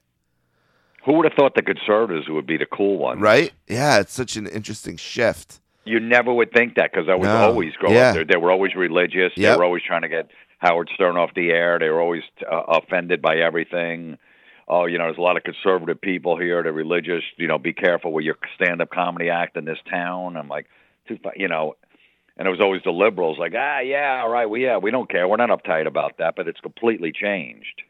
Who 1.05 1.13
would 1.13 1.25
have 1.25 1.33
thought 1.33 1.55
the 1.55 1.63
conservatives 1.63 2.27
would 2.29 2.45
be 2.45 2.57
the 2.57 2.67
cool 2.67 2.97
ones? 2.97 3.19
right? 3.21 3.51
Yeah, 3.67 3.99
it's 3.99 4.13
such 4.13 4.35
an 4.35 4.45
interesting 4.45 4.97
shift. 4.97 5.59
You 5.85 5.99
never 5.99 6.31
would 6.33 6.51
think 6.51 6.75
that 6.75 6.91
because 6.91 7.07
I 7.09 7.15
was 7.15 7.27
No. 7.29 7.37
always 7.37 7.73
growing 7.75 7.95
Yeah. 7.95 8.09
up 8.09 8.13
there. 8.15 8.25
They 8.25 8.37
were 8.37 8.51
always 8.51 8.75
religious. 8.75 9.33
They 9.35 9.55
were 9.55 9.63
always 9.63 9.81
trying 9.83 10.01
to 10.03 10.09
get 10.09 10.29
Howard 10.59 10.89
Stern 10.93 11.17
off 11.17 11.33
the 11.35 11.49
air. 11.49 11.79
They 11.79 11.89
were 11.89 12.01
always 12.01 12.23
uh, 12.49 12.63
offended 12.67 13.21
by 13.21 13.37
everything. 13.37 14.17
Oh, 14.67 14.85
you 14.85 14.97
know, 14.97 15.05
there's 15.05 15.17
a 15.17 15.21
lot 15.21 15.37
of 15.37 15.43
conservative 15.43 16.01
people 16.01 16.37
here. 16.37 16.61
They're 16.61 16.73
religious. 16.73 17.23
You 17.37 17.47
know, 17.47 17.57
be 17.57 17.73
careful 17.73 18.11
with 18.11 18.25
your 18.25 18.37
stand-up 18.55 18.89
comedy 18.89 19.29
act 19.29 19.55
in 19.55 19.65
this 19.65 19.77
town. 19.89 20.35
I'm 20.35 20.49
like, 20.49 20.65
you 21.35 21.47
know, 21.47 21.75
and 22.37 22.47
it 22.47 22.51
was 22.51 22.59
always 22.59 22.81
the 22.83 22.91
liberals 22.91 23.37
like, 23.39 23.53
ah, 23.57 23.79
yeah, 23.79 24.21
all 24.23 24.29
right, 24.29 24.49
we 24.49 24.63
yeah, 24.63 24.77
we 24.77 24.91
don't 24.91 25.09
care. 25.09 25.27
We're 25.27 25.37
not 25.37 25.49
uptight 25.49 25.87
about 25.87 26.17
that, 26.17 26.35
but 26.35 26.47
it's 26.47 26.59
completely 26.59 27.11
changed. 27.11 27.81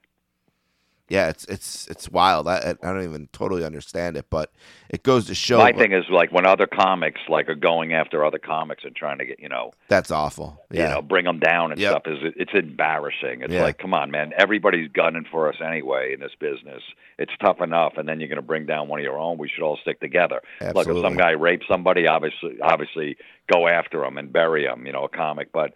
Yeah, 1.10 1.30
it's 1.30 1.46
it's 1.46 1.88
it's 1.88 2.10
wild. 2.10 2.48
I 2.48 2.76
I 2.84 2.92
don't 2.94 3.04
even 3.04 3.30
totally 3.32 3.64
understand 3.64 4.18
it, 4.18 4.26
but 4.30 4.52
it 4.90 5.04
goes 5.04 5.28
to 5.28 5.36
show. 5.36 5.58
My 5.58 5.72
thing 5.72 5.94
is 5.94 6.04
like 6.10 6.32
when 6.32 6.46
other 6.46 6.68
comics 6.68 7.22
like 7.30 7.48
are 7.50 7.56
going 7.56 7.94
after 7.94 8.26
other 8.26 8.40
comics 8.40 8.84
and 8.84 8.96
trying 8.96 9.18
to 9.20 9.26
get 9.26 9.40
you 9.40 9.50
know 9.50 9.72
that's 9.88 10.12
awful. 10.12 10.62
Yeah, 10.72 10.90
you 10.90 10.96
know 10.96 11.02
bring 11.02 11.26
them 11.26 11.40
down 11.40 11.72
and 11.72 11.80
Yep. 11.80 11.92
stuff 11.92 12.04
is 12.08 12.34
it's 12.36 12.52
embarrassing. 12.54 13.42
It's 13.42 13.54
Yeah. 13.54 13.64
like 13.64 13.78
come 13.78 13.94
on, 13.94 14.12
man, 14.12 14.34
everybody's 14.38 14.90
gunning 14.92 15.26
for 15.30 15.50
us 15.50 15.56
anyway 15.66 16.14
in 16.14 16.20
this 16.20 16.36
business. 16.40 16.84
It's 17.18 17.32
tough 17.42 17.62
enough, 17.62 17.94
and 17.98 18.08
then 18.08 18.20
you're 18.20 18.30
going 18.30 18.36
to 18.38 18.42
bring 18.44 18.66
down 18.66 18.88
one 18.90 19.00
of 19.00 19.04
your 19.04 19.18
own. 19.18 19.38
We 19.38 19.50
should 19.50 19.64
all 19.64 19.78
stick 19.82 20.00
together. 20.00 20.42
Absolutely. 20.62 20.94
Look, 20.94 21.04
if 21.04 21.10
some 21.10 21.18
guy 21.18 21.32
rapes 21.32 21.66
somebody, 21.68 22.08
obviously, 22.08 22.60
obviously 22.62 23.18
go 23.52 23.68
after 23.68 24.04
him 24.06 24.18
and 24.20 24.32
bury 24.32 24.66
him. 24.66 24.86
You 24.86 24.92
know, 24.92 25.04
a 25.06 25.10
comic, 25.10 25.52
but 25.52 25.74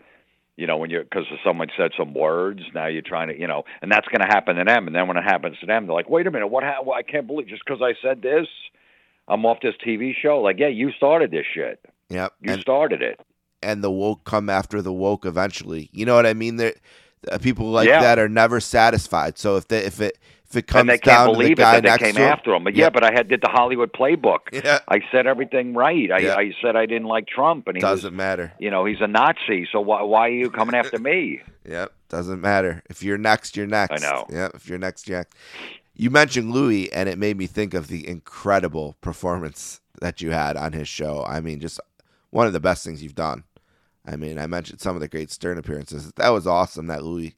you 0.57 0.67
know, 0.67 0.77
when 0.77 0.89
you're 0.89 1.03
because 1.03 1.25
someone 1.43 1.69
said 1.77 1.91
some 1.97 2.13
words, 2.13 2.61
now 2.73 2.87
you're 2.87 3.01
trying 3.01 3.29
to, 3.29 3.39
you 3.39 3.47
know, 3.47 3.63
and 3.81 3.91
that's 3.91 4.07
going 4.07 4.21
to 4.21 4.27
happen 4.27 4.55
to 4.57 4.63
them. 4.63 4.87
And 4.87 4.95
then 4.95 5.07
when 5.07 5.17
it 5.17 5.23
happens 5.23 5.57
to 5.59 5.65
them, 5.65 5.87
they're 5.87 5.95
like, 5.95 6.09
wait 6.09 6.27
a 6.27 6.31
minute, 6.31 6.47
what? 6.47 6.63
Ha- 6.63 6.89
I 6.91 7.01
can't 7.03 7.25
believe 7.27 7.47
just 7.47 7.63
because 7.65 7.81
I 7.81 7.93
said 8.01 8.21
this, 8.21 8.47
I'm 9.27 9.45
off 9.45 9.57
this 9.61 9.75
TV 9.85 10.13
show. 10.19 10.39
Like, 10.41 10.57
yeah, 10.59 10.67
you 10.67 10.91
started 10.91 11.31
this 11.31 11.45
shit. 11.53 11.79
Yep. 12.09 12.33
You 12.41 12.53
And 12.53 12.61
started 12.61 13.01
it. 13.01 13.19
and 13.63 13.83
the 13.83 13.91
woke 13.91 14.23
come 14.25 14.49
after 14.49 14.81
the 14.81 14.91
woke 14.93 15.25
eventually. 15.25 15.89
You 15.93 16.05
know 16.05 16.15
what 16.15 16.25
I 16.25 16.33
mean? 16.33 16.57
There, 16.57 16.73
Uh, 17.29 17.37
people 17.37 17.69
like 17.69 17.87
Yeah. 17.87 18.01
that 18.01 18.17
are 18.19 18.29
never 18.29 18.59
satisfied. 18.59 19.37
So 19.37 19.55
if 19.57 19.67
they, 19.67 19.79
if 19.85 20.01
it 20.01 20.17
if 20.49 20.55
it 20.57 20.67
comes 20.67 20.81
and 20.81 20.89
they 20.89 20.97
down 20.97 21.27
can't 21.27 21.27
to 21.27 21.31
the 21.31 21.37
believe 21.43 21.59
it 21.59 21.61
guy 21.61 21.79
that 21.79 21.99
came 21.99 22.13
to 22.15 22.21
him, 22.21 22.27
after 22.31 22.53
him. 22.53 22.63
But 22.63 22.75
yeah, 22.75 22.89
but 22.89 23.03
I 23.05 23.11
had 23.13 23.27
did 23.29 23.41
the 23.41 23.47
Hollywood 23.49 23.93
playbook. 23.93 24.39
Yeah. 24.65 24.79
I 24.87 24.99
said 25.11 25.25
everything 25.27 25.73
right. 25.75 26.11
I, 26.11 26.17
Yeah. 26.19 26.35
I 26.35 26.51
said 26.61 26.75
I 26.75 26.85
didn't 26.87 27.07
like 27.07 27.27
Trump, 27.27 27.67
and 27.67 27.77
he 27.77 27.81
doesn't 27.81 28.11
was, 28.11 28.17
matter. 28.17 28.51
you 28.59 28.69
know, 28.71 28.83
he's 28.85 28.99
a 29.01 29.07
Nazi. 29.07 29.67
So 29.71 29.79
why 29.81 30.01
why 30.01 30.27
are 30.27 30.29
you 30.31 30.49
coming 30.49 30.75
after 30.75 30.97
me? 30.99 31.41
Yep, 31.63 31.93
doesn't 32.09 32.41
matter. 32.41 32.81
If 32.89 33.03
you're 33.03 33.19
next, 33.19 33.55
you're 33.55 33.67
next. 33.67 34.03
I 34.03 34.09
know. 34.09 34.25
Yep, 34.31 34.51
if 34.55 34.67
you're 34.67 34.79
next, 34.79 35.07
you're 35.07 35.19
next. 35.19 35.37
You 35.93 36.09
mentioned 36.09 36.51
Louis, 36.51 36.91
and 36.91 37.07
it 37.07 37.19
made 37.19 37.37
me 37.37 37.45
think 37.45 37.75
of 37.75 37.87
the 37.87 38.07
incredible 38.07 38.95
performance 38.99 39.79
that 40.01 40.21
you 40.21 40.31
had 40.31 40.57
on 40.57 40.73
his 40.73 40.87
show. 40.87 41.23
I 41.23 41.39
mean, 41.39 41.59
just 41.59 41.79
one 42.31 42.47
of 42.47 42.53
the 42.53 42.59
best 42.59 42.83
things 42.83 43.03
you've 43.03 43.13
done. 43.13 43.43
I 44.05 44.15
mean, 44.15 44.39
I 44.39 44.47
mentioned 44.47 44.81
some 44.81 44.95
of 44.95 45.01
the 45.01 45.07
great 45.07 45.31
Stern 45.31 45.57
appearances. 45.57 46.11
That 46.15 46.29
was 46.29 46.47
awesome. 46.47 46.87
That 46.87 47.03
Louis, 47.03 47.35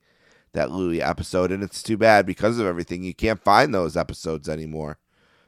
that 0.53 0.71
Louis 0.71 1.01
episode, 1.01 1.51
and 1.51 1.61
it's 1.63 1.83
too 1.83 1.97
bad 1.97 2.25
because 2.25 2.59
of 2.59 2.67
everything. 2.67 3.03
You 3.03 3.13
can't 3.13 3.43
find 3.43 3.73
those 3.73 3.97
episodes 3.97 4.47
anymore. 4.47 4.97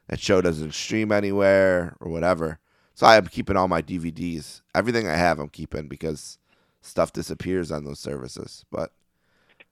That 0.08 0.20
show 0.20 0.42
doesn't 0.42 0.74
stream 0.74 1.12
anywhere 1.12 1.96
or 2.00 2.12
whatever. 2.12 2.60
So 2.94 3.06
I 3.06 3.18
am 3.18 3.28
keeping 3.28 3.58
all 3.58 3.68
my 3.68 3.82
DVDs. 3.82 4.62
Everything 4.74 5.08
I 5.08 5.16
have, 5.16 5.40
I'm 5.40 5.50
keeping 5.50 5.88
because 5.88 6.38
stuff 6.82 7.12
disappears 7.12 7.72
on 7.72 7.84
those 7.84 8.00
services. 8.00 8.66
But 8.72 8.92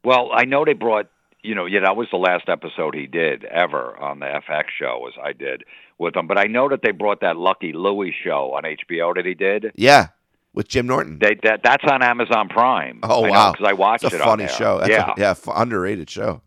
Well, 0.03 0.29
I 0.33 0.45
know 0.45 0.65
they 0.65 0.73
brought, 0.73 1.07
you 1.41 1.55
know, 1.55 1.65
yeah, 1.65 1.81
that 1.81 1.95
was 1.95 2.07
the 2.11 2.17
last 2.17 2.49
episode 2.49 2.95
he 2.95 3.07
did 3.07 3.45
ever 3.45 3.97
on 3.97 4.19
the 4.19 4.25
FX 4.25 4.65
show, 4.77 5.07
as 5.07 5.13
I 5.23 5.33
did 5.33 5.63
with 5.97 6.15
him. 6.15 6.27
But 6.27 6.37
I 6.37 6.45
know 6.45 6.67
that 6.69 6.81
they 6.81 6.91
brought 6.91 7.21
that 7.21 7.37
Lucky 7.37 7.73
Louie 7.73 8.13
show 8.23 8.53
on 8.55 8.63
HBO 8.63 9.15
that 9.15 9.25
he 9.25 9.35
did. 9.35 9.71
yeah, 9.75 10.07
with 10.53 10.67
Jim 10.67 10.87
Norton. 10.87 11.19
They 11.19 11.35
that 11.43 11.61
that's 11.63 11.83
on 11.89 12.01
Amazon 12.03 12.49
Prime. 12.49 12.99
oh 13.03 13.25
I 13.25 13.29
wow, 13.29 13.51
because 13.51 13.67
I 13.67 13.73
watched 13.73 14.03
it's 14.03 14.13
a 14.13 14.17
it. 14.17 14.21
on 14.21 14.27
funny 14.27 14.47
show. 14.47 14.79
That's 14.79 14.89
yeah, 14.89 15.11
a, 15.11 15.19
yeah, 15.19 15.29
f- 15.31 15.47
underrated 15.53 16.09
show. 16.09 16.41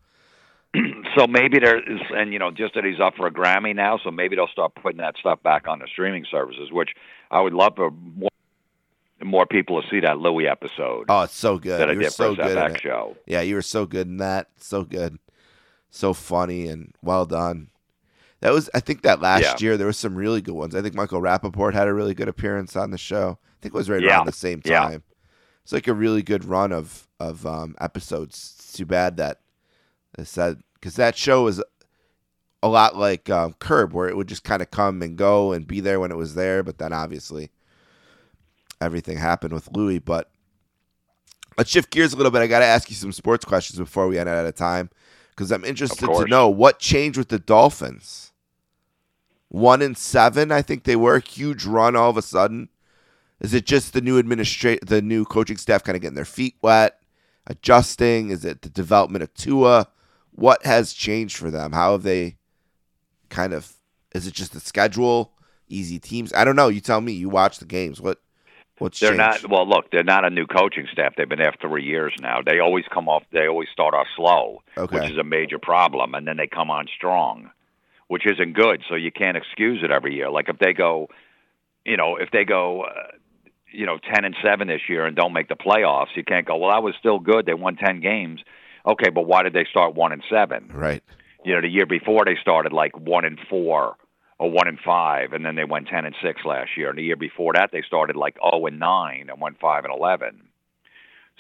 so 1.16 1.26
maybe 1.26 1.59
there 1.59 1.78
is, 1.78 2.00
and 2.14 2.32
you 2.32 2.38
know, 2.38 2.50
just 2.50 2.74
that 2.74 2.84
he's 2.84 3.00
up 3.00 3.14
for 3.16 3.26
a 3.26 3.30
Grammy 3.30 3.74
now, 3.74 3.98
so 4.02 4.11
maybe 4.11 4.36
they'll 4.36 4.48
start 4.48 4.74
putting 4.74 4.98
that 4.98 5.16
stuff 5.18 5.42
back 5.42 5.66
on 5.68 5.78
the 5.78 5.86
streaming 5.90 6.26
services, 6.30 6.70
which 6.70 6.90
I 7.30 7.40
would 7.40 7.54
love 7.54 7.72
for 7.76 7.90
more, 7.90 8.28
more 9.24 9.46
people 9.46 9.80
to 9.80 9.88
see 9.88 10.00
that 10.00 10.18
Louis 10.18 10.46
episode 10.46 11.07
Oh, 11.09 11.22
it's 11.22 11.34
so 11.34 11.59
good. 11.59 11.80
that 11.80 11.88
you 11.94 12.00
did 12.00 12.12
so 12.12 12.34
for 12.34 12.42
good. 12.42 12.57
FX 12.57 12.80
show. 12.80 13.16
Yeah, 13.26 13.40
you 13.40 13.54
were 13.54 13.62
so 13.62 13.86
good 13.86 14.07
in 14.07 14.18
that. 14.18 14.48
So 14.59 14.84
good, 14.84 15.18
so 15.90 16.12
funny 16.12 16.68
and 16.68 16.92
well 17.02 17.24
done. 17.26 17.68
That 18.40 18.52
was, 18.52 18.68
I 18.74 18.80
think, 18.80 19.00
that 19.02 19.22
last 19.22 19.42
Yeah. 19.42 19.54
year 19.61 19.76
there 19.78 19.86
was 19.86 19.96
some 19.96 20.14
really 20.14 20.42
good 20.42 20.54
ones. 20.54 20.74
I 20.74 20.82
think 20.82 20.94
Michael 20.94 21.22
Rapaport 21.22 21.72
had 21.72 21.88
a 21.88 21.94
really 21.94 22.12
good 22.12 22.28
appearance 22.28 22.76
on 22.76 22.90
the 22.90 22.98
show. 22.98 23.38
Think 23.66 23.74
it 23.74 23.78
was 23.78 23.90
right 23.90 24.00
Yeah. 24.00 24.18
around 24.18 24.26
the 24.26 24.32
same 24.32 24.62
Yeah. 24.64 24.80
time. 24.82 25.02
It's 25.64 25.72
like 25.72 25.88
a 25.88 25.92
really 25.92 26.22
good 26.22 26.44
run 26.44 26.70
of 26.72 27.08
of 27.18 27.44
um, 27.44 27.74
episodes. 27.80 28.54
It's 28.60 28.72
too 28.74 28.86
bad 28.86 29.16
that 29.16 29.40
said 30.22 30.60
because 30.74 30.94
that 30.94 31.16
show 31.16 31.42
was 31.42 31.60
a 32.62 32.68
lot 32.68 32.94
like 32.96 33.28
um, 33.28 33.54
Curb, 33.54 33.92
where 33.92 34.08
it 34.08 34.16
would 34.16 34.28
just 34.28 34.44
kind 34.44 34.62
of 34.62 34.70
come 34.70 35.02
and 35.02 35.16
go 35.16 35.50
and 35.52 35.66
be 35.66 35.80
there 35.80 35.98
when 35.98 36.12
it 36.12 36.16
was 36.16 36.36
there. 36.36 36.62
But 36.62 36.78
then 36.78 36.92
obviously 36.92 37.50
everything 38.80 39.16
happened 39.18 39.52
with 39.52 39.68
Louis. 39.72 39.98
But 39.98 40.30
let's 41.58 41.70
shift 41.70 41.90
gears 41.90 42.12
a 42.12 42.16
little 42.16 42.30
bit. 42.30 42.42
I 42.42 42.46
got 42.46 42.60
to 42.60 42.64
ask 42.66 42.88
you 42.88 42.94
some 42.94 43.10
sports 43.10 43.44
questions 43.44 43.80
before 43.80 44.06
we 44.06 44.16
end 44.16 44.28
out 44.28 44.46
of 44.46 44.54
time 44.54 44.90
because 45.30 45.50
I'm 45.50 45.64
interested 45.64 46.06
to 46.06 46.26
know 46.26 46.48
what 46.48 46.78
changed 46.78 47.18
with 47.18 47.30
the 47.30 47.40
Dolphins. 47.40 48.30
One 49.48 49.82
and 49.82 49.96
seven, 49.98 50.52
I 50.52 50.62
think 50.62 50.84
they 50.84 50.96
were 50.96 51.16
a 51.16 51.20
huge 51.20 51.64
run 51.64 51.96
all 51.96 52.10
of 52.10 52.16
a 52.16 52.22
sudden. 52.22 52.68
Is 53.41 53.53
it 53.55 53.66
just 53.66 53.93
the 53.93 54.01
new 54.01 54.18
administrate, 54.18 54.87
the 54.87 55.03
new 55.03 55.24
coaching 55.24 55.57
staff, 55.57 55.84
kind 55.84 55.97
of 55.97 56.03
getting 56.03 56.14
their 56.14 56.24
feet 56.24 56.57
wet, 56.62 56.99
adjusting? 57.47 58.30
Is 58.30 58.45
it 58.45 58.62
the 58.62 58.70
development 58.70 59.22
of 59.22 59.32
Tua? 59.34 59.89
What 60.32 60.64
has 60.64 60.93
changed 60.93 61.37
for 61.37 61.51
them? 61.51 61.72
How 61.72 61.93
have 61.93 62.03
they 62.03 62.37
kind 63.28 63.53
of? 63.53 63.72
Is 64.14 64.26
it 64.26 64.34
just 64.34 64.53
the 64.53 64.61
schedule? 64.61 65.32
Easy 65.68 65.99
teams? 65.99 66.32
I 66.32 66.45
don't 66.45 66.57
know. 66.57 66.68
You 66.68 66.80
tell 66.80 67.01
me. 67.01 67.12
You 67.12 67.28
watch 67.28 67.59
the 67.59 67.64
games. 67.66 68.01
What? 68.01 68.20
What's 68.78 69.01
They're 69.01 69.16
changed? 69.16 69.43
not 69.43 69.51
well. 69.51 69.66
Look, 69.68 69.91
they're 69.91 70.05
not 70.05 70.24
a 70.26 70.30
new 70.30 70.47
coaching 70.47 70.87
staff. 70.93 71.14
They've 71.16 71.28
been 71.28 71.39
there 71.39 71.55
three 71.61 71.82
years 71.84 72.12
now. 72.20 72.41
They 72.45 72.59
always 72.59 72.84
come 72.93 73.09
off. 73.09 73.22
They 73.32 73.47
always 73.47 73.68
start 73.72 73.95
off 73.95 74.07
slow, 74.16 74.62
Okay. 74.76 75.01
which 75.01 75.11
is 75.11 75.16
a 75.16 75.24
major 75.24 75.59
problem, 75.59 76.14
and 76.14 76.26
then 76.28 76.37
they 76.37 76.47
come 76.47 76.70
on 76.70 76.87
strong, 76.95 77.51
which 78.09 78.26
isn't 78.26 78.53
good. 78.53 78.82
So 78.89 78.95
you 78.95 79.11
can't 79.11 79.37
excuse 79.37 79.82
it 79.82 79.91
every 79.91 80.14
year. 80.14 80.28
Like 80.30 80.51
if 80.51 80.59
they 80.59 80.74
go, 80.74 81.09
you 81.87 81.97
know, 81.97 82.16
if 82.16 82.30
they 82.32 82.45
go, 82.45 82.82
uh, 82.82 83.12
you 83.72 83.86
know, 83.86 83.98
ten 83.98 84.24
and 84.24 84.36
seven 84.42 84.68
this 84.68 84.82
year 84.88 85.06
and 85.06 85.16
don't 85.16 85.32
make 85.32 85.48
the 85.48 85.56
playoffs, 85.56 86.14
you 86.14 86.24
can't 86.24 86.46
go. 86.46 86.56
Well, 86.56 86.70
that 86.70 86.82
was 86.82 86.94
still 86.98 87.18
good. 87.18 87.46
They 87.46 87.54
won 87.54 87.76
ten 87.76 88.00
games. 88.00 88.40
Okay, 88.86 89.10
but 89.10 89.22
why 89.22 89.42
did 89.42 89.52
they 89.52 89.66
start 89.68 89.94
one 89.94 90.12
and 90.12 90.22
seven? 90.30 90.70
right. 90.72 91.02
you 91.44 91.54
know, 91.54 91.60
the 91.60 91.68
year 91.68 91.86
before 91.86 92.24
they 92.24 92.36
started 92.40 92.72
like 92.72 92.96
one 92.98 93.24
and 93.24 93.38
four 93.50 93.96
or 94.38 94.50
one 94.50 94.68
and 94.68 94.78
five, 94.84 95.32
and 95.32 95.44
then 95.44 95.56
they 95.56 95.64
went 95.64 95.88
ten 95.88 96.04
and 96.04 96.14
six 96.22 96.42
last 96.44 96.70
year. 96.76 96.90
And 96.90 96.98
the 96.98 97.02
year 97.02 97.16
before 97.16 97.54
that, 97.54 97.70
they 97.72 97.82
started 97.86 98.16
like 98.16 98.36
zero 98.42 98.66
and 98.66 98.78
nine 98.78 99.28
and 99.30 99.40
went 99.40 99.58
five 99.60 99.84
and 99.84 99.92
eleven. 99.92 100.48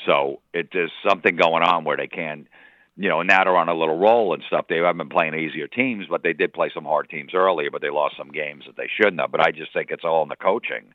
So 0.04 0.40
it 0.52 0.68
there's 0.72 0.92
something 1.08 1.36
going 1.36 1.62
on 1.62 1.84
where 1.84 1.96
they 1.96 2.06
can, 2.06 2.48
you 2.96 3.08
know, 3.08 3.22
now 3.22 3.44
they're 3.44 3.56
on 3.56 3.68
a 3.68 3.74
little 3.74 3.98
roll 3.98 4.34
and 4.34 4.42
stuff. 4.46 4.66
They 4.68 4.76
haven't 4.76 4.98
been 4.98 5.08
playing 5.08 5.34
easier 5.34 5.68
teams, 5.68 6.06
but 6.08 6.22
they 6.22 6.32
did 6.32 6.52
play 6.52 6.70
some 6.74 6.84
hard 6.84 7.08
teams 7.08 7.32
earlier. 7.34 7.70
But 7.70 7.82
they 7.82 7.90
lost 7.90 8.16
some 8.18 8.30
games 8.30 8.64
that 8.66 8.76
they 8.76 8.88
shouldn't 8.96 9.20
have. 9.20 9.32
But 9.32 9.46
I 9.46 9.52
just 9.52 9.72
think 9.72 9.90
it's 9.90 10.04
all 10.04 10.22
in 10.22 10.28
the 10.28 10.36
coaching. 10.36 10.92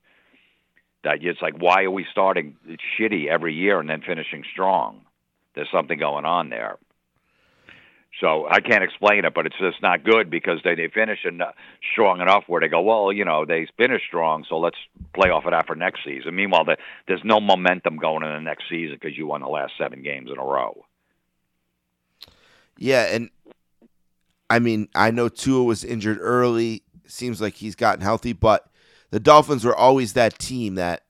That 1.03 1.23
it's 1.23 1.41
like, 1.41 1.55
why 1.57 1.83
are 1.83 1.91
we 1.91 2.05
starting 2.11 2.55
shitty 2.99 3.27
every 3.27 3.53
year 3.53 3.79
and 3.79 3.89
then 3.89 4.01
finishing 4.01 4.43
strong? 4.51 5.01
There's 5.55 5.69
something 5.71 5.97
going 5.97 6.25
on 6.25 6.49
there. 6.49 6.77
So 8.19 8.45
I 8.47 8.59
can't 8.59 8.83
explain 8.83 9.25
it, 9.25 9.33
but 9.33 9.45
it's 9.45 9.57
just 9.57 9.81
not 9.81 10.03
good 10.03 10.29
because 10.29 10.59
they 10.63 10.75
they 10.75 10.89
finish 10.93 11.19
en- 11.25 11.41
strong 11.91 12.19
enough 12.19 12.43
where 12.45 12.59
they 12.59 12.67
go, 12.67 12.81
well, 12.81 13.11
you 13.11 13.23
know, 13.23 13.45
they 13.45 13.67
finished 13.77 14.05
strong, 14.07 14.45
so 14.47 14.59
let's 14.59 14.77
play 15.15 15.29
off 15.29 15.45
of 15.45 15.51
that 15.51 15.65
for 15.65 15.75
next 15.75 16.01
season. 16.03 16.35
Meanwhile, 16.35 16.65
the, 16.65 16.77
there's 17.07 17.23
no 17.23 17.39
momentum 17.39 17.97
going 17.97 18.23
in 18.23 18.33
the 18.33 18.41
next 18.41 18.65
season 18.69 18.97
because 19.01 19.17
you 19.17 19.27
won 19.27 19.41
the 19.41 19.47
last 19.47 19.73
seven 19.77 20.03
games 20.03 20.29
in 20.29 20.37
a 20.37 20.43
row. 20.43 20.85
Yeah, 22.77 23.03
and 23.05 23.29
I 24.49 24.59
mean, 24.59 24.89
I 24.93 25.11
know 25.11 25.29
Tua 25.29 25.63
was 25.63 25.83
injured 25.83 26.17
early. 26.19 26.83
Seems 27.07 27.39
like 27.39 27.55
he's 27.55 27.75
gotten 27.75 28.01
healthy, 28.01 28.33
but 28.33 28.70
the 29.11 29.19
Dolphins 29.19 29.63
were 29.63 29.75
always 29.75 30.13
that 30.13 30.39
team 30.39 30.75
that 30.75 31.03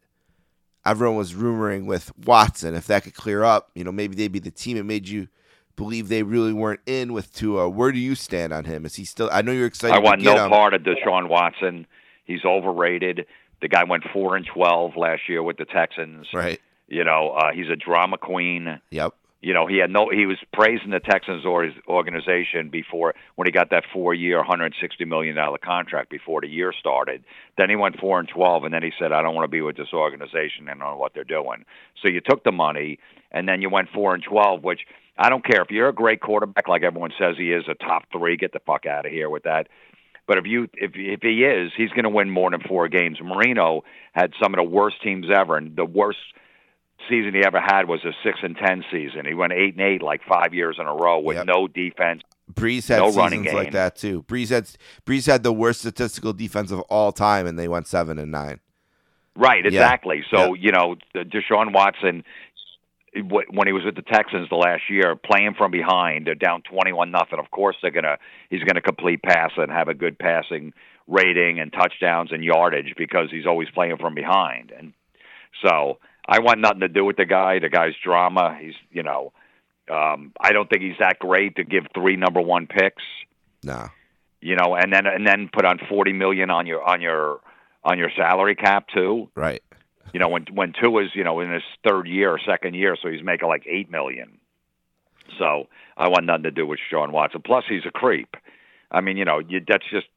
everyone 0.85 1.15
was 1.15 1.33
rumoring 1.33 1.85
with 1.85 2.11
Watson. 2.25 2.75
If 2.75 2.87
that 2.87 3.03
could 3.03 3.13
clear 3.13 3.43
up, 3.43 3.71
you 3.75 3.83
know, 3.83 3.91
maybe 3.91 4.15
they'd 4.15 4.31
be 4.31 4.39
the 4.39 4.51
team. 4.51 4.77
It 4.77 4.83
made 4.83 5.07
you 5.07 5.27
believe 5.75 6.09
they 6.09 6.23
really 6.23 6.53
weren't 6.53 6.81
in 6.85 7.13
with 7.13 7.33
Tua. 7.33 7.69
Where 7.69 7.91
do 7.91 7.99
you 7.99 8.15
stand 8.15 8.53
on 8.53 8.65
him? 8.65 8.85
Is 8.85 8.95
he 8.95 9.05
still? 9.05 9.29
I 9.31 9.41
know 9.41 9.51
you're 9.51 9.67
excited. 9.67 9.95
I 9.95 9.99
want 9.99 10.21
no 10.21 10.45
him. 10.45 10.49
part 10.49 10.73
of 10.73 10.81
Deshaun 10.81 11.29
Watson. 11.29 11.87
He's 12.25 12.43
overrated. 12.45 13.25
The 13.61 13.67
guy 13.67 13.83
went 13.83 14.03
four 14.11 14.35
and 14.35 14.45
twelve 14.45 14.97
last 14.97 15.29
year 15.29 15.43
with 15.43 15.57
the 15.57 15.65
Texans. 15.65 16.27
Right. 16.33 16.59
You 16.87 17.03
know, 17.03 17.29
uh, 17.29 17.51
he's 17.53 17.69
a 17.69 17.75
drama 17.75 18.17
queen. 18.17 18.81
Yep. 18.89 19.13
You 19.41 19.55
know, 19.55 19.65
he 19.65 19.77
had 19.77 19.89
no. 19.89 20.09
He 20.11 20.27
was 20.27 20.37
praising 20.53 20.91
the 20.91 20.99
Texans 20.99 21.45
or 21.45 21.63
his 21.63 21.73
organization 21.87 22.69
before 22.69 23.15
when 23.35 23.47
he 23.47 23.51
got 23.51 23.71
that 23.71 23.85
four-year, 23.91 24.43
hundred 24.43 24.75
sixty 24.79 25.03
million 25.03 25.35
dollar 25.35 25.57
contract 25.57 26.11
before 26.11 26.41
the 26.41 26.47
year 26.47 26.71
started. 26.79 27.23
Then 27.57 27.69
he 27.69 27.75
went 27.75 27.99
four 27.99 28.19
and 28.19 28.29
twelve, 28.29 28.65
and 28.65 28.73
then 28.73 28.83
he 28.83 28.91
said, 28.99 29.11
"I 29.11 29.23
don't 29.23 29.33
want 29.33 29.45
to 29.45 29.51
be 29.51 29.61
with 29.61 29.77
this 29.77 29.93
organization 29.93 30.69
and 30.69 30.79
know 30.79 30.95
what 30.95 31.13
they're 31.15 31.23
doing." 31.23 31.65
So 32.03 32.09
you 32.09 32.21
took 32.21 32.43
the 32.43 32.51
money, 32.51 32.99
and 33.31 33.49
then 33.49 33.63
you 33.63 33.69
went 33.71 33.89
four 33.89 34.13
and 34.13 34.23
twelve, 34.23 34.63
which 34.63 34.81
I 35.17 35.29
don't 35.29 35.43
care 35.43 35.63
if 35.63 35.71
you're 35.71 35.89
a 35.89 35.93
great 35.93 36.21
quarterback, 36.21 36.67
like 36.67 36.83
everyone 36.83 37.11
says 37.17 37.35
he 37.37 37.51
is, 37.51 37.63
a 37.67 37.73
top 37.73 38.03
three. 38.11 38.37
Get 38.37 38.53
the 38.53 38.59
fuck 38.59 38.85
out 38.85 39.07
of 39.07 39.11
here 39.11 39.29
with 39.29 39.43
that. 39.43 39.69
But 40.27 40.37
if 40.37 40.45
you 40.45 40.69
if 40.75 40.91
if 40.93 41.21
he 41.23 41.43
is, 41.43 41.71
he's 41.75 41.89
going 41.89 42.03
to 42.03 42.09
win 42.09 42.29
more 42.29 42.51
than 42.51 42.61
four 42.61 42.87
games. 42.89 43.17
Marino 43.19 43.83
had 44.13 44.33
some 44.41 44.53
of 44.53 44.57
the 44.57 44.63
worst 44.69 45.01
teams 45.01 45.25
ever, 45.35 45.57
and 45.57 45.75
the 45.75 45.83
worst 45.83 46.19
season 47.09 47.33
he 47.33 47.43
ever 47.45 47.59
had 47.59 47.87
was 47.87 48.03
a 48.05 48.11
six 48.23 48.39
and 48.43 48.55
ten 48.55 48.83
season. 48.91 49.25
He 49.25 49.33
went 49.33 49.53
eight 49.53 49.75
and 49.75 49.81
eight 49.81 50.01
like 50.01 50.21
five 50.27 50.53
years 50.53 50.77
in 50.79 50.85
a 50.87 50.93
row 50.93 51.19
with 51.19 51.37
Yep. 51.37 51.45
no 51.47 51.67
defense. 51.67 52.21
Brees 52.53 52.89
had 52.89 52.99
No 52.99 53.07
seasons 53.11 53.17
running 53.17 53.53
like 53.53 53.71
that 53.71 53.95
too. 53.95 54.23
Brees 54.23 54.49
had 54.49 54.65
Brees 55.05 55.25
had 55.25 55.43
the 55.43 55.53
worst 55.53 55.79
statistical 55.81 56.33
defense 56.33 56.71
of 56.71 56.81
all 56.81 57.11
time, 57.11 57.47
and 57.47 57.57
they 57.57 57.67
went 57.67 57.87
seven 57.87 58.17
and 58.19 58.31
nine. 58.31 58.59
Right, 59.35 59.65
exactly. 59.65 60.23
So 60.29 60.55
Yeah. 60.55 60.61
you 60.61 60.71
know, 60.73 60.95
Deshaun 61.15 61.71
Watson, 61.73 62.23
when 63.23 63.67
he 63.67 63.73
was 63.73 63.83
with 63.85 63.95
the 63.95 64.01
Texans 64.01 64.49
the 64.49 64.55
last 64.55 64.89
year, 64.89 65.15
playing 65.15 65.53
from 65.57 65.71
behind, 65.71 66.27
they're 66.27 66.35
down 66.35 66.61
twenty-one 66.63 67.11
nothing. 67.11 67.39
Of 67.39 67.51
course, 67.51 67.75
they're 67.81 67.91
gonna 67.91 68.17
he's 68.49 68.63
gonna 68.63 68.81
complete 68.81 69.21
pass 69.21 69.51
and 69.57 69.71
have 69.71 69.87
a 69.89 69.93
good 69.93 70.17
passing 70.19 70.73
rating 71.07 71.59
and 71.59 71.73
touchdowns 71.73 72.31
and 72.31 72.43
yardage 72.43 72.93
because 72.97 73.29
he's 73.31 73.45
always 73.45 73.69
playing 73.71 73.97
from 73.97 74.13
behind. 74.15 74.71
And 74.77 74.93
so 75.65 75.97
I 76.27 76.39
want 76.39 76.59
nothing 76.59 76.81
to 76.81 76.87
do 76.87 77.03
with 77.03 77.17
the 77.17 77.25
guy. 77.25 77.59
The 77.59 77.69
guy's 77.69 77.93
drama. 78.03 78.57
He's 78.59 78.75
you 78.91 79.03
know, 79.03 79.33
um, 79.89 80.33
I 80.39 80.51
don't 80.51 80.69
think 80.69 80.81
he's 80.81 80.97
that 80.99 81.19
great 81.19 81.55
to 81.55 81.63
give 81.63 81.85
three 81.93 82.15
number 82.15 82.41
one 82.41 82.67
picks 82.67 83.03
No, 83.63 83.89
you 84.41 84.55
know, 84.55 84.75
and 84.75 84.91
then 84.91 85.05
and 85.05 85.25
then 85.25 85.49
put 85.51 85.65
on 85.65 85.79
forty 85.89 86.13
million 86.13 86.49
on 86.49 86.67
your 86.67 86.83
on 86.83 87.01
your 87.01 87.39
on 87.83 87.97
your 87.97 88.11
salary 88.15 88.55
cap 88.55 88.87
too. 88.93 89.29
right. 89.35 89.63
You 90.13 90.19
know, 90.19 90.27
when 90.27 90.45
when 90.53 90.73
Tua's 90.73 91.11
you 91.13 91.23
know 91.23 91.39
in 91.39 91.51
his 91.51 91.63
third 91.87 92.07
year 92.07 92.31
or 92.31 92.39
second 92.39 92.75
year, 92.75 92.97
so 93.01 93.09
he's 93.09 93.23
making 93.23 93.47
like 93.47 93.65
eight 93.67 93.89
million. 93.89 94.39
So 95.39 95.67
I 95.95 96.09
want 96.09 96.25
nothing 96.25 96.43
to 96.43 96.51
do 96.51 96.67
with 96.67 96.79
Sean 96.89 97.11
Watson. 97.11 97.41
Plus, 97.45 97.63
he's 97.69 97.85
a 97.85 97.91
creep. 97.91 98.35
I 98.91 98.99
mean, 98.99 99.15
you 99.15 99.25
know, 99.25 99.39
you, 99.39 99.61
that's 99.65 99.85
just. 99.89 100.07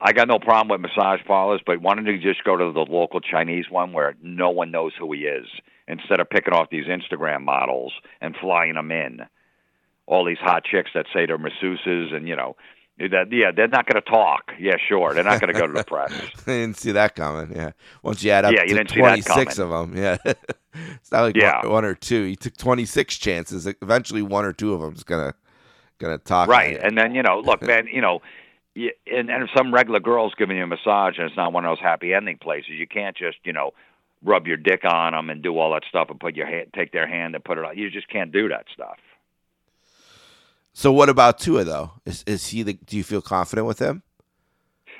I 0.00 0.12
got 0.12 0.28
no 0.28 0.38
problem 0.38 0.68
with 0.68 0.90
massage 0.90 1.20
parlors, 1.26 1.62
but 1.64 1.80
why 1.80 1.94
don't 1.94 2.06
you 2.06 2.18
just 2.20 2.44
go 2.44 2.56
to 2.56 2.72
the 2.72 2.80
local 2.90 3.20
Chinese 3.20 3.64
one 3.70 3.92
where 3.92 4.14
no 4.22 4.50
one 4.50 4.70
knows 4.70 4.92
who 4.98 5.12
he 5.12 5.20
is 5.20 5.46
instead 5.88 6.20
of 6.20 6.28
picking 6.28 6.52
off 6.52 6.68
these 6.70 6.84
Instagram 6.86 7.42
models 7.42 7.92
and 8.20 8.36
flying 8.40 8.74
them 8.74 8.92
in? 8.92 9.20
All 10.06 10.24
these 10.24 10.38
hot 10.38 10.64
chicks 10.64 10.90
that 10.94 11.06
say 11.12 11.26
they're 11.26 11.38
masseuses 11.38 12.14
and 12.14 12.28
you 12.28 12.36
know, 12.36 12.56
that 12.98 13.26
yeah, 13.30 13.50
they're 13.54 13.68
not 13.68 13.86
going 13.86 14.00
to 14.02 14.08
talk. 14.10 14.52
Yeah, 14.60 14.76
sure, 14.88 15.14
they're 15.14 15.24
not 15.24 15.40
going 15.40 15.52
to 15.52 15.58
go 15.58 15.66
to 15.66 15.72
the 15.72 15.84
press. 15.84 16.12
I 16.46 16.50
didn't 16.50 16.76
see 16.76 16.92
that 16.92 17.14
coming. 17.14 17.56
Yeah, 17.56 17.72
once 18.02 18.22
you 18.22 18.30
add 18.30 18.44
up 18.44 18.52
Yeah, 18.52 18.62
you 18.62 18.68
to 18.68 18.74
didn't 18.74 18.90
see 18.90 19.00
that 19.00 19.00
twenty 19.00 19.22
six 19.22 19.58
of 19.58 19.70
them, 19.70 19.96
yeah, 19.96 20.16
it's 20.24 21.10
not 21.10 21.22
like 21.22 21.36
Yeah. 21.36 21.66
one, 21.66 21.84
or 21.84 21.94
two. 21.94 22.22
You 22.22 22.36
took 22.36 22.56
twenty 22.56 22.84
six 22.84 23.16
chances. 23.16 23.66
Eventually, 23.82 24.22
one 24.22 24.44
or 24.44 24.52
two 24.52 24.72
of 24.74 24.80
them 24.80 24.94
is 24.94 25.04
gonna 25.04 25.34
gonna 25.98 26.18
talk. 26.18 26.48
Right. 26.48 26.78
And 26.80 26.96
then, 26.96 27.14
you 27.14 27.22
know, 27.22 27.40
look, 27.40 27.62
man, 27.66 27.88
you 27.92 28.00
know, 28.00 28.20
you, 28.76 28.92
and, 29.06 29.30
and 29.30 29.44
if 29.44 29.50
some 29.56 29.72
regular 29.72 30.00
girl's 30.00 30.34
giving 30.36 30.56
you 30.56 30.64
a 30.64 30.66
massage 30.66 31.18
and 31.18 31.26
it's 31.26 31.36
not 31.36 31.52
one 31.52 31.64
of 31.64 31.70
those 31.70 31.82
happy 31.82 32.12
ending 32.12 32.38
places, 32.38 32.70
you 32.70 32.86
can't 32.86 33.16
just, 33.16 33.38
you 33.44 33.52
know, 33.52 33.72
rub 34.22 34.46
your 34.46 34.56
dick 34.56 34.84
on 34.84 35.12
them 35.12 35.30
and 35.30 35.42
do 35.42 35.56
all 35.58 35.72
that 35.72 35.82
stuff 35.88 36.08
and 36.10 36.20
put 36.20 36.36
your 36.36 36.46
hand, 36.46 36.68
take 36.74 36.92
their 36.92 37.08
hand 37.08 37.34
and 37.34 37.44
put 37.44 37.58
it 37.58 37.64
on. 37.64 37.76
You 37.76 37.90
just 37.90 38.08
can't 38.08 38.32
do 38.32 38.48
that 38.48 38.66
stuff. 38.72 38.98
So 40.72 40.92
what 40.92 41.08
about 41.08 41.38
Tua 41.38 41.64
though? 41.64 41.92
Is 42.04 42.22
is 42.26 42.48
he 42.48 42.62
the? 42.62 42.74
Do 42.74 42.98
you 42.98 43.04
feel 43.04 43.22
confident 43.22 43.66
with 43.66 43.78
him? 43.78 44.02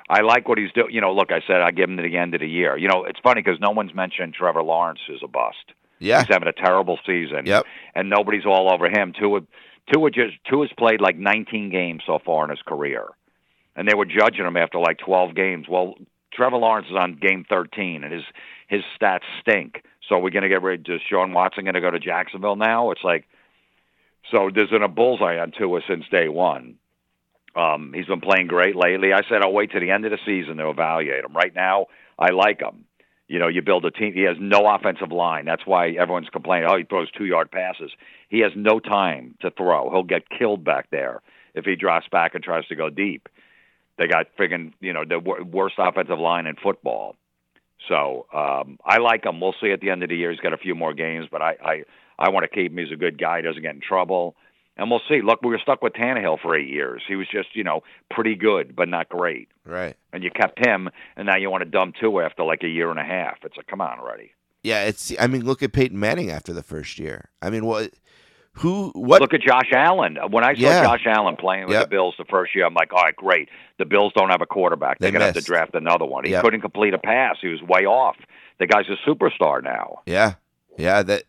I 0.09 0.23
like 0.23 0.49
what 0.49 0.57
he's 0.57 0.73
doing. 0.73 0.89
You 0.91 1.03
know, 1.03 1.13
look, 1.13 1.31
I 1.31 1.41
said 1.47 1.61
I 1.61 1.71
give 1.71 1.91
him 1.91 1.99
to 1.99 2.03
the 2.03 2.17
end 2.17 2.35
of 2.35 2.41
the 2.41 2.49
year. 2.49 2.79
You 2.79 2.89
know, 2.89 3.05
it's 3.05 3.19
funny 3.23 3.43
because 3.43 3.61
no 3.61 3.73
one's 3.73 3.95
mentioned 3.95 4.33
Trevor 4.33 4.63
Lawrence 4.63 5.01
is 5.11 5.21
a 5.23 5.29
bust. 5.29 5.73
Yeah. 5.99 6.21
He's 6.21 6.29
having 6.29 6.49
a 6.49 6.53
terrible 6.53 6.99
season. 7.07 7.45
Yep. 7.45 7.65
And 7.95 8.09
nobody's 8.09 8.47
all 8.47 8.73
over 8.73 8.89
him. 8.89 9.13
Tua, 9.19 9.41
Tua 9.93 10.11
just 10.11 10.37
Tua's 10.49 10.71
played 10.79 11.01
like 11.01 11.17
19 11.19 11.71
games 11.71 12.03
so 12.07 12.19
far 12.25 12.45
in 12.45 12.51
his 12.51 12.63
career, 12.63 13.09
and 13.77 13.87
they 13.87 13.95
were 13.95 14.07
judging 14.07 14.47
him 14.47 14.57
after 14.57 14.79
like 14.79 14.99
12 14.99 15.35
games. 15.35 15.67
Well, 15.69 15.95
Trevor 16.33 16.57
Lawrence 16.57 16.89
is 16.91 16.97
on 16.97 17.19
game 17.21 17.45
13, 17.49 18.05
and 18.05 18.13
his 18.13 18.25
his 18.69 18.83
stats 19.01 19.21
stink. 19.41 19.83
So 20.09 20.19
we're 20.19 20.31
gonna 20.31 20.49
get 20.49 20.63
rid. 20.63 20.89
Is 20.89 21.01
Sean 21.09 21.33
Watson 21.33 21.65
gonna 21.65 21.81
go 21.81 21.91
to 21.91 21.99
Jacksonville 21.99 22.57
now? 22.57 22.91
It's 22.91 23.05
like, 23.05 23.27
so 24.31 24.51
there's 24.53 24.71
been 24.71 24.83
a 24.83 24.89
bullseye 24.89 25.39
on 25.39 25.53
Tua 25.57 25.81
since 25.89 26.05
day 26.11 26.29
one. 26.29 26.77
Um, 27.55 27.93
he's 27.95 28.07
been 28.07 28.21
playing 28.21 28.49
great 28.49 28.77
lately. 28.77 29.13
I 29.13 29.23
said 29.29 29.43
I'll 29.43 29.53
wait 29.53 29.73
to 29.73 29.81
the 29.81 29.91
end 29.91 30.05
of 30.05 30.11
the 30.11 30.19
season 30.27 30.59
to 30.59 30.69
evaluate 30.69 31.25
him. 31.25 31.33
Right 31.33 31.55
now, 31.55 31.87
I 32.19 32.31
like 32.31 32.61
him. 32.61 32.85
You 33.29 33.39
know, 33.39 33.49
you 33.49 33.63
build 33.63 33.85
a 33.85 33.91
team. 33.91 34.13
He 34.13 34.23
has 34.23 34.37
no 34.39 34.69
offensive 34.69 35.11
line. 35.11 35.47
That's 35.47 35.67
why 35.67 35.91
everyone's 35.91 36.29
complaining. 36.29 36.69
Oh, 36.71 36.77
he 36.77 36.85
throws 36.85 37.11
two 37.11 37.25
yard 37.25 37.51
passes. 37.51 37.91
He 38.29 38.41
has 38.41 38.53
no 38.55 38.79
time 38.79 39.37
to 39.41 39.51
throw. 39.51 39.91
He'll 39.91 40.03
get 40.03 40.29
killed 40.29 40.65
back 40.65 40.91
there 40.91 41.23
if 41.55 41.65
he 41.65 41.75
drops 41.75 42.07
back 42.13 42.35
and 42.35 42.45
tries 42.45 42.67
to 42.69 42.77
go 42.77 42.91
deep. 42.91 43.29
They 43.99 44.07
got 44.07 44.27
friggin' 44.39 44.73
you 44.81 44.93
know 44.93 45.05
the 45.09 45.19
wor- 45.19 45.43
worst 45.43 45.77
offensive 45.79 46.19
line 46.19 46.47
in 46.47 46.57
football. 46.57 47.17
So 47.89 48.27
um, 48.33 48.79
I 48.85 48.99
like 48.99 49.25
him. 49.25 49.41
We'll 49.41 49.55
see 49.61 49.71
at 49.71 49.81
the 49.81 49.91
end 49.91 50.03
of 50.03 50.09
the 50.09 50.17
year. 50.17 50.31
He's 50.31 50.41
got 50.41 50.53
a 50.53 50.59
few 50.59 50.75
more 50.75 50.95
games, 50.95 51.29
but 51.31 51.43
I 51.43 51.57
I, 51.63 51.83
I 52.19 52.31
want 52.31 52.45
to 52.45 52.49
keep 52.49 52.73
him. 52.73 52.79
He's 52.79 52.93
a 52.93 52.97
good 52.97 53.19
guy. 53.19 53.39
He 53.39 53.43
doesn't 53.43 53.63
get 53.63 53.75
in 53.75 53.81
trouble. 53.81 54.37
And 54.79 54.91
we'll 54.91 55.01
see. 55.09 55.23
Look, 55.23 55.41
we 55.43 55.49
were 55.49 55.59
stuck 55.59 55.83
with 55.83 55.95
Tannehill 55.95 56.41
for 56.43 56.55
eight 56.55 56.69
years. 56.69 57.03
He 57.09 57.17
was 57.17 57.27
just, 57.33 57.49
you 57.55 57.65
know, 57.65 57.83
pretty 58.11 58.35
good, 58.35 58.77
but 58.77 58.89
not 58.91 59.09
great. 59.09 59.49
Right. 59.65 59.97
And 60.13 60.23
you 60.23 60.31
kept 60.31 60.65
him, 60.65 60.91
and 61.17 61.27
now 61.27 61.37
you 61.39 61.51
want 61.51 61.65
to 61.65 61.71
dump 61.71 61.95
Tua 61.99 62.27
after 62.27 62.43
like 62.45 62.63
a 62.63 62.69
year 62.69 62.91
and 62.91 62.99
a 62.99 63.05
half. 63.05 63.39
It's 63.43 63.57
like, 63.57 63.67
come 63.69 63.81
on 63.81 63.99
already. 63.99 64.33
Yeah. 64.63 64.85
It's. 64.85 65.15
I 65.19 65.29
mean, 65.29 65.47
look 65.47 65.63
at 65.63 65.73
Peyton 65.73 65.99
Manning 65.99 66.31
after 66.31 66.53
the 66.53 66.63
first 66.63 66.99
year. 66.99 67.31
I 67.41 67.49
mean, 67.49 67.65
what? 67.65 67.93
Who? 68.59 68.91
What? 68.95 69.21
Look 69.21 69.35
at 69.35 69.41
Josh 69.43 69.71
Allen. 69.73 70.17
When 70.31 70.43
I 70.45 70.55
saw 70.55 70.61
Yeah. 70.61 70.83
Josh 70.85 71.07
Allen 71.07 71.37
playing 71.37 71.65
with 71.67 71.75
Yep. 71.75 71.83
the 71.85 71.89
Bills 71.89 72.15
the 72.19 72.25
first 72.25 72.55
year, 72.55 72.65
I'm 72.65 72.75
like, 72.75 72.93
all 72.93 73.03
right, 73.03 73.15
great. 73.15 73.49
The 73.79 73.85
Bills 73.85 74.13
don't 74.17 74.31
have 74.31 74.41
a 74.41 74.47
quarterback. 74.47 74.99
They're 74.99 75.09
They 75.11 75.19
going 75.19 75.21
to 75.21 75.27
have 75.27 75.35
to 75.35 75.41
draft 75.43 75.75
another 75.75 76.07
one. 76.07 76.25
He 76.25 76.31
Yep. 76.31 76.43
couldn't 76.45 76.61
complete 76.63 76.95
a 76.95 76.99
pass. 76.99 77.37
He 77.41 77.49
was 77.49 77.61
way 77.63 77.85
off. 77.85 78.17
The 78.59 78.67
guy's 78.67 78.87
a 78.89 78.97
superstar 79.09 79.63
now. 79.63 80.01
yeah. 80.07 80.35
Yeah. 80.79 81.03
That. 81.03 81.23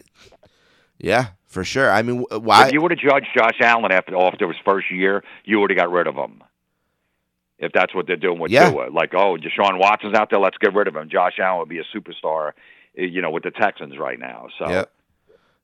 Yeah, 0.99 1.27
for 1.47 1.63
sure. 1.63 1.91
I 1.91 2.01
mean, 2.01 2.25
why? 2.31 2.67
If 2.67 2.73
you 2.73 2.81
would 2.81 2.91
have 2.91 2.99
judged 2.99 3.27
Josh 3.37 3.59
Allen 3.61 3.91
after 3.91 4.15
after 4.17 4.47
his 4.47 4.57
first 4.65 4.89
year, 4.91 5.23
you 5.45 5.59
would 5.59 5.69
have 5.69 5.77
got 5.77 5.91
rid 5.91 6.07
of 6.07 6.15
him. 6.15 6.41
If 7.59 7.71
that's 7.71 7.93
what 7.93 8.07
they're 8.07 8.15
doing 8.15 8.39
with 8.39 8.51
Yeah. 8.51 8.69
Tua, 8.71 8.89
like, 8.91 9.13
oh, 9.13 9.35
Deshaun 9.37 9.77
Watson's 9.79 10.15
out 10.15 10.29
there, 10.29 10.39
let's 10.39 10.57
get 10.59 10.73
rid 10.73 10.87
of 10.87 10.95
him. 10.95 11.09
Josh 11.09 11.39
Allen 11.39 11.59
would 11.59 11.69
be 11.69 11.79
a 11.79 11.83
superstar, 11.95 12.51
eh, 12.97 13.03
you 13.03 13.21
know, 13.21 13.29
with 13.31 13.43
the 13.43 13.51
Texans 13.51 13.97
right 13.97 14.19
now. 14.19 14.47
So 14.59 14.69
Yep. 14.69 14.91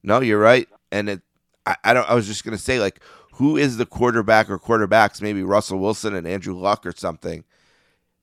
No, 0.03 0.19
you're 0.21 0.39
right. 0.39 0.67
And 0.91 1.09
it, 1.09 1.21
I, 1.65 1.75
I 1.83 1.93
don't. 1.93 2.09
I 2.09 2.13
was 2.13 2.27
just 2.27 2.43
gonna 2.43 2.57
say, 2.57 2.79
like, 2.79 2.99
who 3.33 3.57
is 3.57 3.77
the 3.77 3.85
quarterback 3.85 4.49
or 4.49 4.59
quarterbacks? 4.59 5.21
Maybe 5.21 5.43
Russell 5.43 5.79
Wilson 5.79 6.13
and 6.15 6.27
Andrew 6.27 6.53
Luck 6.55 6.85
or 6.85 6.91
something 6.95 7.43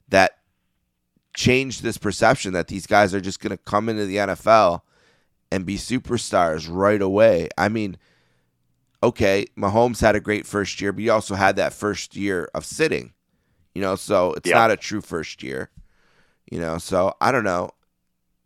that 0.08 0.38
changed 1.34 1.82
this 1.82 1.96
perception 1.98 2.52
that 2.52 2.68
these 2.68 2.86
guys 2.86 3.14
are 3.14 3.20
just 3.20 3.40
gonna 3.40 3.56
come 3.56 3.88
into 3.88 4.06
the 4.06 4.16
NFL 4.16 4.80
and 5.52 5.64
be 5.66 5.76
superstars 5.76 6.68
right 6.70 7.00
away. 7.00 7.48
I 7.56 7.68
mean, 7.68 7.96
okay, 9.02 9.46
Mahomes 9.56 10.00
had 10.00 10.14
a 10.16 10.20
great 10.20 10.46
first 10.46 10.80
year, 10.80 10.92
but 10.92 11.00
he 11.00 11.08
also 11.08 11.34
had 11.34 11.56
that 11.56 11.72
first 11.72 12.14
year 12.16 12.48
of 12.54 12.64
sitting. 12.64 13.12
You 13.74 13.82
know, 13.82 13.94
so 13.96 14.34
it's 14.34 14.48
Yeah. 14.48 14.56
not 14.56 14.70
a 14.70 14.76
true 14.76 15.00
first 15.00 15.42
year. 15.42 15.70
You 16.50 16.58
know, 16.60 16.78
so 16.78 17.14
I 17.20 17.30
don't 17.32 17.44
know. 17.44 17.70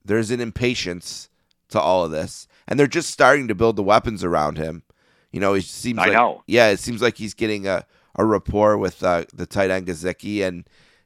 There's 0.05 0.31
an 0.31 0.41
impatience 0.41 1.31
to 1.71 1.81
all 1.81 2.05
of 2.05 2.11
this, 2.11 2.47
and 2.69 2.79
they're 2.79 2.87
just 2.87 3.11
starting 3.11 3.49
to 3.49 3.55
build 3.55 3.77
the 3.77 3.83
weapons 3.83 4.23
around 4.23 4.59
him. 4.59 4.83
You 5.35 5.41
know, 5.41 5.55
it 5.55 5.65
seems 5.65 5.99
I 5.99 6.05
like 6.05 6.13
know. 6.13 6.43
yeah, 6.47 6.69
it 6.69 6.79
seems 6.79 7.03
like 7.03 7.17
he's 7.17 7.35
getting 7.35 7.67
a, 7.67 7.85
a 8.15 8.25
rapport 8.25 8.79
with 8.79 9.03
uh, 9.03 9.25
the 9.35 9.47
tight 9.47 9.69
end 9.71 9.87
Gesicki 9.89 10.47
and 10.47 10.63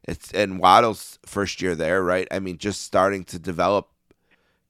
it's 0.07 0.31
and 0.33 0.59
Waddle's 0.59 1.19
first 1.25 1.63
year 1.63 1.75
there, 1.75 2.03
right? 2.03 2.29
I 2.31 2.39
mean, 2.39 2.59
just 2.59 2.83
starting 2.83 3.25
to 3.25 3.39
develop 3.39 3.89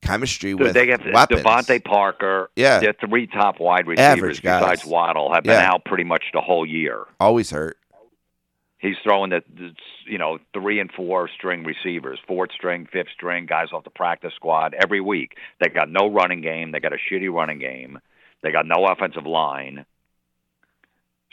chemistry 0.00 0.52
Dude, 0.52 0.60
with 0.60 0.74
they 0.74 0.86
have 0.88 1.02
weapons. 1.12 1.42
DeVante 1.42 1.84
Parker. 1.84 2.50
Yeah. 2.54 2.78
their 2.78 2.92
three 2.92 3.26
top 3.26 3.58
wide 3.58 3.88
receivers 3.88 4.38
besides 4.38 4.84
Waddle 4.84 5.32
have 5.34 5.42
been 5.42 5.54
Yeah. 5.54 5.72
out 5.72 5.84
pretty 5.84 6.04
much 6.04 6.22
the 6.32 6.40
whole 6.40 6.64
year. 6.64 7.04
Always 7.18 7.50
hurt. 7.50 7.78
He's 8.78 8.94
throwing 9.02 9.30
the, 9.30 9.42
the 9.56 9.74
you 10.06 10.18
know 10.18 10.38
three 10.54 10.78
and 10.78 10.90
four 10.92 11.28
string 11.28 11.64
receivers, 11.64 12.20
fourth 12.28 12.52
string, 12.52 12.86
fifth 12.92 13.08
string 13.12 13.46
guys 13.46 13.68
off 13.72 13.82
the 13.82 13.90
practice 13.90 14.34
squad 14.36 14.74
every 14.80 15.00
week. 15.00 15.36
They 15.60 15.68
got 15.68 15.90
no 15.90 16.06
running 16.08 16.42
game. 16.42 16.70
They 16.70 16.78
got 16.78 16.92
a 16.92 16.98
shitty 17.10 17.32
running 17.32 17.58
game. 17.58 17.98
They 18.42 18.52
got 18.52 18.66
no 18.66 18.86
offensive 18.86 19.26
line. 19.26 19.84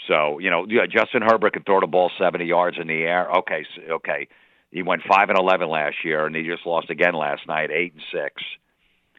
So 0.07 0.39
you 0.39 0.49
know, 0.49 0.65
yeah, 0.67 0.85
Justin 0.85 1.21
Herbert 1.21 1.53
could 1.53 1.65
throw 1.65 1.79
the 1.79 1.87
ball 1.87 2.11
seventy 2.19 2.45
yards 2.45 2.77
in 2.79 2.87
the 2.87 3.03
air. 3.03 3.29
Okay, 3.37 3.65
okay. 3.89 4.27
He 4.71 4.83
went 4.83 5.03
five 5.09 5.29
and 5.29 5.37
eleven 5.37 5.69
last 5.69 5.97
year, 6.03 6.25
and 6.25 6.35
he 6.35 6.43
just 6.43 6.65
lost 6.65 6.89
again 6.89 7.13
last 7.13 7.47
night, 7.47 7.71
eight 7.71 7.93
and 7.93 8.03
six. 8.11 8.41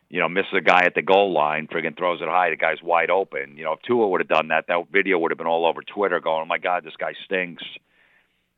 You 0.09 0.21
know, 0.21 0.29
misses 0.29 0.53
a 0.57 0.61
guy 0.61 0.85
at 0.85 0.95
the 0.95 1.03
goal 1.03 1.33
line, 1.33 1.67
friggin' 1.67 1.97
throws 1.97 2.21
it 2.21 2.29
high. 2.29 2.51
The 2.51 2.57
guy's 2.57 2.81
wide 2.83 3.11
open. 3.11 3.57
You 3.57 3.65
know, 3.65 3.73
if 3.73 3.83
Tua 3.83 4.07
would 4.07 4.21
have 4.21 4.29
done 4.29 4.49
that, 4.49 4.67
that 4.69 4.85
video 4.93 5.19
would 5.19 5.33
have 5.33 5.39
been 5.39 5.49
all 5.49 5.67
over 5.67 5.83
Twitter, 5.83 6.21
going, 6.21 6.43
"Oh 6.43 6.47
my 6.47 6.59
God, 6.59 6.85
this 6.85 6.97
guy 6.97 7.15
stinks." 7.25 7.65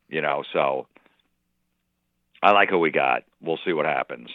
You 0.09 0.21
know, 0.21 0.43
so 0.53 0.87
I 2.41 2.51
like 2.51 2.69
who 2.69 2.79
we 2.79 2.91
got. 2.91 3.23
We'll 3.41 3.59
see 3.65 3.73
what 3.73 3.85
happens. 3.85 4.29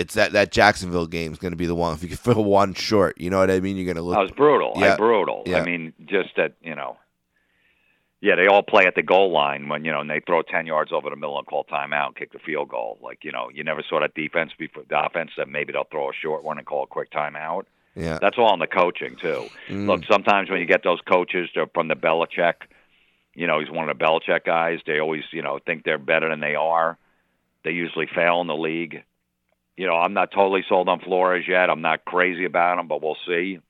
It's 0.00 0.14
that 0.14 0.32
that 0.32 0.50
Jacksonville 0.50 1.06
game 1.06 1.30
is 1.30 1.38
going 1.38 1.52
to 1.52 1.58
be 1.58 1.66
the 1.66 1.74
one. 1.74 1.92
If 1.94 2.02
you 2.02 2.08
can 2.08 2.16
fill 2.16 2.42
one 2.42 2.72
short, 2.72 3.20
you 3.20 3.28
know 3.28 3.38
what 3.38 3.50
I 3.50 3.60
mean. 3.60 3.76
You're 3.76 3.84
going 3.84 3.96
to 3.96 4.02
look. 4.02 4.14
That 4.14 4.22
was 4.22 4.30
brutal. 4.30 4.72
Yeah. 4.76 4.94
I 4.94 4.96
brutal. 4.96 5.42
Yeah. 5.44 5.58
I 5.58 5.64
mean, 5.64 5.92
just 6.06 6.30
that 6.36 6.54
you 6.62 6.74
know. 6.74 6.96
Yeah, 8.22 8.36
they 8.36 8.46
all 8.46 8.62
play 8.62 8.84
at 8.86 8.94
the 8.94 9.02
goal 9.02 9.30
line 9.30 9.68
when 9.68 9.84
you 9.84 9.92
know, 9.92 10.00
and 10.00 10.08
they 10.08 10.20
throw 10.26 10.40
ten 10.40 10.66
yards 10.66 10.90
over 10.90 11.10
the 11.10 11.16
middle 11.16 11.36
and 11.36 11.46
call 11.46 11.64
timeout, 11.64 12.06
and 12.06 12.16
kick 12.16 12.32
the 12.32 12.38
field 12.38 12.70
goal. 12.70 12.98
Like 13.02 13.24
you 13.24 13.32
know, 13.32 13.50
you 13.52 13.62
never 13.62 13.82
saw 13.86 14.00
that 14.00 14.14
defense 14.14 14.52
before 14.58 14.84
the 14.88 15.04
offense 15.04 15.32
that 15.36 15.48
maybe 15.48 15.72
they'll 15.74 15.84
throw 15.90 16.08
a 16.08 16.12
short 16.14 16.44
one 16.44 16.56
and 16.56 16.66
call 16.66 16.84
a 16.84 16.86
quick 16.86 17.10
timeout. 17.10 17.64
Yeah. 17.94 18.18
That's 18.22 18.38
all 18.38 18.54
in 18.54 18.60
the 18.60 18.66
coaching 18.66 19.16
too. 19.20 19.48
Mm. 19.68 19.86
Look, 19.86 20.04
sometimes 20.10 20.48
when 20.48 20.60
you 20.60 20.66
get 20.66 20.82
those 20.82 21.00
coaches 21.02 21.50
from 21.74 21.88
the 21.88 21.94
Belichick, 21.94 22.54
you 23.34 23.46
know, 23.46 23.60
he's 23.60 23.70
one 23.70 23.88
of 23.88 23.98
the 23.98 24.02
Belichick 24.02 24.44
guys. 24.44 24.78
They 24.86 24.98
always, 24.98 25.24
you 25.32 25.42
know, 25.42 25.58
think 25.58 25.84
they're 25.84 25.98
better 25.98 26.28
than 26.30 26.40
they 26.40 26.54
are. 26.54 26.96
They 27.64 27.72
usually 27.72 28.06
fail 28.14 28.40
in 28.40 28.46
the 28.46 28.54
league. 28.54 29.02
You 29.80 29.86
know, 29.86 29.94
I'm 29.94 30.12
not 30.12 30.30
totally 30.30 30.62
sold 30.68 30.90
on 30.90 31.00
Flores 31.00 31.46
yet. 31.48 31.70
I'm 31.70 31.80
not 31.80 32.04
crazy 32.04 32.44
about 32.44 32.78
him, 32.78 32.86
but 32.86 33.02
we'll 33.02 33.16
see. 33.26 33.60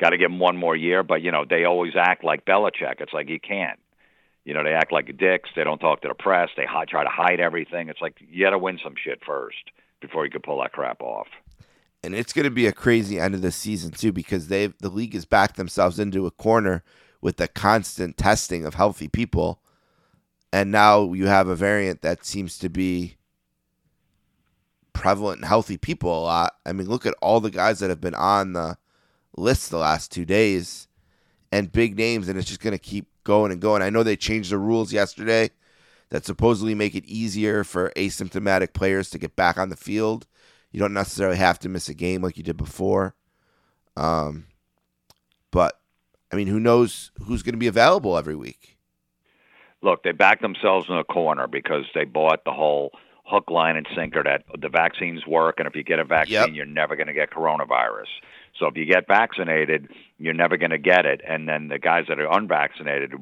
Got 0.00 0.10
to 0.10 0.18
give 0.18 0.32
him 0.32 0.40
one 0.40 0.56
more 0.56 0.74
year, 0.74 1.04
but 1.04 1.22
you 1.22 1.30
know, 1.30 1.44
they 1.48 1.64
always 1.64 1.92
act 1.96 2.24
like 2.24 2.44
Belichick. 2.44 3.00
It's 3.00 3.12
like 3.12 3.28
you 3.28 3.38
can't. 3.38 3.78
You 4.44 4.54
know, 4.54 4.64
they 4.64 4.72
act 4.72 4.90
like 4.90 5.16
dicks. 5.16 5.50
They 5.54 5.62
don't 5.62 5.78
talk 5.78 6.02
to 6.02 6.08
the 6.08 6.14
press. 6.14 6.48
They 6.56 6.64
hi- 6.68 6.86
try 6.86 7.04
to 7.04 7.08
hide 7.08 7.38
everything. 7.38 7.88
It's 7.88 8.00
like 8.00 8.16
you 8.18 8.44
got 8.44 8.50
to 8.50 8.58
win 8.58 8.80
some 8.82 8.94
shit 9.00 9.20
first 9.24 9.70
before 10.00 10.24
you 10.24 10.30
can 10.32 10.42
pull 10.42 10.60
that 10.60 10.72
crap 10.72 11.02
off. 11.02 11.28
and 12.02 12.16
it's 12.16 12.32
going 12.32 12.44
to 12.44 12.50
be 12.50 12.66
a 12.66 12.72
crazy 12.72 13.20
end 13.20 13.36
of 13.36 13.42
the 13.42 13.52
season 13.52 13.92
too 13.92 14.10
because 14.10 14.48
they 14.48 14.66
the 14.80 14.88
league 14.88 15.14
has 15.14 15.24
backed 15.24 15.56
themselves 15.56 16.00
into 16.00 16.26
a 16.26 16.32
corner 16.32 16.82
with 17.20 17.36
the 17.36 17.46
constant 17.46 18.16
testing 18.16 18.64
of 18.66 18.74
healthy 18.74 19.06
people, 19.06 19.62
and 20.52 20.72
now 20.72 21.12
you 21.12 21.26
have 21.28 21.46
a 21.46 21.54
variant 21.54 22.02
that 22.02 22.26
seems 22.26 22.58
to 22.58 22.68
be 22.68 23.17
prevalent 24.98 25.38
and 25.38 25.46
healthy 25.46 25.76
people 25.76 26.10
a 26.10 26.22
lot. 26.22 26.56
I 26.66 26.72
mean, 26.72 26.88
look 26.88 27.06
at 27.06 27.14
all 27.22 27.40
the 27.40 27.50
guys 27.50 27.78
that 27.78 27.90
have 27.90 28.00
been 28.00 28.14
on 28.14 28.52
the 28.52 28.76
list 29.36 29.70
the 29.70 29.78
last 29.78 30.10
two 30.10 30.24
days, 30.24 30.88
and 31.52 31.70
big 31.72 31.96
names, 31.96 32.28
and 32.28 32.38
it's 32.38 32.48
just 32.48 32.60
going 32.60 32.72
to 32.72 32.78
keep 32.78 33.06
going 33.24 33.52
and 33.52 33.60
going. 33.60 33.82
I 33.82 33.90
know 33.90 34.02
they 34.02 34.16
changed 34.16 34.50
the 34.50 34.58
rules 34.58 34.92
yesterday 34.92 35.50
that 36.10 36.24
supposedly 36.24 36.74
make 36.74 36.94
it 36.94 37.04
easier 37.04 37.64
for 37.64 37.92
asymptomatic 37.96 38.72
players 38.72 39.10
to 39.10 39.18
get 39.18 39.36
back 39.36 39.56
on 39.56 39.68
the 39.68 39.76
field. 39.76 40.26
You 40.72 40.80
don't 40.80 40.94
necessarily 40.94 41.36
have 41.36 41.58
to 41.60 41.68
miss 41.68 41.88
a 41.88 41.94
game 41.94 42.22
like 42.22 42.36
you 42.36 42.42
did 42.42 42.56
before. 42.56 43.14
Um, 43.96 44.46
but 45.50 45.80
I 46.32 46.36
mean, 46.36 46.48
who 46.48 46.60
knows 46.60 47.10
who's 47.22 47.42
going 47.42 47.54
to 47.54 47.58
be 47.58 47.66
available 47.66 48.18
every 48.18 48.36
week? 48.36 48.78
look, 49.82 50.02
they 50.02 50.12
backed 50.12 50.42
themselves 50.42 50.86
in 50.88 50.96
a 50.96 51.04
corner 51.04 51.46
because 51.46 51.84
they 51.94 52.04
bought 52.04 52.44
the 52.44 52.52
whole 52.52 52.92
hook, 53.28 53.50
line, 53.50 53.76
and 53.76 53.86
sinker 53.94 54.22
that 54.22 54.44
the 54.60 54.68
vaccines 54.68 55.26
work, 55.26 55.56
and 55.58 55.66
if 55.68 55.74
you 55.76 55.82
get 55.82 55.98
a 55.98 56.04
vaccine, 56.04 56.32
Yep. 56.34 56.48
you're 56.54 56.66
never 56.66 56.96
going 56.96 57.08
to 57.08 57.12
get 57.12 57.30
coronavirus. 57.30 58.08
So 58.58 58.66
if 58.66 58.76
you 58.76 58.86
get 58.86 59.06
vaccinated, 59.06 59.88
you're 60.18 60.34
never 60.34 60.56
going 60.56 60.70
to 60.70 60.78
get 60.78 61.04
it, 61.06 61.20
and 61.26 61.48
then 61.48 61.68
the 61.68 61.78
guys 61.78 62.06
that 62.08 62.18
are 62.18 62.30
unvaccinated, 62.30 63.12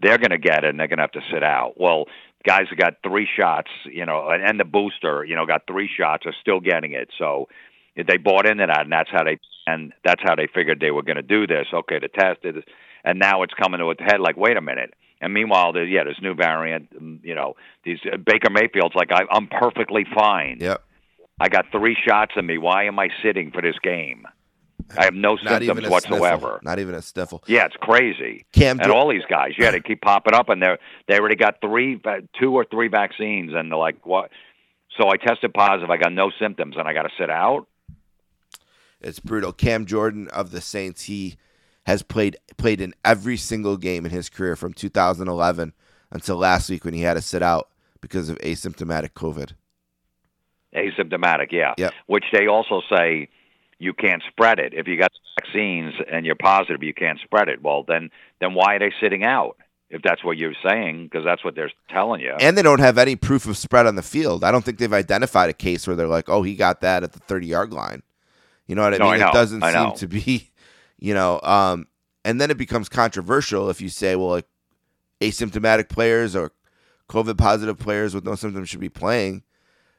they're 0.00 0.18
going 0.18 0.30
to 0.30 0.38
get 0.38 0.64
it, 0.64 0.70
and 0.70 0.78
they're 0.80 0.88
going 0.88 0.98
to 0.98 1.02
have 1.02 1.12
to 1.12 1.22
sit 1.32 1.42
out. 1.42 1.74
Well, 1.78 2.06
guys 2.46 2.66
who 2.70 2.76
got 2.76 2.94
three 3.02 3.28
shots, 3.38 3.70
you 3.84 4.06
know, 4.06 4.28
and, 4.30 4.42
and 4.42 4.58
the 4.60 4.64
booster, 4.64 5.24
you 5.24 5.36
know, 5.36 5.46
got 5.46 5.66
three 5.66 5.88
shots 5.94 6.24
are 6.26 6.34
still 6.40 6.60
getting 6.60 6.92
it. 6.92 7.10
So 7.18 7.48
they 7.96 8.16
bought 8.16 8.46
into 8.46 8.66
that, 8.66 8.82
and 8.82 8.92
that's 8.92 9.10
how 9.10 9.24
they 9.24 9.38
and 9.66 9.92
that's 10.04 10.22
how 10.24 10.34
they 10.34 10.48
figured 10.52 10.80
they 10.80 10.90
were 10.90 11.02
going 11.02 11.16
to 11.16 11.22
do 11.22 11.46
this. 11.46 11.66
Okay, 11.72 11.98
the 11.98 12.08
test 12.08 12.40
is, 12.44 12.62
and 13.04 13.18
now 13.18 13.42
it's 13.42 13.52
coming 13.54 13.78
to 13.80 13.90
a 13.90 13.94
head. 14.02 14.20
Like, 14.20 14.36
wait 14.36 14.56
a 14.56 14.62
minute. 14.62 14.94
And 15.20 15.34
meanwhile, 15.34 15.72
there, 15.72 15.84
yeah, 15.84 16.04
this 16.04 16.16
new 16.22 16.34
variant. 16.34 16.88
um, 16.96 17.20
You 17.22 17.34
know, 17.34 17.56
these 17.84 17.98
uh, 18.10 18.16
Baker 18.16 18.50
Mayfield's 18.50 18.94
like, 18.94 19.12
I, 19.12 19.22
I'm 19.30 19.46
perfectly 19.48 20.06
fine. 20.14 20.58
Yep. 20.60 20.82
I 21.38 21.48
got 21.48 21.66
three 21.72 21.96
shots 22.06 22.32
in 22.36 22.46
me. 22.46 22.58
Why 22.58 22.84
am 22.84 22.98
I 22.98 23.08
sitting 23.22 23.50
for 23.50 23.62
this 23.62 23.76
game? 23.82 24.26
I 24.98 25.04
have 25.04 25.14
no 25.14 25.34
Not 25.34 25.62
symptoms 25.62 25.88
whatsoever. 25.88 26.46
Sniffle. 26.46 26.58
Not 26.62 26.78
even 26.80 26.94
a 26.94 27.02
sniffle. 27.02 27.44
Yeah, 27.46 27.66
it's 27.66 27.76
crazy. 27.76 28.44
Cam 28.52 28.80
and 28.80 28.90
all 28.90 29.08
these 29.08 29.24
guys, 29.28 29.52
yeah, 29.56 29.70
they 29.70 29.80
keep 29.80 30.00
popping 30.00 30.34
up, 30.34 30.48
and 30.48 30.60
they 30.60 30.76
they 31.06 31.18
already 31.18 31.36
got 31.36 31.60
three, 31.60 32.00
two 32.40 32.54
or 32.54 32.64
three 32.64 32.88
vaccines, 32.88 33.52
and 33.54 33.70
they're 33.70 33.78
like, 33.78 34.04
what? 34.04 34.30
So 34.98 35.08
I 35.08 35.16
tested 35.16 35.54
positive. 35.54 35.90
I 35.90 35.96
got 35.96 36.12
no 36.12 36.32
symptoms, 36.40 36.74
and 36.76 36.88
I 36.88 36.92
got 36.92 37.02
to 37.02 37.10
sit 37.18 37.30
out. 37.30 37.66
It's 39.00 39.20
brutal. 39.20 39.52
Cam 39.52 39.86
Jordan 39.86 40.28
of 40.28 40.50
the 40.50 40.60
Saints, 40.60 41.04
he 41.04 41.36
has 41.86 42.02
played 42.02 42.36
played 42.56 42.80
in 42.80 42.94
every 43.04 43.36
single 43.36 43.76
game 43.76 44.04
in 44.04 44.10
his 44.10 44.28
career 44.28 44.56
from 44.56 44.72
2011 44.72 45.72
until 46.10 46.36
last 46.36 46.68
week 46.70 46.84
when 46.84 46.94
he 46.94 47.02
had 47.02 47.14
to 47.14 47.22
sit 47.22 47.42
out 47.42 47.68
because 48.00 48.28
of 48.28 48.38
asymptomatic 48.38 49.10
COVID. 49.12 49.52
Asymptomatic, 50.74 51.50
yeah. 51.50 51.74
Yep. 51.78 51.92
Which 52.06 52.24
they 52.32 52.46
also 52.46 52.80
say 52.94 53.28
you 53.78 53.92
can't 53.92 54.22
spread 54.28 54.58
it 54.58 54.72
if 54.74 54.86
you 54.86 54.98
got 54.98 55.10
vaccines 55.40 55.94
and 56.10 56.24
you're 56.24 56.36
positive. 56.36 56.82
You 56.82 56.94
can't 56.94 57.18
spread 57.24 57.48
it. 57.48 57.62
Well, 57.62 57.84
then 57.86 58.10
then 58.40 58.54
why 58.54 58.76
are 58.76 58.78
they 58.78 58.92
sitting 59.00 59.24
out? 59.24 59.56
If 59.92 60.02
that's 60.02 60.22
what 60.22 60.38
you're 60.38 60.54
saying, 60.64 61.08
because 61.10 61.24
that's 61.24 61.44
what 61.44 61.56
they're 61.56 61.72
telling 61.88 62.20
you. 62.20 62.32
And 62.38 62.56
they 62.56 62.62
don't 62.62 62.78
have 62.78 62.96
any 62.96 63.16
proof 63.16 63.46
of 63.46 63.56
spread 63.56 63.86
on 63.86 63.96
the 63.96 64.02
field. 64.04 64.44
I 64.44 64.52
don't 64.52 64.64
think 64.64 64.78
they've 64.78 64.92
identified 64.92 65.50
a 65.50 65.52
case 65.52 65.84
where 65.84 65.96
they're 65.96 66.06
like, 66.06 66.28
"Oh, 66.28 66.44
he 66.44 66.54
got 66.54 66.80
that 66.82 67.02
at 67.02 67.10
the 67.12 67.18
30-yard 67.18 67.72
line." 67.72 68.04
You 68.68 68.76
know 68.76 68.82
what 68.82 68.94
I 68.94 68.98
No, 68.98 69.10
mean? 69.10 69.20
I. 69.20 69.30
It 69.30 69.32
doesn't 69.32 69.64
I 69.64 69.72
seem 69.72 69.82
know. 69.88 69.94
to 69.96 70.06
be, 70.06 70.49
you 71.00 71.14
know, 71.14 71.40
um 71.42 71.86
and 72.24 72.40
then 72.40 72.50
it 72.50 72.58
becomes 72.58 72.88
controversial 72.88 73.70
if 73.70 73.80
you 73.80 73.88
say, 73.88 74.14
well, 74.14 74.28
like 74.28 74.46
asymptomatic 75.20 75.88
players 75.88 76.36
or 76.36 76.52
COVID 77.08 77.36
positive 77.36 77.78
players 77.78 78.14
with 78.14 78.24
no 78.24 78.34
symptoms 78.34 78.68
should 78.68 78.80
be 78.80 78.88
playing. 78.88 79.42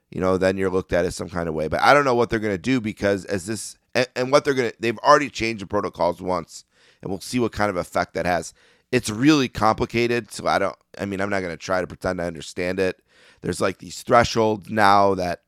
You 0.10 0.22
know, 0.22 0.38
then 0.38 0.58
you're 0.58 0.70
looked 0.70 0.94
at 0.94 1.06
as 1.06 1.16
some 1.16 1.30
kind 1.30 1.48
of 1.50 1.56
way. 1.56 1.68
But 1.68 1.82
I 1.82 1.94
don't 1.94 2.06
know 2.06 2.16
what 2.16 2.30
they're 2.30 2.40
going 2.40 2.54
to 2.54 2.58
do 2.58 2.82
because 2.82 3.26
as 3.26 3.46
this 3.46 3.78
and, 3.96 4.08
and 4.16 4.32
what 4.32 4.46
they're 4.46 4.54
going 4.54 4.72
to 4.72 4.76
they've 4.80 4.98
already 5.00 5.30
changed 5.30 5.62
the 5.62 5.68
protocols 5.68 6.22
once, 6.22 6.66
and 7.02 7.10
we'll 7.10 7.20
see 7.22 7.40
what 7.40 7.52
kind 7.52 7.70
of 7.70 7.78
effect 7.78 8.14
that 8.14 8.26
has. 8.26 8.54
It's 8.92 9.10
really 9.10 9.48
complicated, 9.48 10.32
so 10.32 10.48
I 10.48 10.60
don't. 10.60 10.76
I 10.98 11.06
mean, 11.06 11.22
I'm 11.22 11.30
not 11.30 11.42
going 11.42 11.54
to 11.54 11.58
try 11.58 11.80
to 11.80 11.88
pretend 11.88 12.22
I 12.22 12.26
understand 12.26 12.80
it. 12.80 13.02
There's 13.42 13.62
like 13.62 13.78
these 13.80 14.04
thresholds 14.04 14.70
now 14.70 15.16
that 15.16 15.42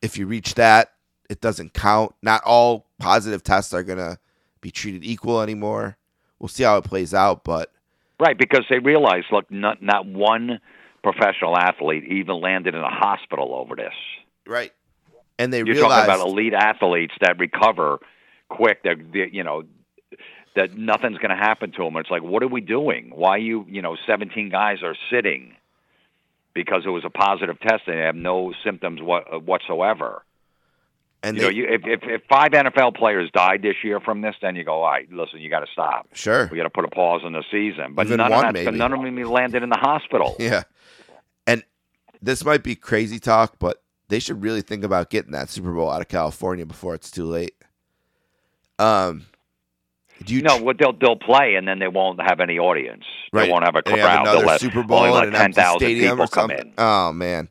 if 0.00 0.16
you 0.16 0.26
reach 0.26 0.54
that, 0.54 0.92
it 1.28 1.40
doesn't 1.40 1.74
count. 1.74 2.14
Not 2.22 2.42
all 2.44 2.86
positive 2.98 3.42
tests 3.42 3.74
are 3.74 3.82
going 3.82 3.98
to 3.98 4.18
be 4.60 4.70
treated 4.70 5.04
equal 5.04 5.40
anymore. 5.40 5.96
We'll 6.38 6.48
see 6.48 6.64
how 6.64 6.78
it 6.78 6.84
plays 6.84 7.14
out, 7.14 7.44
but 7.44 7.72
Right, 8.20 8.36
because 8.36 8.64
they 8.68 8.80
realize, 8.80 9.22
look, 9.30 9.50
not 9.50 9.80
not 9.82 10.06
one 10.06 10.60
professional 11.02 11.56
athlete 11.56 12.04
even 12.04 12.40
landed 12.40 12.74
in 12.74 12.80
a 12.80 12.90
hospital 12.90 13.54
over 13.54 13.76
this. 13.76 13.94
right. 14.46 14.72
And 15.38 15.52
they 15.52 15.58
You're 15.58 15.66
realize 15.66 16.06
talking 16.06 16.14
about 16.16 16.28
elite 16.28 16.52
athletes 16.52 17.14
that 17.20 17.38
recover 17.38 18.00
quick. 18.48 18.82
That 18.82 18.98
you 19.14 19.44
know 19.44 19.62
that 20.56 20.76
nothing's 20.76 21.18
going 21.18 21.30
to 21.30 21.36
happen 21.36 21.70
to 21.72 21.84
them. 21.84 21.96
It's 21.96 22.10
like, 22.10 22.22
what 22.22 22.42
are 22.42 22.48
we 22.48 22.60
doing? 22.60 23.12
Why 23.14 23.36
you 23.36 23.64
you 23.68 23.80
know 23.80 23.96
17 24.06 24.50
guys 24.50 24.78
are 24.82 24.96
sitting 25.12 25.54
because 26.54 26.82
it 26.84 26.90
was 26.90 27.04
a 27.04 27.10
positive 27.10 27.60
test 27.60 27.84
and 27.86 27.96
they 27.96 28.02
have 28.02 28.16
no 28.16 28.52
symptoms 28.64 29.00
what, 29.00 29.44
and 31.22 31.36
you 31.36 31.42
they, 31.42 31.48
know, 31.48 31.52
you, 31.52 31.64
if, 31.68 31.80
if 31.84 32.00
if 32.04 32.22
five 32.28 32.52
NFL 32.52 32.96
players 32.96 33.30
died 33.32 33.62
this 33.62 33.74
year 33.82 34.00
from 34.00 34.20
this, 34.20 34.34
then 34.40 34.54
you 34.56 34.64
go, 34.64 34.82
all 34.82 34.90
right, 34.90 35.10
listen, 35.10 35.40
you 35.40 35.50
got 35.50 35.60
to 35.60 35.66
stop. 35.72 36.08
sure. 36.12 36.48
We 36.50 36.56
got 36.56 36.64
to 36.64 36.70
put 36.70 36.84
a 36.84 36.88
pause 36.88 37.22
on 37.24 37.32
the 37.32 37.42
season. 37.50 37.94
But 37.94 38.06
Even 38.06 38.18
none 38.18 38.30
one, 38.30 38.46
of 38.56 38.64
that, 38.64 38.74
none 38.74 38.92
of 38.92 39.02
them 39.02 39.16
landed 39.24 39.62
in 39.62 39.68
the 39.70 39.78
hospital. 39.78 40.36
Yeah. 40.40 40.62
And 41.46 41.64
this 42.22 42.44
might 42.44 42.62
be 42.62 42.74
crazy 42.74 43.18
talk, 43.18 43.58
but 43.58 43.82
they 44.08 44.18
should 44.18 44.42
really 44.42 44.60
think 44.62 44.84
about 44.84 45.10
getting 45.10 45.32
that 45.32 45.48
Super 45.50 45.72
Bowl 45.72 45.90
out 45.90 46.00
of 46.00 46.08
California 46.08 46.64
before 46.66 46.94
it's 46.94 47.10
too 47.10 47.24
late. 47.24 47.54
Um, 48.78 49.26
do 50.24 50.34
you 50.34 50.42
No, 50.42 50.58
what 50.58 50.78
they'll 50.78 50.92
they'll 50.92 51.16
play 51.16 51.54
and 51.56 51.66
then 51.66 51.78
they 51.78 51.88
won't 51.88 52.20
have 52.20 52.40
any 52.40 52.58
audience. 52.58 53.04
Right. 53.32 53.46
They 53.46 53.52
won't 53.52 53.64
have 53.64 53.76
a 53.76 53.82
they 53.84 53.92
crowd. 53.94 54.08
have 54.08 54.24
They'll 54.24 54.32
another 54.34 54.46
let 54.46 54.60
Super 54.60 54.82
Bowl 54.82 54.98
only 54.98 55.28
in 55.28 55.32
let 55.32 55.42
empty 55.56 55.62
stadium 55.78 56.16
people 56.18 56.28
come 56.28 56.50
in. 56.50 56.72
Oh 56.78 57.12
man, 57.12 57.48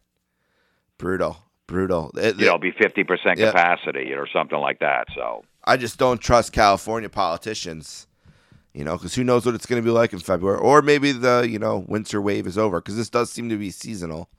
brutal, 0.98 1.38
brutal. 1.68 2.12
It- 2.18 2.40
You 2.40 2.46
know, 2.48 2.58
be 2.58 2.72
fifty 2.72 3.04
percent 3.04 3.38
Yeah. 3.40 3.52
capacity 3.52 4.14
or 4.14 4.28
something 4.28 4.58
like 4.60 4.80
that. 4.80 5.08
So 5.16 5.44
I 5.64 5.78
just 5.78 6.00
don't 6.00 6.20
trust 6.22 6.54
California 6.54 7.10
politicians. 7.10 8.08
You 8.74 8.84
know, 8.84 8.96
because 8.96 9.16
who 9.16 9.24
knows 9.24 9.44
what 9.46 9.56
it's 9.56 9.66
going 9.66 9.82
to 9.82 9.86
be 9.86 9.90
like 9.92 10.14
in 10.14 10.20
February, 10.20 10.60
or 10.60 10.82
maybe 10.84 11.12
the 11.12 11.48
you 11.50 11.58
know 11.60 11.84
winter 11.88 12.22
wave 12.22 12.46
is 12.48 12.58
over 12.58 12.80
because 12.80 12.96
this 12.96 13.10
does 13.10 13.32
seem 13.32 13.50
to 13.50 13.58
be 13.58 13.72
seasonal. 13.72 14.30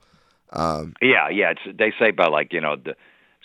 Um, 0.53 0.93
yeah, 1.01 1.27
yeah. 1.29 1.51
It's 1.51 1.77
they 1.77 1.91
say 1.99 2.11
by 2.11 2.27
like 2.27 2.53
you 2.53 2.61
know 2.61 2.75
the 2.77 2.95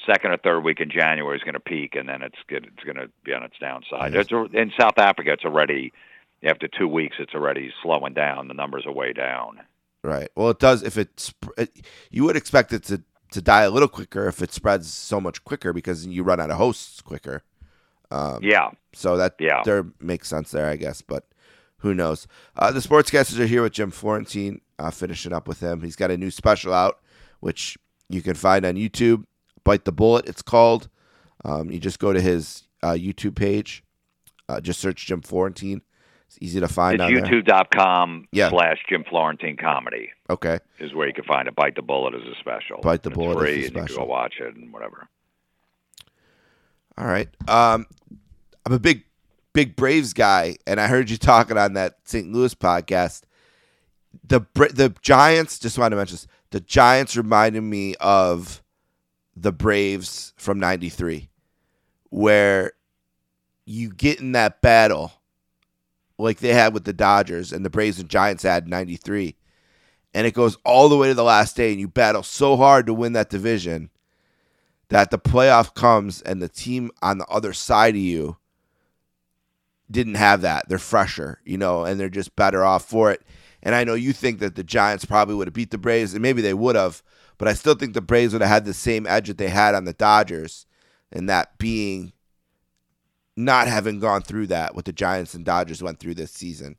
second 0.06 0.30
or 0.30 0.36
third 0.36 0.60
week 0.60 0.80
in 0.80 0.90
January 0.90 1.36
is 1.36 1.42
going 1.42 1.54
to 1.54 1.60
peak 1.60 1.94
and 1.96 2.08
then 2.08 2.22
it's 2.22 2.38
good. 2.48 2.66
It's 2.72 2.84
going 2.84 2.96
to 2.96 3.10
be 3.24 3.32
on 3.32 3.42
its 3.42 3.56
downside. 3.60 4.14
It's 4.14 4.30
in 4.52 4.72
South 4.78 4.98
Africa. 4.98 5.32
It's 5.32 5.44
already 5.44 5.92
after 6.44 6.68
two 6.68 6.86
weeks. 6.88 7.16
It's 7.18 7.34
already 7.34 7.72
slowing 7.82 8.14
down. 8.14 8.48
The 8.48 8.54
numbers 8.54 8.84
are 8.86 8.92
way 8.92 9.12
down. 9.12 9.60
Right. 10.02 10.28
Well, 10.36 10.50
it 10.50 10.58
does. 10.58 10.82
If 10.82 10.98
it, 10.98 11.18
sp- 11.18 11.56
it, 11.56 11.70
you 12.10 12.24
would 12.24 12.36
expect 12.36 12.72
it 12.74 12.84
to 12.84 13.02
to 13.34 13.42
die 13.42 13.62
a 13.62 13.70
little 13.70 13.88
quicker 13.88 14.26
if 14.26 14.40
it 14.42 14.52
spreads 14.52 14.92
so 14.92 15.20
much 15.20 15.44
quicker 15.44 15.72
because 15.72 16.06
you 16.06 16.22
run 16.22 16.40
out 16.40 16.50
of 16.50 16.56
hosts 16.56 17.00
quicker. 17.02 17.42
Um, 18.10 18.38
Yeah. 18.42 18.70
So 18.94 19.16
that 19.16 19.34
Yeah. 19.38 19.62
there 19.64 19.86
makes 20.00 20.28
sense 20.28 20.50
there, 20.50 20.66
I 20.68 20.76
guess. 20.76 21.02
But 21.02 21.26
who 21.78 21.94
knows? 21.94 22.26
Uh, 22.56 22.70
the 22.72 22.80
sportscasters 22.80 23.38
are 23.38 23.46
here 23.46 23.62
with 23.62 23.72
Jim 23.72 23.90
Florentine, 23.90 24.60
uh, 24.78 24.90
finishing 24.90 25.32
up 25.32 25.46
with 25.48 25.60
him. 25.60 25.82
He's 25.82 25.96
got 25.96 26.10
a 26.10 26.16
new 26.16 26.30
special 26.30 26.72
out, 26.72 27.00
which 27.40 27.76
you 28.08 28.22
can 28.22 28.34
find 28.34 28.64
on 28.64 28.74
YouTube. 28.76 29.24
Bite 29.64 29.84
the 29.84 29.92
bullet. 29.92 30.28
It's 30.28 30.42
called. 30.42 30.88
Um, 31.44 31.70
you 31.70 31.78
just 31.80 31.98
go 31.98 32.12
to 32.12 32.20
his 32.20 32.64
uh, 32.82 32.92
YouTube 32.92 33.34
page. 33.34 33.82
Uh, 34.48 34.60
just 34.60 34.78
search 34.80 35.06
Jim 35.06 35.22
Florentine. 35.22 35.82
It's 36.36 36.42
easy 36.42 36.60
to 36.60 36.68
find 36.68 37.00
It's 37.00 37.10
youtube.com 37.28 38.28
Yeah. 38.32 38.48
slash 38.50 38.78
Jim 38.88 39.04
Florentine 39.08 39.56
comedy. 39.56 40.10
Okay. 40.28 40.58
is 40.80 40.92
where 40.94 41.06
you 41.06 41.14
can 41.14 41.24
find 41.24 41.46
it. 41.46 41.54
Bite 41.54 41.76
the 41.76 41.82
Bullet 41.82 42.14
is 42.14 42.22
a 42.26 42.34
special. 42.40 42.80
Bite 42.80 43.02
the 43.04 43.10
Bullet 43.10 43.36
is 43.36 43.38
free, 43.42 43.50
a 43.50 43.54
and 43.54 43.62
you 43.62 43.70
can 43.70 43.86
special. 43.86 44.04
go 44.04 44.10
watch 44.10 44.34
it 44.40 44.54
and 44.56 44.72
whatever. 44.72 45.06
All 46.98 47.06
right. 47.06 47.28
Um, 47.48 47.86
I'm 48.66 48.72
a 48.72 48.78
big, 48.78 49.04
big 49.52 49.76
Braves 49.76 50.12
guy, 50.12 50.56
and 50.66 50.80
I 50.80 50.86
heard 50.88 51.10
you 51.10 51.16
talking 51.16 51.56
on 51.58 51.74
that 51.74 51.98
St. 52.04 52.32
Louis 52.32 52.54
podcast. 52.54 53.22
The 54.26 54.40
the 54.54 54.94
Giants. 55.02 55.58
Just 55.58 55.76
wanted 55.78 55.90
to 55.90 55.96
mention 55.96 56.14
this. 56.14 56.26
The 56.50 56.60
Giants 56.60 57.16
reminded 57.16 57.62
me 57.62 57.94
of 58.00 58.62
the 59.36 59.52
Braves 59.52 60.32
from 60.36 60.58
'93, 60.60 61.28
where 62.10 62.72
you 63.66 63.90
get 63.92 64.20
in 64.20 64.32
that 64.32 64.60
battle 64.62 65.12
like 66.18 66.38
they 66.38 66.52
had 66.52 66.74
with 66.74 66.84
the 66.84 66.92
Dodgers 66.92 67.52
and 67.52 67.64
the 67.64 67.70
Braves 67.70 67.98
and 67.98 68.08
Giants 68.08 68.42
had 68.42 68.64
in 68.64 68.70
'93, 68.70 69.36
and 70.14 70.26
it 70.26 70.34
goes 70.34 70.56
all 70.64 70.88
the 70.88 70.96
way 70.96 71.08
to 71.08 71.14
the 71.14 71.24
last 71.24 71.56
day, 71.56 71.72
and 71.72 71.80
you 71.80 71.88
battle 71.88 72.22
so 72.22 72.56
hard 72.56 72.86
to 72.86 72.94
win 72.94 73.12
that 73.14 73.30
division 73.30 73.90
that 74.88 75.10
the 75.10 75.18
playoff 75.18 75.74
comes 75.74 76.22
and 76.22 76.40
the 76.40 76.48
team 76.48 76.90
on 77.02 77.18
the 77.18 77.26
other 77.26 77.52
side 77.52 77.94
of 77.94 78.00
you 78.00 78.36
didn't 79.90 80.14
have 80.14 80.42
that. 80.42 80.68
They're 80.68 80.78
fresher, 80.78 81.40
you 81.44 81.58
know, 81.58 81.84
and 81.84 81.98
they're 81.98 82.08
just 82.08 82.36
better 82.36 82.64
off 82.64 82.84
for 82.84 83.10
it. 83.10 83.22
And 83.62 83.74
I 83.74 83.84
know 83.84 83.94
you 83.94 84.12
think 84.12 84.40
that 84.40 84.56
the 84.56 84.64
Giants 84.64 85.04
probably 85.04 85.34
would 85.34 85.46
have 85.46 85.54
beat 85.54 85.70
the 85.70 85.78
Braves, 85.78 86.12
and 86.12 86.22
maybe 86.22 86.42
they 86.42 86.54
would 86.54 86.76
have, 86.76 87.02
but 87.38 87.48
I 87.48 87.54
still 87.54 87.74
think 87.74 87.94
the 87.94 88.00
Braves 88.00 88.32
would 88.32 88.42
have 88.42 88.50
had 88.50 88.64
the 88.66 88.74
same 88.74 89.06
edge 89.06 89.28
that 89.28 89.38
they 89.38 89.48
had 89.48 89.74
on 89.74 89.84
the 89.84 89.94
Dodgers, 89.94 90.66
and 91.10 91.28
that 91.28 91.58
being 91.58 92.12
not 93.36 93.66
having 93.68 93.98
gone 94.00 94.22
through 94.22 94.46
that 94.48 94.74
what 94.74 94.84
the 94.84 94.92
Giants 94.92 95.34
and 95.34 95.44
Dodgers 95.44 95.82
went 95.82 95.98
through 95.98 96.14
this 96.14 96.30
season. 96.32 96.76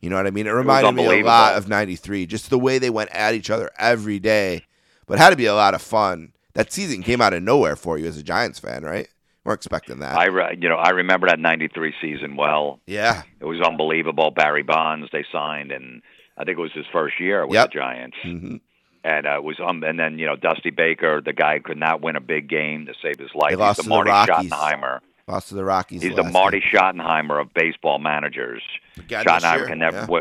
You 0.00 0.10
know 0.10 0.16
what 0.16 0.26
I 0.26 0.30
mean? 0.30 0.46
It 0.46 0.50
reminded 0.50 0.94
me 0.94 1.20
a 1.20 1.24
lot 1.24 1.54
of 1.56 1.66
'93, 1.68 2.26
just 2.26 2.50
the 2.50 2.58
way 2.58 2.78
they 2.78 2.90
went 2.90 3.10
at 3.10 3.34
each 3.34 3.48
other 3.50 3.70
every 3.78 4.18
day. 4.18 4.64
But 5.06 5.18
had 5.18 5.30
to 5.30 5.36
be 5.36 5.46
a 5.46 5.54
lot 5.54 5.74
of 5.74 5.80
fun. 5.82 6.32
That 6.54 6.72
season 6.72 7.02
came 7.02 7.20
out 7.20 7.32
of 7.34 7.42
nowhere 7.42 7.74
for 7.76 7.98
you 7.98 8.06
as 8.06 8.16
a 8.18 8.22
Giants 8.22 8.58
fan, 8.58 8.84
right? 8.84 9.08
We're 9.44 9.54
expecting 9.54 9.98
that. 10.00 10.16
I 10.16 10.26
re- 10.26 10.58
you 10.60 10.68
know 10.68 10.76
I 10.76 10.90
remember 10.90 11.26
that 11.28 11.38
'93 11.38 11.94
season 12.00 12.36
well. 12.36 12.80
yeah, 12.86 13.22
It 13.40 13.44
was 13.46 13.60
unbelievable. 13.60 14.30
Barry 14.30 14.62
Bonds 14.62 15.08
they 15.12 15.24
signed, 15.32 15.72
and 15.72 16.02
I 16.36 16.44
think 16.44 16.58
it 16.58 16.62
was 16.62 16.72
his 16.72 16.86
first 16.92 17.18
year 17.20 17.46
with 17.46 17.54
Yep. 17.54 17.70
the 17.72 17.78
Giants. 17.78 18.16
hmm 18.22 18.56
And 19.04 19.26
uh, 19.26 19.36
it 19.36 19.44
was 19.44 19.56
um, 19.66 19.82
and 19.84 19.98
then 19.98 20.18
you 20.18 20.26
know 20.26 20.36
Dusty 20.36 20.70
Baker, 20.70 21.20
the 21.24 21.32
guy 21.34 21.58
could 21.60 21.76
not 21.78 22.02
win 22.02 22.16
a 22.16 22.20
big 22.20 22.48
game 22.48 22.86
to 22.86 22.94
save 23.02 23.18
his 23.18 23.30
life. 23.34 23.50
They 23.50 23.56
lost 23.56 23.78
He's 23.78 23.84
to 23.84 23.88
the 23.88 23.94
the 23.98 24.04
Marty 24.04 24.10
Rockies. 24.32 24.50
Schottenheimer. 24.50 25.00
Lost 25.26 25.48
to 25.48 25.54
the 25.54 25.64
Rockies. 25.64 26.02
He's 26.02 26.16
the 26.16 26.24
Marty 26.24 26.60
game. 26.60 26.68
Schottenheimer 26.72 27.40
of 27.40 27.52
baseball 27.54 27.98
managers. 27.98 28.62
Schottenheimer 28.98 29.66
can 29.66 29.78
never 29.78 30.06
yeah. 30.10 30.20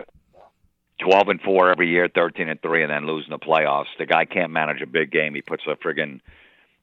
twelve 0.99 1.29
and 1.29 1.41
four 1.41 1.69
every 1.69 1.89
year, 1.89 2.09
thirteen 2.13 2.49
and 2.49 2.61
three, 2.61 2.83
and 2.83 2.91
then 2.91 3.05
losing 3.05 3.31
the 3.31 3.39
playoffs. 3.39 3.87
The 3.97 4.05
guy 4.05 4.25
can't 4.25 4.51
manage 4.51 4.81
a 4.81 4.87
big 4.87 5.11
game. 5.11 5.35
He 5.35 5.41
puts 5.41 5.63
a 5.67 5.75
friggin' 5.75 6.21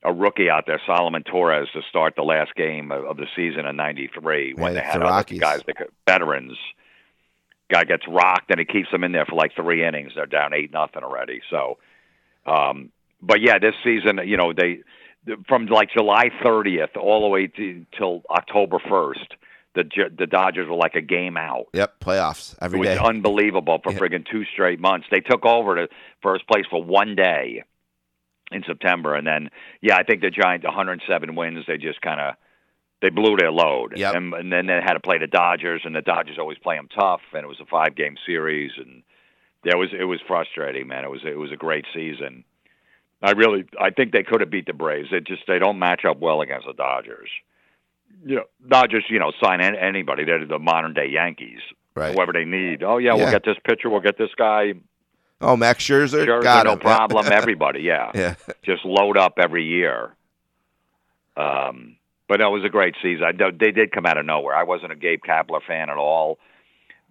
a 0.02 0.12
rookie 0.12 0.48
out 0.48 0.64
there, 0.66 0.80
Solomon 0.86 1.22
Torres, 1.22 1.68
to 1.74 1.82
start 1.88 2.14
the 2.16 2.22
last 2.22 2.54
game 2.54 2.90
of, 2.90 3.04
of 3.04 3.16
the 3.16 3.26
season 3.36 3.66
in 3.66 3.76
'93 3.76 4.54
when 4.54 4.74
they 4.74 4.80
had 4.80 5.00
the 5.00 5.04
other 5.04 5.04
Rockies. 5.04 5.40
guys, 5.40 5.60
that 5.66 5.76
could, 5.76 5.88
veterans. 6.06 6.56
Guy 7.70 7.84
gets 7.84 8.02
rocked, 8.08 8.50
and 8.50 8.58
he 8.58 8.66
keeps 8.66 8.90
them 8.90 9.04
in 9.04 9.12
there 9.12 9.24
for 9.24 9.36
like 9.36 9.54
three 9.54 9.84
innings. 9.84 10.12
They're 10.16 10.26
down 10.26 10.54
eight 10.54 10.72
nothing 10.72 11.04
already. 11.04 11.40
So, 11.50 11.78
um, 12.44 12.90
but 13.22 13.40
yeah, 13.40 13.58
this 13.60 13.74
season, 13.84 14.20
you 14.24 14.36
know, 14.36 14.52
they 14.52 14.80
from 15.48 15.66
like 15.66 15.90
July 15.92 16.30
30th 16.44 16.96
all 16.96 17.22
the 17.22 17.28
way 17.28 17.46
to, 17.46 17.84
till 17.96 18.22
October 18.30 18.78
1st, 18.78 19.26
the 19.74 19.84
J- 19.84 20.08
the 20.16 20.26
Dodgers 20.26 20.68
were 20.68 20.76
like 20.76 20.94
a 20.96 21.00
game 21.00 21.36
out. 21.36 21.66
Yep, 21.74 22.00
playoffs 22.00 22.56
every 22.60 22.78
it 22.78 22.80
was 22.80 22.88
day. 22.88 22.98
unbelievable 23.04 23.78
for 23.82 23.92
Yeah. 23.92 23.98
friggin' 23.98 24.26
two 24.30 24.44
straight 24.52 24.80
months. 24.80 25.06
They 25.10 25.20
took 25.20 25.44
over 25.46 25.76
to 25.76 25.88
first 26.22 26.46
place 26.48 26.64
for 26.70 26.82
one 26.82 27.14
day 27.14 27.62
in 28.50 28.64
September, 28.66 29.14
and 29.14 29.26
then 29.26 29.50
yeah, 29.80 29.96
I 29.96 30.02
think 30.02 30.22
the 30.22 30.30
Giants 30.30 30.64
107 30.66 31.36
wins. 31.36 31.64
They 31.68 31.76
just 31.76 32.00
kind 32.00 32.20
of 32.20 32.34
they 33.02 33.10
blew 33.10 33.36
their 33.36 33.52
load, 33.52 33.96
Yep. 33.96 34.14
and, 34.14 34.34
and 34.34 34.52
then 34.52 34.66
they 34.66 34.74
had 34.82 34.94
to 34.94 35.00
play 35.00 35.18
the 35.18 35.26
Dodgers, 35.28 35.82
and 35.84 35.94
the 35.94 36.02
Dodgers 36.02 36.36
always 36.38 36.58
play 36.58 36.76
them 36.76 36.88
tough, 36.94 37.20
and 37.32 37.44
it 37.44 37.46
was 37.48 37.60
a 37.60 37.64
five 37.66 37.94
game 37.94 38.16
series, 38.26 38.72
and 38.76 39.02
it 39.64 39.76
was 39.78 39.90
it 39.96 40.04
was 40.04 40.20
frustrating, 40.26 40.88
man. 40.88 41.04
It 41.04 41.10
was 41.10 41.20
it 41.24 41.38
was 41.38 41.52
a 41.52 41.56
great 41.56 41.84
season. 41.94 42.44
I 43.22 43.32
really 43.32 43.64
I 43.80 43.90
think 43.90 44.12
they 44.12 44.22
could 44.22 44.40
have 44.40 44.50
beat 44.50 44.66
the 44.66 44.72
Braves. 44.72 45.08
They 45.10 45.20
just 45.20 45.42
they 45.46 45.58
don't 45.58 45.78
match 45.78 46.04
up 46.04 46.18
well 46.20 46.40
against 46.40 46.66
the 46.66 46.72
Dodgers. 46.72 47.28
You 48.24 48.36
know, 48.36 48.44
Dodgers, 48.68 49.04
you 49.08 49.18
know, 49.18 49.32
sign 49.42 49.60
an- 49.60 49.76
anybody. 49.76 50.24
They're 50.24 50.44
the 50.44 50.58
modern 50.58 50.94
day 50.94 51.08
Yankees. 51.10 51.60
Right. 51.94 52.14
Whoever 52.14 52.32
they 52.32 52.44
need. 52.44 52.82
Oh 52.82 52.98
yeah, 52.98 53.14
Yeah. 53.14 53.22
we'll 53.24 53.30
get 53.32 53.44
this 53.44 53.56
pitcher. 53.64 53.90
We'll 53.90 54.00
get 54.00 54.16
this 54.18 54.30
guy. 54.36 54.74
Oh, 55.42 55.56
Max 55.56 55.82
Scherzer, 55.84 56.24
Sure, 56.26 56.42
got 56.42 56.66
no 56.66 56.72
him. 56.74 56.78
problem. 56.80 57.26
Everybody, 57.32 57.80
yeah. 57.80 58.10
yeah, 58.14 58.34
Just 58.62 58.84
load 58.84 59.16
up 59.16 59.34
every 59.38 59.64
year. 59.64 60.14
Um, 61.36 61.96
but 62.28 62.40
it 62.40 62.46
was 62.46 62.62
a 62.64 62.68
great 62.68 62.94
season. 63.02 63.24
I, 63.24 63.32
they 63.50 63.70
did 63.70 63.90
come 63.92 64.06
out 64.06 64.18
of 64.18 64.26
nowhere. 64.26 64.54
I 64.54 64.64
wasn't 64.64 64.92
a 64.92 64.96
Gabe 64.96 65.20
Kapler 65.26 65.60
fan 65.66 65.90
at 65.90 65.96
all. 65.96 66.38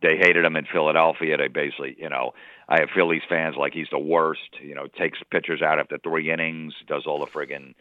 They 0.02 0.15
hated 0.18 0.45
him 0.45 0.56
in 0.56 0.65
Philadelphia. 0.72 1.38
They 1.38 1.48
basically, 1.48 1.95
you 1.99 2.07
know, 2.10 2.34
I 2.69 2.79
have 2.81 2.89
Phillies 2.95 3.23
fans 3.27 3.55
like 3.57 3.73
he's 3.73 3.89
the 3.91 3.99
worst. 3.99 4.61
You 4.61 4.75
know, 4.75 4.85
takes 4.87 5.17
pitchers 5.31 5.61
out 5.61 5.79
after 5.79 5.97
three 5.97 6.31
innings, 6.31 6.73
does 6.87 7.03
all 7.07 7.19
the 7.19 7.25
friggin', 7.25 7.73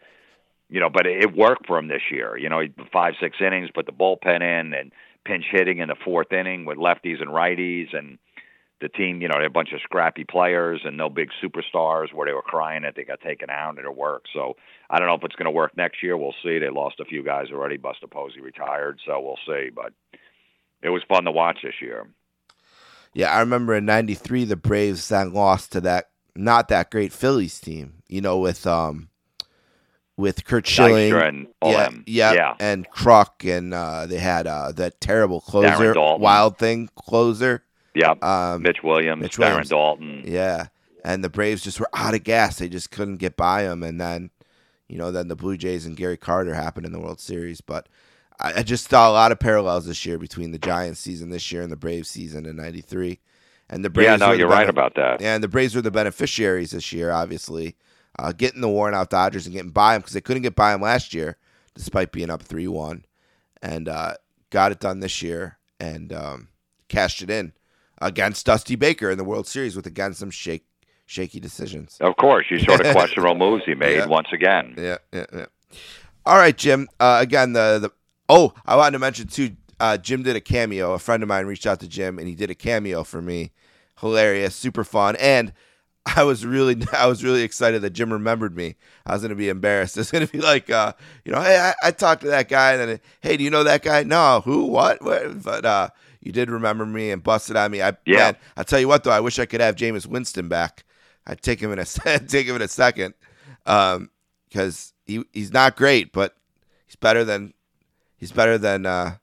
you 0.67 0.79
know. 0.79 0.89
But 0.89 1.05
it, 1.05 1.23
it 1.23 1.35
worked 1.35 1.67
for 1.67 1.77
him 1.77 1.87
this 1.87 2.01
year. 2.11 2.35
You 2.37 2.49
know, 2.49 2.61
five 2.91 3.13
six 3.21 3.37
innings, 3.39 3.69
put 3.73 3.85
the 3.85 3.91
bullpen 3.91 4.41
in, 4.41 4.73
and 4.73 4.91
pinch 5.25 5.45
hitting 5.51 5.77
in 5.77 5.89
the 5.89 5.95
fourth 6.03 6.33
inning 6.33 6.65
with 6.65 6.77
lefties 6.77 7.21
and 7.21 7.29
righties, 7.29 7.95
and 7.95 8.17
the 8.81 8.89
team, 8.89 9.21
you 9.21 9.27
know, 9.27 9.35
a 9.43 9.49
bunch 9.49 9.73
of 9.73 9.81
scrappy 9.81 10.23
players 10.23 10.81
and 10.85 10.95
no 10.97 11.09
big 11.09 11.29
superstars 11.43 12.13
where 12.13 12.25
they 12.25 12.33
were 12.33 12.41
crying 12.41 12.83
that 12.83 12.95
they 12.95 13.03
got 13.03 13.19
taken 13.21 13.49
out 13.49 13.77
and 13.77 13.85
it 13.85 13.95
worked. 13.95 14.29
So 14.33 14.55
I 14.89 14.97
don't 14.97 15.07
know 15.07 15.15
if 15.15 15.23
it's 15.23 15.35
going 15.35 15.45
to 15.45 15.51
work 15.51 15.75
next 15.75 16.01
year. 16.01 16.17
We'll 16.17 16.35
see. 16.43 16.59
They 16.59 16.69
lost 16.69 16.99
a 16.99 17.05
few 17.05 17.23
guys 17.23 17.47
already. 17.51 17.77
Buster 17.77 18.07
Posey 18.07 18.41
retired, 18.41 18.99
so 19.05 19.19
we'll 19.19 19.39
see. 19.45 19.69
But 19.69 19.93
it 20.81 20.89
was 20.89 21.03
fun 21.09 21.25
to 21.25 21.31
watch 21.31 21.59
this 21.61 21.81
year. 21.81 22.07
Yeah. 23.13 23.31
I 23.31 23.39
remember 23.39 23.75
in 23.75 23.85
'93 23.85 24.45
the 24.45 24.55
Braves 24.55 25.09
then 25.09 25.33
lost 25.33 25.71
to 25.73 25.81
that 25.81 26.09
not 26.35 26.67
that 26.69 26.91
great 26.91 27.11
Phillies 27.13 27.59
team. 27.59 28.03
You 28.07 28.21
know, 28.21 28.39
with 28.39 28.65
um, 28.65 29.09
with 30.17 30.43
Curt 30.45 30.67
Schilling, 30.67 31.13
and 31.13 31.47
all 31.61 31.71
yeah, 31.71 31.83
them. 31.85 32.03
yeah, 32.05 32.33
Yeah. 32.33 32.55
and 32.59 32.89
Kruk, 32.89 33.45
and 33.57 33.73
uh, 33.73 34.05
they 34.05 34.17
had 34.17 34.47
uh, 34.47 34.71
that 34.73 34.99
terrible 34.99 35.39
closer, 35.39 35.93
Wild 35.95 36.57
Thing 36.57 36.89
closer. 36.95 37.63
Yeah. 37.95 38.15
Um, 38.21 38.61
Mitch 38.63 38.83
Williams, 38.83 39.21
Mitch 39.21 39.37
Darren 39.37 39.69
Williams. 39.69 39.69
Daulton. 39.69 40.23
Yeah, 40.25 40.67
and 41.05 41.23
the 41.23 41.29
Braves 41.29 41.63
just 41.63 41.79
were 41.79 41.89
out 41.93 42.15
of 42.15 42.23
gas. 42.23 42.57
They 42.59 42.67
just 42.67 42.91
couldn't 42.91 43.17
get 43.17 43.37
by 43.37 43.63
them, 43.63 43.81
and 43.81 43.99
then, 43.99 44.29
you 44.89 44.97
know, 44.97 45.11
then 45.11 45.29
the 45.29 45.35
Blue 45.37 45.55
Jays 45.55 45.85
and 45.85 45.95
Gary 45.95 46.17
Carter 46.17 46.53
happened 46.53 46.85
in 46.85 46.91
the 46.91 46.99
World 46.99 47.19
Series. 47.21 47.61
But 47.61 47.87
I, 48.39 48.63
just 48.63 48.89
saw 48.89 49.09
a 49.09 49.13
lot 49.13 49.31
of 49.31 49.39
parallels 49.39 49.85
this 49.85 50.05
year 50.05 50.17
between 50.17 50.51
the 50.51 50.59
Giants 50.59 50.99
season 50.99 51.29
this 51.29 51.51
year 51.51 51.61
and 51.61 51.71
the 51.71 51.75
Braves 51.75 52.09
season 52.09 52.45
in 52.45 52.55
'93. 52.55 53.19
And 53.69 53.83
the 53.85 53.89
Braves, 53.89 54.07
Yeah, 54.07 54.15
no, 54.15 54.31
you're 54.31 54.47
right 54.47 54.69
about 54.69 54.95
that. 54.95 55.21
Yeah, 55.21 55.35
and 55.35 55.43
the 55.43 55.47
Braves 55.47 55.75
were 55.75 55.81
the 55.81 55.91
beneficiaries 55.91 56.71
this 56.71 56.91
year, 56.91 57.11
obviously, 57.11 57.75
uh, 58.17 58.31
getting 58.31 58.61
the 58.61 58.69
worn 58.69 58.95
out 58.95 59.09
Dodgers 59.11 59.45
and 59.45 59.53
getting 59.53 59.69
by 59.71 59.93
them 59.93 60.01
because 60.01 60.13
they 60.13 60.21
couldn't 60.21 60.41
get 60.43 60.55
by 60.55 60.71
them 60.71 60.81
last 60.81 61.13
year, 61.13 61.37
despite 61.75 62.11
being 62.11 62.29
up 62.31 62.41
three 62.41 62.67
one, 62.67 63.05
and 63.61 63.87
uh, 63.87 64.13
got 64.49 64.71
it 64.71 64.79
done 64.79 65.01
this 65.01 65.21
year 65.21 65.57
and 65.79 66.11
um, 66.13 66.47
cashed 66.87 67.21
it 67.21 67.29
in 67.29 67.53
against 68.01 68.45
Dusty 68.45 68.75
Baker 68.75 69.11
in 69.11 69.17
the 69.17 69.23
World 69.23 69.47
Series 69.47 69.75
with 69.75 69.85
against 69.85 70.19
some 70.19 70.31
shake 70.31 70.65
shaky 71.05 71.39
decisions. 71.39 71.97
Of 72.01 72.15
course, 72.17 72.45
you 72.49 72.59
saw 72.59 72.77
the 72.77 72.91
questionable 72.93 73.35
moves 73.35 73.65
he 73.65 73.75
made 73.75 73.97
Yeah. 73.97 74.05
once 74.07 74.29
again. 74.31 74.73
Yeah, 74.77 74.97
yeah, 75.13 75.25
yeah. 75.33 75.45
All 76.25 76.37
right, 76.37 76.57
Jim. 76.57 76.87
Uh, 76.99 77.17
again, 77.21 77.53
the 77.53 77.79
the 77.79 77.91
oh, 78.29 78.53
I 78.65 78.75
wanted 78.75 78.91
to 78.93 78.99
mention 78.99 79.27
too. 79.27 79.55
Uh, 79.79 79.97
Jim 79.97 80.23
did 80.23 80.35
a 80.35 80.41
cameo. 80.41 80.93
A 80.93 80.99
friend 80.99 81.23
of 81.23 81.29
mine 81.29 81.45
reached 81.45 81.65
out 81.65 81.79
to 81.81 81.87
Jim, 81.87 82.19
and 82.19 82.27
he 82.27 82.35
did 82.35 82.49
a 82.49 82.55
cameo 82.55 83.03
for 83.03 83.21
me. 83.21 83.51
Hilarious, 83.99 84.55
super 84.55 84.83
fun, 84.85 85.15
and 85.17 85.51
I 86.05 86.23
was 86.23 86.45
really, 86.45 86.77
I 86.93 87.07
was 87.07 87.23
really 87.23 87.43
excited 87.43 87.81
that 87.81 87.91
Jim 87.91 88.11
remembered 88.13 88.55
me. 88.55 88.75
I 89.05 89.13
was 89.13 89.21
gonna 89.21 89.35
be 89.35 89.49
embarrassed. 89.49 89.97
It's 89.97 90.11
gonna 90.11 90.27
be 90.27 90.39
like, 90.39 90.69
uh, 90.69 90.93
you 91.25 91.31
know, 91.31 91.41
hey, 91.41 91.57
I, 91.57 91.87
I 91.87 91.91
talked 91.91 92.21
to 92.21 92.27
that 92.29 92.47
guy, 92.49 92.73
and 92.73 92.89
then, 92.89 92.99
hey, 93.21 93.35
do 93.37 93.43
you 93.43 93.49
know 93.49 93.63
that 93.63 93.81
guy? 93.83 94.03
No, 94.03 94.41
who, 94.45 94.65
what, 94.65 95.01
what? 95.01 95.43
But 95.43 95.65
uh, 95.65 95.89
you 96.21 96.31
did 96.31 96.49
remember 96.49 96.85
me 96.85 97.11
and 97.11 97.21
busted 97.23 97.55
on 97.57 97.71
me. 97.71 97.81
I, 97.81 97.93
Yeah. 98.05 98.17
man, 98.17 98.37
I 98.57 98.63
tell 98.63 98.79
you 98.79 98.87
what, 98.87 99.03
though, 99.03 99.11
I 99.11 99.19
wish 99.19 99.39
I 99.39 99.45
could 99.45 99.61
have 99.61 99.75
Jameis 99.75 100.05
Winston 100.05 100.47
back. 100.47 100.83
I'd 101.27 101.41
take 101.41 101.59
him 101.59 101.71
in 101.71 101.79
a 101.79 101.85
take 102.27 102.47
him 102.47 102.55
in 102.55 102.61
a 102.61 102.67
second, 102.67 103.13
um, 103.65 104.09
because 104.47 104.93
he 105.05 105.23
he's 105.33 105.51
not 105.53 105.75
great, 105.75 106.11
but 106.13 106.35
he's 106.87 106.95
better 106.95 107.23
than 107.23 107.53
he's 108.19 108.31
better 108.31 108.57
than 108.57 108.85
uh, 108.85 109.15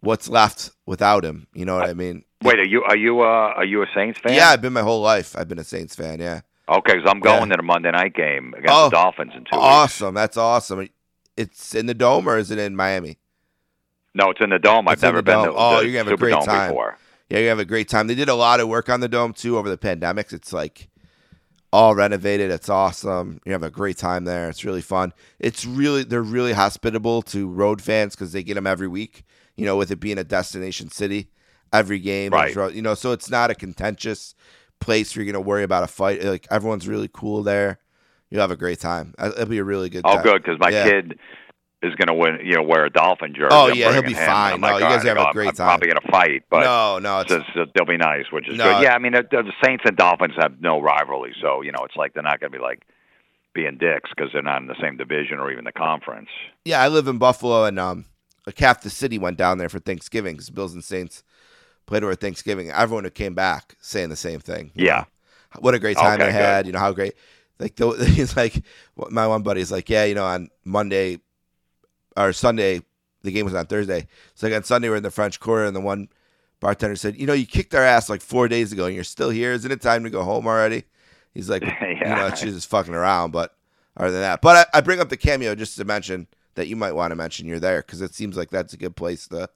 what's 0.00 0.28
left 0.28 0.70
without 0.86 1.24
him. 1.24 1.46
You 1.54 1.64
know 1.64 1.76
what 1.76 1.88
I 1.88 1.94
mean? 1.94 2.24
Wait, 2.42 2.58
are 2.58 2.64
you 2.64 2.82
are 2.84 2.96
you 2.96 3.20
uh, 3.20 3.52
are 3.56 3.64
you 3.64 3.82
a 3.82 3.86
Saints 3.94 4.18
fan? 4.20 4.34
Yeah, 4.34 4.50
I've 4.50 4.60
been 4.62 4.72
my 4.72 4.82
whole 4.82 5.00
life. 5.00 5.36
I've 5.36 5.48
been 5.48 5.58
a 5.58 5.64
Saints 5.64 5.94
fan. 5.96 6.20
Yeah. 6.20 6.40
Okay, 6.68 6.94
so 7.04 7.08
I'm 7.10 7.20
going 7.20 7.48
Yeah. 7.48 7.56
to 7.56 7.56
the 7.58 7.62
Monday 7.62 7.90
night 7.92 8.14
game 8.14 8.52
against 8.56 8.72
Oh, 8.74 8.84
the 8.90 8.96
Dolphins 8.96 9.32
in 9.34 9.40
two 9.44 9.56
weeks. 9.56 9.62
Awesome. 9.62 10.14
That's 10.14 10.36
awesome. 10.36 10.88
It's 11.36 11.74
in 11.74 11.86
the 11.86 11.94
dome 11.94 12.28
or 12.28 12.38
is 12.38 12.50
it 12.50 12.58
in 12.58 12.74
Miami? 12.74 13.18
No, 14.14 14.30
it's 14.30 14.40
in 14.40 14.50
the 14.50 14.58
dome. 14.58 14.88
I've 14.88 14.94
It's 14.94 15.02
never 15.02 15.22
been 15.22 15.34
dome. 15.36 15.46
to 15.48 15.52
Oh, 15.54 15.80
you're 15.80 15.92
gonna 15.92 16.10
have 16.10 16.12
a 16.12 16.16
great 16.16 16.42
time. 16.42 16.70
before. 16.70 16.98
Yeah, 17.28 17.38
you 17.40 17.48
have 17.48 17.58
a 17.58 17.64
great 17.64 17.88
time. 17.88 18.06
They 18.06 18.14
did 18.14 18.28
a 18.28 18.34
lot 18.34 18.60
of 18.60 18.68
work 18.68 18.88
on 18.88 19.00
the 19.00 19.08
dome 19.08 19.32
too 19.32 19.58
over 19.58 19.68
the 19.68 19.78
pandemics. 19.78 20.32
It's 20.32 20.52
like 20.52 20.88
all 21.76 21.94
renovated. 21.94 22.50
It's 22.50 22.70
awesome. 22.70 23.38
You 23.44 23.52
have 23.52 23.62
a 23.62 23.70
great 23.70 23.98
time 23.98 24.24
there. 24.24 24.48
It's 24.48 24.64
really 24.64 24.80
fun. 24.80 25.12
It's 25.38 25.66
really 25.66 26.04
they're 26.04 26.22
really 26.22 26.54
hospitable 26.54 27.20
to 27.24 27.46
road 27.48 27.82
fans 27.82 28.14
because 28.14 28.32
they 28.32 28.42
get 28.42 28.54
them 28.54 28.66
every 28.66 28.88
week. 28.88 29.24
You 29.56 29.66
know, 29.66 29.76
with 29.76 29.90
it 29.90 30.00
being 30.00 30.16
a 30.16 30.24
destination 30.24 30.90
city, 30.90 31.28
every 31.74 31.98
game, 31.98 32.32
Right. 32.32 32.74
You 32.74 32.80
know, 32.80 32.94
so 32.94 33.12
it's 33.12 33.28
not 33.28 33.50
a 33.50 33.54
contentious 33.54 34.34
place 34.80 35.14
where 35.14 35.22
you're 35.22 35.30
gonna 35.32 35.44
worry 35.44 35.64
about 35.64 35.84
a 35.84 35.86
fight. 35.86 36.24
Like 36.24 36.46
everyone's 36.50 36.88
really 36.88 37.10
cool 37.12 37.42
there. 37.42 37.78
You'll 38.30 38.40
have 38.40 38.50
a 38.50 38.56
great 38.56 38.80
time. 38.80 39.14
It'll 39.18 39.44
be 39.44 39.58
a 39.58 39.64
really 39.64 39.90
good. 39.90 40.00
Oh, 40.06 40.14
time. 40.14 40.24
good, 40.24 40.42
because 40.42 40.58
my 40.58 40.70
Yeah. 40.70 40.84
kid 40.84 41.18
is 41.86 41.94
going 41.94 42.08
to 42.08 42.14
win. 42.14 42.38
You 42.44 42.56
know, 42.56 42.62
wear 42.62 42.84
a 42.84 42.90
Dolphin 42.90 43.34
jersey. 43.34 43.48
Oh, 43.50 43.68
I'm 43.68 43.74
yeah, 43.74 43.92
he'll 43.92 44.02
be 44.02 44.12
him. 44.12 44.26
fine. 44.26 44.60
No, 44.60 44.66
like, 44.66 44.74
you 44.74 44.80
guys 44.80 45.04
right, 45.04 45.16
have 45.16 45.28
a 45.28 45.32
great 45.32 45.48
I'm, 45.48 45.54
time. 45.54 45.68
I'm 45.68 45.78
probably 45.78 45.88
going 45.88 46.02
to 46.04 46.10
fight, 46.10 46.44
but 46.50 46.60
no, 46.60 46.98
no, 46.98 47.20
it's 47.20 47.30
so, 47.30 47.42
so 47.54 47.66
they'll 47.74 47.86
be 47.86 47.96
nice, 47.96 48.24
which 48.32 48.48
is 48.48 48.56
No, 48.56 48.64
good. 48.64 48.82
Yeah, 48.82 48.94
I 48.94 48.98
mean, 48.98 49.12
the, 49.12 49.22
the 49.30 49.52
Saints 49.64 49.84
and 49.86 49.96
Dolphins 49.96 50.34
have 50.38 50.60
no 50.60 50.80
rivalry, 50.80 51.34
so 51.40 51.62
you 51.62 51.72
know, 51.72 51.84
it's 51.84 51.96
like 51.96 52.14
they're 52.14 52.22
not 52.22 52.40
going 52.40 52.52
to 52.52 52.58
be 52.58 52.62
like 52.62 52.82
being 53.54 53.78
dicks 53.78 54.10
because 54.14 54.30
they're 54.32 54.42
not 54.42 54.60
in 54.60 54.68
the 54.68 54.76
same 54.80 54.96
division 54.96 55.38
or 55.38 55.50
even 55.50 55.64
the 55.64 55.72
conference. 55.72 56.28
yeah. 56.64 56.80
I 56.80 56.88
live 56.88 57.08
in 57.08 57.18
Buffalo, 57.18 57.64
and 57.64 57.78
um, 57.78 58.04
half 58.58 58.82
the 58.82 58.90
city 58.90 59.18
went 59.18 59.38
down 59.38 59.58
there 59.58 59.68
for 59.68 59.78
Thanksgiving 59.78 60.34
because 60.34 60.50
Bills 60.50 60.74
and 60.74 60.84
Saints 60.84 61.22
played 61.86 62.04
over 62.04 62.14
Thanksgiving. 62.14 62.70
Everyone 62.70 63.04
who 63.04 63.10
came 63.10 63.34
back 63.34 63.76
saying 63.80 64.10
the 64.10 64.16
same 64.16 64.40
thing. 64.40 64.72
Yeah. 64.74 65.04
know. 65.54 65.60
what 65.60 65.74
a 65.74 65.78
great 65.78 65.96
time 65.96 66.20
Okay, 66.20 66.26
they 66.26 66.32
had. 66.32 66.66
You 66.66 66.72
know 66.72 66.78
how 66.78 66.92
great. 66.92 67.14
Like 67.58 67.76
the, 67.76 67.90
he's 68.14 68.36
like 68.36 68.62
my 68.96 69.26
one 69.26 69.42
buddy's 69.42 69.72
like, 69.72 69.88
yeah, 69.88 70.04
you 70.04 70.14
know, 70.14 70.26
on 70.26 70.50
Monday 70.64 71.20
or 72.16 72.32
Sunday, 72.32 72.82
the 73.22 73.30
game 73.32 73.44
was 73.44 73.54
on 73.54 73.66
Thursday. 73.66 74.06
So 74.34 74.46
like 74.46 74.56
on 74.56 74.64
Sunday 74.64 74.88
we're 74.88 74.96
in 74.96 75.02
the 75.02 75.10
French 75.10 75.40
Quarter, 75.40 75.66
and 75.66 75.76
the 75.76 75.80
one 75.80 76.08
bartender 76.60 76.96
said, 76.96 77.16
you 77.16 77.26
know, 77.26 77.32
you 77.32 77.46
kicked 77.46 77.74
our 77.74 77.82
ass 77.82 78.08
like 78.08 78.20
four 78.22 78.48
days 78.48 78.72
ago, 78.72 78.86
and 78.86 78.94
you're 78.94 79.04
still 79.04 79.30
here. 79.30 79.52
Isn't 79.52 79.70
it 79.72 79.80
time 79.80 80.04
to 80.04 80.10
go 80.10 80.22
home 80.22 80.46
already? 80.46 80.84
He's 81.34 81.50
like, 81.50 81.62
you 81.80 81.96
Yeah. 82.00 82.14
know, 82.28 82.34
she's 82.34 82.54
just 82.54 82.70
fucking 82.70 82.94
around. 82.94 83.32
But 83.32 83.54
other 83.96 84.10
than 84.10 84.20
that, 84.20 84.42
but 84.42 84.68
I, 84.74 84.78
I 84.78 84.80
bring 84.80 85.00
up 85.00 85.08
the 85.08 85.16
cameo 85.16 85.54
just 85.54 85.76
to 85.76 85.84
mention 85.84 86.26
that 86.54 86.68
you 86.68 86.76
might 86.76 86.92
want 86.92 87.10
to 87.12 87.16
mention 87.16 87.46
you're 87.46 87.60
there 87.60 87.80
because 87.82 88.00
it 88.00 88.14
seems 88.14 88.36
like 88.36 88.50
that's 88.50 88.72
a 88.72 88.76
good 88.78 88.96
place 88.96 89.28
to 89.28 89.48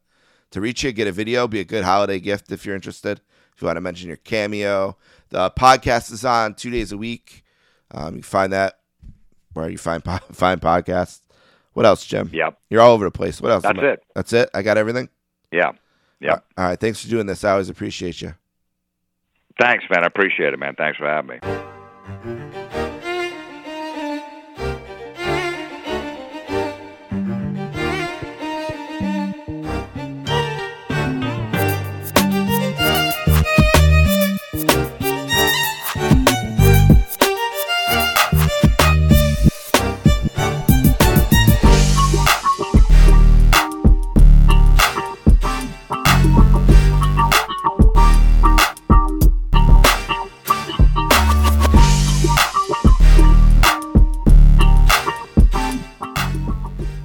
to 0.51 0.61
reach 0.61 0.83
you, 0.83 0.93
get 0.93 1.07
a 1.07 1.13
video, 1.13 1.47
be 1.47 1.61
a 1.61 1.65
good 1.65 1.85
holiday 1.85 2.19
gift 2.19 2.51
if 2.51 2.67
you're 2.67 2.75
interested. 2.75 3.21
If 3.55 3.63
you 3.63 3.67
want 3.67 3.77
to 3.77 3.81
mention 3.83 4.09
your 4.09 4.17
cameo, 4.17 4.97
the 5.29 5.51
podcast 5.51 6.11
is 6.13 6.25
on 6.25 6.55
two 6.55 6.71
days 6.71 6.93
a 6.93 6.97
week. 6.97 7.45
Um, 7.93 8.17
you 8.17 8.21
can 8.21 8.23
find 8.23 8.53
that 8.53 8.81
where 9.53 9.69
you 9.69 9.79
find 9.79 10.03
find 10.33 10.61
podcasts. 10.61 11.21
What 11.73 11.87
else, 11.87 12.05
Jim? 12.05 12.31
Yep. 12.33 12.59
You're 12.69 12.81
all 12.81 12.93
over 12.93 13.05
the 13.05 13.11
place. 13.11 13.41
What 13.41 13.53
else? 13.53 13.63
That's 13.63 13.79
I- 13.79 13.85
it. 13.93 14.03
That's 14.15 14.33
it. 14.33 14.51
I 14.55 14.63
got 14.63 14.77
everything. 14.79 15.09
Yeah. 15.53 15.73
Yep. 16.21 16.45
All 16.59 16.65
right. 16.67 16.79
Thanks 16.79 17.03
for 17.03 17.09
doing 17.09 17.27
this. 17.27 17.45
I 17.45 17.53
always 17.53 17.69
appreciate 17.69 18.21
you. 18.21 18.35
Thanks, 19.61 19.85
man. 19.91 20.05
I 20.05 20.07
appreciate 20.07 20.53
it, 20.53 20.59
man. 20.59 20.75
Thanks 20.77 20.99
for 20.99 21.07
having 21.07 21.41
me. 21.41 22.37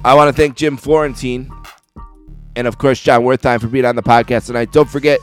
I 0.06 0.14
want 0.14 0.28
to 0.28 0.40
thank 0.40 0.54
Jim 0.54 0.76
Florentine 0.76 1.50
and, 2.54 2.68
of 2.68 2.78
course, 2.78 3.02
Jon 3.02 3.22
Wertheim 3.22 3.60
for 3.60 3.66
being 3.66 3.84
on 3.84 3.96
the 3.96 4.04
podcast 4.04 4.46
tonight. 4.46 4.70
Don't 4.70 4.88
forget, 4.88 5.18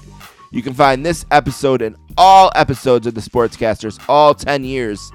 you 0.51 0.61
can 0.61 0.73
find 0.73 1.05
this 1.05 1.25
episode 1.31 1.81
and 1.81 1.95
all 2.17 2.51
episodes 2.53 3.07
of 3.07 3.15
the 3.15 3.21
Sportscasters, 3.21 3.97
all 4.09 4.35
10 4.35 4.65
years, 4.65 5.09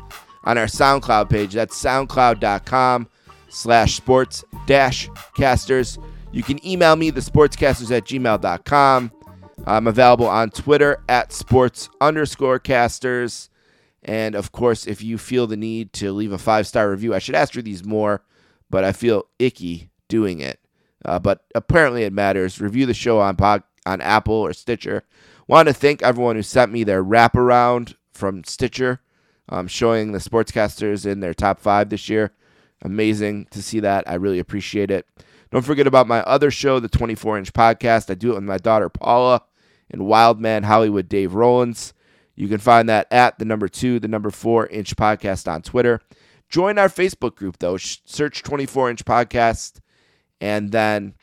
on 0.45 0.57
our 0.57 0.65
SoundCloud 0.65 1.29
page. 1.29 1.53
That's 1.53 1.79
soundcloud.com 1.85 3.09
slash 3.51 3.95
sports 3.95 4.43
dash 4.65 5.11
casters. 5.37 5.99
You 6.33 6.43
can 6.43 6.67
email 6.67 6.97
me, 6.97 7.11
the 7.11 7.21
sportscasters 7.21 7.95
at 7.95 8.07
gmail.com. 8.07 9.13
I'm 9.67 9.87
available 9.87 10.29
on 10.29 10.49
Twitter 10.49 11.03
at 11.11 11.31
sports 11.31 11.91
underscore 12.01 12.59
casters. 12.59 13.51
And 14.03 14.35
of 14.35 14.51
course, 14.51 14.87
if 14.87 15.03
you 15.03 15.19
feel 15.19 15.47
the 15.47 15.59
need 15.59 15.93
to 15.93 16.11
leave 16.13 16.33
a 16.33 16.39
five 16.39 16.67
star 16.67 16.91
review, 16.91 17.15
I 17.15 17.19
should 17.19 17.35
ask 17.35 17.53
for 17.53 17.61
these 17.61 17.85
more, 17.85 18.23
but 18.71 18.85
I 18.85 18.93
feel 18.93 19.25
icky 19.39 19.91
doing 20.09 20.41
it. 20.41 20.61
Uh, 21.05 21.19
but 21.19 21.45
apparently, 21.55 22.03
it 22.03 22.13
matters. 22.13 22.61
Review 22.61 22.87
the 22.87 22.95
show 22.95 23.21
on 23.21 23.37
pod, 23.37 23.63
on 23.87 24.01
Apple 24.01 24.35
or 24.35 24.53
Stitcher. 24.53 25.05
Want 25.47 25.69
to 25.69 25.75
thank 25.75 26.03
everyone 26.03 26.37
who 26.37 26.43
sent 26.43 26.73
me 26.73 26.85
their 26.85 27.03
wraparound 27.03 27.95
from 28.13 28.45
Stitcher, 28.45 29.01
um, 29.49 29.67
showing 29.67 30.13
the 30.13 30.19
sportscasters 30.19 31.07
in 31.07 31.21
their 31.21 31.35
top 31.35 31.61
five 31.61 31.89
this 31.89 32.09
year. 32.09 32.33
Amazing 32.83 33.47
to 33.51 33.63
see 33.63 33.81
that. 33.81 34.05
I 34.07 34.15
really 34.15 34.39
appreciate 34.39 34.91
it. 34.91 35.07
Don't 35.51 35.65
forget 35.65 35.87
about 35.87 36.07
my 36.07 36.21
other 36.23 36.51
show, 36.51 36.79
the 36.79 36.89
24 36.89 37.39
inch 37.39 37.53
podcast. 37.53 38.11
I 38.11 38.15
do 38.15 38.33
it 38.33 38.35
with 38.35 38.45
my 38.45 38.59
daughter 38.59 38.89
Paula 38.89 39.43
and 39.91 40.07
Wildman 40.07 40.65
Hollywood 40.65 41.09
Dave 41.09 41.35
Rollins. 41.35 41.95
You 42.35 42.49
can 42.49 42.59
find 42.59 42.89
that 42.89 43.09
at 43.11 43.39
the 43.39 43.45
number 43.45 43.69
two, 43.69 43.99
the 43.99 44.09
number 44.09 44.31
four 44.31 44.67
inch 44.67 44.95
podcast 44.97 45.51
on 45.51 45.63
Twitter. 45.63 46.01
Join 46.49 46.79
our 46.79 46.89
Facebook 46.89 47.35
group 47.35 47.59
though. 47.59 47.77
Search 47.77 48.43
24 48.43 48.91
inch 48.91 49.05
podcast 49.05 49.81
and 50.41 50.73
then 50.73 51.15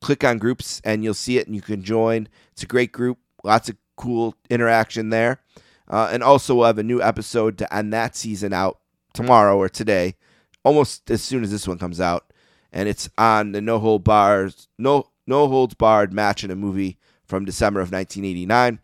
click 0.00 0.24
on 0.24 0.38
groups 0.38 0.80
and 0.84 1.02
you'll 1.02 1.14
see 1.14 1.38
it 1.38 1.46
and 1.46 1.56
you 1.56 1.62
can 1.62 1.82
join. 1.82 2.28
It's 2.52 2.62
a 2.62 2.66
great 2.66 2.92
group. 2.92 3.18
Lots 3.42 3.68
of 3.68 3.76
cool 3.96 4.34
interaction 4.50 5.10
there. 5.10 5.40
Uh, 5.88 6.08
and 6.12 6.22
also, 6.22 6.54
we'll 6.54 6.66
have 6.66 6.78
a 6.78 6.82
new 6.82 7.00
episode 7.00 7.58
to 7.58 7.74
end 7.74 7.92
that 7.92 8.16
season 8.16 8.52
out 8.52 8.78
tomorrow 9.12 9.56
or 9.56 9.68
today, 9.68 10.16
almost 10.64 11.10
as 11.10 11.22
soon 11.22 11.44
as 11.44 11.50
this 11.50 11.68
one 11.68 11.78
comes 11.78 12.00
out. 12.00 12.32
And 12.72 12.88
it's 12.88 13.08
on 13.16 13.52
the 13.52 13.60
No 13.60 13.78
Hold 13.78 14.02
Bars, 14.04 14.68
No 14.78 15.10
No 15.26 15.48
Holds 15.48 15.74
Barred 15.74 16.12
match 16.12 16.42
in 16.42 16.50
a 16.50 16.56
movie 16.56 16.98
from 17.24 17.44
December 17.44 17.80
of 17.80 17.92
1989. 17.92 18.80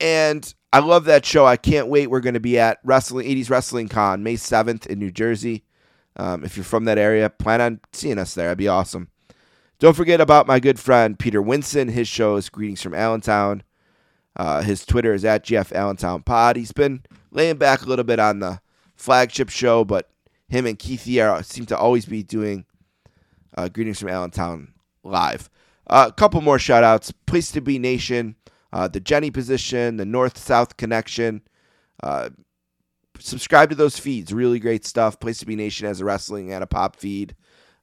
And 0.00 0.54
I 0.72 0.80
love 0.80 1.04
that 1.06 1.24
show. 1.24 1.46
I 1.46 1.56
can't 1.56 1.88
wait. 1.88 2.10
We're 2.10 2.20
going 2.20 2.34
to 2.34 2.40
be 2.40 2.58
at 2.58 2.78
Wrestling 2.84 3.26
80s 3.26 3.48
Wrestling 3.48 3.88
Con 3.88 4.22
May 4.22 4.34
7th 4.34 4.86
in 4.86 4.98
New 4.98 5.10
Jersey. 5.10 5.64
Um, 6.16 6.44
if 6.44 6.56
you're 6.56 6.64
from 6.64 6.84
that 6.84 6.98
area, 6.98 7.30
plan 7.30 7.60
on 7.60 7.80
seeing 7.92 8.18
us 8.18 8.34
there. 8.34 8.46
That'd 8.46 8.58
be 8.58 8.68
awesome. 8.68 9.08
Don't 9.78 9.96
forget 9.96 10.20
about 10.20 10.46
my 10.46 10.58
good 10.60 10.78
friend 10.78 11.18
Peter 11.18 11.40
Winson. 11.40 11.90
His 11.90 12.08
show 12.08 12.36
is 12.36 12.48
Greetings 12.48 12.82
from 12.82 12.94
Allentown. 12.94 13.62
Uh, 14.36 14.62
his 14.62 14.84
Twitter 14.84 15.14
is 15.14 15.24
at 15.24 15.44
GF 15.44 15.72
Allentown 15.72 16.22
Pod. 16.22 16.56
He's 16.56 16.72
been 16.72 17.02
laying 17.30 17.56
back 17.56 17.82
a 17.82 17.86
little 17.86 18.04
bit 18.04 18.18
on 18.18 18.40
the 18.40 18.60
flagship 18.96 19.48
show, 19.48 19.84
but 19.84 20.10
him 20.48 20.66
and 20.66 20.78
Keithy 20.78 21.24
are, 21.24 21.42
seem 21.42 21.66
to 21.66 21.78
always 21.78 22.06
be 22.06 22.22
doing 22.22 22.64
uh, 23.56 23.68
Greetings 23.68 24.00
from 24.00 24.08
Allentown 24.08 24.72
live. 25.02 25.48
Uh, 25.86 26.06
a 26.08 26.12
couple 26.12 26.40
more 26.40 26.58
shout 26.58 26.84
outs 26.84 27.12
Place 27.26 27.50
to 27.52 27.60
Be 27.60 27.78
Nation, 27.78 28.36
uh, 28.72 28.88
the 28.88 29.00
Jenny 29.00 29.30
position, 29.30 29.96
the 29.96 30.04
North 30.04 30.38
South 30.38 30.76
connection. 30.76 31.42
Uh, 32.02 32.30
subscribe 33.18 33.70
to 33.70 33.74
those 33.74 33.98
feeds. 33.98 34.32
Really 34.32 34.58
great 34.58 34.84
stuff. 34.84 35.20
Place 35.20 35.38
to 35.38 35.46
Be 35.46 35.56
Nation 35.56 35.86
has 35.86 36.00
a 36.00 36.04
wrestling 36.04 36.52
and 36.52 36.62
a 36.62 36.66
pop 36.66 36.96
feed. 36.96 37.34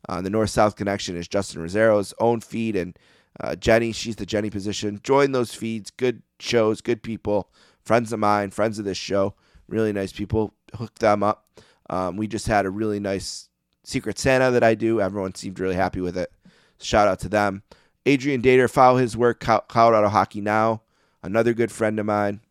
Uh, 0.07 0.21
the 0.21 0.29
North 0.29 0.51
South 0.51 0.75
connection 0.75 1.17
is 1.17 1.27
Justin 1.27 1.61
Rosero's 1.61 2.13
own 2.19 2.39
feed, 2.39 2.75
and 2.75 2.97
uh, 3.39 3.55
Jenny, 3.55 3.91
she's 3.91 4.15
the 4.15 4.25
Jenny 4.25 4.49
position. 4.49 4.99
Join 5.03 5.31
those 5.31 5.53
feeds. 5.53 5.89
Good 5.89 6.21
shows, 6.39 6.81
good 6.81 7.01
people, 7.01 7.49
friends 7.83 8.13
of 8.13 8.19
mine, 8.19 8.51
friends 8.51 8.77
of 8.77 8.85
this 8.85 8.97
show. 8.97 9.33
Really 9.67 9.91
nice 9.91 10.11
people. 10.11 10.53
Hook 10.75 10.93
them 10.99 11.23
up. 11.23 11.47
Um, 11.89 12.17
we 12.17 12.27
just 12.27 12.47
had 12.47 12.65
a 12.65 12.69
really 12.69 12.99
nice 12.99 13.49
Secret 13.83 14.19
Santa 14.19 14.51
that 14.51 14.63
I 14.63 14.75
do. 14.75 15.01
Everyone 15.01 15.33
seemed 15.35 15.59
really 15.59 15.75
happy 15.75 16.01
with 16.01 16.17
it. 16.17 16.31
Shout 16.79 17.07
out 17.07 17.19
to 17.19 17.29
them. 17.29 17.63
Adrian 18.05 18.41
Dater, 18.41 18.69
follow 18.69 18.97
his 18.97 19.17
work, 19.17 19.39
Col- 19.39 19.61
Colorado 19.61 20.09
Hockey 20.09 20.41
Now. 20.41 20.81
Another 21.23 21.53
good 21.53 21.71
friend 21.71 21.99
of 21.99 22.05
mine. 22.05 22.41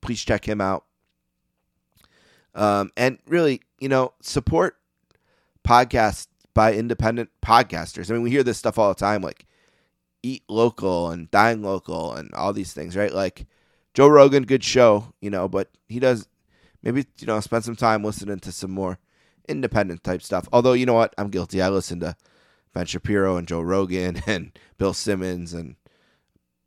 Please 0.00 0.24
check 0.24 0.46
him 0.46 0.60
out. 0.60 0.84
Um, 2.54 2.90
and 2.96 3.18
really, 3.26 3.60
you 3.80 3.88
know, 3.88 4.12
support 4.20 4.76
podcasts 5.66 6.28
by 6.52 6.72
independent 6.74 7.30
podcasters. 7.42 8.10
I 8.10 8.14
mean, 8.14 8.22
we 8.22 8.30
hear 8.30 8.42
this 8.42 8.58
stuff 8.58 8.78
all 8.78 8.88
the 8.88 8.94
time, 8.94 9.22
like 9.22 9.46
eat 10.22 10.42
local 10.48 11.10
and 11.10 11.30
dine 11.30 11.62
local 11.62 12.14
and 12.14 12.32
all 12.34 12.52
these 12.52 12.72
things, 12.72 12.96
right? 12.96 13.12
Like 13.12 13.46
Joe 13.92 14.08
Rogan, 14.08 14.44
good 14.44 14.64
show, 14.64 15.12
you 15.20 15.30
know, 15.30 15.48
but 15.48 15.70
he 15.88 15.98
does 15.98 16.28
maybe 16.82 17.06
you 17.18 17.26
know 17.26 17.40
spend 17.40 17.64
some 17.64 17.76
time 17.76 18.04
listening 18.04 18.38
to 18.40 18.52
some 18.52 18.70
more 18.70 18.98
independent 19.48 20.02
type 20.04 20.22
stuff. 20.22 20.48
Although 20.52 20.72
you 20.72 20.86
know 20.86 20.94
what, 20.94 21.14
I'm 21.18 21.30
guilty. 21.30 21.60
I 21.60 21.68
listen 21.68 22.00
to 22.00 22.16
Ben 22.74 22.86
Shapiro 22.86 23.36
and 23.36 23.48
Joe 23.48 23.60
Rogan 23.60 24.22
and 24.26 24.52
Bill 24.76 24.92
Simmons 24.92 25.54
and 25.54 25.76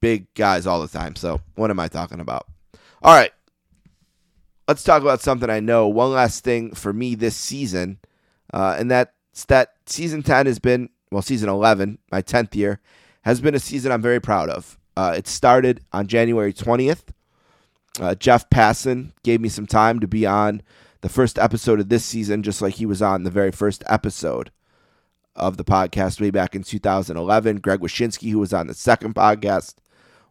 big 0.02 0.34
guys 0.34 0.66
all 0.66 0.82
the 0.82 0.88
time. 0.88 1.16
So 1.16 1.42
what 1.56 1.70
am 1.70 1.80
I 1.80 1.88
talking 1.88 2.20
about? 2.20 2.48
All 3.04 3.14
right, 3.14 3.32
let's 4.68 4.84
talk 4.84 5.02
about 5.04 5.22
something 5.22 5.50
I 5.50 5.60
know. 5.60 5.88
One 5.88 6.12
last 6.12 6.44
thing 6.44 6.74
for 6.74 6.92
me 6.92 7.14
this 7.14 7.36
season, 7.36 8.00
uh, 8.52 8.76
and 8.80 8.90
that's 8.90 9.46
that 9.46 9.74
season 9.86 10.24
10 10.24 10.48
has 10.48 10.58
been, 10.58 10.90
well, 11.12 11.22
season 11.22 11.50
11, 11.50 12.00
my 12.12 12.24
10th 12.24 12.56
year, 12.56 12.80
has 13.22 13.40
been 13.40 13.54
a 13.54 13.60
season 13.60 13.92
I'm 13.92 14.02
very 14.02 14.20
proud 14.20 14.50
of. 14.50 14.80
Uh, 14.96 15.14
it 15.16 15.28
started 15.28 15.82
on 15.94 16.08
January 16.08 16.54
20th. 16.54 17.04
Uh, 18.00 18.16
Jeff 18.16 18.50
Passan 18.50 19.12
gave 19.24 19.42
me 19.42 19.50
some 19.50 19.68
time 19.68 20.00
to 20.00 20.08
be 20.08 20.26
on 20.26 20.64
the 21.02 21.10
first 21.10 21.38
episode 21.38 21.80
of 21.80 21.90
this 21.90 22.04
season, 22.04 22.42
just 22.42 22.62
like 22.62 22.76
he 22.76 22.86
was 22.86 23.02
on 23.02 23.24
the 23.24 23.30
very 23.30 23.52
first 23.52 23.84
episode 23.86 24.50
of 25.38 25.58
the 25.58 25.64
podcast 25.64 26.20
way 26.20 26.32
back 26.32 26.56
in 26.56 26.64
2011. 26.64 27.58
Greg 27.58 27.80
Wyshynski, 27.80 28.32
who 28.32 28.40
was 28.40 28.54
on 28.54 28.68
the 28.68 28.74
second 28.74 29.16
podcast, 29.16 29.76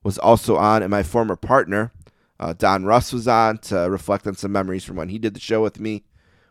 was 0.02 0.18
also 0.18 0.56
on, 0.56 0.82
and 0.82 0.90
my 0.90 1.02
former 1.02 1.36
partner, 1.36 1.92
uh, 2.38 2.52
Don 2.52 2.84
Russ, 2.84 3.12
was 3.12 3.26
on 3.26 3.58
to 3.58 3.76
reflect 3.90 4.26
on 4.26 4.34
some 4.34 4.52
memories 4.52 4.84
from 4.84 4.96
when 4.96 5.08
he 5.08 5.18
did 5.18 5.34
the 5.34 5.40
show 5.40 5.62
with 5.62 5.80
me, 5.80 6.04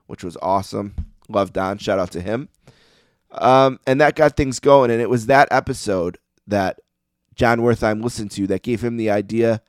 which 0.08 0.24
was 0.24 0.38
awesome. 0.42 0.96
Love 1.30 1.54
Don. 1.54 1.78
Shout 1.78 2.00
out 2.00 2.12
to 2.12 2.22
him. 2.22 2.50
Um, 3.32 3.80
and 3.86 4.00
that 4.02 4.16
got 4.16 4.38
things 4.38 4.60
going, 4.60 4.92
and 4.92 5.02
it 5.02 5.10
was 5.10 5.26
that 5.26 5.48
episode 5.52 6.18
that 6.48 6.80
Jon 7.36 7.60
Wertheim 7.60 8.02
listened 8.02 8.32
to 8.32 8.48
that 8.48 8.64
gave 8.64 8.84
him 8.84 8.98
the 8.98 9.10
idea 9.10 9.62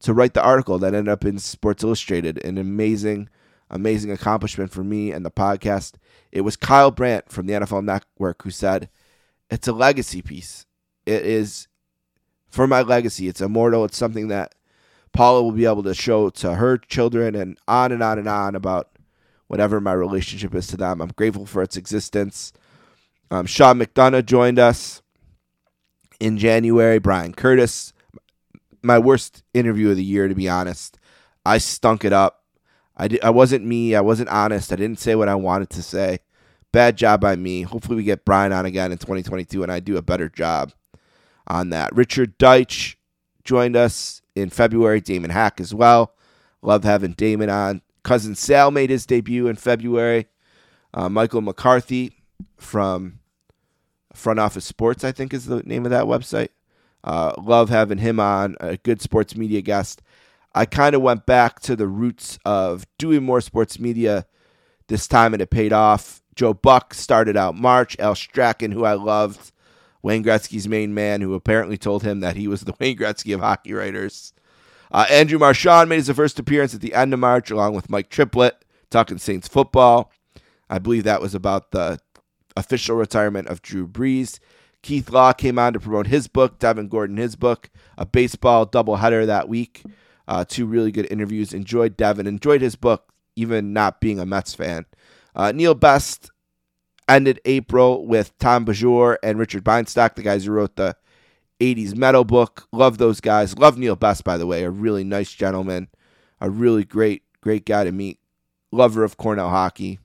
to 0.00 0.12
write 0.12 0.34
the 0.34 0.42
article 0.42 0.78
that 0.80 0.94
ended 0.94 1.12
up 1.12 1.24
in 1.24 1.38
Sports 1.38 1.84
Illustrated. 1.84 2.44
An 2.44 2.58
amazing, 2.58 3.28
amazing 3.72 4.12
accomplishment 4.12 4.70
for 4.70 4.84
me 4.84 5.10
and 5.10 5.24
the 5.24 5.30
podcast. 5.30 5.94
It 6.30 6.42
was 6.42 6.56
Kyle 6.56 6.90
Brandt 6.90 7.30
from 7.30 7.46
the 7.46 7.54
NFL 7.54 7.84
Network 7.84 8.42
who 8.42 8.50
said, 8.50 8.88
It's 9.50 9.66
a 9.66 9.72
legacy 9.72 10.22
piece. 10.22 10.66
It 11.06 11.24
is 11.24 11.66
for 12.48 12.66
my 12.66 12.82
legacy. 12.82 13.28
It's 13.28 13.40
immortal. 13.40 13.84
It's 13.84 13.96
something 13.96 14.28
that 14.28 14.54
Paula 15.12 15.42
will 15.42 15.52
be 15.52 15.66
able 15.66 15.82
to 15.82 15.94
show 15.94 16.30
to 16.30 16.54
her 16.54 16.78
children 16.78 17.34
and 17.34 17.58
on 17.66 17.92
and 17.92 18.02
on 18.02 18.18
and 18.18 18.28
on 18.28 18.54
about 18.54 18.90
whatever 19.48 19.80
my 19.80 19.92
relationship 19.92 20.54
is 20.54 20.66
to 20.68 20.76
them. 20.76 21.00
I'm 21.00 21.12
grateful 21.16 21.46
for 21.46 21.62
its 21.62 21.76
existence. 21.76 22.52
Um, 23.30 23.46
Sean 23.46 23.78
McDonough 23.78 24.24
joined 24.24 24.58
us 24.58 25.02
in 26.20 26.38
January. 26.38 26.98
Brian 26.98 27.34
Curtis, 27.34 27.92
my 28.82 28.98
worst 28.98 29.42
interview 29.52 29.90
of 29.90 29.96
the 29.96 30.04
year, 30.04 30.28
to 30.28 30.34
be 30.34 30.48
honest. 30.48 30.98
I 31.44 31.58
stunk 31.58 32.04
it 32.04 32.12
up. 32.12 32.41
I, 33.02 33.18
I 33.22 33.30
wasn't 33.30 33.64
me. 33.64 33.96
I 33.96 34.00
wasn't 34.00 34.28
honest. 34.28 34.72
I 34.72 34.76
didn't 34.76 35.00
say 35.00 35.16
what 35.16 35.28
I 35.28 35.34
wanted 35.34 35.70
to 35.70 35.82
say. 35.82 36.18
Bad 36.70 36.96
job 36.96 37.20
by 37.20 37.34
me. 37.34 37.62
Hopefully, 37.62 37.96
we 37.96 38.04
get 38.04 38.24
Brian 38.24 38.52
on 38.52 38.64
again 38.64 38.92
in 38.92 38.98
2022 38.98 39.62
and 39.62 39.72
I 39.72 39.80
do 39.80 39.96
a 39.96 40.02
better 40.02 40.28
job 40.28 40.72
on 41.48 41.70
that. 41.70 41.94
Richard 41.94 42.38
Deitsch 42.38 42.94
joined 43.44 43.74
us 43.74 44.22
in 44.36 44.50
February. 44.50 45.00
Damon 45.00 45.30
Hack 45.30 45.60
as 45.60 45.74
well. 45.74 46.14
Love 46.62 46.84
having 46.84 47.12
Damon 47.12 47.50
on. 47.50 47.82
Cousin 48.04 48.36
Sal 48.36 48.70
made 48.70 48.90
his 48.90 49.04
debut 49.04 49.48
in 49.48 49.56
February. 49.56 50.28
Uh, 50.94 51.08
Michael 51.08 51.40
McCarthy 51.40 52.22
from 52.56 53.18
Front 54.14 54.38
Office 54.38 54.64
Sports, 54.64 55.02
I 55.02 55.10
think 55.10 55.34
is 55.34 55.46
the 55.46 55.62
name 55.64 55.84
of 55.84 55.90
that 55.90 56.04
website. 56.04 56.50
Uh, 57.02 57.32
love 57.42 57.68
having 57.68 57.98
him 57.98 58.20
on, 58.20 58.56
a 58.60 58.76
good 58.76 59.00
sports 59.00 59.36
media 59.36 59.60
guest. 59.60 60.02
I 60.54 60.66
kind 60.66 60.94
of 60.94 61.02
went 61.02 61.26
back 61.26 61.60
to 61.60 61.76
the 61.76 61.86
roots 61.86 62.38
of 62.44 62.86
doing 62.98 63.22
more 63.22 63.40
sports 63.40 63.78
media 63.78 64.26
this 64.88 65.06
time, 65.06 65.32
and 65.32 65.42
it 65.42 65.50
paid 65.50 65.72
off. 65.72 66.22
Joe 66.34 66.54
Buck 66.54 66.94
started 66.94 67.36
out 67.36 67.54
March. 67.54 67.96
Al 67.98 68.14
Strachan, 68.14 68.72
who 68.72 68.84
I 68.84 68.94
loved, 68.94 69.52
Wayne 70.02 70.24
Gretzky's 70.24 70.68
main 70.68 70.94
man, 70.94 71.20
who 71.20 71.34
apparently 71.34 71.78
told 71.78 72.02
him 72.02 72.20
that 72.20 72.36
he 72.36 72.48
was 72.48 72.62
the 72.62 72.74
Wayne 72.80 72.96
Gretzky 72.96 73.34
of 73.34 73.40
hockey 73.40 73.72
writers. 73.72 74.32
Uh, 74.90 75.06
Andrew 75.08 75.38
Marchand 75.38 75.88
made 75.88 75.96
his 75.96 76.10
first 76.10 76.38
appearance 76.38 76.74
at 76.74 76.82
the 76.82 76.94
end 76.94 77.14
of 77.14 77.20
March, 77.20 77.50
along 77.50 77.74
with 77.74 77.88
Mike 77.88 78.10
Triplett, 78.10 78.62
talking 78.90 79.18
Saints 79.18 79.48
football. 79.48 80.12
I 80.68 80.78
believe 80.78 81.04
that 81.04 81.22
was 81.22 81.34
about 81.34 81.70
the 81.70 81.98
official 82.56 82.96
retirement 82.96 83.48
of 83.48 83.62
Drew 83.62 83.86
Brees. 83.88 84.38
Keith 84.82 85.10
Law 85.10 85.32
came 85.32 85.58
on 85.58 85.72
to 85.72 85.80
promote 85.80 86.08
his 86.08 86.28
book, 86.28 86.58
Devin 86.58 86.88
Gordon, 86.88 87.16
his 87.16 87.36
book, 87.36 87.70
a 87.96 88.04
baseball 88.04 88.66
doubleheader 88.66 89.24
that 89.26 89.48
week. 89.48 89.82
Uh, 90.28 90.44
two 90.44 90.66
really 90.66 90.92
good 90.92 91.10
interviews. 91.10 91.52
Enjoyed 91.52 91.96
Devin, 91.96 92.26
enjoyed 92.26 92.62
his 92.62 92.76
book, 92.76 93.12
even 93.36 93.72
not 93.72 94.00
being 94.00 94.18
a 94.18 94.26
Mets 94.26 94.54
fan. 94.54 94.86
Uh, 95.34 95.52
Neil 95.52 95.74
Best 95.74 96.30
ended 97.08 97.40
April 97.44 98.06
with 98.06 98.36
Tom 98.38 98.64
Beaujour 98.64 99.16
and 99.22 99.38
Richard 99.38 99.64
Bienstock, 99.64 100.14
the 100.14 100.22
guys 100.22 100.44
who 100.44 100.52
wrote 100.52 100.76
the 100.76 100.96
80s 101.60 101.96
metal 101.96 102.24
book. 102.24 102.66
Love 102.72 102.98
those 102.98 103.20
guys. 103.20 103.58
Love 103.58 103.78
Neil 103.78 103.96
Best, 103.96 104.24
by 104.24 104.36
the 104.36 104.46
way, 104.46 104.64
a 104.64 104.70
really 104.70 105.04
nice 105.04 105.32
gentleman, 105.32 105.88
a 106.40 106.50
really 106.50 106.84
great, 106.84 107.22
great 107.40 107.64
guy 107.64 107.84
to 107.84 107.92
meet. 107.92 108.18
Lover 108.70 109.04
of 109.04 109.16
Cornell 109.16 109.50
hockey. 109.50 109.98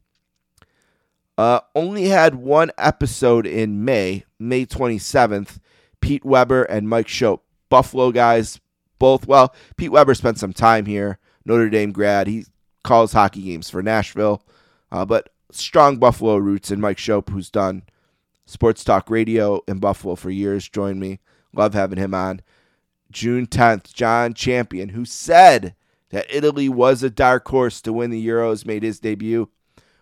Uh, 1.38 1.60
only 1.76 2.06
had 2.06 2.36
one 2.36 2.72
episode 2.78 3.46
in 3.46 3.86
May, 3.86 4.26
May 4.40 4.66
27th. 4.66 5.60
Pete 6.02 6.26
Weber 6.26 6.64
and 6.64 6.88
Mike 6.88 7.08
Schopp, 7.08 7.42
Buffalo 7.70 8.12
guys, 8.12 8.60
both. 9.00 9.28
Well, 9.28 9.54
Pete 9.76 9.92
Weber 9.92 10.16
spent 10.16 10.40
some 10.40 10.54
time 10.54 10.86
here, 10.86 11.20
Notre 11.46 11.70
Dame 11.70 11.92
grad. 11.92 12.28
He 12.28 12.46
calls 12.84 13.14
hockey 13.14 13.42
games 13.42 13.70
for 13.70 13.82
Nashville, 13.82 14.42
uh, 14.92 15.06
but 15.06 15.30
strong 15.52 15.98
Buffalo 15.98 16.38
roots. 16.38 16.72
And 16.72 16.82
Mike 16.82 16.98
Schopp, 16.98 17.30
who's 17.30 17.50
done 17.50 17.84
sports 18.46 18.84
talk 18.84 19.10
radio 19.10 19.62
in 19.68 19.80
Buffalo 19.80 20.16
for 20.16 20.30
years, 20.30 20.68
joined 20.70 21.00
me. 21.00 21.20
Love 21.54 21.74
having 21.74 21.98
him 22.00 22.14
on. 22.14 22.42
June 23.12 23.48
10th, 23.48 23.94
Jon 23.94 24.34
Champion, 24.34 24.90
who 24.90 25.06
said 25.06 25.76
that 26.10 26.28
Italy 26.30 26.70
was 26.70 27.04
a 27.04 27.10
dark 27.10 27.48
horse 27.48 27.82
to 27.82 27.94
win 27.94 28.12
the 28.12 28.26
Euros, 28.26 28.66
made 28.66 28.84
his 28.84 29.00
debut. 29.00 29.50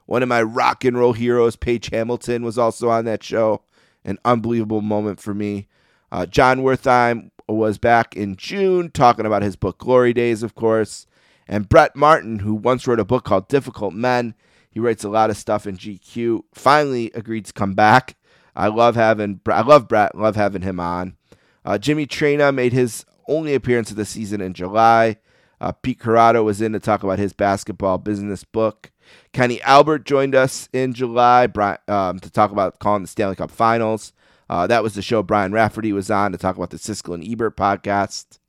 One 0.06 0.22
of 0.22 0.30
my 0.30 0.42
rock 0.42 0.84
and 0.84 0.98
roll 0.98 1.14
heroes, 1.14 1.56
Page 1.56 1.90
Hamilton, 1.90 2.44
was 2.44 2.58
also 2.58 2.90
on 2.90 3.06
that 3.06 3.24
show. 3.24 3.64
An 4.04 4.20
unbelievable 4.24 4.82
moment 4.82 5.20
for 5.20 5.34
me. 5.34 5.68
Uh, 6.12 6.26
Jon 6.26 6.60
Wertheim 6.60 7.32
was 7.48 7.78
back 7.78 8.16
in 8.16 8.36
June 8.36 8.90
talking 8.90 9.26
about 9.26 9.44
his 9.44 9.56
book 9.56 9.78
Glory 9.78 10.14
Days, 10.14 10.44
of 10.44 10.56
course. 10.56 11.08
And 11.48 11.70
Brett 11.70 11.96
Martin, 11.96 12.40
who 12.40 12.56
once 12.56 12.88
wrote 12.88 13.00
a 13.00 13.06
book 13.06 13.24
called 13.24 13.48
Difficult 13.48 13.94
Men, 13.94 14.34
he 14.72 14.80
writes 14.80 15.04
a 15.04 15.10
lot 15.10 15.30
of 15.30 15.38
stuff 15.38 15.66
in 15.68 15.78
GQ, 15.78 16.44
finally 16.54 17.12
agreed 17.14 17.46
to 17.46 17.54
come 17.54 17.74
back. 17.74 18.18
I 18.56 18.68
love 18.68 18.96
having 18.96 19.42
I 19.48 19.62
love 19.62 19.88
Brett, 19.88 20.16
love 20.16 20.36
having 20.36 20.62
him 20.62 20.80
on. 20.80 21.18
Uh, 21.64 21.78
Jimmy 21.78 22.06
Traina 22.08 22.54
made 22.54 22.74
his 22.74 23.06
only 23.28 23.54
appearance 23.54 23.92
of 23.92 23.98
the 23.98 24.06
season 24.06 24.42
in 24.42 24.54
July. 24.54 25.18
Uh, 25.60 25.72
Pete 25.72 26.00
Corrado 26.00 26.44
was 26.44 26.62
in 26.62 26.74
to 26.74 26.80
talk 26.80 27.04
about 27.04 27.20
his 27.20 27.34
basketball 27.34 27.98
business 27.98 28.44
book. 28.44 28.92
Kenny 29.34 29.62
Albert 29.62 30.06
joined 30.06 30.36
us 30.36 30.68
in 30.74 30.94
July 30.94 31.46
um, 31.88 32.20
to 32.20 32.30
talk 32.30 32.52
about 32.52 32.80
calling 32.80 33.04
the 33.04 33.08
Stanley 33.08 33.36
Cup 33.36 33.52
Finals. 33.52 34.14
Uh, 34.50 34.68
that 34.68 34.84
was 34.84 34.94
the 34.94 35.02
show 35.02 35.24
Brian 35.24 35.52
Raftery 35.52 35.92
was 35.92 36.12
on 36.12 36.32
to 36.32 36.38
talk 36.38 36.56
about 36.56 36.70
the 36.70 36.78
Siskel 36.78 37.16
and 37.16 37.24
Ebert 37.24 37.58
podcast. 37.58 38.40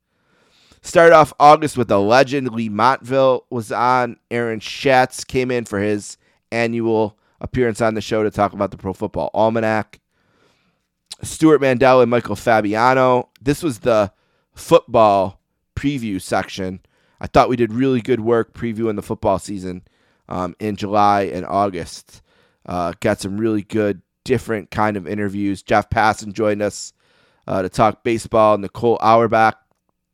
Started 0.82 1.14
off 1.14 1.32
August 1.40 1.76
with 1.76 1.88
the 1.88 2.00
legend. 2.00 2.52
Leigh 2.52 2.68
Montville 2.68 3.44
was 3.50 3.72
on. 3.72 4.18
Aaron 4.30 4.60
Schatz 4.60 5.24
came 5.24 5.50
in 5.50 5.64
for 5.64 5.80
his 5.80 6.16
annual 6.52 7.18
appearance 7.40 7.80
on 7.80 7.94
the 7.94 8.00
show 8.00 8.22
to 8.22 8.30
talk 8.30 8.52
about 8.52 8.70
the 8.70 8.76
Pro 8.76 8.92
Football 8.92 9.30
Almanac. 9.34 10.00
Stewart 11.22 11.60
Mandel 11.60 12.02
and 12.02 12.10
Michael 12.10 12.36
Fabiano. 12.36 13.30
This 13.40 13.62
was 13.62 13.80
the 13.80 14.12
football 14.54 15.40
preview 15.74 16.20
section. 16.20 16.80
I 17.20 17.26
thought 17.26 17.48
we 17.48 17.56
did 17.56 17.72
really 17.72 18.00
good 18.00 18.20
work 18.20 18.52
previewing 18.52 18.96
the 18.96 19.02
football 19.02 19.38
season 19.38 19.82
um, 20.28 20.54
in 20.58 20.76
July 20.76 21.22
and 21.22 21.46
August. 21.46 22.22
Uh, 22.66 22.92
got 23.00 23.20
some 23.20 23.38
really 23.38 23.62
good, 23.62 24.02
different 24.26 24.70
kind 24.72 24.96
of 24.96 25.06
interviews. 25.06 25.62
Jeff 25.62 25.88
Passan 25.88 26.32
joined 26.32 26.60
us 26.60 26.92
uh, 27.46 27.62
to 27.62 27.68
talk 27.68 28.02
baseball. 28.02 28.58
Nicole 28.58 28.98
Auerbach 29.00 29.56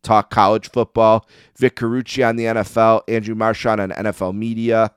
talk 0.03 0.31
college 0.31 0.71
football. 0.71 1.27
Vic 1.57 1.77
Carucci 1.77 2.27
on 2.29 2.37
the 2.37 2.45
NFL. 2.45 3.03
Andrew 3.09 3.35
Marchand 3.35 3.81
on 3.81 3.91
NFL 3.91 4.35
media. 4.35 4.93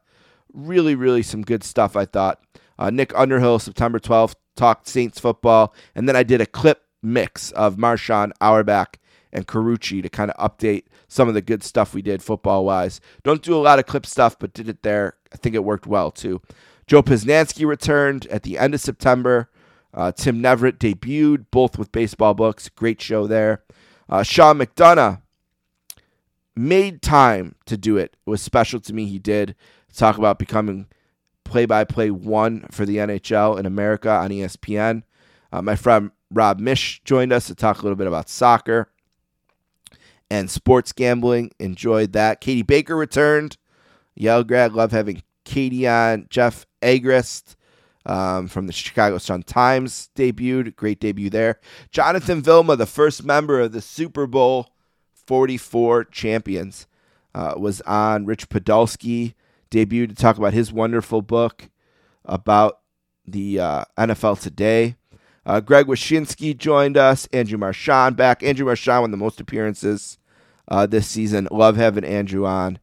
Really, 0.53 0.95
really 0.95 1.23
some 1.23 1.43
good 1.43 1.63
stuff, 1.63 1.95
I 1.95 2.05
thought. 2.05 2.41
Uh, 2.77 2.89
Nick 2.89 3.17
Underhill, 3.17 3.57
September 3.57 3.99
12th, 3.99 4.35
talked 4.57 4.87
Saints 4.87 5.19
football. 5.19 5.73
And 5.95 6.09
then 6.09 6.15
I 6.15 6.23
did 6.23 6.41
a 6.41 6.45
clip 6.45 6.83
mix 7.01 7.51
of 7.51 7.77
Marchand, 7.77 8.33
Auerbach, 8.41 8.99
and 9.31 9.47
Carucci 9.47 10.01
to 10.01 10.09
kind 10.09 10.31
of 10.31 10.51
update 10.51 10.83
some 11.07 11.27
of 11.29 11.33
the 11.33 11.41
good 11.41 11.63
stuff 11.63 11.93
we 11.93 12.01
did 12.01 12.21
football 12.21 12.65
wise. 12.65 12.99
Don't 13.23 13.41
do 13.41 13.55
a 13.55 13.57
lot 13.63 13.79
of 13.79 13.85
clip 13.85 14.05
stuff, 14.05 14.37
but 14.37 14.53
did 14.53 14.67
it 14.67 14.83
there. 14.83 15.15
I 15.33 15.37
think 15.37 15.55
it 15.55 15.63
worked 15.63 15.87
well 15.87 16.11
too. 16.11 16.41
Joe 16.87 17.01
Posnanski 17.01 17.65
returned 17.65 18.27
at 18.27 18.43
the 18.43 18.57
end 18.57 18.73
of 18.73 18.81
September. 18.81 19.49
Uh, 19.93 20.11
Tim 20.11 20.41
Neverett 20.41 20.77
debuted, 20.77 21.45
both 21.51 21.77
with 21.77 21.91
baseball 21.91 22.33
books. 22.33 22.69
Great 22.69 23.01
show 23.01 23.27
there. 23.27 23.63
Uh, 24.09 24.23
Sean 24.23 24.59
McDonough 24.59 25.21
made 26.55 27.01
time 27.01 27.55
to 27.65 27.77
do 27.77 27.97
it. 27.97 28.15
It 28.25 28.29
was 28.29 28.41
special 28.41 28.79
to 28.81 28.93
me. 28.93 29.05
He 29.05 29.19
did 29.19 29.55
talk 29.93 30.17
about 30.17 30.39
becoming 30.39 30.87
play 31.43 31.65
by 31.65 31.83
play 31.83 32.11
one 32.11 32.65
for 32.71 32.85
the 32.85 32.97
NHL 32.97 33.57
in 33.57 33.65
America 33.65 34.09
on 34.09 34.29
ESPN. 34.29 35.03
Uh, 35.51 35.61
my 35.61 35.75
friend 35.75 36.11
Rob 36.31 36.59
Mish 36.59 37.01
joined 37.05 37.31
us 37.31 37.47
to 37.47 37.55
talk 37.55 37.79
a 37.79 37.81
little 37.81 37.95
bit 37.95 38.07
about 38.07 38.29
soccer 38.29 38.89
and 40.29 40.49
sports 40.49 40.91
gambling. 40.91 41.51
Enjoyed 41.59 42.13
that. 42.13 42.41
Katie 42.41 42.61
Baker 42.61 42.95
returned 42.95 43.57
Yale 44.15 44.43
grad. 44.43 44.73
Love 44.73 44.91
having 44.91 45.23
Katie 45.45 45.87
on. 45.87 46.27
Jeff 46.29 46.65
Agrest 46.81 47.55
um, 48.05 48.47
from 48.47 48.67
the 48.67 48.73
Chicago 48.73 49.17
Sun 49.17 49.43
Times 49.43 50.09
debuted. 50.15 50.75
Great 50.75 50.99
debut 50.99 51.29
there. 51.29 51.59
Jonathan 51.91 52.41
Vilma, 52.41 52.75
the 52.75 52.85
first 52.85 53.23
member 53.23 53.61
of 53.61 53.71
the 53.71 53.81
Super 53.81 54.27
Bowl 54.27 54.69
44 55.13 56.05
champions, 56.05 56.87
uh, 57.33 57.53
was 57.57 57.81
on. 57.81 58.25
Rich 58.25 58.49
Podolsky 58.49 59.33
debuted 59.71 60.09
to 60.09 60.15
talk 60.15 60.37
about 60.37 60.53
his 60.53 60.71
wonderful 60.71 61.21
book 61.21 61.69
about 62.23 62.79
the 63.25 63.59
uh, 63.59 63.85
NFL 63.97 64.39
today. 64.41 64.95
Uh, 65.45 65.59
Greg 65.59 65.85
Wyshynski 65.85 66.57
joined 66.57 66.97
us. 66.97 67.27
Andrew 67.31 67.57
Marchand 67.57 68.15
back. 68.15 68.41
Andrew 68.41 68.65
Marchand 68.65 69.01
won 69.01 69.11
the 69.11 69.17
most 69.17 69.39
appearances 69.39 70.17
uh, 70.67 70.85
this 70.85 71.07
season. 71.07 71.47
Love 71.51 71.75
having 71.75 72.03
Andrew 72.03 72.45
on. 72.45 72.79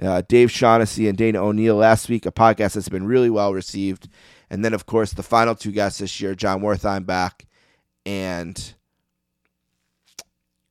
Uh, 0.00 0.22
Dave 0.28 0.50
Shaughnessy 0.50 1.08
and 1.08 1.16
Dana 1.16 1.42
O'Neill 1.42 1.76
last 1.76 2.08
week, 2.08 2.26
a 2.26 2.32
podcast 2.32 2.74
that's 2.74 2.88
been 2.88 3.06
really 3.06 3.30
well 3.30 3.54
received. 3.54 4.08
And 4.50 4.64
then, 4.64 4.74
of 4.74 4.86
course, 4.86 5.12
the 5.12 5.22
final 5.22 5.54
two 5.54 5.72
guests 5.72 6.00
this 6.00 6.20
year, 6.20 6.34
Jon 6.34 6.60
Wertheim 6.60 7.06
back, 7.06 7.46
and 8.04 8.74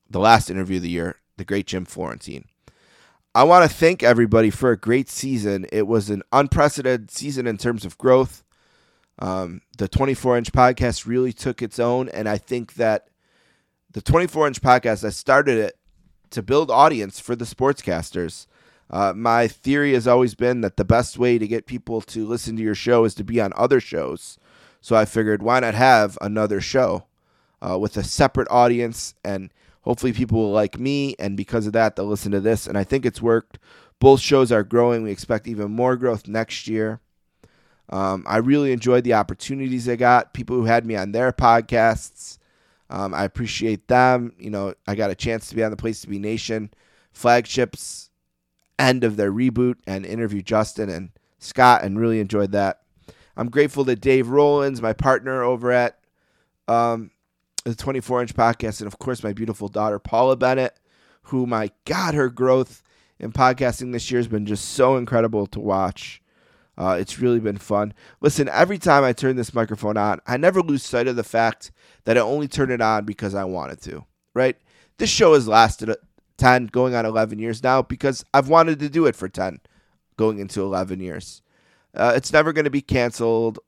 the 0.08 0.20
last 0.20 0.48
interview 0.50 0.76
of 0.76 0.82
the 0.82 0.88
year, 0.88 1.16
the 1.36 1.44
great 1.44 1.66
Jim 1.66 1.84
Florentine. 1.84 2.44
I 3.34 3.42
want 3.42 3.68
to 3.70 3.76
thank 3.76 4.02
everybody 4.02 4.48
for 4.48 4.70
a 4.70 4.78
great 4.78 5.10
season. 5.10 5.66
It 5.70 5.86
was 5.86 6.08
an 6.08 6.22
unprecedented 6.32 7.10
season 7.10 7.46
in 7.46 7.58
terms 7.58 7.84
of 7.84 7.98
growth. 7.98 8.42
Um, 9.18 9.60
the 9.76 9.88
24 9.88 10.38
inch 10.38 10.52
podcast 10.52 11.06
really 11.06 11.32
took 11.32 11.60
its 11.60 11.78
own, 11.78 12.08
and 12.10 12.28
I 12.28 12.38
think 12.38 12.74
that 12.74 13.08
the 13.90 14.00
24 14.00 14.46
inch 14.46 14.62
podcast, 14.62 15.04
I 15.04 15.10
started 15.10 15.58
it 15.58 15.78
to 16.30 16.42
build 16.42 16.70
audience 16.70 17.20
for 17.20 17.36
the 17.36 17.44
sportscasters. 17.44 18.46
Uh, 18.90 19.12
my 19.14 19.48
theory 19.48 19.94
has 19.94 20.06
always 20.06 20.34
been 20.34 20.60
that 20.60 20.76
the 20.76 20.84
best 20.84 21.18
way 21.18 21.38
to 21.38 21.48
get 21.48 21.66
people 21.66 22.00
to 22.00 22.26
listen 22.26 22.56
to 22.56 22.62
your 22.62 22.74
show 22.74 23.04
is 23.04 23.14
to 23.14 23.24
be 23.24 23.40
on 23.40 23.52
other 23.56 23.80
shows. 23.80 24.38
So 24.80 24.94
I 24.94 25.04
figured, 25.04 25.42
why 25.42 25.60
not 25.60 25.74
have 25.74 26.16
another 26.20 26.60
show 26.60 27.06
uh, 27.60 27.78
with 27.78 27.96
a 27.96 28.04
separate 28.04 28.48
audience 28.50 29.14
and 29.24 29.52
hopefully 29.82 30.12
people 30.12 30.38
will 30.38 30.52
like 30.52 30.78
me. 30.78 31.16
And 31.18 31.36
because 31.36 31.66
of 31.66 31.72
that, 31.72 31.96
they'll 31.96 32.06
listen 32.06 32.32
to 32.32 32.40
this. 32.40 32.66
And 32.66 32.78
I 32.78 32.84
think 32.84 33.04
it's 33.04 33.22
worked. 33.22 33.58
Both 33.98 34.20
shows 34.20 34.52
are 34.52 34.62
growing. 34.62 35.02
We 35.02 35.10
expect 35.10 35.48
even 35.48 35.70
more 35.70 35.96
growth 35.96 36.28
next 36.28 36.68
year. 36.68 37.00
Um, 37.88 38.24
I 38.26 38.38
really 38.38 38.72
enjoyed 38.72 39.04
the 39.04 39.14
opportunities 39.14 39.88
I 39.88 39.96
got. 39.96 40.34
People 40.34 40.56
who 40.56 40.64
had 40.64 40.84
me 40.84 40.96
on 40.96 41.12
their 41.12 41.32
podcasts. 41.32 42.38
Um, 42.90 43.14
I 43.14 43.24
appreciate 43.24 43.88
them. 43.88 44.32
You 44.38 44.50
know, 44.50 44.74
I 44.86 44.94
got 44.94 45.10
a 45.10 45.14
chance 45.14 45.48
to 45.48 45.56
be 45.56 45.64
on 45.64 45.70
the 45.70 45.76
Place 45.76 46.00
to 46.02 46.08
Be 46.08 46.18
Nation 46.18 46.70
flagships 47.12 48.10
end 48.78 49.04
of 49.04 49.16
their 49.16 49.32
reboot 49.32 49.76
and 49.86 50.04
interview 50.04 50.42
Justin 50.42 50.88
and 50.88 51.10
Scott 51.38 51.82
and 51.82 51.98
really 51.98 52.20
enjoyed 52.20 52.52
that. 52.52 52.80
I'm 53.36 53.50
grateful 53.50 53.84
to 53.84 53.96
Dave 53.96 54.28
Rollins, 54.28 54.80
my 54.80 54.92
partner 54.92 55.42
over 55.42 55.70
at 55.70 55.98
um, 56.68 57.10
the 57.64 57.74
24 57.74 58.22
inch 58.22 58.34
podcast, 58.34 58.80
and 58.80 58.86
of 58.86 58.98
course, 58.98 59.22
my 59.22 59.32
beautiful 59.32 59.68
daughter, 59.68 59.98
Paula 59.98 60.36
Bennett, 60.36 60.78
who, 61.22 61.46
my 61.46 61.70
God, 61.84 62.14
her 62.14 62.28
growth 62.28 62.82
in 63.18 63.32
podcasting 63.32 63.92
this 63.92 64.10
year 64.10 64.18
has 64.18 64.28
been 64.28 64.46
just 64.46 64.70
so 64.70 64.96
incredible 64.96 65.46
to 65.48 65.60
watch. 65.60 66.22
Uh, 66.78 66.96
it's 67.00 67.18
really 67.18 67.40
been 67.40 67.56
fun. 67.56 67.94
Listen, 68.20 68.48
every 68.50 68.78
time 68.78 69.02
I 69.02 69.12
turn 69.12 69.36
this 69.36 69.54
microphone 69.54 69.96
on, 69.96 70.20
I 70.26 70.36
never 70.36 70.60
lose 70.60 70.82
sight 70.82 71.08
of 71.08 71.16
the 71.16 71.24
fact 71.24 71.70
that 72.04 72.18
I 72.18 72.20
only 72.20 72.48
turn 72.48 72.70
it 72.70 72.82
on 72.82 73.04
because 73.04 73.34
I 73.34 73.44
wanted 73.44 73.80
to, 73.82 74.04
right? 74.34 74.56
This 74.98 75.10
show 75.10 75.34
has 75.34 75.48
lasted 75.48 75.94
10, 76.38 76.66
going 76.66 76.94
on 76.94 77.06
11 77.06 77.38
years 77.38 77.62
now 77.62 77.82
because 77.82 78.24
I've 78.34 78.48
wanted 78.48 78.78
to 78.80 78.88
do 78.88 79.06
it 79.06 79.16
for 79.16 79.28
10, 79.28 79.60
going 80.16 80.38
into 80.38 80.62
11 80.62 81.00
years. 81.00 81.42
Uh, 81.94 82.12
it's 82.14 82.32
never 82.32 82.52
going 82.52 82.64
to 82.64 82.70
be 82.70 82.82
canceled 82.82 83.58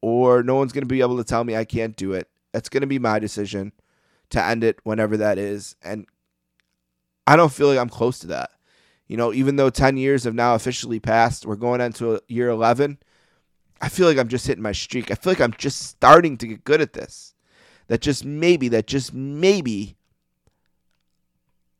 or 0.00 0.42
no 0.42 0.54
one's 0.54 0.72
going 0.72 0.82
to 0.82 0.86
be 0.86 1.00
able 1.00 1.16
to 1.16 1.24
tell 1.24 1.44
me 1.44 1.56
I 1.56 1.64
can't 1.64 1.96
do 1.96 2.12
it. 2.12 2.28
It's 2.54 2.68
going 2.68 2.82
to 2.82 2.86
be 2.86 2.98
my 2.98 3.18
decision 3.18 3.72
to 4.30 4.44
end 4.44 4.64
it 4.64 4.78
whenever 4.84 5.16
that 5.16 5.38
is. 5.38 5.76
And 5.82 6.06
I 7.26 7.36
don't 7.36 7.52
feel 7.52 7.68
like 7.68 7.78
I'm 7.78 7.88
close 7.88 8.18
to 8.20 8.28
that. 8.28 8.50
You 9.06 9.16
know, 9.16 9.32
even 9.32 9.56
though 9.56 9.70
10 9.70 9.96
years 9.96 10.24
have 10.24 10.34
now 10.34 10.54
officially 10.54 11.00
passed, 11.00 11.46
we're 11.46 11.56
going 11.56 11.80
into 11.80 12.20
year 12.28 12.48
11. 12.48 12.98
I 13.80 13.88
feel 13.88 14.06
like 14.06 14.18
I'm 14.18 14.28
just 14.28 14.46
hitting 14.46 14.62
my 14.62 14.72
streak. 14.72 15.10
I 15.10 15.14
feel 15.14 15.32
like 15.32 15.40
I'm 15.40 15.54
just 15.56 15.82
starting 15.82 16.36
to 16.38 16.46
get 16.46 16.64
good 16.64 16.80
at 16.80 16.92
this. 16.92 17.34
That 17.88 18.00
just 18.00 18.24
maybe, 18.24 18.68
that 18.68 18.86
just 18.86 19.14
maybe 19.14 19.97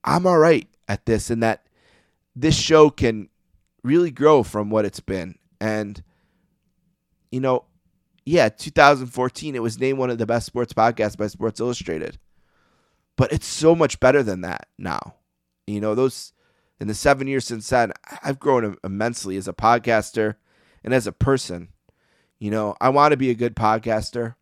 I'm 0.05 0.27
all 0.27 0.39
right 0.39 0.69
at 0.89 1.07
this 1.07 1.31
and 1.31 1.43
that 1.43 1.67
this 2.35 2.57
show 2.57 2.91
can 2.91 3.29
really 3.83 4.11
grow 4.11 4.43
from 4.43 4.71
what 4.71 4.85
it's 4.85 5.01
been. 5.01 5.37
And, 5.61 6.03
you 7.31 7.41
know, 7.41 7.65
yeah, 8.25 8.49
2014, 8.49 9.55
it 9.55 9.63
was 9.63 9.79
named 9.79 9.99
one 9.99 10.11
of 10.11 10.19
the 10.19 10.27
best 10.27 10.47
sports 10.47 10.73
podcasts 10.73 11.17
by 11.17 11.27
Sports 11.27 11.61
Illustrated. 11.61 12.19
But 13.17 13.33
it's 13.33 13.47
so 13.47 13.75
much 13.75 13.99
better 14.01 14.23
than 14.23 14.43
that 14.43 14.69
now. 14.79 15.15
You 15.67 15.81
know, 15.81 15.95
those 15.95 16.33
in 16.81 16.87
the 16.87 16.95
seven 16.95 17.27
years 17.27 17.45
since 17.45 17.69
then, 17.69 17.93
I've 18.23 18.39
grown 18.39 18.77
immensely 18.85 19.37
as 19.37 19.49
a 19.49 19.53
podcaster 19.53 20.37
and 20.85 20.95
as 20.95 21.07
a 21.07 21.13
person. 21.13 21.69
You 22.39 22.51
know, 22.51 22.77
I 22.81 22.91
want 22.91 23.13
to 23.13 23.17
be 23.17 23.31
a 23.31 23.35
good 23.35 23.57
podcaster, 23.57 24.37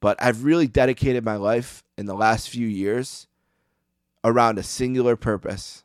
but 0.00 0.16
I've 0.20 0.44
really 0.44 0.66
dedicated 0.66 1.24
my 1.24 1.36
life 1.36 1.82
in 1.98 2.06
the 2.06 2.14
last 2.14 2.48
few 2.48 2.66
years 2.66 3.26
around 4.26 4.58
a 4.58 4.62
singular 4.62 5.14
purpose 5.14 5.84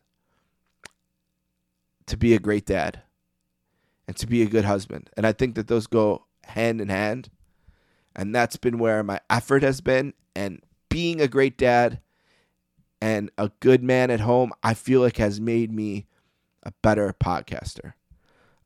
to 2.07 2.17
be 2.17 2.33
a 2.33 2.39
great 2.39 2.65
dad 2.65 3.03
and 4.07 4.17
to 4.17 4.25
be 4.25 4.41
a 4.41 4.47
good 4.47 4.65
husband. 4.65 5.09
And 5.15 5.25
I 5.25 5.31
think 5.31 5.55
that 5.55 5.67
those 5.67 5.85
go 5.87 6.25
hand 6.45 6.81
in 6.81 6.89
hand. 6.89 7.29
And 8.15 8.35
that's 8.35 8.57
been 8.57 8.79
where 8.79 9.03
my 9.03 9.21
effort 9.29 9.61
has 9.61 9.79
been. 9.79 10.13
And 10.35 10.61
being 10.89 11.21
a 11.21 11.27
great 11.27 11.55
dad 11.55 12.01
and 12.99 13.29
a 13.37 13.51
good 13.59 13.83
man 13.83 14.09
at 14.09 14.19
home, 14.19 14.51
I 14.63 14.73
feel 14.73 15.01
like 15.01 15.17
has 15.17 15.39
made 15.39 15.71
me 15.71 16.07
a 16.63 16.73
better 16.81 17.13
podcaster. 17.13 17.93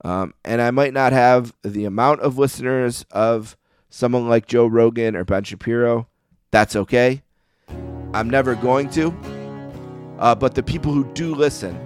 Um, 0.04 0.34
and 0.46 0.62
I 0.62 0.72
might 0.72 0.94
not 0.94 1.12
have 1.12 1.54
the 1.64 1.86
amount 1.86 2.22
of 2.22 2.38
listeners 2.38 3.06
of 3.12 3.58
someone 3.90 4.30
like 4.30 4.48
Joe 4.48 4.68
Rogan 4.68 5.16
or 5.16 5.26
Ben 5.26 5.44
Shapiro. 5.44 6.08
That's 6.52 6.76
okay. 6.76 7.24
I'm 8.14 8.30
never 8.30 8.56
going 8.56 8.90
to. 8.92 9.35
Uh, 10.20 10.34
but 10.34 10.56
the 10.56 10.64
people 10.64 10.92
who 10.92 11.06
do 11.14 11.36
listen, 11.36 11.78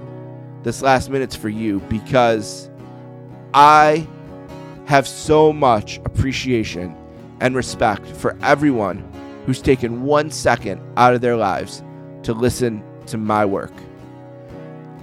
this 0.63 0.81
last 0.81 1.09
minute's 1.09 1.35
for 1.35 1.49
you 1.49 1.79
because 1.89 2.69
I 3.53 4.07
have 4.85 5.07
so 5.07 5.51
much 5.53 5.97
appreciation 6.05 6.95
and 7.41 7.55
respect 7.55 8.05
for 8.07 8.37
everyone 8.41 9.03
who's 9.45 9.61
taken 9.61 10.03
one 10.03 10.29
second 10.29 10.81
out 10.97 11.13
of 11.13 11.21
their 11.21 11.35
lives 11.35 11.83
to 12.23 12.33
listen 12.33 12.83
to 13.07 13.17
my 13.17 13.45
work. 13.45 13.71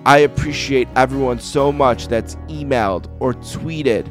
I 0.05 0.19
appreciate 0.19 0.87
everyone 0.95 1.41
so 1.41 1.73
much 1.73 2.07
that's 2.07 2.37
emailed 2.47 3.11
or 3.19 3.35
tweeted 3.35 4.09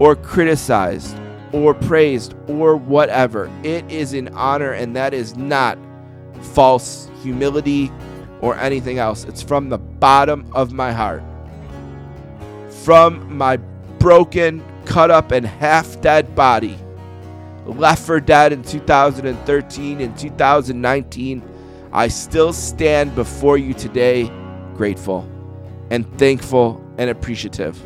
or 0.00 0.14
criticized 0.14 1.16
or 1.52 1.74
praised 1.74 2.34
or 2.46 2.76
whatever. 2.76 3.50
It 3.64 3.90
is 3.90 4.14
an 4.14 4.28
honor, 4.34 4.72
and 4.72 4.94
that 4.94 5.12
is 5.12 5.36
not 5.36 5.78
false 6.40 7.10
humility 7.22 7.90
or 8.42 8.58
anything 8.58 8.98
else. 8.98 9.24
It's 9.24 9.40
from 9.40 9.70
the 9.70 9.78
bottom 9.78 10.46
of 10.52 10.72
my 10.72 10.92
heart. 10.92 11.22
From 12.84 13.34
my 13.34 13.56
broken, 13.98 14.62
cut 14.84 15.10
up, 15.10 15.30
and 15.30 15.46
half 15.46 15.98
dead 16.02 16.34
body, 16.34 16.76
left 17.64 18.04
for 18.04 18.20
dead 18.20 18.52
in 18.52 18.62
2013 18.62 20.00
and 20.00 20.18
2019, 20.18 21.42
I 21.92 22.08
still 22.08 22.52
stand 22.52 23.14
before 23.14 23.56
you 23.56 23.72
today 23.72 24.30
grateful 24.74 25.28
and 25.90 26.06
thankful 26.18 26.84
and 26.98 27.08
appreciative. 27.08 27.80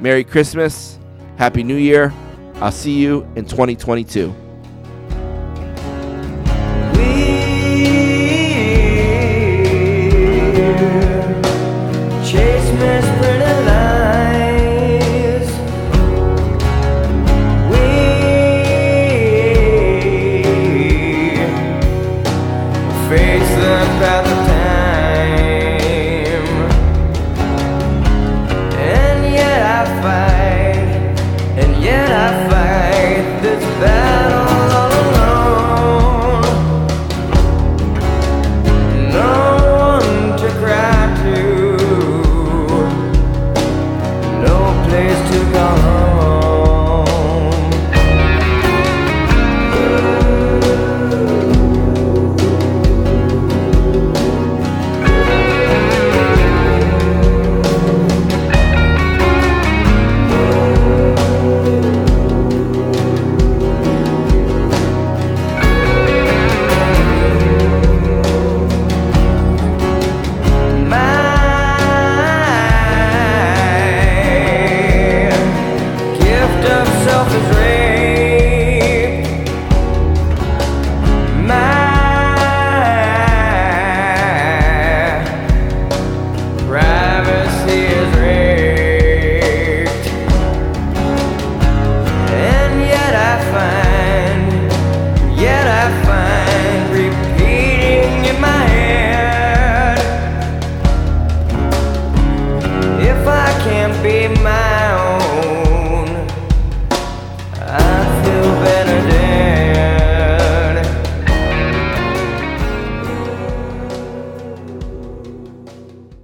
Merry 0.00 0.24
Christmas. 0.24 0.98
Happy 1.36 1.62
New 1.62 1.76
Year. 1.76 2.12
I'll 2.56 2.70
see 2.70 2.92
you 2.92 3.22
in 3.34 3.46
2022. 3.46 4.34